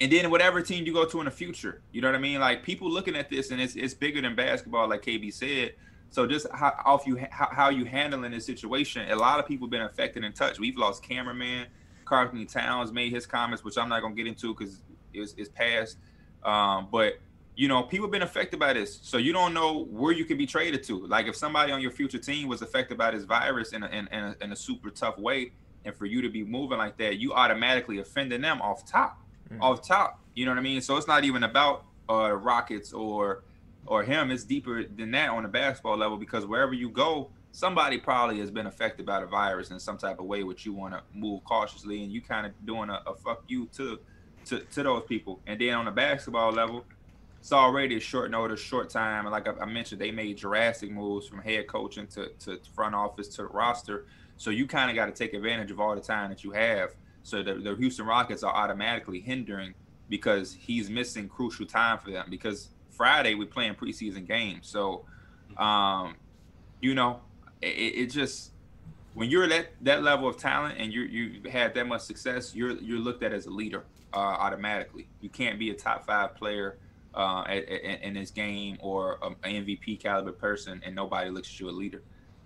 and 0.00 0.12
then 0.12 0.30
whatever 0.30 0.60
team 0.60 0.86
you 0.86 0.92
go 0.92 1.06
to 1.06 1.18
in 1.20 1.24
the 1.24 1.30
future, 1.30 1.80
you 1.90 2.02
know 2.02 2.08
what 2.08 2.14
I 2.14 2.20
mean? 2.20 2.38
Like 2.38 2.62
people 2.62 2.90
looking 2.90 3.16
at 3.16 3.30
this, 3.30 3.50
and 3.50 3.60
it's 3.60 3.76
it's 3.76 3.94
bigger 3.94 4.20
than 4.20 4.36
basketball, 4.36 4.88
like 4.88 5.02
KB 5.02 5.32
said. 5.32 5.72
So 6.10 6.26
just 6.26 6.46
how 6.52 6.74
off 6.84 7.06
you 7.06 7.18
how, 7.30 7.48
how 7.50 7.70
you 7.70 7.84
handling 7.84 8.32
this 8.32 8.46
situation. 8.46 9.10
A 9.10 9.16
lot 9.16 9.40
of 9.40 9.46
people 9.46 9.68
been 9.68 9.82
affected 9.82 10.22
and 10.22 10.34
touched. 10.34 10.60
We've 10.60 10.76
lost 10.76 11.02
cameraman. 11.02 11.66
Karl-Anthony 12.04 12.46
Towns 12.46 12.90
made 12.90 13.12
his 13.12 13.26
comments, 13.26 13.64
which 13.64 13.76
I'm 13.76 13.88
not 13.88 14.00
gonna 14.00 14.14
get 14.14 14.26
into 14.26 14.54
because 14.54 14.80
it's, 15.12 15.34
it's 15.36 15.48
past. 15.50 15.98
Um, 16.42 16.88
but 16.90 17.18
you 17.58 17.66
know, 17.66 17.82
people 17.82 18.06
have 18.06 18.12
been 18.12 18.22
affected 18.22 18.60
by 18.60 18.72
this, 18.72 19.00
so 19.02 19.16
you 19.18 19.32
don't 19.32 19.52
know 19.52 19.82
where 19.90 20.12
you 20.12 20.24
can 20.24 20.38
be 20.38 20.46
traded 20.46 20.84
to. 20.84 21.04
Like 21.08 21.26
if 21.26 21.34
somebody 21.34 21.72
on 21.72 21.80
your 21.80 21.90
future 21.90 22.16
team 22.18 22.46
was 22.46 22.62
affected 22.62 22.96
by 22.96 23.10
this 23.10 23.24
virus 23.24 23.72
in 23.72 23.82
a, 23.82 23.86
in, 23.88 24.06
in, 24.12 24.24
a, 24.24 24.36
in 24.42 24.52
a 24.52 24.56
super 24.56 24.90
tough 24.90 25.18
way, 25.18 25.50
and 25.84 25.92
for 25.96 26.06
you 26.06 26.22
to 26.22 26.28
be 26.28 26.44
moving 26.44 26.78
like 26.78 26.96
that, 26.98 27.18
you 27.18 27.32
automatically 27.34 27.98
offending 27.98 28.40
them 28.42 28.62
off 28.62 28.86
top, 28.86 29.18
Mm. 29.50 29.60
off 29.60 29.80
top. 29.86 30.20
You 30.34 30.44
know 30.44 30.52
what 30.52 30.58
I 30.58 30.62
mean? 30.62 30.80
So 30.82 30.96
it's 30.98 31.08
not 31.08 31.24
even 31.24 31.42
about 31.42 31.84
uh, 32.08 32.32
Rockets 32.32 32.92
or 32.92 33.42
or 33.86 34.04
him. 34.04 34.30
It's 34.30 34.44
deeper 34.44 34.84
than 34.84 35.10
that 35.12 35.30
on 35.30 35.42
the 35.42 35.48
basketball 35.48 35.96
level 35.96 36.16
because 36.18 36.44
wherever 36.46 36.74
you 36.74 36.90
go, 36.90 37.30
somebody 37.50 37.96
probably 37.98 38.38
has 38.40 38.50
been 38.50 38.66
affected 38.66 39.04
by 39.06 39.20
the 39.20 39.26
virus 39.26 39.70
in 39.70 39.80
some 39.80 39.96
type 39.98 40.20
of 40.20 40.26
way, 40.26 40.44
which 40.44 40.64
you 40.66 40.72
want 40.74 40.92
to 40.94 41.02
move 41.14 41.42
cautiously, 41.44 42.04
and 42.04 42.12
you 42.12 42.20
kind 42.20 42.46
of 42.46 42.52
doing 42.66 42.90
a, 42.90 43.00
a 43.06 43.14
fuck 43.14 43.42
you 43.48 43.66
to, 43.78 43.98
to 44.44 44.60
to 44.60 44.82
those 44.82 45.02
people. 45.08 45.40
And 45.46 45.58
then 45.60 45.74
on 45.74 45.86
the 45.86 45.90
basketball 45.90 46.52
level, 46.52 46.84
it's 47.48 47.52
already 47.54 47.96
a 47.96 48.00
short 48.00 48.30
notice, 48.30 48.60
short 48.60 48.90
time, 48.90 49.24
and 49.24 49.32
like 49.32 49.48
I, 49.48 49.52
I 49.62 49.64
mentioned, 49.64 49.98
they 49.98 50.10
made 50.10 50.36
drastic 50.36 50.90
moves 50.90 51.26
from 51.26 51.40
head 51.40 51.66
coaching 51.66 52.06
to 52.08 52.28
to 52.40 52.60
front 52.74 52.94
office 52.94 53.26
to 53.36 53.42
the 53.42 53.48
roster. 53.48 54.04
So 54.36 54.50
you 54.50 54.66
kind 54.66 54.90
of 54.90 54.96
got 54.96 55.06
to 55.06 55.12
take 55.12 55.32
advantage 55.32 55.70
of 55.70 55.80
all 55.80 55.94
the 55.94 56.02
time 56.02 56.28
that 56.28 56.44
you 56.44 56.50
have. 56.50 56.90
So 57.22 57.42
the, 57.42 57.54
the 57.54 57.74
Houston 57.74 58.04
Rockets 58.04 58.42
are 58.42 58.54
automatically 58.54 59.20
hindering 59.20 59.72
because 60.10 60.52
he's 60.52 60.90
missing 60.90 61.26
crucial 61.26 61.64
time 61.64 61.96
for 61.96 62.10
them. 62.10 62.26
Because 62.28 62.68
Friday 62.90 63.34
we're 63.34 63.46
playing 63.46 63.76
preseason 63.76 64.28
games, 64.28 64.68
so 64.68 65.06
um, 65.56 66.16
you 66.82 66.94
know, 66.94 67.20
it, 67.62 67.68
it 67.68 68.06
just 68.10 68.50
when 69.14 69.30
you're 69.30 69.48
that 69.48 69.68
that 69.80 70.02
level 70.02 70.28
of 70.28 70.36
talent 70.36 70.74
and 70.78 70.92
you 70.92 71.00
you 71.00 71.50
had 71.50 71.72
that 71.72 71.86
much 71.86 72.02
success, 72.02 72.54
you're 72.54 72.72
you're 72.72 72.98
looked 72.98 73.22
at 73.22 73.32
as 73.32 73.46
a 73.46 73.50
leader 73.50 73.84
uh, 74.12 74.18
automatically. 74.18 75.08
You 75.22 75.30
can't 75.30 75.58
be 75.58 75.70
a 75.70 75.74
top 75.74 76.04
five 76.04 76.34
player 76.34 76.76
uh, 77.18 77.42
in 77.50 78.14
this 78.14 78.30
game 78.30 78.78
or 78.80 79.18
an 79.22 79.34
MVP 79.44 79.98
caliber 80.00 80.32
person, 80.32 80.80
and 80.86 80.94
nobody 80.94 81.30
looks 81.30 81.48
at 81.48 81.58
you 81.58 81.68
a 81.68 81.70
leader. 81.70 82.00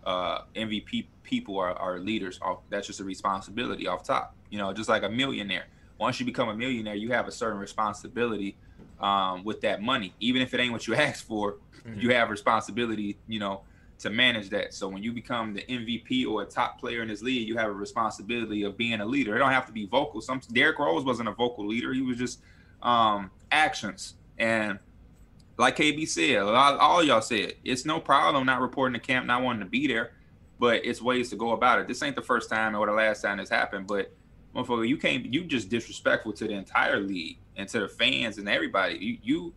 Uh, 0.05 0.41
MVP 0.57 1.07
people 1.23 1.59
are, 1.59 1.75
are 1.75 1.99
leaders. 1.99 2.41
Off, 2.41 2.61
that's 2.71 2.87
just 2.87 2.99
a 2.99 3.05
responsibility 3.05 3.87
off 3.87 4.03
top. 4.03 4.35
You 4.51 4.59
know, 4.59 4.73
just 4.73 4.89
like 4.89 5.03
a 5.03 5.11
millionaire. 5.11 5.67
Once 5.99 6.19
you 6.19 6.27
become 6.27 6.49
a 6.49 6.57
millionaire, 6.57 6.95
you 6.95 7.13
have 7.13 7.29
a 7.29 7.31
certain 7.31 7.59
responsibility 7.59 8.57
um, 8.99 9.45
with 9.45 9.61
that 9.61 9.83
money, 9.83 10.15
even 10.21 10.41
if 10.41 10.55
it 10.55 10.61
ain't 10.61 10.73
what 10.73 10.87
you 10.87 10.95
asked 11.09 11.25
for. 11.25 11.59
You 11.97 12.11
have 12.15 12.31
responsibility, 12.31 13.19
you 13.27 13.41
know, 13.41 13.63
to 13.99 14.09
manage 14.09 14.51
that. 14.51 14.73
So 14.73 14.89
when 14.89 15.03
you 15.03 15.13
become 15.13 15.53
the 15.53 15.63
MVP 15.63 16.27
or 16.27 16.43
a 16.43 16.47
top 16.47 16.81
player 16.81 17.03
in 17.03 17.09
this 17.09 17.23
league, 17.23 17.47
you 17.47 17.57
have 17.57 17.69
a 17.69 17.73
responsibility 17.73 18.63
of 18.63 18.77
being 18.77 19.01
a 19.01 19.05
leader. 19.05 19.35
It 19.35 19.41
don't 19.41 19.51
have 19.51 19.67
to 19.67 19.73
be 19.73 19.87
vocal. 19.87 20.21
Some 20.21 20.41
Derrick 20.53 20.79
Rose 20.79 21.05
wasn't 21.05 21.29
a 21.29 21.33
vocal 21.33 21.67
leader. 21.67 21.93
He 21.93 22.01
was 22.01 22.17
just 22.17 22.41
um, 22.83 23.33
actions. 23.51 24.15
And 24.39 24.79
like 25.59 25.77
KB 25.77 26.09
said, 26.09 26.43
lot, 26.43 26.79
all 26.79 27.03
y'all 27.03 27.21
said, 27.21 27.55
it's 27.65 27.85
no 27.85 28.01
problem 28.01 28.47
not 28.47 28.61
reporting 28.61 28.95
to 28.95 29.07
camp, 29.07 29.27
not 29.27 29.43
wanting 29.43 29.61
to 29.61 29.67
be 29.67 29.87
there, 29.87 30.13
but 30.59 30.85
it's 30.85 31.01
ways 31.03 31.31
to 31.31 31.37
go 31.37 31.53
about 31.53 31.79
it. 31.79 31.89
This 31.89 32.03
ain't 32.03 32.17
the 32.17 32.23
first 32.23 32.51
time 32.51 32.75
or 32.75 32.87
the 32.87 32.93
last 32.93 33.23
time 33.23 33.39
this 33.39 33.49
happened, 33.49 33.87
but 33.87 34.13
motherfucker, 34.55 34.89
you 34.89 34.97
can't 34.97 35.33
you 35.33 35.45
just 35.45 35.69
disrespectful 35.69 36.33
to 36.35 36.47
the 36.47 36.55
entire 36.55 37.01
league 37.01 37.39
and 37.57 37.69
to 37.69 37.81
the 37.81 37.89
fans 37.89 38.39
and 38.39 38.49
everybody. 38.49 38.97
You 38.99 39.19
you 39.23 39.55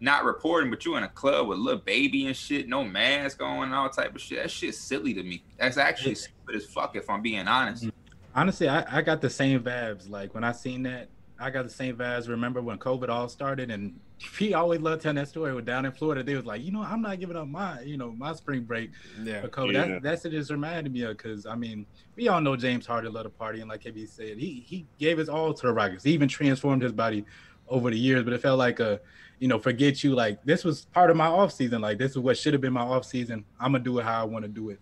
not 0.00 0.24
reporting, 0.24 0.70
but 0.70 0.84
you 0.84 0.96
in 0.96 1.04
a 1.04 1.08
club 1.08 1.48
with 1.48 1.58
little 1.58 1.80
baby 1.80 2.26
and 2.26 2.36
shit, 2.36 2.68
no 2.68 2.84
mask 2.84 3.42
on, 3.42 3.72
all 3.72 3.88
type 3.88 4.14
of 4.14 4.20
shit. 4.20 4.42
That 4.42 4.50
shit's 4.50 4.78
silly 4.78 5.14
to 5.14 5.22
me. 5.22 5.42
That's 5.58 5.78
actually 5.78 6.16
stupid 6.16 6.54
as 6.54 6.66
fuck 6.66 6.96
if 6.96 7.08
I'm 7.08 7.22
being 7.22 7.48
honest. 7.48 7.84
Mm-hmm. 7.84 8.14
Honestly, 8.34 8.68
I, 8.68 8.98
I 8.98 9.02
got 9.02 9.22
the 9.22 9.30
same 9.30 9.60
vibes. 9.60 10.10
Like 10.10 10.34
when 10.34 10.44
I 10.44 10.52
seen 10.52 10.82
that, 10.82 11.08
I 11.38 11.50
got 11.50 11.64
the 11.64 11.70
same 11.70 11.96
vibes. 11.96 12.28
Remember 12.28 12.60
when 12.60 12.78
COVID 12.78 13.08
all 13.08 13.28
started 13.28 13.70
and 13.70 13.98
he 14.38 14.54
always 14.54 14.80
loved 14.80 15.02
telling 15.02 15.16
that 15.16 15.28
story. 15.28 15.54
With 15.54 15.66
down 15.66 15.84
in 15.84 15.92
Florida, 15.92 16.22
they 16.22 16.34
was 16.34 16.46
like, 16.46 16.62
you 16.64 16.72
know, 16.72 16.82
I'm 16.82 17.02
not 17.02 17.20
giving 17.20 17.36
up 17.36 17.48
my, 17.48 17.80
you 17.82 17.96
know, 17.98 18.12
my 18.12 18.32
spring 18.32 18.62
break 18.62 18.90
Yeah. 19.22 19.42
for 19.42 19.48
COVID. 19.48 19.72
Yeah. 19.74 19.86
That, 19.88 20.02
that's 20.02 20.24
it 20.24 20.30
just 20.30 20.50
reminded 20.50 20.92
me 20.92 21.02
of 21.02 21.16
because 21.16 21.44
I 21.46 21.54
mean, 21.54 21.86
we 22.16 22.28
all 22.28 22.40
know 22.40 22.56
James 22.56 22.86
Harden 22.86 23.12
loved 23.12 23.24
to 23.26 23.30
party, 23.30 23.60
and 23.60 23.68
like 23.68 23.82
KB 23.82 24.08
said, 24.08 24.38
he 24.38 24.64
he 24.66 24.86
gave 24.98 25.18
his 25.18 25.28
all 25.28 25.52
to 25.52 25.66
the 25.66 25.72
Rockets. 25.72 26.04
He 26.04 26.12
even 26.12 26.28
transformed 26.28 26.82
his 26.82 26.92
body 26.92 27.24
over 27.68 27.90
the 27.90 27.98
years, 27.98 28.24
but 28.24 28.32
it 28.32 28.40
felt 28.40 28.58
like 28.58 28.80
a, 28.80 29.00
you 29.38 29.48
know, 29.48 29.58
forget 29.58 30.02
you. 30.02 30.14
Like 30.14 30.42
this 30.44 30.64
was 30.64 30.86
part 30.86 31.10
of 31.10 31.16
my 31.16 31.26
off 31.26 31.52
season. 31.52 31.82
Like 31.82 31.98
this 31.98 32.12
is 32.12 32.18
what 32.18 32.38
should 32.38 32.54
have 32.54 32.62
been 32.62 32.72
my 32.72 32.82
off 32.82 33.04
season. 33.04 33.44
I'm 33.60 33.72
gonna 33.72 33.84
do 33.84 33.98
it 33.98 34.04
how 34.04 34.22
I 34.22 34.24
want 34.24 34.44
to 34.44 34.48
do 34.48 34.70
it. 34.70 34.80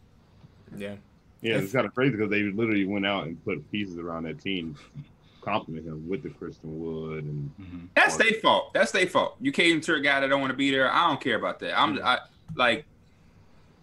Yeah. 0.76 0.94
Yeah, 1.42 1.58
it's 1.58 1.72
kind 1.72 1.84
of 1.84 1.94
crazy 1.94 2.16
because 2.16 2.30
they 2.30 2.42
literally 2.44 2.86
went 2.86 3.04
out 3.04 3.26
and 3.26 3.42
put 3.44 3.70
pieces 3.70 3.98
around 3.98 4.22
that 4.22 4.40
team, 4.40 4.76
compliment 5.44 5.86
him 5.86 6.08
with 6.08 6.22
the 6.22 6.30
Christian 6.30 6.80
Wood 6.80 7.24
and 7.24 7.50
mm-hmm. 7.60 7.86
That's 7.94 8.16
their 8.16 8.32
fault. 8.34 8.72
That's 8.74 8.92
their 8.92 9.06
fault. 9.06 9.36
You 9.40 9.52
came 9.52 9.80
to 9.82 9.94
a 9.94 10.00
guy 10.00 10.20
that 10.20 10.28
don't 10.28 10.40
want 10.40 10.52
to 10.52 10.56
be 10.56 10.70
there. 10.70 10.90
I 10.90 11.08
don't 11.08 11.20
care 11.20 11.36
about 11.36 11.60
that. 11.60 11.78
I'm 11.78 11.98
I 12.02 12.18
like 12.54 12.86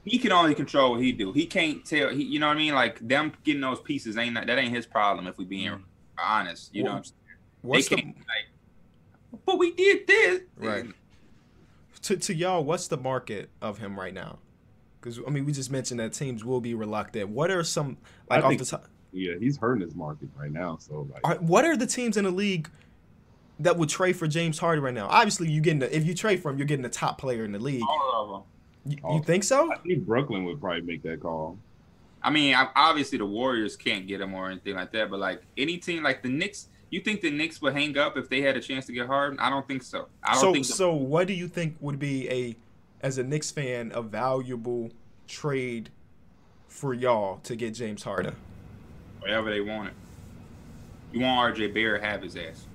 he 0.04 0.18
can 0.18 0.32
only 0.32 0.56
control 0.56 0.92
what 0.92 1.02
he 1.02 1.12
do. 1.12 1.32
He 1.32 1.46
can't 1.46 1.86
tell 1.86 2.10
he 2.10 2.24
you 2.24 2.40
know 2.40 2.48
what 2.48 2.58
I 2.58 2.60
mean? 2.60 2.74
Like 2.74 3.06
them 3.08 3.34
getting 3.44 3.62
those 3.62 3.80
pieces 3.80 4.18
ain't 4.18 4.36
that 4.36 4.58
ain't 4.58 4.74
his 4.74 4.86
problem 4.86 5.28
if 5.28 5.38
we 5.38 5.46
being 5.46 5.70
mm-hmm. 5.70 5.82
honest. 6.20 6.74
You 6.74 6.84
know 6.84 6.92
what 6.92 6.98
I'm 6.98 7.04
saying? 7.04 7.18
What's 7.62 7.90
they 7.90 7.96
the 7.98 8.04
like 8.04 8.52
but 9.46 9.58
we 9.58 9.72
did 9.72 10.08
this. 10.08 10.42
Right. 10.58 10.86
to 12.04 12.18
to 12.18 12.34
y'all? 12.34 12.64
What's 12.64 12.88
the 12.88 12.98
market 12.98 13.50
of 13.62 13.78
him 13.78 14.00
right 14.00 14.14
now? 14.14 14.40
Because 15.00 15.20
I 15.26 15.30
mean, 15.30 15.46
we 15.46 15.52
just 15.52 15.72
mentioned 15.72 16.00
that 16.00 16.14
teams 16.14 16.44
will 16.44 16.62
be 16.62 16.74
reluctant. 16.74 17.30
What 17.30 17.50
are 17.50 17.64
some 17.64 17.98
like 18.30 18.40
I 18.40 18.44
off 18.44 18.50
think- 18.50 18.60
the 18.62 18.66
top? 18.66 18.88
Yeah, 19.14 19.34
he's 19.40 19.58
hurting 19.58 19.82
his 19.84 19.96
market 19.96 20.30
right 20.38 20.52
now. 20.52 20.78
So 20.80 21.08
like, 21.12 21.22
Are, 21.24 21.36
what 21.36 21.66
are 21.66 21.76
the 21.78 21.88
teams 21.88 22.18
in 22.18 22.24
the 22.26 22.32
league 22.32 22.70
that 23.60 23.78
would 23.78 23.90
trade 23.90 24.14
for 24.14 24.28
James 24.28 24.58
Harden 24.60 24.84
right 24.84 24.94
now? 24.94 25.08
Obviously, 25.08 25.50
you 25.50 25.62
getting 25.62 25.80
the, 25.80 25.96
if 25.96 26.06
you 26.06 26.14
trade 26.14 26.42
for 26.42 26.50
him, 26.52 26.58
you're 26.58 26.68
getting 26.68 26.84
the 26.84 26.90
top 26.90 27.18
player 27.20 27.44
in 27.46 27.52
the 27.52 27.60
league. 27.60 27.84
All 27.88 28.12
of 28.24 28.30
them. 28.30 29.02
You, 29.04 29.16
you 29.16 29.24
think 29.24 29.44
so? 29.44 29.72
I 29.72 29.76
think 29.78 30.06
Brooklyn 30.08 30.44
would 30.46 30.60
probably 30.60 30.82
make 30.82 31.04
that 31.04 31.22
call. 31.22 31.58
I 32.24 32.30
mean, 32.30 32.56
obviously 32.76 33.18
the 33.18 33.26
Warriors 33.26 33.76
can't 33.76 34.08
get 34.08 34.22
him 34.22 34.34
or 34.34 34.50
anything 34.50 34.76
like 34.76 34.92
that, 34.94 35.10
but 35.10 35.20
like 35.20 35.42
any 35.58 35.78
team 35.78 36.04
like 36.04 36.22
the 36.24 36.30
Knicks, 36.30 36.68
you 36.92 37.00
think 37.02 37.22
the 37.22 37.32
Knicks 37.32 37.62
would 37.62 37.74
hang 37.74 37.98
up 37.98 38.16
if 38.18 38.30
they 38.30 38.42
had 38.42 38.56
a 38.56 38.60
chance 38.62 38.86
to 38.88 38.92
get 38.92 39.08
Harden? 39.08 39.40
I 39.40 39.50
don't 39.50 39.68
think 39.68 39.82
so. 39.84 40.08
I 40.24 40.34
don't 40.34 40.42
So 40.42 40.54
think 40.54 40.68
the- 40.68 40.74
so 40.74 40.94
what 40.94 41.28
do 41.28 41.34
you 41.34 41.48
think 41.48 41.78
would 41.80 42.00
be 42.00 42.30
a 42.30 42.56
as 43.02 43.18
a 43.18 43.24
Knicks 43.24 43.50
fan 43.50 43.92
a 43.96 44.02
valuable 44.04 44.92
trade 45.28 45.90
for 46.68 46.94
y'all 46.94 47.38
to 47.44 47.56
get 47.56 47.74
James 47.74 48.04
Harden? 48.04 48.36
Whatever 49.22 49.50
they 49.50 49.62
wanted. 49.62 49.94
You 51.14 51.22
want 51.22 51.56
RJ 51.56 51.74
Barrett 51.74 52.04
have 52.04 52.22
his 52.22 52.36
ass. 52.36 52.66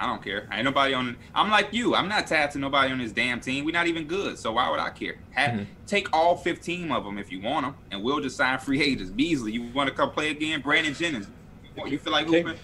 I 0.00 0.06
don't 0.06 0.22
care. 0.22 0.48
Ain't 0.52 0.64
nobody 0.64 0.94
on. 0.94 1.16
I'm 1.34 1.50
like 1.50 1.68
you. 1.72 1.94
I'm 1.96 2.08
not 2.08 2.26
tapped 2.28 2.52
to 2.52 2.58
nobody 2.60 2.92
on 2.92 2.98
this 2.98 3.10
damn 3.10 3.40
team. 3.40 3.64
We're 3.64 3.72
not 3.72 3.88
even 3.88 4.04
good. 4.04 4.38
So 4.38 4.52
why 4.52 4.70
would 4.70 4.78
I 4.78 4.90
care? 4.90 5.16
Have, 5.32 5.50
Mhm. 5.60 5.66
Take 5.88 6.08
all 6.12 6.36
15 6.36 6.92
of 6.92 7.04
them 7.04 7.18
if 7.18 7.32
you 7.32 7.40
want 7.40 7.66
them, 7.66 7.74
and 7.90 8.02
we'll 8.02 8.20
just 8.20 8.36
sign 8.36 8.58
free 8.60 8.80
agents. 8.80 9.10
Beasley, 9.10 9.52
you 9.52 9.62
want 9.74 9.88
to 9.88 9.94
come 9.94 10.10
play 10.12 10.30
again? 10.30 10.60
Brandon 10.60 10.94
Jennings, 10.94 11.26
you 11.86 11.98
feel 11.98 12.12
like 12.12 12.26
hooping? 12.26 12.54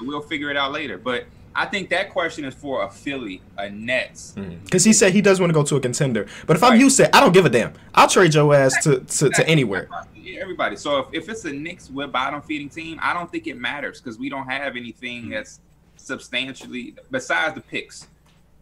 We'll 0.00 0.20
figure 0.20 0.50
it 0.50 0.56
out 0.56 0.70
later. 0.72 0.96
But 0.98 1.24
I 1.56 1.66
think 1.66 1.90
that 1.90 2.10
question 2.10 2.44
is 2.44 2.54
for 2.54 2.84
a 2.84 2.90
Philly, 2.90 3.40
a 3.58 3.70
Nets. 3.70 4.34
Because 4.64 4.84
he 4.84 4.92
said 4.92 5.12
he 5.12 5.20
does 5.20 5.40
want 5.40 5.50
to 5.50 5.54
go 5.54 5.62
to 5.64 5.76
a 5.76 5.80
contender. 5.80 6.26
But 6.46 6.56
if 6.56 6.62
I'm 6.62 6.70
Right. 6.72 6.78
Houston, 6.80 7.08
I 7.12 7.20
don't 7.20 7.32
give 7.32 7.44
a 7.44 7.50
damn. 7.50 7.72
I'll 7.94 8.08
trade 8.08 8.34
your 8.34 8.54
ass 8.54 8.72
to, 8.84 9.00
to, 9.00 9.30
to 9.30 9.48
anywhere. 9.48 9.88
Yeah, 10.24 10.40
Everybody. 10.40 10.76
So 10.76 10.98
if, 10.98 11.06
if 11.12 11.28
it's 11.28 11.44
a 11.44 11.52
Knicks 11.52 11.90
with 11.90 12.10
bottom 12.12 12.40
feeding 12.42 12.68
team, 12.68 12.98
I 13.02 13.12
don't 13.12 13.30
think 13.30 13.46
it 13.46 13.58
matters 13.58 14.00
because 14.00 14.18
we 14.18 14.28
don't 14.28 14.46
have 14.48 14.72
Hmm. 14.72 14.78
anything 14.78 15.28
that's 15.30 15.60
substantially 15.96 16.94
besides 17.10 17.54
the 17.54 17.60
picks. 17.60 18.08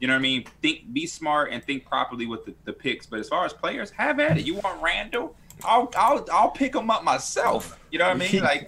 You 0.00 0.08
know 0.08 0.14
what 0.14 0.18
I 0.18 0.22
mean? 0.22 0.44
Think, 0.62 0.92
be 0.92 1.06
smart, 1.06 1.52
and 1.52 1.62
think 1.62 1.86
properly 1.86 2.26
with 2.26 2.44
the, 2.44 2.54
the 2.64 2.72
picks. 2.72 3.06
But 3.06 3.20
as 3.20 3.28
far 3.28 3.44
as 3.46 3.52
players, 3.52 3.90
have 3.92 4.18
at 4.18 4.36
it. 4.36 4.44
You 4.44 4.54
want 4.56 4.82
Randle? 4.82 5.36
I'll 5.64 5.88
I'll 5.96 6.26
I'll 6.32 6.50
pick 6.50 6.74
him 6.74 6.90
up 6.90 7.04
myself. 7.04 7.78
You 7.92 8.00
know 8.00 8.08
what 8.08 8.16
I 8.16 8.18
mean? 8.18 8.42
Like 8.42 8.66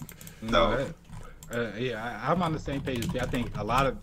so. 0.49 0.87
Uh, 1.53 1.71
yeah, 1.79 2.21
I, 2.25 2.31
I'm 2.31 2.43
on 2.43 2.53
the 2.53 2.59
same 2.59 2.81
page. 2.81 3.09
I 3.17 3.27
think 3.27 3.51
a 3.59 3.65
lot 3.65 3.87
of, 3.87 3.97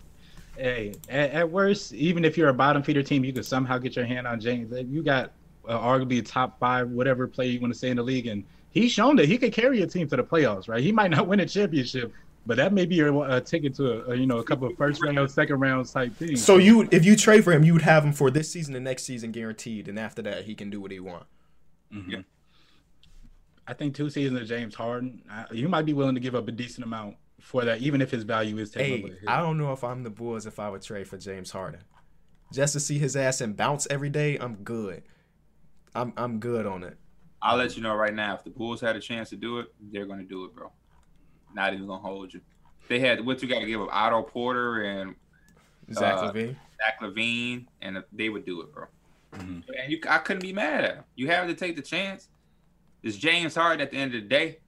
hey, 0.56 0.92
at, 1.08 1.30
at 1.32 1.50
worst, 1.50 1.92
even 1.92 2.24
if 2.24 2.36
you're 2.38 2.48
a 2.48 2.54
bottom 2.54 2.82
feeder 2.82 3.02
team, 3.02 3.24
you 3.24 3.32
could 3.32 3.44
somehow 3.44 3.78
get 3.78 3.96
your 3.96 4.04
hand 4.04 4.26
on 4.26 4.38
James. 4.40 4.72
You 4.88 5.02
got 5.02 5.32
uh, 5.68 5.78
arguably 5.78 6.18
a 6.18 6.22
top 6.22 6.58
five, 6.60 6.88
whatever 6.90 7.26
player 7.26 7.50
you 7.50 7.60
want 7.60 7.72
to 7.72 7.78
say 7.78 7.90
in 7.90 7.96
the 7.96 8.02
league, 8.02 8.26
and 8.26 8.44
he's 8.72 8.90
shown 8.92 9.16
that 9.16 9.26
he 9.26 9.38
could 9.38 9.52
carry 9.52 9.82
a 9.82 9.86
team 9.86 10.08
to 10.08 10.16
the 10.16 10.24
playoffs. 10.24 10.68
Right? 10.68 10.82
He 10.82 10.92
might 10.92 11.10
not 11.10 11.26
win 11.28 11.40
a 11.40 11.46
championship, 11.46 12.12
but 12.46 12.56
that 12.56 12.72
may 12.72 12.86
be 12.86 12.96
your 12.96 13.24
uh, 13.24 13.40
ticket 13.40 13.74
to 13.76 14.04
a, 14.06 14.10
a, 14.12 14.16
you 14.16 14.26
know 14.26 14.38
a 14.38 14.44
couple 14.44 14.66
of 14.68 14.76
first 14.76 15.02
round, 15.02 15.30
second 15.30 15.60
round 15.60 15.86
type 15.86 16.14
things. 16.16 16.44
So 16.44 16.56
you, 16.58 16.88
if 16.90 17.04
you 17.04 17.14
trade 17.16 17.44
for 17.44 17.52
him, 17.52 17.64
you 17.64 17.72
would 17.74 17.82
have 17.82 18.04
him 18.04 18.12
for 18.12 18.30
this 18.30 18.50
season 18.50 18.74
and 18.74 18.84
next 18.84 19.04
season 19.04 19.30
guaranteed, 19.32 19.88
and 19.88 19.98
after 19.98 20.22
that, 20.22 20.44
he 20.44 20.54
can 20.54 20.70
do 20.70 20.80
what 20.80 20.90
he 20.90 21.00
want. 21.00 21.26
Mhm. 21.94 22.24
I 23.66 23.74
think 23.74 23.94
two 23.94 24.10
seasons 24.10 24.40
of 24.40 24.48
James 24.48 24.74
Harden, 24.74 25.22
uh, 25.30 25.44
you 25.52 25.68
might 25.68 25.86
be 25.86 25.92
willing 25.92 26.16
to 26.16 26.20
give 26.20 26.34
up 26.34 26.48
a 26.48 26.52
decent 26.52 26.84
amount 26.84 27.16
for 27.40 27.64
that, 27.64 27.80
even 27.80 28.00
if 28.00 28.10
his 28.10 28.24
value 28.24 28.58
is 28.58 28.70
taken 28.70 28.98
Hey, 28.98 29.02
away. 29.02 29.18
I 29.28 29.38
don't 29.40 29.56
know 29.56 29.72
if 29.72 29.84
I'm 29.84 30.02
the 30.02 30.10
Bulls 30.10 30.46
if 30.46 30.58
I 30.58 30.68
would 30.68 30.82
trade 30.82 31.06
for 31.06 31.16
James 31.16 31.50
Harden. 31.52 31.80
Just 32.52 32.72
to 32.74 32.80
see 32.80 32.98
his 32.98 33.14
ass 33.16 33.40
and 33.40 33.56
bounce 33.56 33.86
every 33.88 34.10
day, 34.10 34.36
I'm 34.36 34.56
good. 34.56 35.04
I'm 35.94 36.12
I'm 36.16 36.38
good 36.38 36.66
on 36.66 36.82
it. 36.82 36.98
I'll 37.42 37.56
let 37.56 37.76
you 37.76 37.82
know 37.82 37.94
right 37.94 38.14
now. 38.14 38.34
If 38.34 38.44
the 38.44 38.50
Bulls 38.50 38.80
had 38.80 38.94
a 38.96 39.00
chance 39.00 39.30
to 39.30 39.36
do 39.36 39.58
it, 39.58 39.66
they're 39.90 40.06
gonna 40.06 40.22
do 40.22 40.44
it, 40.44 40.54
bro. 40.54 40.70
Not 41.54 41.74
even 41.74 41.86
gonna 41.86 42.00
hold 42.02 42.32
you. 42.32 42.40
They 42.88 42.98
had 43.00 43.24
what 43.24 43.42
you 43.42 43.48
got 43.48 43.60
to 43.60 43.66
give 43.66 43.80
up 43.80 43.88
Otto 43.90 44.22
Porter 44.22 44.82
and 44.82 45.14
Zach 45.92 46.14
Uh, 46.18 46.32
LaVine. 46.32 46.56
Zach 46.78 47.00
LaVine, 47.00 47.66
and 47.80 48.02
they 48.12 48.28
would 48.28 48.44
do 48.44 48.60
it, 48.62 48.72
bro. 48.72 48.86
Mhm. 49.32 49.62
And 49.78 49.90
you, 49.92 49.98
I 50.08 50.18
couldn't 50.18 50.42
be 50.42 50.52
mad 50.52 50.84
at 50.84 50.94
him. 50.96 51.04
You 51.14 51.28
have 51.28 51.46
to 51.48 51.54
take 51.54 51.76
the 51.76 51.82
chance. 51.82 52.28
It's 53.02 53.16
James 53.16 53.54
Harden 53.54 53.80
at 53.80 53.90
the 53.90 53.96
end 53.96 54.14
of 54.14 54.22
the 54.22 54.28
day. 54.28 54.58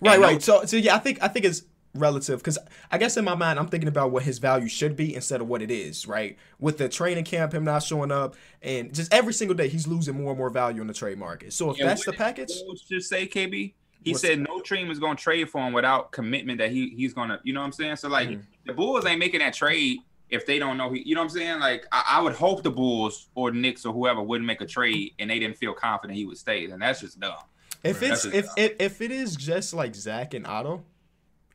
Right, 0.00 0.14
and 0.14 0.22
no- 0.22 0.28
right. 0.28 0.42
So, 0.42 0.64
so 0.64 0.76
yeah, 0.76 0.94
I 0.94 0.98
think 0.98 1.22
I 1.22 1.28
think 1.28 1.44
it's 1.46 1.62
relative 1.94 2.38
because 2.38 2.58
I 2.90 2.98
guess 2.98 3.16
in 3.16 3.24
my 3.24 3.34
mind 3.34 3.58
I'm 3.58 3.66
thinking 3.68 3.88
about 3.88 4.10
what 4.12 4.22
his 4.22 4.38
value 4.38 4.68
should 4.68 4.96
be 4.96 5.14
instead 5.14 5.40
of 5.40 5.48
what 5.48 5.62
it 5.62 5.70
is. 5.70 6.06
Right, 6.06 6.36
with 6.58 6.78
the 6.78 6.88
training 6.88 7.24
camp, 7.24 7.52
him 7.52 7.64
not 7.64 7.82
showing 7.82 8.12
up, 8.12 8.36
and 8.62 8.94
just 8.94 9.12
every 9.12 9.32
single 9.32 9.56
day 9.56 9.68
he's 9.68 9.86
losing 9.86 10.16
more 10.20 10.30
and 10.30 10.38
more 10.38 10.50
value 10.50 10.80
in 10.80 10.86
the 10.86 10.94
trade 10.94 11.18
market. 11.18 11.52
So 11.52 11.70
if 11.70 11.80
And 11.80 11.88
that's 11.88 12.04
the 12.04 12.12
package, 12.12 12.52
Just 12.88 13.08
say 13.08 13.26
KB. 13.26 13.74
He 14.02 14.12
What's- 14.12 14.22
said 14.22 14.38
no 14.40 14.60
team 14.60 14.90
is 14.90 14.98
gonna 14.98 15.16
trade 15.16 15.50
for 15.50 15.60
him 15.66 15.72
without 15.74 16.10
commitment 16.12 16.58
that 16.58 16.70
he 16.70 16.90
he's 16.90 17.12
gonna. 17.12 17.40
You 17.44 17.52
know 17.52 17.60
what 17.60 17.66
I'm 17.66 17.72
saying? 17.72 17.96
So 17.96 18.08
like 18.08 18.28
Mhm. 18.30 18.42
the 18.66 18.72
Bulls 18.72 19.04
ain't 19.04 19.18
making 19.18 19.40
that 19.40 19.52
trade 19.52 19.98
if 20.30 20.46
they 20.46 20.58
don't 20.58 20.76
know 20.78 20.90
he. 20.92 21.02
You 21.04 21.14
know 21.16 21.20
what 21.22 21.32
I'm 21.32 21.36
saying? 21.36 21.58
Like 21.60 21.86
I, 21.92 22.04
I 22.18 22.22
would 22.22 22.34
hope 22.34 22.62
the 22.62 22.70
Bulls 22.70 23.28
or 23.34 23.50
the 23.50 23.58
Knicks 23.58 23.84
or 23.84 23.92
whoever 23.92 24.22
wouldn't 24.22 24.46
make 24.46 24.60
a 24.62 24.66
trade 24.66 25.12
and 25.18 25.28
they 25.28 25.38
didn't 25.38 25.56
feel 25.58 25.74
confident 25.74 26.16
he 26.16 26.24
would 26.24 26.38
stay. 26.38 26.64
And 26.66 26.80
that's 26.80 27.00
just 27.00 27.18
dumb. 27.20 27.34
if 27.82 28.00
Right. 28.00 28.10
it's 28.12 28.24
if, 28.26 28.46
if 28.56 28.72
if 28.78 29.00
it 29.02 29.10
is 29.10 29.36
just 29.36 29.74
like 29.74 29.94
Zach 29.94 30.32
and 30.34 30.46
Otto, 30.46 30.82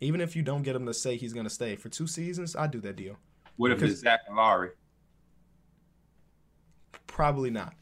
even 0.02 0.22
if 0.22 0.36
you 0.36 0.42
don't 0.42 0.64
get 0.64 0.76
him 0.76 0.86
to 0.86 0.94
say 0.94 1.16
he's 1.18 1.34
gonna 1.34 1.50
stay 1.50 1.76
for 1.76 1.90
two 1.90 2.08
seasons, 2.08 2.56
I 2.56 2.68
do 2.68 2.80
that 2.82 2.96
deal. 2.96 3.18
What 3.58 3.72
if 3.72 3.82
it's 3.82 4.02
Zach 4.02 4.22
and 4.28 4.36
Lauri? 4.36 4.72
Probably 7.08 7.50
not. 7.50 7.74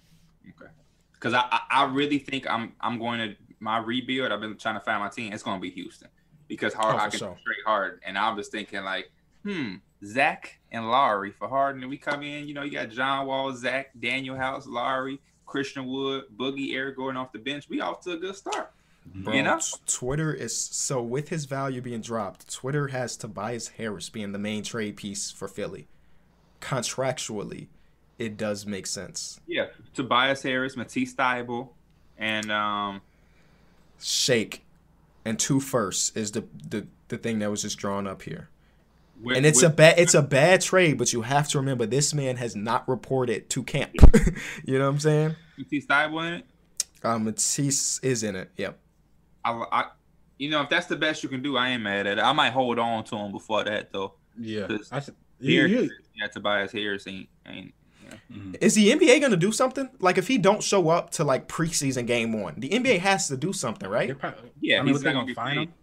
Okay. 0.47 0.71
Because 1.13 1.33
I, 1.33 1.59
I 1.71 1.85
really 1.85 2.19
think 2.19 2.49
I'm 2.49 2.73
I'm 2.81 2.99
going 2.99 3.19
to 3.19 3.35
my 3.59 3.77
rebuild. 3.77 4.31
I've 4.31 4.41
been 4.41 4.57
trying 4.57 4.75
to 4.75 4.81
find 4.81 4.99
my 5.01 5.09
team. 5.09 5.33
It's 5.33 5.43
going 5.43 5.57
to 5.57 5.61
be 5.61 5.69
Houston 5.71 6.09
because 6.47 6.73
hard 6.73 6.95
Oh, 6.95 6.99
I 6.99 7.09
can 7.09 7.19
sure. 7.19 7.37
straight 7.39 7.57
hard, 7.65 8.01
and 8.05 8.17
I 8.17 8.31
was 8.33 8.49
thinking 8.49 8.83
like, 8.83 9.09
hmm, 9.43 9.75
Zach 10.05 10.59
and 10.71 10.89
Lauri 10.91 11.31
for 11.31 11.47
Harden. 11.47 11.81
And 11.81 11.89
we 11.89 11.97
come 11.97 12.23
in, 12.23 12.47
you 12.47 12.53
know, 12.53 12.63
you 12.63 12.71
got 12.71 12.89
John 12.89 13.25
Wall, 13.25 13.55
Zach, 13.55 13.91
Danuel 13.99 14.37
House, 14.37 14.67
Lauri, 14.67 15.19
Christian 15.45 15.85
Wood, 15.87 16.25
Boogie, 16.35 16.75
Eric 16.75 16.97
Gordon 16.97 17.17
off 17.19 17.31
the 17.31 17.39
bench. 17.39 17.69
We 17.69 17.79
off 17.79 18.01
to 18.01 18.11
a 18.11 18.17
good 18.17 18.35
start. 18.35 18.73
Bro, 19.05 19.33
You 19.33 19.43
know? 19.43 19.59
Twitter 19.85 20.33
is 20.33 20.55
so 20.55 21.01
with 21.01 21.29
his 21.29 21.45
value 21.45 21.81
being 21.81 22.01
dropped, 22.01 22.51
Twitter 22.53 22.87
has 22.87 23.17
Tobias 23.17 23.69
Harris 23.69 24.09
being 24.09 24.31
the 24.31 24.39
main 24.39 24.63
trade 24.63 24.97
piece 24.97 25.31
for 25.31 25.47
Philly. 25.47 25.87
Contractually, 26.61 27.67
it 28.17 28.37
does 28.37 28.65
make 28.65 28.87
sense. 28.87 29.39
Yeah, 29.47 29.67
Tobias 29.93 30.41
Harris, 30.43 30.77
Matisse 30.77 31.13
Thybulle, 31.13 31.69
and 32.17 32.51
um, 32.51 33.01
Shake 33.99 34.63
and 35.25 35.39
two 35.39 35.59
firsts 35.59 36.15
is 36.15 36.31
the 36.31 36.45
the 36.69 36.87
the 37.09 37.17
thing 37.17 37.39
that 37.39 37.49
was 37.49 37.61
just 37.61 37.77
drawn 37.77 38.07
up 38.07 38.23
here. 38.23 38.49
with, 39.21 39.37
And 39.37 39.45
it's 39.45 39.61
with, 39.61 39.71
a 39.71 39.75
bad 39.75 39.99
it's 39.99 40.13
a 40.13 40.21
bad 40.21 40.61
trade, 40.61 40.97
but 40.97 41.13
you 41.13 41.21
have 41.21 41.47
to 41.49 41.57
remember 41.59 41.85
this 41.85 42.13
man 42.13 42.37
has 42.37 42.55
not 42.55 42.87
reported 42.87 43.49
to 43.51 43.63
camp. 43.63 43.91
you 44.65 44.77
know 44.77 44.85
what 44.85 44.93
I'm 44.93 44.99
saying? 44.99 45.35
Matisse 45.57 45.85
Thybulle 45.85 46.27
in 46.27 46.33
it. 46.35 46.45
Um, 47.03 47.25
Matisse 47.25 47.99
is 47.99 48.23
in 48.23 48.35
it. 48.35 48.49
Yep. 48.57 48.77
I, 49.45 49.51
I, 49.71 49.85
you 50.37 50.49
know, 50.49 50.61
if 50.61 50.69
that's 50.69 50.87
the 50.87 50.95
best 50.95 51.23
you 51.23 51.29
can 51.29 51.41
do, 51.41 51.57
I 51.57 51.69
ain't 51.69 51.83
mad 51.83 52.07
at 52.07 52.17
it. 52.17 52.21
I 52.21 52.31
might 52.33 52.51
hold 52.51 52.79
on 52.79 53.03
to 53.05 53.15
him 53.15 53.31
before 53.31 53.63
that 53.63 53.91
though. 53.91 54.13
Yeah. 54.39 54.67
Because 54.67 54.91
I, 54.91 54.97
s- 54.97 55.11
you, 55.39 55.51
Here, 55.51 55.67
you, 55.67 55.89
yeah, 56.15 56.27
Tobias 56.27 56.71
Harris 56.71 57.07
ain't 57.07 57.29
ain't. 57.45 57.73
Mm-hmm. 58.31 58.55
Is 58.61 58.75
the 58.75 58.91
NBA 58.91 59.21
gonna 59.21 59.37
do 59.37 59.51
something? 59.51 59.89
Like 59.99 60.17
if 60.17 60.27
he 60.27 60.37
don't 60.37 60.61
show 60.61 60.89
up 60.89 61.11
to 61.11 61.23
like 61.23 61.47
preseason 61.47 62.05
game 62.05 62.39
one, 62.41 62.59
the 62.59 62.69
NBA 62.69 62.99
has 62.99 63.27
to 63.29 63.37
do 63.37 63.53
something, 63.53 63.89
right? 63.89 64.17
probably, 64.17 64.51
Yeah, 64.61 64.79
I 64.79 64.83
mean, 64.83 64.93
he's 64.93 64.95
what 64.97 65.03
they 65.03 65.13
not 65.13 65.25
gonna 65.25 65.33
gonna 65.33 65.51
get 65.51 65.55
fine 65.55 65.57
him? 65.67 65.73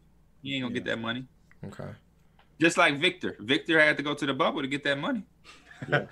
He 0.43 0.55
ain't 0.55 0.65
gonna 0.65 0.75
get 0.75 0.85
that 0.85 0.99
money. 1.01 1.27
Okay. 1.67 1.89
Just 2.61 2.77
like 2.77 3.01
Victor. 3.01 3.37
Victor 3.41 3.81
had 3.81 3.97
to 3.97 4.03
go 4.03 4.15
to 4.15 4.27
the 4.27 4.35
bubble 4.35 4.63
to 4.63 4.69
get 4.69 4.85
that 4.85 4.99
money. 4.99 5.25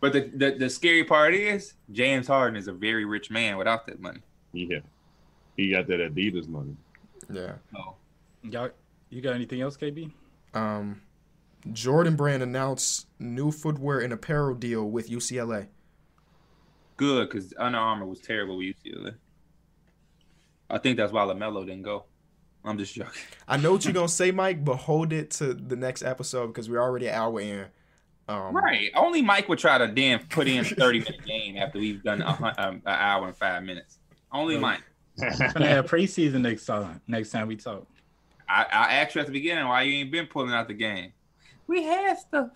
But 0.00 0.12
the, 0.12 0.30
the 0.34 0.50
the 0.58 0.68
scary 0.68 1.02
part 1.04 1.34
is 1.34 1.72
James 1.90 2.26
Harden 2.26 2.56
is 2.56 2.68
a 2.68 2.74
very 2.74 3.06
rich 3.06 3.30
man 3.30 3.56
without 3.56 3.86
that 3.86 4.00
money. 4.00 4.20
Yeah. 4.52 4.80
He 5.56 5.70
got 5.70 5.86
that 5.86 6.00
Adidas 6.00 6.48
money. 6.48 6.76
Yeah. 7.32 7.54
So 7.72 7.96
Y'all, 8.42 8.70
you 9.10 9.22
got 9.22 9.34
anything 9.34 9.60
else, 9.62 9.76
KB? 9.76 10.10
Um, 10.52 11.00
Jordan 11.72 12.16
Brand 12.16 12.42
announced 12.42 13.06
new 13.18 13.50
footwear 13.50 14.00
and 14.00 14.12
apparel 14.12 14.54
deal 14.54 14.84
with 14.90 15.08
UCLA. 15.08 15.68
good 16.96 17.28
because 17.28 17.54
Under 17.58 17.78
Armour 17.78 18.06
was 18.06 18.20
terrible 18.20 18.56
with 18.58 18.74
UCLA. 18.84 19.14
I 20.70 20.78
think 20.78 20.96
that's 20.96 21.12
why 21.12 21.22
Lamelo 21.22 21.64
didn't 21.66 21.82
go. 21.82 22.04
I'm 22.64 22.78
just 22.78 22.94
joking. 22.94 23.12
I 23.48 23.56
know 23.56 23.72
what 23.72 23.84
you're 23.84 23.94
gonna 23.94 24.08
say, 24.08 24.30
Mike, 24.30 24.64
but 24.64 24.76
hold 24.76 25.12
it 25.12 25.30
to 25.32 25.54
the 25.54 25.76
next 25.76 26.02
episode 26.02 26.48
because 26.48 26.68
we're 26.68 26.80
already 26.82 27.06
an 27.08 27.14
hour 27.14 27.40
in. 27.40 27.66
Um, 28.28 28.54
Right. 28.54 28.90
Only 28.94 29.20
Mike 29.22 29.48
would 29.48 29.58
try 29.58 29.76
to 29.78 29.86
damn 29.86 30.20
put 30.26 30.48
in 30.48 30.60
a 30.60 30.64
30 30.64 31.00
minute 31.00 31.24
game 31.26 31.56
after 31.58 31.78
we've 31.78 32.02
done 32.02 32.22
a, 32.22 32.32
hun- 32.32 32.54
um, 32.58 32.74
an 32.76 32.82
hour 32.86 33.26
and 33.26 33.36
five 33.36 33.62
minutes. 33.62 33.98
Only 34.32 34.56
Mike. 34.58 34.82
We're 35.18 35.30
gonna 35.52 35.68
have 35.68 35.86
preseason 35.86 36.40
next 36.40 36.66
time. 36.66 37.00
Next 37.06 37.30
time 37.30 37.46
we 37.48 37.56
talk. 37.56 37.86
I, 38.48 38.62
I 38.64 38.94
asked 38.94 39.14
you 39.14 39.20
at 39.20 39.26
the 39.26 39.32
beginning 39.32 39.66
why 39.66 39.82
you 39.82 39.94
ain't 40.00 40.10
been 40.12 40.26
pulling 40.26 40.52
out 40.52 40.68
the 40.68 40.74
game. 40.74 41.12
We 41.66 41.82
had 41.84 42.18
stuff. 42.18 42.50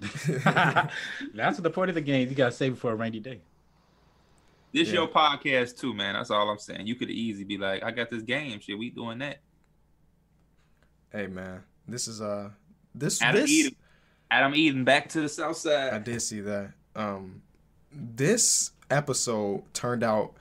That's 1.34 1.58
the 1.58 1.70
point 1.70 1.88
of 1.90 1.94
the 1.94 2.00
game. 2.00 2.28
You 2.28 2.34
gotta 2.34 2.52
save 2.52 2.72
it 2.74 2.78
for 2.78 2.92
a 2.92 2.94
rainy 2.94 3.20
day. 3.20 3.40
This 4.72 4.88
Yeah. 4.88 4.94
your 4.94 5.08
podcast 5.08 5.78
too, 5.78 5.94
man. 5.94 6.14
That's 6.14 6.30
all 6.30 6.48
I'm 6.50 6.58
saying. 6.58 6.86
You 6.86 6.94
could 6.94 7.10
easily 7.10 7.44
be 7.44 7.58
like, 7.58 7.82
I 7.82 7.90
got 7.90 8.10
this 8.10 8.22
game. 8.22 8.60
Shit, 8.60 8.78
we 8.78 8.90
doing 8.90 9.18
that. 9.18 9.38
Hey 11.12 11.26
man, 11.28 11.62
this 11.86 12.08
is 12.08 12.20
uh 12.20 12.50
this 12.94 13.22
Adam 13.22 13.40
this 13.42 13.50
Eden. 13.50 13.76
Adam 14.30 14.54
Eden 14.54 14.84
back 14.84 15.08
to 15.10 15.20
the 15.20 15.28
south 15.28 15.56
side. 15.58 15.92
I 15.92 15.98
did 15.98 16.20
see 16.22 16.40
that. 16.40 16.72
Um, 16.96 17.42
this 17.92 18.72
episode 18.90 19.62
turned 19.74 20.02
out, 20.02 20.34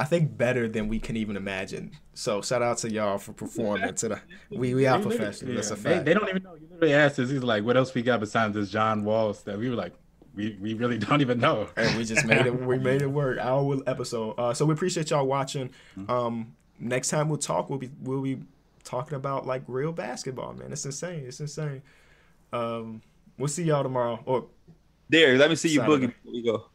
I 0.00 0.04
think, 0.04 0.36
better 0.36 0.68
than 0.68 0.86
we 0.88 1.00
can 1.00 1.16
even 1.16 1.36
imagine. 1.36 1.90
So 2.14 2.40
shout 2.40 2.62
out 2.62 2.78
to 2.78 2.90
y'all 2.92 3.18
for 3.18 3.32
performing. 3.32 3.92
To 3.94 4.08
the 4.08 4.20
we 4.50 4.72
we 4.74 4.86
are 4.86 4.98
They 4.98 5.04
literally- 5.04 5.16
professionals. 5.16 5.68
That's 5.68 5.84
a 5.84 5.88
yeah, 5.88 5.98
they, 5.98 6.04
they 6.04 6.14
don't 6.14 6.28
even 6.28 6.42
know. 6.44 6.54
You 6.54 6.68
literally 6.70 6.94
asked 6.94 7.18
us. 7.18 7.30
He's 7.30 7.42
like, 7.42 7.64
"What 7.64 7.76
else 7.76 7.92
we 7.94 8.02
got 8.02 8.20
besides 8.20 8.54
this 8.54 8.70
John 8.70 9.04
Wall 9.04 9.34
stuff?" 9.34 9.56
We 9.56 9.68
were 9.68 9.74
like, 9.76 9.94
"We 10.34 10.56
we 10.60 10.74
really 10.74 10.98
don't 11.06 11.20
even 11.20 11.40
know." 11.40 11.68
and 11.76 11.96
we 11.98 12.04
just 12.04 12.24
made 12.26 12.46
it. 12.46 12.54
We 12.64 12.78
made 12.78 13.02
it 13.02 13.10
work. 13.10 13.38
Our 13.40 13.80
episode. 13.88 14.34
Uh, 14.38 14.54
so 14.54 14.64
we 14.66 14.74
appreciate 14.74 15.10
y'all 15.10 15.26
watching. 15.26 15.70
Um, 16.08 16.54
next 16.78 17.08
time 17.08 17.28
we'll 17.28 17.38
talk. 17.38 17.68
We'll 17.68 17.78
be 17.80 17.90
we'll 18.00 18.22
be 18.22 18.38
talking 18.84 19.16
about 19.16 19.46
like 19.46 19.62
real 19.66 19.92
basketball, 19.92 20.54
man. 20.54 20.72
It's 20.72 20.84
insane. 20.84 21.24
It's 21.26 21.40
insane. 21.40 21.82
Um, 22.52 23.02
we'll 23.36 23.48
see 23.48 23.64
y'all 23.64 23.82
tomorrow. 23.82 24.20
Or 24.24 24.46
There, 25.08 25.36
let 25.36 25.50
me 25.50 25.56
see 25.56 25.68
you 25.70 25.80
boogie 25.80 26.06
before 26.06 26.32
we 26.32 26.42
go. 26.42 26.66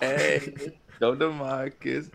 Hey, 0.00 0.54
go 1.00 1.14
to 1.14 1.30
Marcus. 1.30 2.10